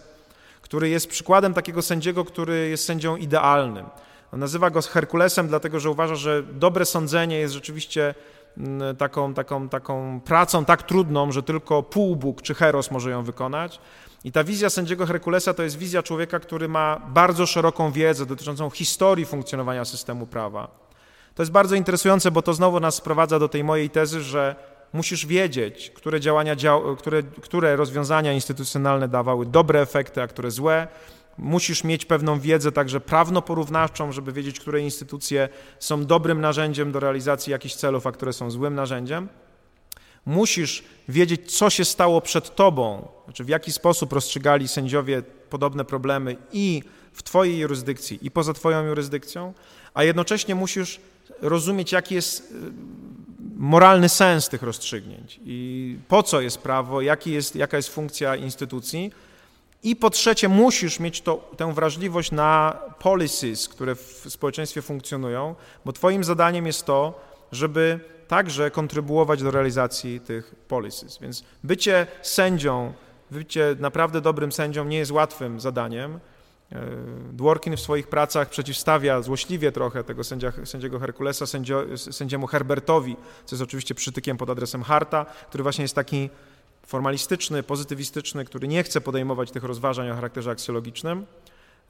który 0.62 0.88
jest 0.88 1.08
przykładem 1.08 1.54
takiego 1.54 1.82
sędziego, 1.82 2.24
który 2.24 2.68
jest 2.68 2.84
sędzią 2.84 3.16
idealnym. 3.16 3.86
Nazywa 4.33 4.70
go 4.70 4.83
Herkulesem, 4.83 5.49
dlatego 5.49 5.81
że 5.81 5.91
uważa, 5.91 6.14
że 6.14 6.43
dobre 6.43 6.85
sądzenie 6.85 7.39
jest 7.39 7.55
rzeczywiście 7.55 8.14
mm, 8.59 8.97
taką, 8.97 9.35
taką, 9.35 9.68
taką 9.68 10.20
pracą 10.20 10.64
tak 10.64 10.83
trudną, 10.83 11.33
że 11.33 11.43
tylko 11.43 11.83
półbóg 11.83 12.43
czy 12.43 12.55
heros 12.55 12.91
może 12.91 13.11
ją 13.11 13.22
wykonać. 13.22 13.81
I 14.24 14.33
ta 14.33 14.45
wizja 14.45 14.70
sędziego 14.70 15.07
Herkulesa 15.07 15.55
to 15.55 15.62
jest 15.62 15.79
wizja 15.79 16.03
człowieka, 16.03 16.41
który 16.41 16.68
ma 16.68 17.01
bardzo 17.09 17.47
szeroką 17.47 17.93
wiedzę 17.93 18.27
dotyczącą 18.27 18.70
historii 18.70 19.24
funkcjonowania 19.24 19.85
systemu 19.85 20.27
prawa. 20.27 20.68
To 21.35 21.43
jest 21.43 21.53
bardzo 21.53 21.77
interesujące, 21.77 22.31
bo 22.31 22.43
to 22.43 22.55
znowu 22.55 22.81
nas 22.81 22.95
sprowadza 22.95 23.39
do 23.39 23.49
tej 23.49 23.64
mojej 23.64 23.91
tezy, 23.91 24.20
że 24.20 24.57
musisz 24.93 25.27
wiedzieć, 25.27 25.91
które 25.91 26.20
działania, 26.20 26.57
które, 26.99 27.22
które 27.22 27.77
rozwiązania 27.77 28.33
instytucjonalne 28.33 29.09
dawały 29.09 29.47
dobre 29.47 29.81
efekty, 29.81 30.22
a 30.22 30.27
które 30.27 30.51
złe. 30.51 30.89
Musisz 31.39 31.84
mieć 31.84 32.05
pewną 32.05 32.41
wiedzę 32.41 32.72
także 32.72 33.01
prawno-porównawczą, 33.01 34.12
żeby 34.12 34.32
wiedzieć, 34.32 34.61
które 34.61 34.80
instytucje 34.80 35.49
są 35.78 36.05
dobrym 36.07 36.41
narzędziem 36.41 36.93
do 36.93 37.01
realizacji 37.01 37.51
jakichś 37.51 37.74
celów, 37.74 38.07
a 38.07 38.12
które 38.12 38.32
są 38.32 38.51
złym 38.51 38.74
narzędziem. 38.74 39.28
musisz 40.26 40.84
wiedzieć, 41.09 41.57
co 41.57 41.70
się 41.70 41.84
stało 41.84 42.20
przed 42.20 42.55
tobą, 42.55 43.09
znaczy 43.24 43.45
w 43.45 43.49
jaki 43.49 43.72
sposób 43.72 44.12
rozstrzygali 44.12 44.68
sędziowie 44.68 45.22
podobne 45.51 45.84
problemy 45.84 46.37
i 46.53 46.82
w 47.12 47.22
twojej 47.22 47.59
jurysdykcji, 47.59 48.18
i 48.22 48.30
poza 48.30 48.53
twoją 48.53 48.87
jurysdykcją, 48.87 49.55
a 49.95 50.05
jednocześnie 50.05 50.55
musisz 50.55 51.01
rozumieć, 51.41 51.93
jaki 51.93 52.14
jest 52.14 52.41
y, 52.41 52.55
moralny 53.57 54.09
sens 54.09 54.49
tych 54.49 54.62
rozstrzygnięć 54.62 55.41
i 55.45 55.99
po 56.09 56.22
co 56.22 56.41
jest 56.41 56.59
prawo, 56.59 57.01
jaki 57.01 57.30
jest, 57.30 57.57
jaka 57.57 57.76
jest 57.76 57.89
funkcja 57.89 58.37
instytucji. 58.37 59.12
I 59.83 59.97
po 59.97 60.11
trzecie, 60.11 60.49
musisz 60.49 61.01
mieć 61.01 61.20
to, 61.20 61.51
tę 61.57 61.74
wrażliwość 61.74 62.33
na 62.33 62.79
policies, 62.99 63.68
które 63.68 63.95
w 63.95 64.24
społeczeństwie 64.29 64.83
funkcjonują, 64.83 65.55
bo 65.85 65.93
Twoim 65.93 66.24
zadaniem 66.24 66.66
jest 66.66 66.87
to, 66.87 67.20
żeby 67.53 68.01
także 68.29 68.70
kontrybuować 68.70 69.43
do 69.43 69.51
realizacji 69.51 70.20
tych 70.20 70.55
policies. 70.68 71.18
Więc 71.18 71.45
bycie 71.64 72.07
sędzią, 72.22 72.93
bycie 73.31 73.77
naprawdę 73.79 74.20
dobrym 74.20 74.53
sędzią 74.53 74.85
nie 74.85 74.99
jest 74.99 75.11
łatwym 75.11 75.61
zadaniem. 75.61 76.20
E, 76.72 76.81
Dworkin 77.33 77.77
w 77.77 77.81
swoich 77.81 78.09
pracach 78.09 78.49
przeciwstawia 78.49 79.22
złośliwie 79.22 79.72
trochę 79.72 80.05
tego 80.05 80.24
sędzia, 80.24 80.53
sędziego 80.64 80.99
Herkulesa 80.99 81.47
sędzio, 81.47 81.85
sędziemu 81.97 82.47
Herbertowi, 82.47 83.16
co 83.45 83.55
jest 83.55 83.62
oczywiście 83.62 83.95
przytykiem 83.95 84.37
pod 84.37 84.51
adresem 84.51 84.83
Harta, 84.83 85.24
który 85.24 85.62
właśnie 85.62 85.83
jest 85.83 85.95
taki 85.95 86.31
formalistyczny, 86.87 87.62
pozytywistyczny, 87.62 88.45
który 88.45 88.68
nie 88.68 88.82
chce 88.82 89.01
podejmować 89.01 89.51
tych 89.51 89.64
rozważań 89.64 90.11
o 90.11 90.14
charakterze 90.14 90.51
aksjologicznym. 90.51 91.26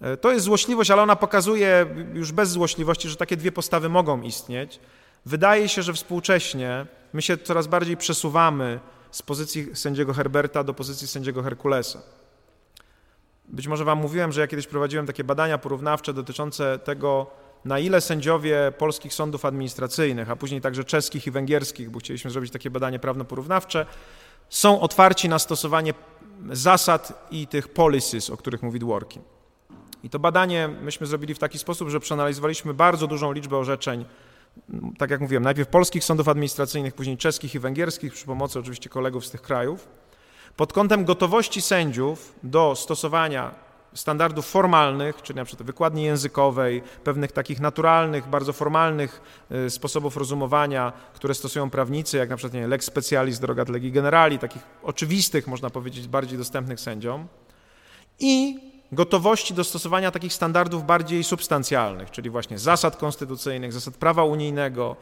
E, 0.00 0.16
to 0.16 0.32
jest 0.32 0.44
złośliwość, 0.44 0.90
ale 0.90 1.02
ona 1.02 1.16
pokazuje 1.16 1.86
już 2.14 2.32
bez 2.32 2.50
złośliwości, 2.50 3.08
że 3.08 3.16
takie 3.16 3.36
dwie 3.36 3.52
postawy 3.52 3.88
mogą 3.88 4.22
istnieć. 4.22 4.80
Wydaje 5.26 5.68
się, 5.68 5.82
że 5.82 5.92
współcześnie 5.92 6.86
my 7.12 7.22
się 7.22 7.38
coraz 7.38 7.66
bardziej 7.66 7.96
przesuwamy 7.96 8.80
z 9.10 9.22
pozycji 9.22 9.76
sędziego 9.76 10.14
Herberta 10.14 10.64
do 10.64 10.74
pozycji 10.74 11.08
sędziego 11.08 11.42
Herkulesa. 11.42 12.02
Być 13.48 13.66
może 13.66 13.84
Wam 13.84 13.98
mówiłem, 13.98 14.32
że 14.32 14.40
ja 14.40 14.46
kiedyś 14.46 14.66
prowadziłem 14.66 15.06
takie 15.06 15.24
badania 15.24 15.58
porównawcze 15.58 16.12
dotyczące 16.12 16.78
tego, 16.78 17.26
na 17.64 17.78
ile 17.78 18.00
sędziowie 18.00 18.72
polskich 18.78 19.14
sądów 19.14 19.44
administracyjnych, 19.44 20.30
a 20.30 20.36
później 20.36 20.60
także 20.60 20.84
czeskich 20.84 21.26
i 21.26 21.30
węgierskich, 21.30 21.90
bo 21.90 21.98
chcieliśmy 21.98 22.30
zrobić 22.30 22.52
takie 22.52 22.70
badanie 22.70 22.98
prawno-porównawcze, 22.98 23.86
są 24.48 24.80
otwarci 24.80 25.28
na 25.28 25.38
stosowanie 25.38 25.94
zasad 26.52 27.26
i 27.30 27.46
tych 27.46 27.68
policies, 27.68 28.30
o 28.30 28.36
których 28.36 28.62
mówi 28.62 28.78
Dworkin. 28.78 29.22
I 30.02 30.10
to 30.10 30.18
badanie 30.18 30.68
myśmy 30.68 31.06
zrobili 31.06 31.34
w 31.34 31.38
taki 31.38 31.58
sposób, 31.58 31.88
że 31.88 32.00
przeanalizowaliśmy 32.00 32.74
bardzo 32.74 33.06
dużą 33.06 33.32
liczbę 33.32 33.56
orzeczeń, 33.56 34.04
tak 34.98 35.10
jak 35.10 35.20
mówiłem, 35.20 35.42
najpierw 35.42 35.68
polskich 35.68 36.04
sądów 36.04 36.28
administracyjnych, 36.28 36.94
później 36.94 37.16
czeskich 37.16 37.54
i 37.54 37.58
węgierskich, 37.58 38.12
przy 38.12 38.26
pomocy 38.26 38.58
oczywiście 38.58 38.90
kolegów 38.90 39.26
z 39.26 39.30
tych 39.30 39.42
krajów, 39.42 39.88
pod 40.56 40.72
kątem 40.72 41.04
gotowości 41.04 41.62
sędziów 41.62 42.34
do 42.42 42.74
stosowania 42.76 43.65
standardów 43.96 44.46
formalnych, 44.46 45.22
czyli 45.22 45.36
na 45.36 45.44
przykład 45.44 45.66
wykładni 45.66 46.02
językowej, 46.02 46.82
pewnych 47.04 47.32
takich 47.32 47.60
naturalnych, 47.60 48.28
bardzo 48.28 48.52
formalnych 48.52 49.20
y, 49.66 49.70
sposobów 49.70 50.16
rozumowania, 50.16 50.92
które 51.14 51.34
stosują 51.34 51.70
prawnicy, 51.70 52.16
jak 52.16 52.30
na 52.30 52.36
przykład 52.36 52.54
nie, 52.54 52.66
lex 52.66 52.86
specialis 52.86 53.38
drogat 53.38 53.68
legi 53.68 53.92
generali, 53.92 54.38
takich 54.38 54.62
oczywistych, 54.82 55.46
można 55.46 55.70
powiedzieć, 55.70 56.08
bardziej 56.08 56.38
dostępnych 56.38 56.80
sędziom 56.80 57.26
i 58.18 58.60
gotowości 58.92 59.54
do 59.54 59.64
stosowania 59.64 60.10
takich 60.10 60.32
standardów 60.32 60.86
bardziej 60.86 61.24
substancjalnych, 61.24 62.10
czyli 62.10 62.30
właśnie 62.30 62.58
zasad 62.58 62.96
konstytucyjnych, 62.96 63.72
zasad 63.72 63.94
prawa 63.94 64.24
unijnego, 64.24 64.96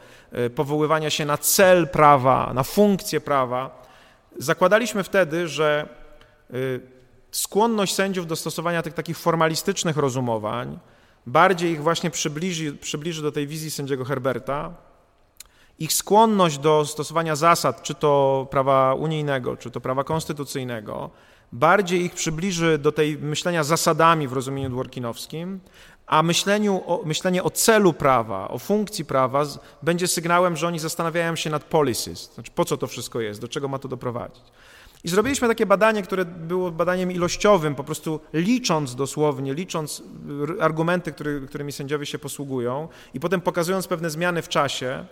y, 0.45 0.49
powoływania 0.49 1.09
się 1.09 1.25
na 1.25 1.37
cel 1.37 1.87
prawa, 1.87 2.53
na 2.53 2.63
funkcję 2.63 3.21
prawa. 3.21 3.85
Zakładaliśmy 4.37 5.03
wtedy, 5.03 5.47
że 5.47 5.89
y, 6.53 6.94
skłonność 7.35 7.95
sędziów 7.95 8.27
do 8.27 8.35
stosowania 8.35 8.81
tych 8.81 8.93
takich 8.93 9.17
formalistycznych 9.17 9.97
rozumowań 9.97 10.79
bardziej 11.27 11.71
ich 11.71 11.83
właśnie 11.83 12.11
przybliży, 12.11 12.73
przybliży 12.73 13.21
do 13.21 13.31
tej 13.31 13.47
wizji 13.47 13.71
sędziego 13.71 14.05
Herberta. 14.05 14.73
Ich 15.79 15.93
skłonność 15.93 16.57
do 16.57 16.85
stosowania 16.85 17.35
zasad, 17.35 17.83
czy 17.83 17.95
to 17.95 18.47
prawa 18.51 18.93
unijnego, 18.93 19.57
czy 19.57 19.71
to 19.71 19.81
prawa 19.81 20.03
konstytucyjnego, 20.03 21.09
bardziej 21.51 22.01
ich 22.01 22.13
przybliży 22.13 22.77
do 22.77 22.91
tej 22.91 23.17
myślenia 23.17 23.63
zasadami 23.63 24.27
w 24.27 24.33
rozumieniu 24.33 24.69
dworkinowskim, 24.69 25.59
a 26.07 26.23
myśleniu 26.23 26.83
o, 26.85 27.01
myślenie 27.05 27.43
o 27.43 27.49
celu 27.49 27.93
prawa, 27.93 28.47
o 28.47 28.59
funkcji 28.59 29.05
prawa 29.05 29.43
będzie 29.83 30.07
sygnałem, 30.07 30.57
że 30.57 30.67
oni 30.67 30.79
zastanawiają 30.79 31.35
się 31.35 31.49
nad 31.49 31.63
policies, 31.63 32.33
znaczy 32.33 32.51
po 32.55 32.65
co 32.65 32.77
to 32.77 32.87
wszystko 32.87 33.21
jest, 33.21 33.41
do 33.41 33.47
czego 33.47 33.67
ma 33.67 33.79
to 33.79 33.87
doprowadzić. 33.87 34.43
I 35.05 35.09
zrobiliśmy 35.09 35.47
takie 35.47 35.65
badanie, 35.65 36.03
które 36.03 36.25
było 36.25 36.71
badaniem 36.71 37.11
ilościowym, 37.11 37.75
po 37.75 37.83
prostu 37.83 38.19
licząc 38.33 38.95
dosłownie, 38.95 39.53
licząc 39.53 40.03
argumenty, 40.59 41.11
który, 41.11 41.41
którymi 41.47 41.71
sędziowie 41.71 42.05
się 42.05 42.19
posługują 42.19 42.87
i 43.13 43.19
potem 43.19 43.41
pokazując 43.41 43.87
pewne 43.87 44.09
zmiany 44.09 44.41
w 44.41 44.49
czasie. 44.49 45.05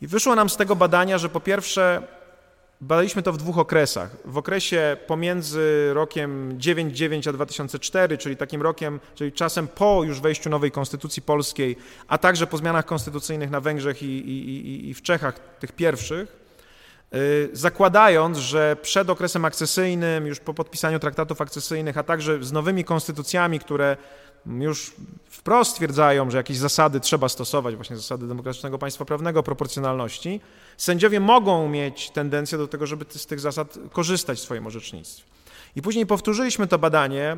I 0.00 0.06
wyszło 0.06 0.34
nam 0.34 0.48
z 0.48 0.56
tego 0.56 0.76
badania, 0.76 1.18
że 1.18 1.28
po 1.28 1.40
pierwsze 1.40 2.02
badaliśmy 2.80 3.22
to 3.22 3.32
w 3.32 3.36
dwóch 3.36 3.58
okresach. 3.58 4.16
W 4.24 4.38
okresie 4.38 4.96
pomiędzy 5.06 5.90
rokiem 5.92 6.54
99 6.60 7.28
a 7.28 7.32
2004, 7.32 8.18
czyli 8.18 8.36
takim 8.36 8.62
rokiem, 8.62 9.00
czyli 9.14 9.32
czasem 9.32 9.68
po 9.68 10.04
już 10.04 10.20
wejściu 10.20 10.50
nowej 10.50 10.70
konstytucji 10.70 11.22
polskiej, 11.22 11.76
a 12.08 12.18
także 12.18 12.46
po 12.46 12.56
zmianach 12.56 12.86
konstytucyjnych 12.86 13.50
na 13.50 13.60
Węgrzech 13.60 14.02
i, 14.02 14.06
i, 14.06 14.48
i, 14.48 14.88
i 14.88 14.94
w 14.94 15.02
Czechach, 15.02 15.38
tych 15.58 15.72
pierwszych, 15.72 16.47
zakładając, 17.52 18.38
że 18.38 18.76
przed 18.82 19.10
okresem 19.10 19.44
akcesyjnym, 19.44 20.26
już 20.26 20.40
po 20.40 20.54
podpisaniu 20.54 20.98
traktatów 20.98 21.40
akcesyjnych, 21.40 21.98
a 21.98 22.02
także 22.02 22.44
z 22.44 22.52
nowymi 22.52 22.84
konstytucjami, 22.84 23.58
które 23.58 23.96
już 24.46 24.92
wprost 25.30 25.70
stwierdzają, 25.70 26.30
że 26.30 26.36
jakieś 26.36 26.56
zasady 26.56 27.00
trzeba 27.00 27.28
stosować, 27.28 27.76
właśnie 27.76 27.96
zasady 27.96 28.26
demokratycznego 28.26 28.78
państwa 28.78 29.04
prawnego, 29.04 29.42
proporcjonalności, 29.42 30.40
sędziowie 30.76 31.20
mogą 31.20 31.68
mieć 31.68 32.10
tendencję 32.10 32.58
do 32.58 32.68
tego, 32.68 32.86
żeby 32.86 33.04
z 33.08 33.26
tych 33.26 33.40
zasad 33.40 33.78
korzystać 33.92 34.38
w 34.38 34.42
swoim 34.42 34.66
orzecznictwie. 34.66 35.24
I 35.76 35.82
później 35.82 36.06
powtórzyliśmy 36.06 36.66
to 36.66 36.78
badanie 36.78 37.36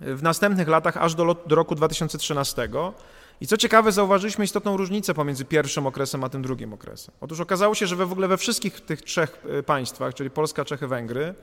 w 0.00 0.22
następnych 0.22 0.68
latach 0.68 0.96
aż 0.96 1.14
do, 1.14 1.36
do 1.46 1.56
roku 1.56 1.74
2013, 1.74 2.68
i 3.40 3.46
co 3.46 3.56
ciekawe, 3.56 3.92
zauważyliśmy 3.92 4.44
istotną 4.44 4.76
różnicę 4.76 5.14
pomiędzy 5.14 5.44
pierwszym 5.44 5.86
okresem 5.86 6.24
a 6.24 6.28
tym 6.28 6.42
drugim 6.42 6.72
okresem. 6.72 7.14
Otóż 7.20 7.40
okazało 7.40 7.74
się, 7.74 7.86
że 7.86 7.96
we 7.96 8.06
w 8.06 8.12
ogóle 8.12 8.28
we 8.28 8.36
wszystkich 8.36 8.80
tych 8.80 9.02
trzech 9.02 9.42
e, 9.58 9.62
państwach, 9.62 10.14
czyli 10.14 10.30
Polska, 10.30 10.64
Czechy, 10.64 10.86
Węgry, 10.86 11.34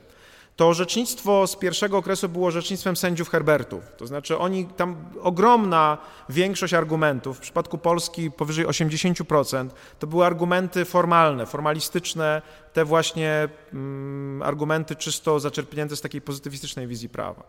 to 0.56 0.68
orzecznictwo 0.68 1.48
z 1.48 1.56
pierwszego 1.56 1.98
okresu 1.98 2.30
było 2.30 2.48
orzecznictwem 2.48 2.96
sędziów 2.96 3.30
Herbertów. 3.30 3.84
To 3.98 4.08
znaczy 4.08 4.38
oni, 4.38 4.66
tam 4.66 4.96
ogromna 5.22 5.98
większość 6.30 6.74
argumentów, 6.74 7.38
w 7.38 7.40
przypadku 7.40 7.78
Polski 7.78 8.32
powyżej 8.32 8.66
80%, 8.66 9.70
to 10.00 10.08
były 10.08 10.26
argumenty 10.26 10.86
formalne, 10.86 11.46
formalistyczne, 11.46 12.42
te 12.74 12.86
właśnie 12.86 13.50
mm, 13.74 14.42
argumenty 14.42 14.96
czysto 14.96 15.40
zaczerpnięte 15.40 15.96
z 15.96 16.02
takiej 16.02 16.22
pozytywistycznej 16.22 16.88
wizji 16.88 17.10
prawa. 17.10 17.44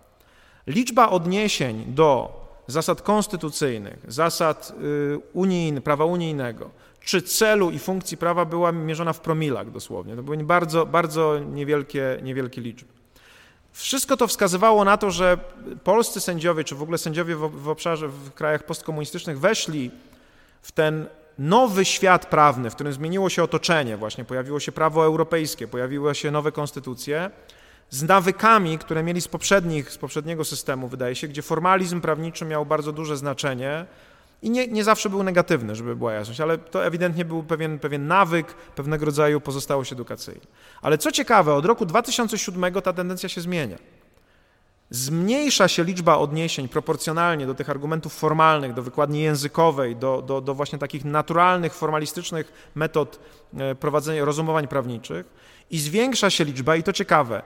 Liczba 0.67 1.09
odniesień 1.09 1.85
do 1.89 2.44
zasad 2.67 3.03
konstytucyjnych, 3.03 3.99
zasad 4.09 4.73
y, 4.83 5.19
unijnych, 5.33 5.85
prawa 5.85 6.05
unijnego, 6.05 6.71
czy 7.01 7.23
celu 7.23 7.71
i 7.71 7.79
funkcji 7.79 8.17
prawa 8.17 8.45
była 8.45 8.73
mierzona 8.73 9.13
w 9.13 9.21
promilach 9.21 9.71
dosłownie. 9.71 10.17
To 10.17 10.23
były 10.23 10.37
bardzo, 10.37 10.87
bardzo 10.87 11.39
niewielkie, 11.39 12.19
niewielkie 12.23 12.61
liczby. 12.61 12.93
Wszystko 13.73 14.17
to 14.17 14.27
wskazywało 14.27 14.85
na 14.85 14.97
to, 14.97 15.11
że 15.11 15.39
polscy 15.85 16.21
sędziowie, 16.21 16.65
czy 16.65 16.75
w 16.75 16.83
ogóle 16.83 16.99
sędziowie 16.99 17.37
w, 17.37 17.63
w 17.63 17.69
obszarze, 17.69 18.09
w 18.09 18.33
krajach 18.33 18.67
postkomunistycznych 18.67 19.41
weszli 19.41 19.91
w 20.63 20.73
ten 20.73 21.07
nowy 21.39 21.85
świat 21.85 22.27
prawny, 22.27 22.71
w 22.71 22.75
którym 22.75 22.93
zmieniło 22.93 23.31
się 23.31 23.43
otoczenie, 23.43 23.97
właśnie 23.97 24.25
pojawiło 24.25 24.61
się 24.61 24.73
prawo 24.73 25.05
europejskie, 25.05 25.69
pojawiły 25.69 26.15
się 26.15 26.31
nowe 26.31 26.53
konstytucje, 26.53 27.31
z 27.91 28.03
nawykami, 28.03 28.79
które 28.79 29.03
mieli 29.03 29.21
z, 29.21 29.29
poprzednich, 29.29 29.91
z 29.91 29.99
poprzedniego 29.99 30.45
systemu, 30.45 30.89
wydaje 30.89 31.15
się, 31.15 31.29
gdzie 31.29 31.43
formalizm 31.43 32.01
prawniczy 32.01 32.45
miał 32.45 32.67
bardzo 32.67 32.93
duże 32.93 33.17
znaczenie 33.17 33.87
i 34.43 34.51
nie, 34.51 34.67
nie 34.67 34.85
zawsze 34.85 35.11
był 35.11 35.23
negatywny, 35.23 35.75
żeby 35.75 35.97
była 35.97 36.13
jasność, 36.13 36.41
ale 36.41 36.59
to 36.59 36.87
ewidentnie 36.87 37.25
był 37.25 37.43
pewien, 37.43 37.79
pewien 37.79 38.07
nawyk, 38.07 38.55
pewnego 38.55 39.07
rodzaju 39.07 39.41
pozostałość 39.41 39.93
edukacyjna. 39.93 40.47
Ale 40.83 40.99
co 40.99 41.13
ciekawe, 41.13 41.55
od 41.55 41.65
roku 41.65 41.87
2007 41.87 42.83
ta 42.83 42.93
tendencja 42.93 43.29
się 43.29 43.41
zmienia. 43.41 43.79
Zmniejsza 44.91 45.69
się 45.69 45.85
liczba 45.85 46.17
odniesień 46.17 46.69
proporcjonalnie 46.69 47.47
do 47.47 47.55
tych 47.55 47.71
argumentów 47.71 48.15
formalnych, 48.15 48.75
do 48.75 48.83
wykładni 48.83 49.23
językowej, 49.23 49.97
do, 49.97 50.23
do, 50.23 50.41
do 50.41 50.55
właśnie 50.55 50.79
takich 50.79 51.05
naturalnych, 51.05 51.75
formalistycznych 51.75 52.71
metod 52.75 53.21
e, 53.59 53.75
prowadzenia 53.75 54.25
rozumowań 54.25 54.69
prawniczych 54.69 55.27
i 55.71 55.79
zwiększa 55.79 56.31
się 56.31 56.45
liczba, 56.45 56.77
i 56.77 56.83
to 56.83 56.93
ciekawe, 56.93 57.43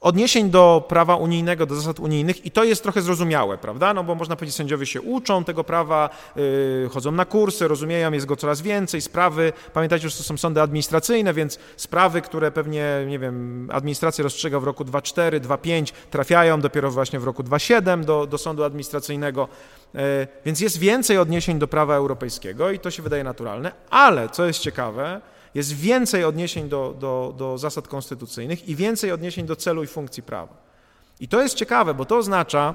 odniesień 0.00 0.50
do 0.50 0.84
prawa 0.88 1.16
unijnego, 1.16 1.66
do 1.66 1.74
zasad 1.74 2.00
unijnych 2.00 2.46
i 2.46 2.50
to 2.50 2.64
jest 2.64 2.82
trochę 2.82 3.02
zrozumiałe, 3.02 3.58
prawda? 3.58 3.94
No 3.94 4.04
bo 4.04 4.14
można 4.14 4.36
powiedzieć, 4.36 4.56
sędziowie 4.56 4.86
się 4.86 5.00
uczą 5.00 5.44
tego 5.44 5.64
prawa, 5.64 6.10
yy, 6.36 6.88
chodzą 6.92 7.12
na 7.12 7.24
kursy, 7.24 7.68
rozumieją, 7.68 8.12
jest 8.12 8.26
go 8.26 8.36
coraz 8.36 8.60
więcej, 8.60 9.00
sprawy, 9.00 9.52
pamiętajcie, 9.72 10.08
że 10.08 10.16
to 10.16 10.22
są 10.22 10.36
sądy 10.36 10.62
administracyjne, 10.62 11.34
więc 11.34 11.58
sprawy, 11.76 12.22
które 12.22 12.50
pewnie, 12.50 13.04
nie 13.08 13.18
wiem, 13.18 13.68
administracja 13.72 14.22
rozstrzyga 14.22 14.60
w 14.60 14.64
roku 14.64 14.84
2.4, 14.84 15.40
2.5, 15.40 15.92
trafiają 16.10 16.60
dopiero 16.60 16.90
właśnie 16.90 17.20
w 17.20 17.24
roku 17.24 17.42
2.7 17.42 18.04
do, 18.04 18.26
do 18.26 18.38
sądu 18.38 18.64
administracyjnego, 18.64 19.48
yy, 19.94 20.00
więc 20.44 20.60
jest 20.60 20.78
więcej 20.78 21.18
odniesień 21.18 21.58
do 21.58 21.68
prawa 21.68 21.94
europejskiego 21.94 22.70
i 22.70 22.78
to 22.78 22.90
się 22.90 23.02
wydaje 23.02 23.24
naturalne, 23.24 23.72
ale 23.90 24.28
co 24.28 24.46
jest 24.46 24.60
ciekawe, 24.60 25.20
jest 25.54 25.72
więcej 25.72 26.24
odniesień 26.24 26.68
do, 26.68 26.96
do, 26.98 27.34
do 27.36 27.58
zasad 27.58 27.88
konstytucyjnych 27.88 28.68
i 28.68 28.76
więcej 28.76 29.12
odniesień 29.12 29.46
do 29.46 29.56
celu 29.56 29.82
i 29.82 29.86
funkcji 29.86 30.22
prawa. 30.22 30.68
I 31.20 31.28
to 31.28 31.42
jest 31.42 31.54
ciekawe, 31.54 31.94
bo 31.94 32.04
to 32.04 32.16
oznacza, 32.16 32.74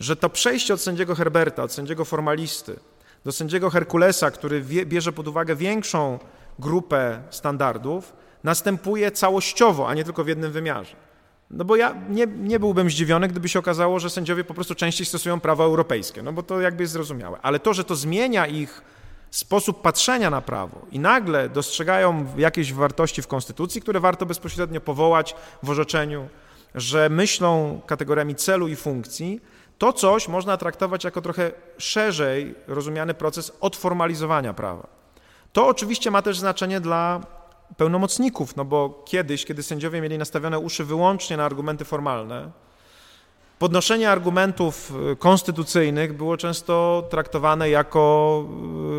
że 0.00 0.16
to 0.16 0.30
przejście 0.30 0.74
od 0.74 0.80
sędziego 0.80 1.14
Herberta, 1.14 1.62
od 1.62 1.72
sędziego 1.72 2.04
formalisty, 2.04 2.76
do 3.24 3.32
sędziego 3.32 3.70
Herkulesa, 3.70 4.30
który 4.30 4.60
wie, 4.60 4.86
bierze 4.86 5.12
pod 5.12 5.28
uwagę 5.28 5.56
większą 5.56 6.18
grupę 6.58 7.22
standardów, 7.30 8.12
następuje 8.44 9.10
całościowo, 9.10 9.88
a 9.88 9.94
nie 9.94 10.04
tylko 10.04 10.24
w 10.24 10.28
jednym 10.28 10.52
wymiarze. 10.52 10.96
No 11.50 11.64
bo 11.64 11.76
ja 11.76 11.94
nie, 12.08 12.26
nie 12.26 12.60
byłbym 12.60 12.90
zdziwiony, 12.90 13.28
gdyby 13.28 13.48
się 13.48 13.58
okazało, 13.58 14.00
że 14.00 14.10
sędziowie 14.10 14.44
po 14.44 14.54
prostu 14.54 14.74
częściej 14.74 15.06
stosują 15.06 15.40
prawo 15.40 15.64
europejskie, 15.64 16.22
no 16.22 16.32
bo 16.32 16.42
to 16.42 16.60
jakby 16.60 16.82
jest 16.82 16.92
zrozumiałe. 16.92 17.38
Ale 17.42 17.58
to, 17.58 17.74
że 17.74 17.84
to 17.84 17.96
zmienia 17.96 18.46
ich 18.46 18.82
sposób 19.36 19.82
patrzenia 19.82 20.30
na 20.30 20.40
prawo 20.40 20.86
i 20.92 20.98
nagle 20.98 21.48
dostrzegają 21.48 22.26
jakieś 22.36 22.72
wartości 22.72 23.22
w 23.22 23.26
Konstytucji, 23.26 23.80
które 23.80 24.00
warto 24.00 24.26
bezpośrednio 24.26 24.80
powołać 24.80 25.34
w 25.62 25.70
orzeczeniu, 25.70 26.28
że 26.74 27.08
myślą 27.08 27.80
kategoriami 27.86 28.34
celu 28.34 28.68
i 28.68 28.76
funkcji, 28.76 29.40
to 29.78 29.92
coś 29.92 30.28
można 30.28 30.56
traktować 30.56 31.04
jako 31.04 31.22
trochę 31.22 31.52
szerzej 31.78 32.54
rozumiany 32.66 33.14
proces 33.14 33.52
odformalizowania 33.60 34.54
prawa. 34.54 34.86
To 35.52 35.66
oczywiście 35.66 36.10
ma 36.10 36.22
też 36.22 36.38
znaczenie 36.38 36.80
dla 36.80 37.20
pełnomocników, 37.76 38.56
no 38.56 38.64
bo 38.64 39.02
kiedyś, 39.06 39.44
kiedy 39.44 39.62
sędziowie 39.62 40.00
mieli 40.00 40.18
nastawione 40.18 40.58
uszy 40.58 40.84
wyłącznie 40.84 41.36
na 41.36 41.44
argumenty 41.44 41.84
formalne, 41.84 42.50
Podnoszenie 43.64 44.10
argumentów 44.10 44.92
y, 45.12 45.16
konstytucyjnych 45.16 46.16
było 46.16 46.36
często 46.36 47.06
traktowane 47.10 47.70
jako 47.70 48.44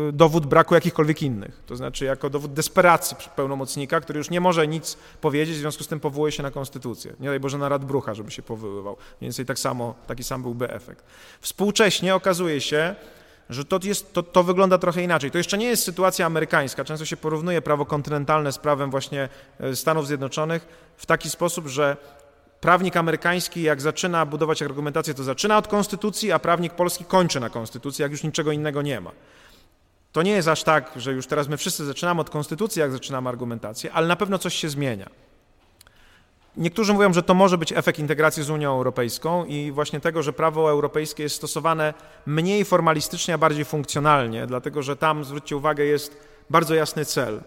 y, 0.08 0.12
dowód 0.12 0.46
braku 0.46 0.74
jakichkolwiek 0.74 1.22
innych, 1.22 1.62
to 1.66 1.76
znaczy 1.76 2.04
jako 2.04 2.30
dowód 2.30 2.52
desperacji 2.52 3.16
pełnomocnika, 3.36 4.00
który 4.00 4.18
już 4.18 4.30
nie 4.30 4.40
może 4.40 4.68
nic 4.68 4.96
powiedzieć, 5.20 5.56
w 5.56 5.58
związku 5.58 5.84
z 5.84 5.88
tym 5.88 6.00
powołuje 6.00 6.32
się 6.32 6.42
na 6.42 6.50
konstytucję. 6.50 7.12
Nie 7.20 7.28
daj 7.28 7.40
Boże 7.40 7.58
na 7.58 7.68
Radbrucha, 7.68 8.14
żeby 8.14 8.30
się 8.30 8.42
powoływał. 8.42 8.96
Mniej 9.20 9.28
więcej 9.28 9.46
tak 9.46 9.58
samo, 9.58 9.94
taki 10.06 10.24
sam 10.24 10.42
byłby 10.42 10.70
efekt. 10.70 11.04
Współcześnie 11.40 12.14
okazuje 12.14 12.60
się, 12.60 12.94
że 13.50 13.64
to, 13.64 13.80
jest, 13.82 14.12
to, 14.12 14.22
to 14.22 14.42
wygląda 14.42 14.78
trochę 14.78 15.02
inaczej. 15.02 15.30
To 15.30 15.38
jeszcze 15.38 15.58
nie 15.58 15.66
jest 15.66 15.84
sytuacja 15.84 16.26
amerykańska. 16.26 16.84
Często 16.84 17.04
się 17.06 17.16
porównuje 17.16 17.62
prawo 17.62 17.86
kontynentalne 17.86 18.52
z 18.52 18.58
prawem 18.58 18.90
właśnie 18.90 19.28
e, 19.60 19.76
Stanów 19.76 20.06
Zjednoczonych 20.06 20.66
w 20.96 21.06
taki 21.06 21.30
sposób, 21.30 21.66
że 21.66 21.96
Prawnik 22.66 22.96
amerykański, 22.96 23.62
jak 23.62 23.80
zaczyna 23.80 24.26
budować 24.26 24.62
argumentację, 24.62 25.14
to 25.14 25.24
zaczyna 25.24 25.58
od 25.58 25.68
konstytucji, 25.68 26.32
a 26.32 26.38
prawnik 26.38 26.72
polski 26.72 27.04
kończy 27.04 27.40
na 27.40 27.50
konstytucji, 27.50 28.02
jak 28.02 28.10
już 28.10 28.22
niczego 28.22 28.52
innego 28.52 28.82
nie 28.82 29.00
ma. 29.00 29.10
To 30.12 30.22
nie 30.22 30.30
jest 30.30 30.48
aż 30.48 30.62
tak, 30.62 30.92
że 30.96 31.12
już 31.12 31.26
teraz 31.26 31.48
my 31.48 31.56
wszyscy 31.56 31.84
zaczynamy 31.84 32.20
od 32.20 32.30
konstytucji, 32.30 32.80
jak 32.80 32.92
zaczynamy 32.92 33.28
argumentację, 33.28 33.92
ale 33.92 34.06
na 34.06 34.16
pewno 34.16 34.38
coś 34.38 34.54
się 34.54 34.68
zmienia. 34.68 35.08
Niektórzy 36.56 36.92
mówią, 36.92 37.12
że 37.12 37.22
to 37.22 37.34
może 37.34 37.58
być 37.58 37.72
efekt 37.72 37.98
integracji 37.98 38.42
z 38.42 38.50
Unią 38.50 38.70
Europejską 38.70 39.44
i 39.44 39.72
właśnie 39.72 40.00
tego, 40.00 40.22
że 40.22 40.32
prawo 40.32 40.70
europejskie 40.70 41.22
jest 41.22 41.36
stosowane 41.36 41.94
mniej 42.26 42.64
formalistycznie, 42.64 43.34
a 43.34 43.38
bardziej 43.38 43.64
funkcjonalnie, 43.64 44.46
dlatego 44.46 44.82
że 44.82 44.96
tam, 44.96 45.24
zwróćcie 45.24 45.56
uwagę, 45.56 45.84
jest 45.84 46.16
bardzo 46.50 46.74
jasny 46.74 47.04
cel, 47.04 47.40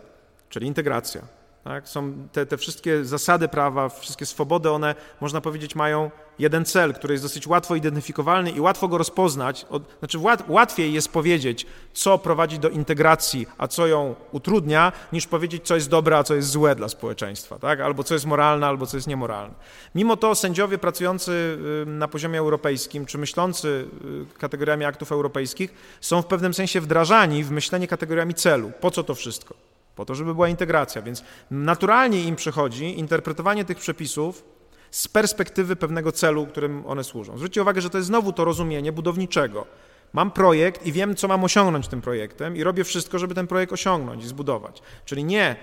czyli 0.49 0.67
integracja. 0.67 1.38
Tak? 1.69 1.89
Są 1.89 2.27
te, 2.31 2.45
te 2.45 2.57
wszystkie 2.57 3.05
zasady 3.05 3.47
prawa, 3.47 3.89
wszystkie 3.89 4.25
swobody, 4.25 4.71
one 4.71 4.95
można 5.21 5.41
powiedzieć 5.41 5.75
mają 5.75 6.11
jeden 6.39 6.65
cel, 6.65 6.93
który 6.93 7.13
jest 7.13 7.23
dosyć 7.23 7.47
łatwo 7.47 7.75
identyfikowalny 7.75 8.51
i 8.51 8.59
łatwo 8.59 8.87
go 8.87 8.97
rozpoznać. 8.97 9.65
Znaczy 9.99 10.19
łatwiej 10.47 10.93
jest 10.93 11.09
powiedzieć, 11.09 11.65
co 11.93 12.17
prowadzi 12.17 12.59
do 12.59 12.69
integracji, 12.69 13.47
a 13.57 13.67
co 13.67 13.87
ją 13.87 14.15
utrudnia, 14.31 14.91
niż 15.13 15.27
powiedzieć, 15.27 15.67
co 15.67 15.75
jest 15.75 15.89
dobre, 15.89 16.17
a 16.17 16.23
co 16.23 16.35
jest 16.35 16.49
złe 16.49 16.75
dla 16.75 16.89
społeczeństwa, 16.89 17.59
tak? 17.59 17.79
albo 17.79 18.03
co 18.03 18.13
jest 18.13 18.25
moralne, 18.25 18.67
albo 18.67 18.85
co 18.85 18.97
jest 18.97 19.07
niemoralne. 19.07 19.53
Mimo 19.95 20.17
to 20.17 20.35
sędziowie 20.35 20.77
pracujący 20.77 21.57
na 21.85 22.07
poziomie 22.07 22.39
europejskim, 22.39 23.05
czy 23.05 23.17
myślący 23.17 23.87
y, 24.35 24.39
kategoriami 24.39 24.85
aktów 24.85 25.11
europejskich, 25.11 25.73
są 26.01 26.21
w 26.21 26.25
pewnym 26.25 26.53
sensie 26.53 26.81
wdrażani 26.81 27.43
w 27.43 27.51
myślenie 27.51 27.87
kategoriami 27.87 28.33
celu. 28.33 28.71
Po 28.81 28.91
co 28.91 29.03
to 29.03 29.15
wszystko? 29.15 29.68
Po 29.99 30.05
to, 30.05 30.15
żeby 30.15 30.33
była 30.33 30.49
integracja. 30.49 31.01
Więc 31.01 31.23
naturalnie 31.51 32.23
im 32.23 32.35
przychodzi 32.35 32.99
interpretowanie 32.99 33.65
tych 33.65 33.77
przepisów 33.77 34.45
z 34.91 35.07
perspektywy 35.07 35.75
pewnego 35.75 36.11
celu, 36.11 36.47
którym 36.47 36.85
one 36.85 37.03
służą. 37.03 37.37
Zwróćcie 37.37 37.61
uwagę, 37.61 37.81
że 37.81 37.89
to 37.89 37.97
jest 37.97 38.07
znowu 38.07 38.33
to 38.33 38.45
rozumienie 38.45 38.91
budowniczego. 38.91 39.65
Mam 40.13 40.31
projekt 40.31 40.85
i 40.85 40.91
wiem, 40.91 41.15
co 41.15 41.27
mam 41.27 41.43
osiągnąć 41.43 41.87
tym 41.87 42.01
projektem, 42.01 42.57
i 42.57 42.63
robię 42.63 42.83
wszystko, 42.83 43.19
żeby 43.19 43.35
ten 43.35 43.47
projekt 43.47 43.73
osiągnąć 43.73 44.23
i 44.23 44.27
zbudować. 44.27 44.81
Czyli 45.05 45.23
nie 45.23 45.55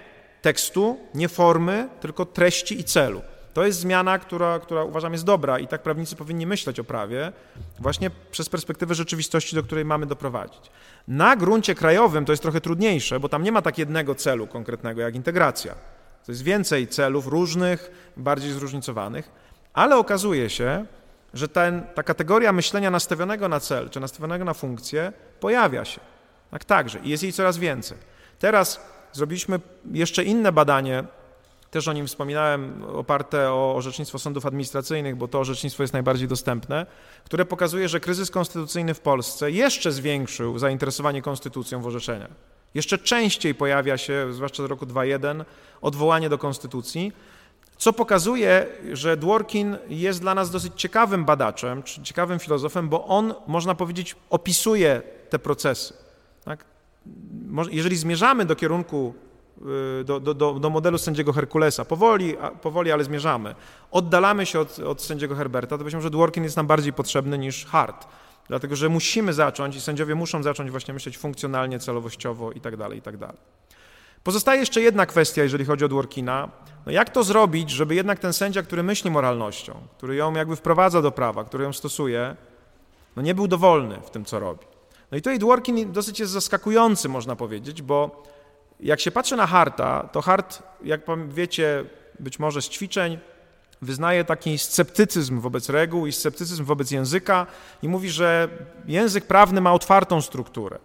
tekstu, 0.42 0.98
nie 1.14 1.28
formy, 1.28 1.88
tylko 2.00 2.24
treści 2.24 2.80
i 2.80 2.84
celu. 2.84 3.22
To 3.56 3.66
jest 3.66 3.80
zmiana, 3.80 4.18
która, 4.18 4.58
która 4.58 4.84
uważam 4.84 5.12
jest 5.12 5.24
dobra 5.24 5.58
i 5.58 5.68
tak 5.68 5.82
prawnicy 5.82 6.16
powinni 6.16 6.46
myśleć 6.46 6.80
o 6.80 6.84
prawie 6.84 7.32
właśnie 7.78 8.10
przez 8.30 8.48
perspektywę 8.48 8.94
rzeczywistości, 8.94 9.56
do 9.56 9.62
której 9.62 9.84
mamy 9.84 10.06
doprowadzić. 10.06 10.70
Na 11.08 11.36
gruncie 11.36 11.74
krajowym 11.74 12.24
to 12.24 12.32
jest 12.32 12.42
trochę 12.42 12.60
trudniejsze, 12.60 13.20
bo 13.20 13.28
tam 13.28 13.42
nie 13.42 13.52
ma 13.52 13.62
tak 13.62 13.78
jednego 13.78 14.14
celu 14.14 14.46
konkretnego 14.46 15.00
jak 15.00 15.14
integracja. 15.14 15.74
To 16.26 16.32
jest 16.32 16.42
więcej 16.42 16.88
celów 16.88 17.26
różnych, 17.26 18.10
bardziej 18.16 18.52
zróżnicowanych, 18.52 19.30
ale 19.72 19.96
okazuje 19.96 20.50
się, 20.50 20.86
że 21.34 21.48
ten, 21.48 21.82
ta 21.94 22.02
kategoria 22.02 22.52
myślenia 22.52 22.90
nastawionego 22.90 23.48
na 23.48 23.60
cel 23.60 23.90
czy 23.90 24.00
nastawionego 24.00 24.44
na 24.44 24.54
funkcję 24.54 25.12
pojawia 25.40 25.84
się. 25.84 26.00
Tak 26.50 26.64
także 26.64 26.98
i 26.98 27.08
jest 27.08 27.22
jej 27.22 27.32
coraz 27.32 27.58
więcej. 27.58 27.98
Teraz 28.38 28.80
zrobiliśmy 29.12 29.60
jeszcze 29.92 30.24
inne 30.24 30.52
badanie 30.52 31.04
też 31.76 31.88
o 31.88 31.92
nim 31.92 32.06
wspominałem, 32.06 32.84
oparte 32.84 33.52
o 33.52 33.74
orzecznictwo 33.76 34.18
sądów 34.18 34.46
administracyjnych, 34.46 35.16
bo 35.16 35.28
to 35.28 35.40
orzecznictwo 35.40 35.82
jest 35.82 35.92
najbardziej 35.92 36.28
dostępne, 36.28 36.86
które 37.24 37.44
pokazuje, 37.44 37.88
że 37.88 38.00
kryzys 38.00 38.30
konstytucyjny 38.30 38.94
w 38.94 39.00
Polsce 39.00 39.50
jeszcze 39.50 39.92
zwiększył 39.92 40.58
zainteresowanie 40.58 41.22
konstytucją 41.22 41.82
w 41.82 41.86
orzeczeniach. 41.86 42.30
Jeszcze 42.74 42.98
częściej 42.98 43.54
pojawia 43.54 43.98
się, 43.98 44.32
zwłaszcza 44.32 44.62
z 44.62 44.66
roku 44.66 44.86
2.1, 44.86 45.44
odwołanie 45.80 46.28
do 46.28 46.38
konstytucji, 46.38 47.12
co 47.76 47.92
pokazuje, 47.92 48.66
że 48.92 49.16
Dworkin 49.16 49.76
jest 49.88 50.20
dla 50.20 50.34
nas 50.34 50.50
dosyć 50.50 50.72
ciekawym 50.76 51.24
badaczem, 51.24 51.82
czy 51.82 52.02
ciekawym 52.02 52.38
filozofem, 52.38 52.88
bo 52.88 53.04
on, 53.04 53.34
można 53.46 53.74
powiedzieć, 53.74 54.16
opisuje 54.30 55.02
te 55.30 55.38
procesy. 55.38 55.94
Tak? 56.44 56.64
Jeżeli 57.70 57.96
zmierzamy 57.96 58.44
do 58.44 58.56
kierunku 58.56 59.14
Y, 60.00 60.04
do, 60.04 60.20
do, 60.20 60.34
do, 60.34 60.70
modelu 60.70 60.98
sędziego 60.98 61.32
Herkulesa. 61.32 61.84
Powoli, 61.84 62.36
powoli, 62.62 62.92
ale 62.92 63.04
zmierzamy. 63.04 63.54
Oddalamy 63.90 64.46
się 64.46 64.60
od, 64.60 64.78
od 64.78 65.02
sędziego 65.02 65.34
Herberta, 65.34 65.78
to 65.78 65.84
być 65.84 65.94
może 65.94 66.10
Dworkin 66.10 66.44
jest 66.44 66.56
nam 66.56 66.66
bardziej 66.66 66.92
potrzebny 66.92 67.38
niż 67.38 67.66
Hart. 67.66 68.06
Dlatego, 68.48 68.76
że 68.76 68.88
musimy 68.88 69.32
zacząć 69.32 69.76
i 69.76 69.80
sędziowie 69.80 70.14
muszą 70.14 70.42
zacząć 70.42 70.70
właśnie 70.70 70.94
myśleć 70.94 71.18
funkcjonalnie, 71.18 71.78
celowościowo 71.78 72.52
i 72.52 72.60
tak 72.60 72.76
dalej, 72.76 72.98
i 72.98 73.02
tak. 73.02 73.14
Pozostaje 74.24 74.60
jeszcze 74.60 74.80
jedna 74.80 75.06
kwestia, 75.06 75.42
jeżeli 75.42 75.64
chodzi 75.64 75.84
o 75.84 75.88
Dworkina. 75.88 76.48
No 76.86 76.92
jak 76.92 77.10
to 77.10 77.24
zrobić, 77.24 77.70
żeby 77.70 77.94
jednak 77.94 78.18
ten 78.18 78.32
sędzia, 78.32 78.62
który 78.62 78.82
myśli 78.82 79.10
moralnością, 79.10 79.74
który 79.96 80.16
ją 80.16 80.34
jakby 80.34 80.56
wprowadza 80.56 81.02
do 81.02 81.12
prawa, 81.12 81.44
który 81.44 81.64
ją 81.64 81.72
stosuje, 81.72 82.36
no 83.16 83.22
nie 83.22 83.34
był 83.34 83.48
dowolny 83.48 84.00
w 84.06 84.10
tym, 84.10 84.24
co 84.24 84.38
robi. 84.38 84.66
No 85.10 85.18
i 85.18 85.20
tutaj 85.20 85.38
Dworkin 85.38 85.92
dosyć 85.92 86.20
jest 86.20 86.32
zaskakujący, 86.32 87.08
można 87.08 87.36
powiedzieć, 87.36 87.82
bo 87.82 88.22
jak 88.80 89.00
się 89.00 89.10
patrzy 89.10 89.36
na 89.36 89.46
Harta, 89.46 90.08
to 90.12 90.22
Hart, 90.22 90.62
jak 90.84 91.00
wiecie, 91.28 91.84
być 92.20 92.38
może 92.38 92.62
z 92.62 92.68
ćwiczeń, 92.68 93.18
wyznaje 93.82 94.24
taki 94.24 94.58
sceptycyzm 94.58 95.40
wobec 95.40 95.68
reguł 95.68 96.06
i 96.06 96.12
sceptycyzm 96.12 96.64
wobec 96.64 96.90
języka 96.90 97.46
i 97.82 97.88
mówi, 97.88 98.10
że 98.10 98.48
język 98.86 99.24
prawny 99.26 99.60
ma 99.60 99.72
otwartą 99.72 100.22
strukturę 100.22 100.78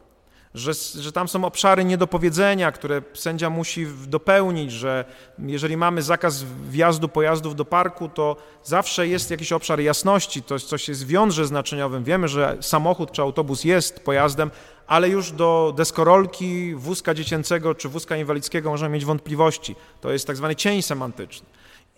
że, 0.54 0.74
że 1.00 1.12
tam 1.12 1.28
są 1.28 1.46
obszary 1.46 1.86
niedopowiedzenia, 1.86 2.72
które 2.72 3.02
sędzia 3.14 3.50
musi 3.50 3.88
dopełnić, 4.08 4.72
że 4.72 5.06
jeżeli 5.40 5.78
mamy 5.78 6.02
zakaz 6.02 6.44
wjazdu 6.70 7.10
pojazdów 7.10 7.56
do 7.56 7.66
parku, 7.66 8.10
to 8.10 8.36
zawsze 8.64 9.08
jest 9.08 9.32
jakiś 9.32 9.52
obszar 9.52 9.80
jasności, 9.80 10.44
to 10.44 10.60
coś 10.60 10.90
jest 10.90 11.08
wiąże 11.08 11.48
znaczeniowym. 11.48 12.04
Wiemy, 12.04 12.28
że 12.28 12.58
samochód 12.62 13.12
czy 13.12 13.22
autobus 13.22 13.64
jest 13.64 14.00
pojazdem, 14.00 14.52
ale 14.88 15.10
już 15.10 15.32
do 15.32 15.74
deskorolki, 15.78 16.76
wózka 16.76 17.14
dziecięcego 17.14 17.76
czy 17.76 17.90
wózka 17.90 18.18
inwalidzkiego 18.18 18.70
możemy 18.70 18.94
mieć 18.94 19.06
wątpliwości. 19.06 19.76
To 20.02 20.12
jest 20.12 20.28
tak 20.28 20.38
zwany 20.38 20.56
cień 20.56 20.82
semantyczny. 20.82 21.48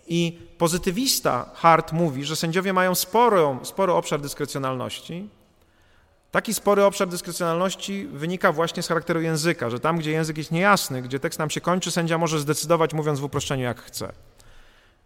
I 0.08 0.38
pozytywista 0.58 1.50
Hart 1.54 1.92
mówi, 1.92 2.24
że 2.24 2.36
sędziowie 2.36 2.72
mają 2.72 2.94
sporo, 2.94 3.58
spory 3.62 3.92
obszar 3.92 4.20
dyskrecjonalności. 4.20 5.28
Taki 6.34 6.54
spory 6.54 6.84
obszar 6.84 7.08
dyskrecjonalności 7.08 8.08
wynika 8.12 8.52
właśnie 8.52 8.82
z 8.82 8.88
charakteru 8.88 9.20
języka, 9.20 9.70
że 9.70 9.80
tam, 9.80 9.98
gdzie 9.98 10.10
język 10.10 10.38
jest 10.38 10.52
niejasny, 10.52 11.02
gdzie 11.02 11.20
tekst 11.20 11.38
nam 11.38 11.50
się 11.50 11.60
kończy, 11.60 11.90
sędzia 11.90 12.18
może 12.18 12.40
zdecydować, 12.40 12.94
mówiąc 12.94 13.20
w 13.20 13.24
uproszczeniu, 13.24 13.62
jak 13.62 13.82
chce. 13.82 14.12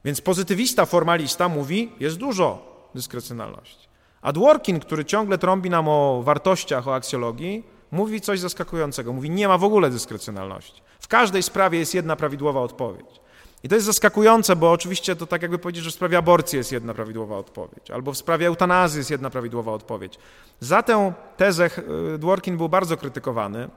Więc 0.04 0.20
pozytywista, 0.20 0.86
formalista 0.86 1.48
mówi, 1.48 1.92
jest 2.00 2.16
dużo 2.16 2.76
dyskrecjonalności. 2.94 3.88
A 4.22 4.32
Dworkin, 4.32 4.80
który 4.80 5.04
ciągle 5.04 5.38
trąbi 5.38 5.70
nam 5.70 5.88
o 5.88 6.22
wartościach, 6.22 6.88
o 6.88 6.94
aksjologii, 6.94 7.64
mówi 7.90 8.20
coś 8.20 8.40
zaskakującego. 8.40 9.12
Mówi, 9.12 9.30
nie 9.30 9.48
ma 9.48 9.58
w 9.58 9.64
ogóle 9.64 9.90
dyskrecjonalności. 9.90 10.82
W 11.00 11.08
każdej 11.08 11.42
sprawie 11.42 11.78
jest 11.78 11.94
jedna 11.94 12.16
prawidłowa 12.16 12.60
odpowiedź. 12.60 13.20
I 13.62 13.68
to 13.68 13.74
jest 13.74 13.86
zaskakujące, 13.86 14.56
bo 14.56 14.72
oczywiście 14.72 15.16
to 15.16 15.26
tak 15.26 15.42
jakby 15.42 15.58
powiedzieć, 15.58 15.84
że 15.84 15.90
w 15.90 15.94
sprawie 15.94 16.18
aborcji 16.18 16.56
jest 16.56 16.72
jedna 16.72 16.94
prawidłowa 16.94 17.36
odpowiedź, 17.36 17.90
albo 17.90 18.12
w 18.12 18.18
sprawie 18.18 18.46
eutanazji 18.46 18.98
jest 18.98 19.10
jedna 19.10 19.30
prawidłowa 19.30 19.72
odpowiedź. 19.72 20.18
Za 20.60 20.82
tę 20.82 21.12
tezę 21.36 21.70
e, 22.14 22.18
Dworkin 22.18 22.56
był 22.56 22.68
bardzo 22.68 22.96
krytykowany, 22.96 23.68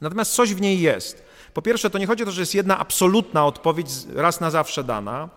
natomiast 0.00 0.32
coś 0.32 0.54
w 0.54 0.60
niej 0.60 0.80
jest. 0.80 1.24
Po 1.54 1.62
pierwsze, 1.62 1.90
to 1.90 1.98
nie 1.98 2.06
chodzi 2.06 2.22
o 2.22 2.26
to, 2.26 2.32
że 2.32 2.42
jest 2.42 2.54
jedna 2.54 2.78
absolutna 2.78 3.46
odpowiedź 3.46 3.88
raz 4.14 4.40
na 4.40 4.50
zawsze 4.50 4.84
dana, 4.84 5.28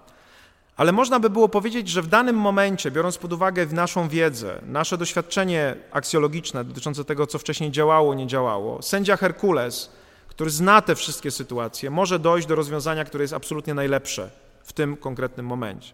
ale 0.79 0.91
można 0.91 1.19
by 1.19 1.29
było 1.29 1.49
powiedzieć, 1.49 1.89
że 1.89 2.01
w 2.01 2.07
danym 2.07 2.35
momencie, 2.35 2.91
biorąc 2.91 3.17
pod 3.17 3.33
uwagę 3.33 3.65
naszą 3.65 4.09
wiedzę, 4.09 4.61
nasze 4.65 4.97
doświadczenie 4.97 5.75
aksjologiczne 5.91 6.63
dotyczące 6.63 7.05
tego, 7.05 7.27
co 7.27 7.39
wcześniej 7.39 7.71
działało, 7.71 8.13
nie 8.13 8.27
działało, 8.27 8.81
sędzia 8.81 9.17
Herkules, 9.17 9.91
który 10.39 10.51
zna 10.51 10.81
te 10.81 10.95
wszystkie 10.95 11.31
sytuacje, 11.31 11.89
może 11.89 12.19
dojść 12.19 12.47
do 12.47 12.55
rozwiązania, 12.55 13.05
które 13.05 13.23
jest 13.23 13.33
absolutnie 13.33 13.73
najlepsze 13.73 14.29
w 14.63 14.73
tym 14.73 14.97
konkretnym 14.97 15.45
momencie. 15.45 15.93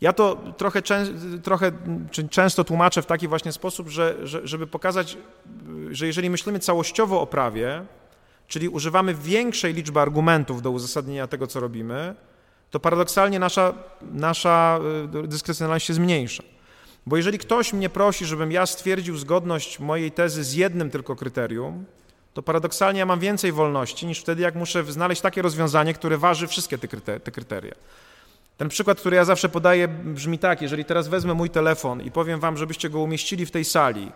Ja 0.00 0.12
to 0.12 0.36
trochę, 0.56 0.82
trochę 1.42 1.72
często 2.30 2.64
tłumaczę 2.64 3.02
w 3.02 3.06
taki 3.06 3.28
właśnie 3.28 3.52
sposób, 3.52 3.88
że, 3.88 4.26
że, 4.26 4.46
żeby 4.46 4.66
pokazać, 4.66 5.18
że 5.90 6.06
jeżeli 6.06 6.30
myślimy 6.30 6.58
całościowo 6.58 7.20
o 7.20 7.26
prawie, 7.26 7.84
czyli 8.48 8.68
używamy 8.68 9.14
większej 9.14 9.74
liczby 9.74 10.00
argumentów 10.00 10.62
do 10.62 10.70
uzasadnienia 10.70 11.26
tego, 11.26 11.46
co 11.46 11.60
robimy, 11.60 12.14
to 12.70 12.80
paradoksalnie 12.80 13.38
nasza, 13.38 13.74
nasza 14.02 14.78
y, 15.24 15.28
dyskrecjonalność 15.28 15.86
się 15.86 15.94
zmniejsza. 15.94 16.42
Bo 17.06 17.16
jeżeli 17.16 17.38
ktoś 17.38 17.72
mnie 17.72 17.88
prosi, 17.88 18.26
żebym 18.26 18.52
ja 18.52 18.66
stwierdził 18.66 19.16
zgodność 19.16 19.80
mojej 19.80 20.12
tezy 20.12 20.44
z 20.44 20.54
jednym 20.54 20.90
tylko 20.90 21.16
kryterium, 21.16 21.84
to 22.34 22.42
paradoksalnie 22.42 22.98
ja 22.98 23.06
mam 23.06 23.20
więcej 23.20 23.52
wolności 23.52 24.06
niż 24.06 24.20
wtedy, 24.20 24.42
jak 24.42 24.54
muszę 24.54 24.84
znaleźć 24.84 25.22
takie 25.22 25.42
rozwiązanie, 25.42 25.94
które 25.94 26.18
waży 26.18 26.46
wszystkie 26.46 26.78
te 27.24 27.30
kryteria. 27.32 27.74
Ten 28.56 28.68
przykład, 28.68 29.00
który 29.00 29.16
ja 29.16 29.24
zawsze 29.24 29.48
podaję, 29.48 29.88
brzmi 29.88 30.38
tak: 30.38 30.62
jeżeli 30.62 30.84
teraz 30.84 31.08
wezmę 31.08 31.34
mój 31.34 31.50
telefon 31.50 32.02
i 32.02 32.10
powiem 32.10 32.40
wam, 32.40 32.56
żebyście 32.56 32.90
go 32.90 33.00
umieścili 33.00 33.46
w 33.46 33.50
tej 33.50 33.64
sali 33.64 34.12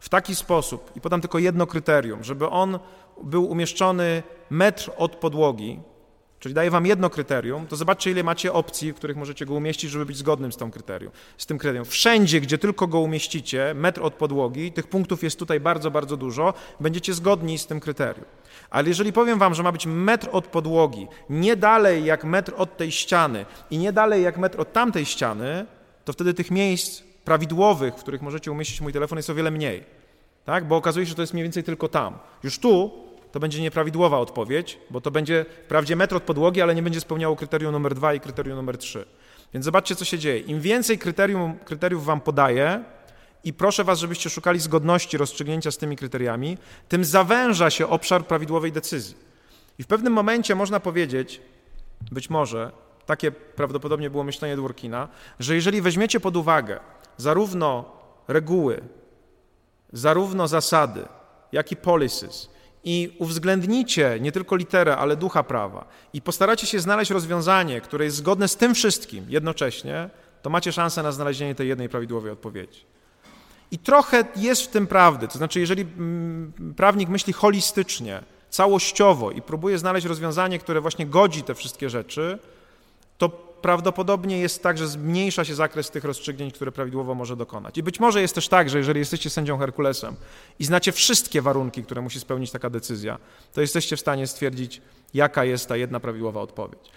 w 0.00 0.08
taki 0.08 0.34
sposób, 0.34 0.92
i 0.96 1.00
podam 1.00 1.20
tylko 1.20 1.38
jedno 1.38 1.66
kryterium, 1.66 2.24
żeby 2.24 2.48
on 2.48 2.78
był 3.22 3.50
umieszczony 3.50 4.22
metr 4.50 4.90
od 4.96 5.16
podłogi, 5.16 5.80
czyli 6.40 6.54
daję 6.54 6.70
wam 6.70 6.86
jedno 6.86 7.10
kryterium, 7.10 7.66
to 7.66 7.76
zobaczcie, 7.76 8.10
ile 8.10 8.22
macie 8.22 8.52
opcji, 8.52 8.92
w 8.92 8.96
których 8.96 9.16
możecie 9.16 9.46
go 9.46 9.54
umieścić, 9.54 9.90
żeby 9.90 10.06
być 10.06 10.16
zgodnym 10.16 10.52
z, 10.52 10.56
tą 10.56 10.70
kryterium, 10.70 11.12
z 11.38 11.46
tym 11.46 11.58
kryterium. 11.58 11.84
Wszędzie, 11.84 12.40
gdzie 12.40 12.58
tylko 12.58 12.86
go 12.86 13.00
umieścicie, 13.00 13.74
metr 13.74 14.02
od 14.02 14.14
podłogi, 14.14 14.72
tych 14.72 14.86
punktów 14.86 15.22
jest 15.22 15.38
tutaj 15.38 15.60
bardzo, 15.60 15.90
bardzo 15.90 16.16
dużo, 16.16 16.54
będziecie 16.80 17.14
zgodni 17.14 17.58
z 17.58 17.66
tym 17.66 17.80
kryterium. 17.80 18.24
Ale 18.70 18.88
jeżeli 18.88 19.12
powiem 19.12 19.38
wam, 19.38 19.54
że 19.54 19.62
ma 19.62 19.72
być 19.72 19.86
metr 19.86 20.28
od 20.32 20.46
podłogi, 20.46 21.08
nie 21.30 21.56
dalej 21.56 22.04
jak 22.04 22.24
metr 22.24 22.52
od 22.56 22.76
tej 22.76 22.90
ściany 22.90 23.46
i 23.70 23.78
nie 23.78 23.92
dalej 23.92 24.22
jak 24.22 24.38
metr 24.38 24.60
od 24.60 24.72
tamtej 24.72 25.04
ściany, 25.06 25.66
to 26.04 26.12
wtedy 26.12 26.34
tych 26.34 26.50
miejsc 26.50 27.02
prawidłowych, 27.24 27.94
w 27.94 28.00
których 28.00 28.22
możecie 28.22 28.52
umieścić 28.52 28.80
mój 28.80 28.92
telefon, 28.92 29.18
jest 29.18 29.30
o 29.30 29.34
wiele 29.34 29.50
mniej. 29.50 29.84
Tak? 30.44 30.68
Bo 30.68 30.76
okazuje 30.76 31.06
się, 31.06 31.10
że 31.10 31.16
to 31.16 31.22
jest 31.22 31.32
mniej 31.32 31.42
więcej 31.42 31.64
tylko 31.64 31.88
tam. 31.88 32.18
Już 32.42 32.58
tu 32.58 32.90
to 33.32 33.40
będzie 33.40 33.62
nieprawidłowa 33.62 34.18
odpowiedź, 34.18 34.78
bo 34.90 35.00
to 35.00 35.10
będzie 35.10 35.46
wprawdzie 35.64 35.96
metr 35.96 36.16
od 36.16 36.22
podłogi, 36.22 36.62
ale 36.62 36.74
nie 36.74 36.82
będzie 36.82 37.00
spełniało 37.00 37.36
kryterium 37.36 37.72
numer 37.72 37.94
dwa 37.94 38.14
i 38.14 38.20
kryterium 38.20 38.56
numer 38.56 38.78
trzy. 38.78 39.04
Więc 39.54 39.64
zobaczcie, 39.64 39.96
co 39.96 40.04
się 40.04 40.18
dzieje. 40.18 40.38
Im 40.38 40.60
więcej 40.60 40.98
kryterium, 40.98 41.58
kryteriów 41.64 42.04
wam 42.04 42.20
podaję 42.20 42.84
i 43.44 43.52
proszę 43.52 43.84
was, 43.84 43.98
żebyście 43.98 44.30
szukali 44.30 44.60
zgodności 44.60 45.16
rozstrzygnięcia 45.16 45.70
z 45.70 45.78
tymi 45.78 45.96
kryteriami, 45.96 46.58
tym 46.88 47.04
zawęża 47.04 47.70
się 47.70 47.88
obszar 47.88 48.26
prawidłowej 48.26 48.72
decyzji. 48.72 49.16
I 49.78 49.82
w 49.82 49.86
pewnym 49.86 50.12
momencie 50.12 50.54
można 50.54 50.80
powiedzieć, 50.80 51.40
być 52.12 52.30
może, 52.30 52.72
takie 53.06 53.32
prawdopodobnie 53.32 54.10
było 54.10 54.24
myślenie 54.24 54.56
Dworkina, 54.56 55.08
że 55.38 55.54
jeżeli 55.54 55.82
weźmiecie 55.82 56.20
pod 56.20 56.36
uwagę 56.36 56.80
zarówno 57.16 57.92
reguły, 58.28 58.80
zarówno 59.92 60.48
zasady, 60.48 61.04
jak 61.52 61.72
i 61.72 61.76
policies, 61.76 62.50
i 62.84 63.16
uwzględnicie 63.18 64.18
nie 64.20 64.32
tylko 64.32 64.56
literę, 64.56 64.96
ale 64.96 65.16
ducha 65.16 65.42
prawa 65.42 65.88
i 66.12 66.22
postaracie 66.22 66.66
się 66.66 66.80
znaleźć 66.80 67.10
rozwiązanie, 67.10 67.80
które 67.80 68.04
jest 68.04 68.16
zgodne 68.16 68.48
z 68.48 68.56
tym 68.56 68.74
wszystkim 68.74 69.26
jednocześnie, 69.28 70.10
to 70.42 70.50
macie 70.50 70.72
szansę 70.72 71.02
na 71.02 71.12
znalezienie 71.12 71.54
tej 71.54 71.68
jednej 71.68 71.88
prawidłowej 71.88 72.32
odpowiedzi. 72.32 72.84
I 73.70 73.78
trochę 73.78 74.24
jest 74.36 74.62
w 74.62 74.68
tym 74.68 74.86
prawdy, 74.86 75.28
to 75.28 75.38
znaczy, 75.38 75.60
jeżeli 75.60 75.82
mm, 75.82 76.74
prawnik 76.76 77.08
myśli 77.08 77.32
holistycznie, 77.32 78.22
całościowo 78.50 79.30
i 79.30 79.42
próbuje 79.42 79.78
znaleźć 79.78 80.06
rozwiązanie, 80.06 80.58
które 80.58 80.80
właśnie 80.80 81.06
godzi 81.06 81.42
te 81.42 81.54
wszystkie 81.54 81.90
rzeczy, 81.90 82.38
to 83.18 83.49
prawdopodobnie 83.62 84.38
jest 84.38 84.62
tak, 84.62 84.78
że 84.78 84.88
zmniejsza 84.88 85.44
się 85.44 85.54
zakres 85.54 85.90
tych 85.90 86.04
rozstrzygnięć, 86.04 86.54
które 86.54 86.72
prawidłowo 86.72 87.14
może 87.14 87.36
dokonać. 87.36 87.78
I 87.78 87.82
być 87.82 88.00
może 88.00 88.20
jest 88.20 88.34
też 88.34 88.48
tak, 88.48 88.70
że 88.70 88.78
jeżeli 88.78 88.98
jesteście 88.98 89.30
sędzią 89.30 89.58
Herkulesem 89.58 90.16
i 90.58 90.64
znacie 90.64 90.92
wszystkie 90.92 91.42
warunki, 91.42 91.84
które 91.84 92.00
musi 92.00 92.20
spełnić 92.20 92.50
taka 92.50 92.70
decyzja, 92.70 93.18
to 93.52 93.60
jesteście 93.60 93.96
w 93.96 94.00
stanie 94.00 94.26
stwierdzić, 94.26 94.82
jaka 95.14 95.44
jest 95.44 95.68
ta 95.68 95.76
jedna 95.76 96.00
prawidłowa 96.00 96.40
odpowiedź. 96.40 96.90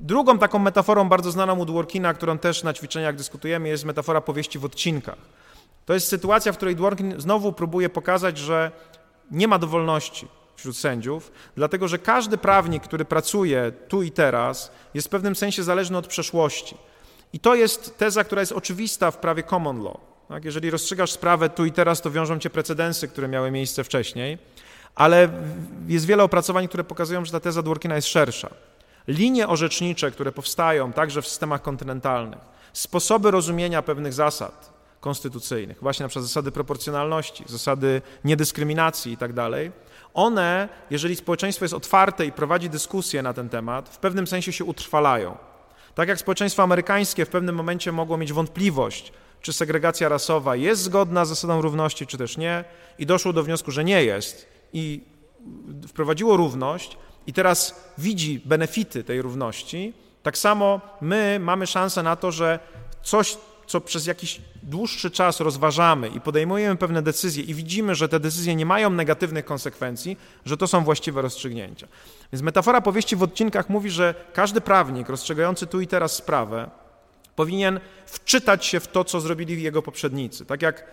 Drugą 0.00 0.38
taką 0.38 0.58
metaforą 0.58 1.08
bardzo 1.08 1.30
znaną 1.30 1.58
u 1.58 1.64
Dworkina, 1.64 2.14
którą 2.14 2.38
też 2.38 2.62
na 2.62 2.72
ćwiczeniach 2.72 3.16
dyskutujemy, 3.16 3.68
jest 3.68 3.84
metafora 3.84 4.20
powieści 4.20 4.58
w 4.58 4.64
odcinkach. 4.64 5.18
To 5.86 5.94
jest 5.94 6.08
sytuacja, 6.08 6.52
w 6.52 6.56
której 6.56 6.76
Dworkin 6.76 7.20
znowu 7.20 7.52
próbuje 7.52 7.88
pokazać, 7.88 8.38
że 8.38 8.70
nie 9.30 9.48
ma 9.48 9.58
dowolności 9.58 10.28
wśród 10.60 10.76
sędziów, 10.76 11.32
dlatego 11.56 11.88
że 11.88 11.98
każdy 11.98 12.38
prawnik, 12.38 12.82
który 12.82 13.04
pracuje 13.04 13.72
tu 13.88 14.02
i 14.02 14.10
teraz, 14.10 14.72
jest 14.94 15.06
w 15.06 15.10
pewnym 15.10 15.36
sensie 15.36 15.62
zależny 15.62 15.98
od 15.98 16.06
przeszłości. 16.06 16.76
I 17.32 17.40
to 17.40 17.54
jest 17.54 17.98
teza, 17.98 18.24
która 18.24 18.42
jest 18.42 18.52
oczywista 18.52 19.10
w 19.10 19.16
prawie 19.16 19.42
common 19.42 19.82
law. 19.82 19.96
Tak? 20.28 20.44
Jeżeli 20.44 20.70
rozstrzygasz 20.70 21.12
sprawę 21.12 21.48
tu 21.48 21.64
i 21.64 21.72
teraz, 21.72 22.00
to 22.00 22.10
wiążą 22.10 22.38
cię 22.38 22.50
precedensy, 22.50 23.08
które 23.08 23.28
miały 23.28 23.50
miejsce 23.50 23.84
wcześniej, 23.84 24.38
ale 24.94 25.28
jest 25.88 26.06
wiele 26.06 26.22
opracowań, 26.22 26.68
które 26.68 26.84
pokazują, 26.84 27.24
że 27.24 27.32
ta 27.32 27.40
teza 27.40 27.62
Dworkina 27.62 27.96
jest 27.96 28.08
szersza. 28.08 28.50
Linie 29.08 29.48
orzecznicze, 29.48 30.10
które 30.10 30.32
powstają 30.32 30.92
także 30.92 31.22
w 31.22 31.28
systemach 31.28 31.62
kontynentalnych, 31.62 32.40
sposoby 32.72 33.30
rozumienia 33.30 33.82
pewnych 33.82 34.12
zasad 34.12 34.72
konstytucyjnych, 35.00 35.78
właśnie 35.82 36.04
na 36.04 36.08
przykład 36.08 36.24
zasady 36.24 36.52
proporcjonalności, 36.52 37.44
zasady 37.46 38.02
niedyskryminacji 38.24 39.12
i 39.12 39.16
tak 39.16 39.32
dalej, 39.32 39.72
one, 40.14 40.68
jeżeli 40.90 41.16
społeczeństwo 41.16 41.64
jest 41.64 41.74
otwarte 41.74 42.26
i 42.26 42.32
prowadzi 42.32 42.70
dyskusję 42.70 43.22
na 43.22 43.32
ten 43.32 43.48
temat, 43.48 43.88
w 43.88 43.98
pewnym 43.98 44.26
sensie 44.26 44.52
się 44.52 44.64
utrwalają. 44.64 45.36
Tak 45.94 46.08
jak 46.08 46.18
społeczeństwo 46.18 46.62
amerykańskie 46.62 47.24
w 47.24 47.28
pewnym 47.28 47.54
momencie 47.54 47.92
mogło 47.92 48.16
mieć 48.16 48.32
wątpliwość, 48.32 49.12
czy 49.42 49.52
segregacja 49.52 50.08
rasowa 50.08 50.56
jest 50.56 50.82
zgodna 50.82 51.24
z 51.24 51.28
zasadą 51.28 51.60
równości, 51.62 52.06
czy 52.06 52.18
też 52.18 52.36
nie, 52.36 52.64
i 52.98 53.06
doszło 53.06 53.32
do 53.32 53.42
wniosku, 53.42 53.70
że 53.70 53.84
nie 53.84 54.04
jest, 54.04 54.48
i 54.72 55.04
wprowadziło 55.88 56.36
równość, 56.36 56.96
i 57.26 57.32
teraz 57.32 57.84
widzi 57.98 58.42
benefity 58.44 59.04
tej 59.04 59.22
równości, 59.22 59.92
tak 60.22 60.38
samo 60.38 60.80
my 61.00 61.38
mamy 61.40 61.66
szansę 61.66 62.02
na 62.02 62.16
to, 62.16 62.32
że 62.32 62.58
coś 63.02 63.36
co 63.70 63.80
przez 63.80 64.06
jakiś 64.06 64.40
dłuższy 64.62 65.10
czas 65.10 65.40
rozważamy 65.40 66.08
i 66.08 66.20
podejmujemy 66.20 66.76
pewne 66.76 67.02
decyzje 67.02 67.42
i 67.42 67.54
widzimy, 67.54 67.94
że 67.94 68.08
te 68.08 68.20
decyzje 68.20 68.56
nie 68.56 68.66
mają 68.66 68.90
negatywnych 68.90 69.44
konsekwencji, 69.44 70.16
że 70.44 70.56
to 70.56 70.66
są 70.66 70.84
właściwe 70.84 71.22
rozstrzygnięcia. 71.22 71.88
Więc 72.32 72.42
metafora 72.42 72.80
powieści 72.80 73.16
w 73.16 73.22
odcinkach 73.22 73.68
mówi, 73.68 73.90
że 73.90 74.14
każdy 74.32 74.60
prawnik 74.60 75.08
rozstrzygający 75.08 75.66
tu 75.66 75.80
i 75.80 75.86
teraz 75.86 76.12
sprawę 76.12 76.70
powinien 77.36 77.80
wczytać 78.06 78.66
się 78.66 78.80
w 78.80 78.88
to, 78.88 79.04
co 79.04 79.20
zrobili 79.20 79.62
jego 79.62 79.82
poprzednicy. 79.82 80.44
Tak 80.44 80.62
jak, 80.62 80.84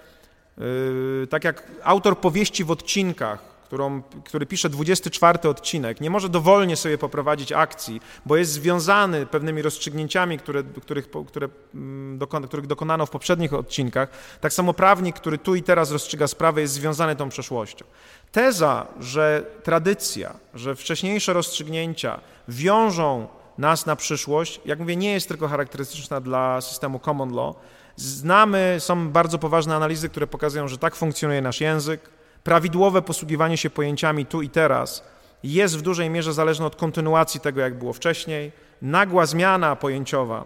yy, 0.57 1.27
tak 1.29 1.43
jak 1.43 1.71
autor 1.83 2.19
powieści 2.19 2.63
w 2.63 2.71
odcinkach 2.71 3.56
którą, 3.67 4.01
który 4.25 4.45
pisze 4.45 4.69
24 4.69 5.49
odcinek, 5.49 6.01
nie 6.01 6.09
może 6.09 6.29
dowolnie 6.29 6.75
sobie 6.75 6.97
poprowadzić 6.97 7.51
akcji, 7.51 8.01
bo 8.25 8.37
jest 8.37 8.51
związany 8.51 9.25
pewnymi 9.25 9.61
rozstrzygnięciami, 9.61 10.37
które, 10.37 10.63
których, 10.63 11.09
które, 11.27 11.49
mm, 11.75 12.19
których 12.47 12.67
dokonano 12.67 13.05
w 13.05 13.09
poprzednich 13.09 13.53
odcinkach, 13.53 14.09
tak 14.41 14.53
samo 14.53 14.73
prawnik, 14.73 15.15
który 15.15 15.37
tu 15.37 15.55
i 15.55 15.63
teraz 15.63 15.91
rozstrzyga 15.91 16.27
sprawę, 16.27 16.61
jest 16.61 16.73
związany 16.73 17.15
tą 17.15 17.29
przeszłością. 17.29 17.85
Teza, 18.31 18.87
że 18.99 19.45
tradycja, 19.63 20.33
że 20.53 20.75
wcześniejsze 20.75 21.33
rozstrzygnięcia 21.33 22.19
wiążą 22.47 23.27
nas 23.57 23.85
na 23.85 23.95
przyszłość, 23.95 24.61
jak 24.65 24.79
mówię, 24.79 24.95
nie 24.95 25.11
jest 25.11 25.27
tylko 25.27 25.47
charakterystyczna 25.47 26.21
dla 26.21 26.61
systemu 26.61 26.99
common 26.99 27.35
law. 27.35 27.55
Znamy, 27.95 28.75
są 28.79 29.09
bardzo 29.09 29.39
poważne 29.39 29.75
analizy, 29.75 30.09
które 30.09 30.27
pokazują, 30.27 30.67
że 30.67 30.77
tak 30.77 30.95
funkcjonuje 30.95 31.41
nasz 31.41 31.61
język. 31.61 32.16
Prawidłowe 32.47 33.01
posługiwanie 33.01 33.57
się 33.57 33.69
pojęciami 33.69 34.25
tu 34.25 34.41
i 34.41 34.49
teraz 34.49 35.03
jest 35.43 35.77
w 35.77 35.81
dużej 35.81 36.09
mierze 36.09 36.33
zależne 36.33 36.65
od 36.65 36.75
kontynuacji 36.75 37.39
tego, 37.39 37.61
jak 37.61 37.79
było 37.79 37.93
wcześniej. 37.93 38.51
Nagła 38.81 39.25
zmiana 39.25 39.75
pojęciowa, 39.75 40.45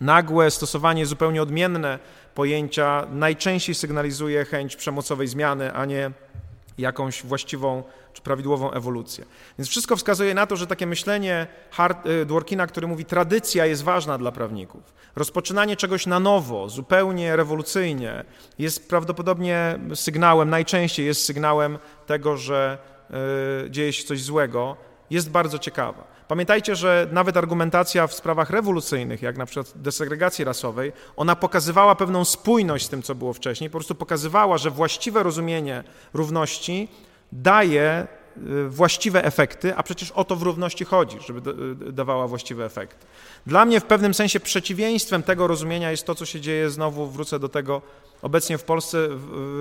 nagłe 0.00 0.50
stosowanie 0.50 1.06
zupełnie 1.06 1.42
odmienne 1.42 1.98
pojęcia 2.34 3.06
najczęściej 3.12 3.74
sygnalizuje 3.74 4.44
chęć 4.44 4.76
przemocowej 4.76 5.28
zmiany, 5.28 5.72
a 5.72 5.84
nie 5.84 6.10
jakąś 6.78 7.22
właściwą 7.22 7.82
czy 8.12 8.22
prawidłową 8.22 8.70
ewolucję. 8.70 9.24
Więc 9.58 9.68
wszystko 9.68 9.96
wskazuje 9.96 10.34
na 10.34 10.46
to, 10.46 10.56
że 10.56 10.66
takie 10.66 10.86
myślenie 10.86 11.46
y, 12.06 12.26
Dworkina, 12.26 12.66
który 12.66 12.86
mówi, 12.86 13.04
tradycja 13.04 13.66
jest 13.66 13.82
ważna 13.82 14.18
dla 14.18 14.32
prawników. 14.32 14.94
Rozpoczynanie 15.16 15.76
czegoś 15.76 16.06
na 16.06 16.20
nowo, 16.20 16.68
zupełnie 16.68 17.36
rewolucyjnie, 17.36 18.24
jest 18.58 18.88
prawdopodobnie 18.88 19.78
sygnałem, 19.94 20.50
najczęściej 20.50 21.06
jest 21.06 21.24
sygnałem 21.24 21.78
tego, 22.06 22.36
że 22.36 22.78
y, 23.66 23.70
dzieje 23.70 23.92
się 23.92 24.04
coś 24.04 24.22
złego, 24.22 24.76
jest 25.10 25.30
bardzo 25.30 25.58
ciekawa. 25.58 26.04
Pamiętajcie, 26.32 26.76
że 26.76 27.08
nawet 27.12 27.36
argumentacja 27.36 28.06
w 28.06 28.14
sprawach 28.14 28.50
rewolucyjnych, 28.50 29.22
jak 29.22 29.38
na 29.38 29.46
przykład 29.46 29.72
desegregacji 29.76 30.44
rasowej, 30.44 30.92
ona 31.16 31.36
pokazywała 31.36 31.94
pewną 31.94 32.24
spójność 32.24 32.86
z 32.86 32.88
tym, 32.88 33.02
co 33.02 33.14
było 33.14 33.32
wcześniej, 33.32 33.70
po 33.70 33.78
prostu 33.78 33.94
pokazywała, 33.94 34.58
że 34.58 34.70
właściwe 34.70 35.22
rozumienie 35.22 35.84
równości 36.14 36.88
daje 37.32 38.06
y, 38.36 38.68
właściwe 38.68 39.24
efekty, 39.24 39.76
a 39.76 39.82
przecież 39.82 40.10
o 40.10 40.24
to 40.24 40.36
w 40.36 40.42
równości 40.42 40.84
chodzi, 40.84 41.18
żeby 41.26 41.50
y, 41.88 41.92
dawała 41.92 42.28
właściwe 42.28 42.64
efekty. 42.64 43.06
Dla 43.46 43.64
mnie 43.64 43.80
w 43.80 43.84
pewnym 43.84 44.14
sensie 44.14 44.40
przeciwieństwem 44.40 45.22
tego 45.22 45.46
rozumienia 45.46 45.90
jest 45.90 46.06
to, 46.06 46.14
co 46.14 46.26
się 46.26 46.40
dzieje, 46.40 46.70
znowu 46.70 47.06
wrócę 47.06 47.38
do 47.38 47.48
tego 47.48 47.82
obecnie 48.22 48.58
w 48.58 48.64
Polsce, 48.64 49.08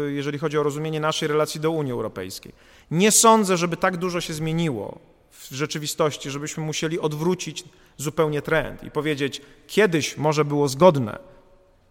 jeżeli 0.07 0.39
chodzi 0.39 0.57
o 0.57 0.63
rozumienie 0.63 0.99
naszej 0.99 1.27
relacji 1.27 1.61
do 1.61 1.71
Unii 1.71 1.91
Europejskiej. 1.91 2.53
Nie 2.91 3.11
sądzę, 3.11 3.57
żeby 3.57 3.77
tak 3.77 3.97
dużo 3.97 4.21
się 4.21 4.33
zmieniło 4.33 5.11
w 5.49 5.55
rzeczywistości, 5.55 6.29
żebyśmy 6.29 6.63
musieli 6.63 6.99
odwrócić 6.99 7.63
zupełnie 7.97 8.41
trend 8.41 8.83
i 8.83 8.91
powiedzieć, 8.91 9.41
kiedyś 9.67 10.17
może 10.17 10.45
było 10.45 10.67
zgodne 10.67 11.31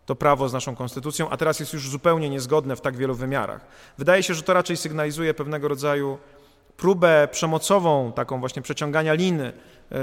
to 0.07 0.15
prawo 0.15 0.49
z 0.49 0.53
naszą 0.53 0.77
konstytucją, 0.77 1.31
a 1.31 1.37
teraz 1.37 1.61
jest 1.61 1.73
już 1.73 1.89
zupełnie 1.89 2.31
niezgodne 2.31 2.77
w 2.77 2.81
tak 2.81 2.97
wielu 2.97 3.15
wymiarach. 3.15 3.67
Wydaje 3.99 4.23
się, 4.23 4.35
że 4.35 4.43
to 4.43 4.55
raczej 4.55 4.77
sygnalizuje 4.77 5.35
pewnego 5.35 5.69
rodzaju 5.69 6.19
próbę 6.77 7.29
przemocową, 7.33 8.13
taką 8.13 8.41
właśnie 8.41 8.63
przeciągania 8.63 9.15
liny 9.15 9.53
yy, 9.91 9.99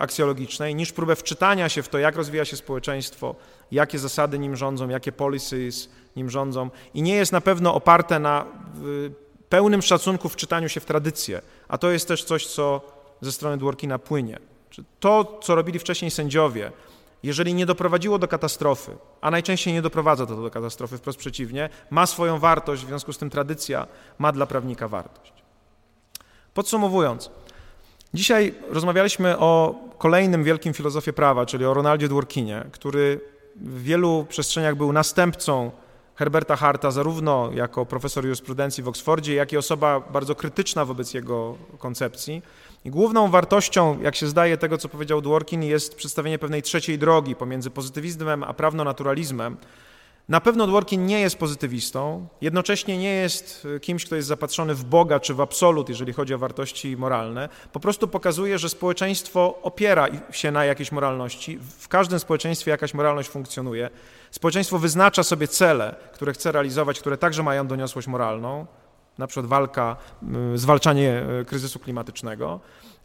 aksjologicznej, 0.00 0.74
niż 0.74 0.92
próbę 0.92 1.16
wczytania 1.16 1.68
się 1.68 1.82
w 1.82 1.88
to, 1.88 1.98
jak 1.98 2.16
rozwija 2.16 2.44
się 2.44 2.56
społeczeństwo, 2.56 3.34
jakie 3.72 3.98
zasady 3.98 4.38
nim 4.38 4.56
rządzą, 4.56 4.88
jakie 4.88 5.12
policies 5.12 5.88
nim 6.16 6.30
rządzą 6.30 6.70
i 6.94 7.02
nie 7.02 7.14
jest 7.14 7.32
na 7.32 7.40
pewno 7.40 7.74
oparte 7.74 8.18
na 8.18 8.46
yy, 8.82 9.23
pełnym 9.48 9.82
szacunku 9.82 10.28
w 10.28 10.36
czytaniu 10.36 10.68
się 10.68 10.80
w 10.80 10.84
tradycję, 10.84 11.42
a 11.68 11.78
to 11.78 11.90
jest 11.90 12.08
też 12.08 12.24
coś, 12.24 12.46
co 12.46 12.80
ze 13.20 13.32
strony 13.32 13.58
Dworkina 13.58 13.98
płynie. 13.98 14.38
To, 15.00 15.40
co 15.42 15.54
robili 15.54 15.78
wcześniej 15.78 16.10
sędziowie, 16.10 16.72
jeżeli 17.22 17.54
nie 17.54 17.66
doprowadziło 17.66 18.18
do 18.18 18.28
katastrofy, 18.28 18.96
a 19.20 19.30
najczęściej 19.30 19.74
nie 19.74 19.82
doprowadza 19.82 20.26
to 20.26 20.36
do 20.36 20.50
katastrofy, 20.50 20.98
wprost 20.98 21.18
przeciwnie, 21.18 21.68
ma 21.90 22.06
swoją 22.06 22.38
wartość, 22.38 22.84
w 22.84 22.86
związku 22.86 23.12
z 23.12 23.18
tym 23.18 23.30
tradycja 23.30 23.86
ma 24.18 24.32
dla 24.32 24.46
prawnika 24.46 24.88
wartość. 24.88 25.32
Podsumowując, 26.54 27.30
dzisiaj 28.14 28.54
rozmawialiśmy 28.70 29.38
o 29.38 29.74
kolejnym 29.98 30.44
wielkim 30.44 30.74
filozofie 30.74 31.12
prawa, 31.12 31.46
czyli 31.46 31.64
o 31.64 31.74
Ronaldzie 31.74 32.08
Dworkinie, 32.08 32.64
który 32.72 33.20
w 33.56 33.82
wielu 33.82 34.26
przestrzeniach 34.28 34.76
był 34.76 34.92
następcą 34.92 35.70
Herberta 36.16 36.56
Harta, 36.56 36.90
zarówno 36.90 37.50
jako 37.54 37.86
profesor 37.86 38.24
jurysprudencji 38.24 38.82
w 38.82 38.88
Oksfordzie, 38.88 39.34
jak 39.34 39.52
i 39.52 39.56
osoba 39.56 40.00
bardzo 40.00 40.34
krytyczna 40.34 40.84
wobec 40.84 41.14
jego 41.14 41.56
koncepcji. 41.78 42.42
I 42.84 42.90
główną 42.90 43.30
wartością, 43.30 44.02
jak 44.02 44.16
się 44.16 44.26
zdaje, 44.26 44.56
tego, 44.56 44.78
co 44.78 44.88
powiedział 44.88 45.20
Dworkin, 45.20 45.62
jest 45.62 45.94
przedstawienie 45.94 46.38
pewnej 46.38 46.62
trzeciej 46.62 46.98
drogi 46.98 47.36
pomiędzy 47.36 47.70
pozytywizmem 47.70 48.44
a 48.44 48.54
prawnonaturalizmem, 48.54 49.56
na 50.28 50.40
pewno 50.40 50.66
Dworkin 50.66 51.06
nie 51.06 51.20
jest 51.20 51.36
pozytywistą, 51.36 52.26
jednocześnie 52.40 52.98
nie 52.98 53.14
jest 53.14 53.66
e, 53.76 53.80
kimś, 53.80 54.04
kto 54.04 54.16
jest 54.16 54.28
zapatrzony 54.28 54.74
w 54.74 54.84
Boga 54.84 55.20
czy 55.20 55.34
w 55.34 55.40
absolut, 55.40 55.88
jeżeli 55.88 56.12
chodzi 56.12 56.34
o 56.34 56.38
wartości 56.38 56.96
moralne. 56.96 57.48
Po 57.72 57.80
prostu 57.80 58.08
pokazuje, 58.08 58.58
że 58.58 58.68
społeczeństwo 58.68 59.58
opiera 59.62 60.08
się 60.30 60.50
na 60.50 60.64
jakiejś 60.64 60.92
moralności. 60.92 61.58
W 61.78 61.88
każdym 61.88 62.18
społeczeństwie 62.18 62.70
jakaś 62.70 62.94
moralność 62.94 63.28
funkcjonuje. 63.28 63.90
Społeczeństwo 64.34 64.78
wyznacza 64.78 65.22
sobie 65.22 65.48
cele, 65.48 65.94
które 66.12 66.32
chce 66.32 66.52
realizować, 66.52 67.00
które 67.00 67.18
także 67.18 67.42
mają 67.42 67.66
doniosłość 67.66 68.08
moralną, 68.08 68.66
na 69.18 69.26
przykład 69.26 69.46
walka, 69.46 69.96
zwalczanie 70.54 71.22
e, 71.40 71.44
kryzysu 71.44 71.78
klimatycznego. 71.78 72.60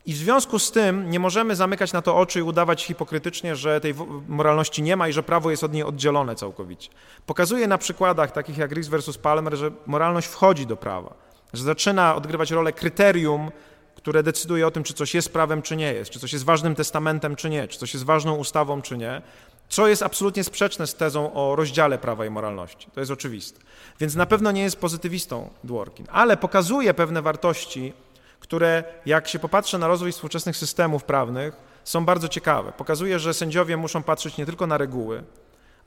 I 0.06 0.14
w 0.14 0.18
związku 0.18 0.60
z 0.60 0.72
tym 0.72 1.10
nie 1.10 1.20
możemy 1.20 1.56
zamykać 1.56 1.94
na 1.94 2.02
to 2.02 2.18
oczy 2.18 2.40
i 2.40 2.42
udawać 2.42 2.84
hipokrytycznie, 2.84 3.56
że 3.56 3.82
tej 3.82 3.96
moralności 4.28 4.82
nie 4.84 4.96
ma 4.96 5.08
i 5.08 5.14
że 5.14 5.24
prawo 5.24 5.52
jest 5.52 5.64
od 5.64 5.74
niej 5.74 5.84
oddzielone 5.84 6.36
całkowicie. 6.36 6.90
Pokazuje 7.26 7.68
na 7.68 7.78
przykładach 7.78 8.32
takich 8.32 8.58
jak 8.58 8.72
Riggs 8.72 8.90
versus 8.90 9.18
Palmer, 9.18 9.58
że 9.58 9.72
moralność 9.86 10.28
wchodzi 10.28 10.66
do 10.66 10.78
prawa, 10.78 11.14
że 11.54 11.64
zaczyna 11.64 12.16
odgrywać 12.16 12.52
rolę 12.52 12.74
kryterium, 12.74 13.52
które 13.96 14.24
decyduje 14.24 14.68
o 14.68 14.72
tym, 14.72 14.84
czy 14.84 14.94
coś 14.94 15.16
jest 15.16 15.34
prawem, 15.34 15.62
czy 15.62 15.76
nie 15.76 15.94
jest, 15.94 16.12
czy 16.12 16.20
coś 16.20 16.34
jest 16.34 16.46
ważnym 16.46 16.76
testamentem, 16.76 17.36
czy 17.36 17.50
nie, 17.50 17.68
czy 17.68 17.80
coś 17.80 17.94
jest 17.94 18.06
ważną 18.06 18.36
ustawą, 18.36 18.82
czy 18.82 18.98
nie, 18.98 19.22
co 19.70 19.88
jest 19.88 20.04
absolutnie 20.04 20.44
sprzeczne 20.44 20.88
z 20.88 20.96
tezą 20.96 21.34
o 21.34 21.56
rozdziale 21.56 21.98
prawa 21.98 22.26
i 22.26 22.30
moralności. 22.30 22.88
To 22.94 23.00
jest 23.00 23.12
oczywiste. 23.12 23.60
Więc 24.00 24.16
na 24.16 24.26
pewno 24.26 24.52
nie 24.52 24.62
jest 24.62 24.80
pozytywistą 24.80 25.50
Dworkin, 25.64 26.06
ale 26.12 26.38
pokazuje 26.38 26.94
pewne 26.94 27.22
wartości, 27.22 27.94
które 28.40 28.84
jak 29.06 29.28
się 29.28 29.40
popatrzy 29.40 29.78
na 29.78 29.88
rozwój 29.88 30.12
współczesnych 30.12 30.58
systemów 30.58 31.04
prawnych, 31.04 31.54
są 31.84 32.06
bardzo 32.06 32.28
ciekawe. 32.28 32.72
Pokazuje, 32.72 33.20
że 33.20 33.34
sędziowie 33.34 33.78
muszą 33.78 34.04
patrzeć 34.04 34.38
nie 34.38 34.46
tylko 34.46 34.68
na 34.68 34.78
reguły, 34.78 35.24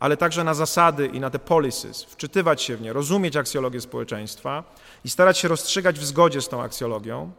ale 0.00 0.16
także 0.16 0.44
na 0.44 0.54
zasady 0.54 1.06
i 1.06 1.20
na 1.20 1.30
te 1.30 1.38
policies, 1.38 2.04
wczytywać 2.04 2.62
się 2.62 2.76
w 2.76 2.80
nie, 2.80 2.92
rozumieć 2.92 3.36
aksjologię 3.36 3.80
społeczeństwa 3.80 4.64
i 5.04 5.10
starać 5.10 5.38
się 5.38 5.48
rozstrzygać 5.48 5.98
w 5.98 6.04
zgodzie 6.04 6.40
z 6.40 6.48
tą 6.48 6.62
aksjologią. 6.62 7.32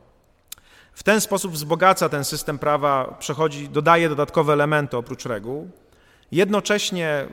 W 0.93 1.03
ten 1.03 1.21
sposób 1.21 1.51
wzbogaca 1.51 2.09
ten 2.09 2.23
system 2.23 2.59
prawa, 2.59 3.15
przechodzi, 3.19 3.69
dodaje 3.69 4.09
dodatkowe 4.09 4.53
elementy 4.53 4.97
oprócz 4.97 5.25
reguł. 5.25 5.69
Jednocześnie 6.33 7.27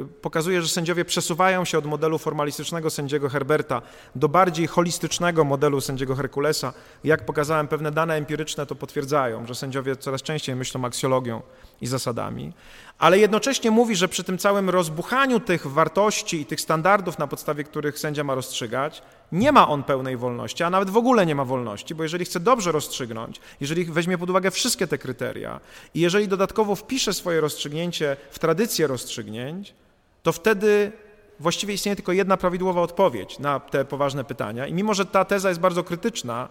y, 0.00 0.06
pokazuje, 0.22 0.62
że 0.62 0.68
sędziowie 0.68 1.04
przesuwają 1.04 1.64
się 1.64 1.78
od 1.78 1.86
modelu 1.86 2.18
formalistycznego 2.18 2.90
sędziego 2.90 3.28
Herberta 3.28 3.82
do 4.14 4.28
bardziej 4.28 4.66
holistycznego 4.66 5.44
modelu 5.44 5.80
sędziego 5.80 6.14
Herkulesa. 6.14 6.72
Jak 7.04 7.24
pokazałem, 7.24 7.68
pewne 7.68 7.92
dane 7.92 8.14
empiryczne 8.14 8.66
to 8.66 8.74
potwierdzają, 8.74 9.46
że 9.46 9.54
sędziowie 9.54 9.96
coraz 9.96 10.22
częściej 10.22 10.56
myślą 10.56 10.84
aksjologią 10.84 11.42
i 11.80 11.86
zasadami 11.86 12.52
ale 12.98 13.18
jednocześnie 13.18 13.70
mówi, 13.70 13.96
że 13.96 14.08
przy 14.08 14.24
tym 14.24 14.38
całym 14.38 14.70
rozbuchaniu 14.70 15.40
tych 15.40 15.66
wartości 15.66 16.40
i 16.40 16.46
tych 16.46 16.60
standardów, 16.60 17.18
na 17.18 17.26
podstawie 17.26 17.64
których 17.64 17.98
sędzia 17.98 18.24
ma 18.24 18.34
rozstrzygać, 18.34 19.02
nie 19.32 19.52
ma 19.52 19.68
on 19.68 19.82
pełnej 19.82 20.16
wolności, 20.16 20.62
a 20.62 20.70
nawet 20.70 20.90
w 20.90 20.96
ogóle 20.96 21.26
nie 21.26 21.34
ma 21.34 21.44
wolności, 21.44 21.94
bo 21.94 22.02
jeżeli 22.02 22.24
chce 22.24 22.40
dobrze 22.40 22.72
rozstrzygnąć, 22.72 23.40
jeżeli 23.60 23.84
weźmie 23.84 24.18
pod 24.18 24.30
uwagę 24.30 24.50
wszystkie 24.50 24.86
te 24.86 24.98
kryteria 24.98 25.60
i 25.94 26.00
jeżeli 26.00 26.28
dodatkowo 26.28 26.74
wpisze 26.74 27.14
swoje 27.14 27.40
rozstrzygnięcie 27.40 28.16
w 28.30 28.38
tradycję 28.38 28.86
rozstrzygnięć, 28.86 29.74
to 30.22 30.32
wtedy 30.32 30.92
właściwie 31.40 31.74
istnieje 31.74 31.96
tylko 31.96 32.12
jedna 32.12 32.36
prawidłowa 32.36 32.80
odpowiedź 32.80 33.38
na 33.38 33.60
te 33.60 33.84
poważne 33.84 34.24
pytania. 34.24 34.66
I 34.66 34.74
mimo, 34.74 34.94
że 34.94 35.06
ta 35.06 35.24
teza 35.24 35.48
jest 35.48 35.60
bardzo 35.60 35.84
krytyczna, 35.84 36.48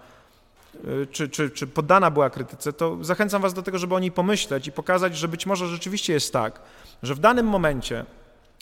czy, 1.12 1.30
czy, 1.30 1.50
czy 1.50 1.68
poddana 1.68 2.12
była 2.12 2.30
krytyce, 2.30 2.74
to 2.74 2.98
zachęcam 3.02 3.42
Was 3.42 3.54
do 3.54 3.62
tego, 3.62 3.78
żeby 3.78 3.96
o 3.96 4.00
niej 4.00 4.12
pomyśleć 4.12 4.68
i 4.68 4.72
pokazać, 4.72 5.18
że 5.18 5.28
być 5.28 5.46
może 5.46 5.68
rzeczywiście 5.68 6.14
jest 6.14 6.34
tak, 6.34 6.62
że 7.04 7.16
w 7.16 7.20
danym 7.20 7.48
momencie 7.48 8.06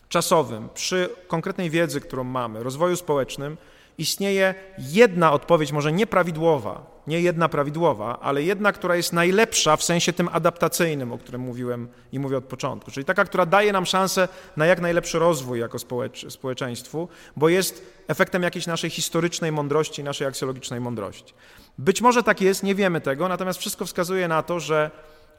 czasowym, 0.09 0.69
przy 0.73 1.09
konkretnej 1.27 1.69
wiedzy, 1.69 2.01
którą 2.01 2.23
mamy, 2.23 2.63
rozwoju 2.63 2.95
społecznym, 2.95 3.57
istnieje 3.97 4.55
jedna 4.77 5.31
odpowiedź, 5.31 5.71
może 5.71 5.93
nieprawidłowa, 5.93 6.92
nie 7.07 7.21
jedna 7.21 7.49
prawidłowa, 7.49 8.19
ale 8.19 8.43
jedna, 8.43 8.71
która 8.71 8.95
jest 8.95 9.13
najlepsza 9.13 9.77
w 9.77 9.83
sensie 9.83 10.13
tym 10.13 10.29
adaptacyjnym, 10.31 11.11
o 11.11 11.17
którym 11.17 11.41
mówiłem 11.41 11.87
i 12.11 12.19
mówię 12.19 12.37
od 12.37 12.45
początku. 12.45 12.91
Czyli 12.91 13.05
taka, 13.05 13.25
która 13.25 13.45
daje 13.45 13.73
nam 13.73 13.85
szansę 13.85 14.27
na 14.57 14.65
jak 14.65 14.81
najlepszy 14.81 15.19
rozwój 15.19 15.59
jako 15.59 15.79
społecz 15.79 16.31
społeczeństwu, 16.33 17.07
bo 17.35 17.49
jest 17.49 17.85
efektem 18.07 18.43
jakiejś 18.43 18.67
naszej 18.67 18.89
historycznej 18.89 19.51
mądrości, 19.51 20.03
naszej 20.03 20.27
aksjologicznej 20.27 20.79
mądrości. 20.79 21.33
Być 21.77 22.01
może 22.01 22.23
tak 22.23 22.41
jest, 22.41 22.63
nie 22.63 22.75
wiemy 22.75 23.01
tego, 23.01 23.27
natomiast 23.27 23.59
wszystko 23.59 23.85
wskazuje 23.85 24.27
na 24.27 24.43
to, 24.43 24.59
że, 24.59 24.91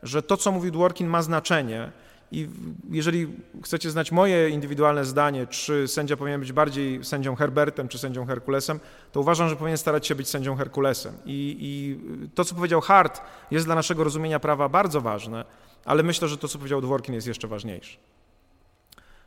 że 0.02 0.22
to, 0.22 0.36
co 0.36 0.52
mówił 0.52 0.70
Dworkin, 0.70 1.06
ma 1.06 1.22
znaczenie 1.22 1.92
I 2.34 2.48
jeżeli 2.90 3.28
chcecie 3.64 3.90
znać 3.90 4.12
moje 4.12 4.48
indywidualne 4.48 5.04
zdanie, 5.04 5.46
czy 5.46 5.88
sędzia 5.88 6.16
powinien 6.16 6.40
być 6.40 6.52
bardziej 6.52 7.04
sędzią 7.04 7.36
Herbertem, 7.36 7.88
czy 7.88 7.98
sędzią 7.98 8.26
Herkulesem, 8.26 8.80
to 9.12 9.20
uważam, 9.20 9.48
że 9.48 9.56
powinien 9.56 9.78
starać 9.78 10.06
się 10.06 10.14
być 10.14 10.28
sędzią 10.28 10.56
Herkulesem. 10.56 11.14
I, 11.26 11.56
I, 11.60 11.98
to, 12.34 12.44
co 12.44 12.54
powiedział 12.54 12.80
Hart, 12.80 13.20
jest 13.50 13.66
dla 13.66 13.74
naszego 13.74 14.04
rozumienia 14.04 14.40
prawa 14.40 14.68
bardzo 14.68 15.00
ważne, 15.00 15.44
ale 15.84 16.02
myślę, 16.02 16.28
że 16.28 16.38
to, 16.38 16.48
co 16.48 16.58
powiedział 16.58 16.80
Dworkin, 16.80 17.14
jest 17.14 17.26
jeszcze 17.26 17.48
ważniejsze. 17.48 17.98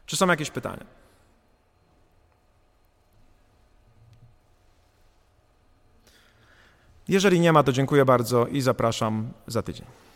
Czy 0.05 0.15
są 0.15 0.27
jakieś 0.27 0.51
pytania? 0.51 0.85
Jeżeli 7.07 7.39
nie 7.39 7.53
ma, 7.53 7.63
to 7.63 7.71
dziękuję 7.71 8.05
bardzo 8.05 8.47
i 8.47 8.61
zapraszam 8.61 9.29
za 9.47 9.61
tydzień. 9.61 10.06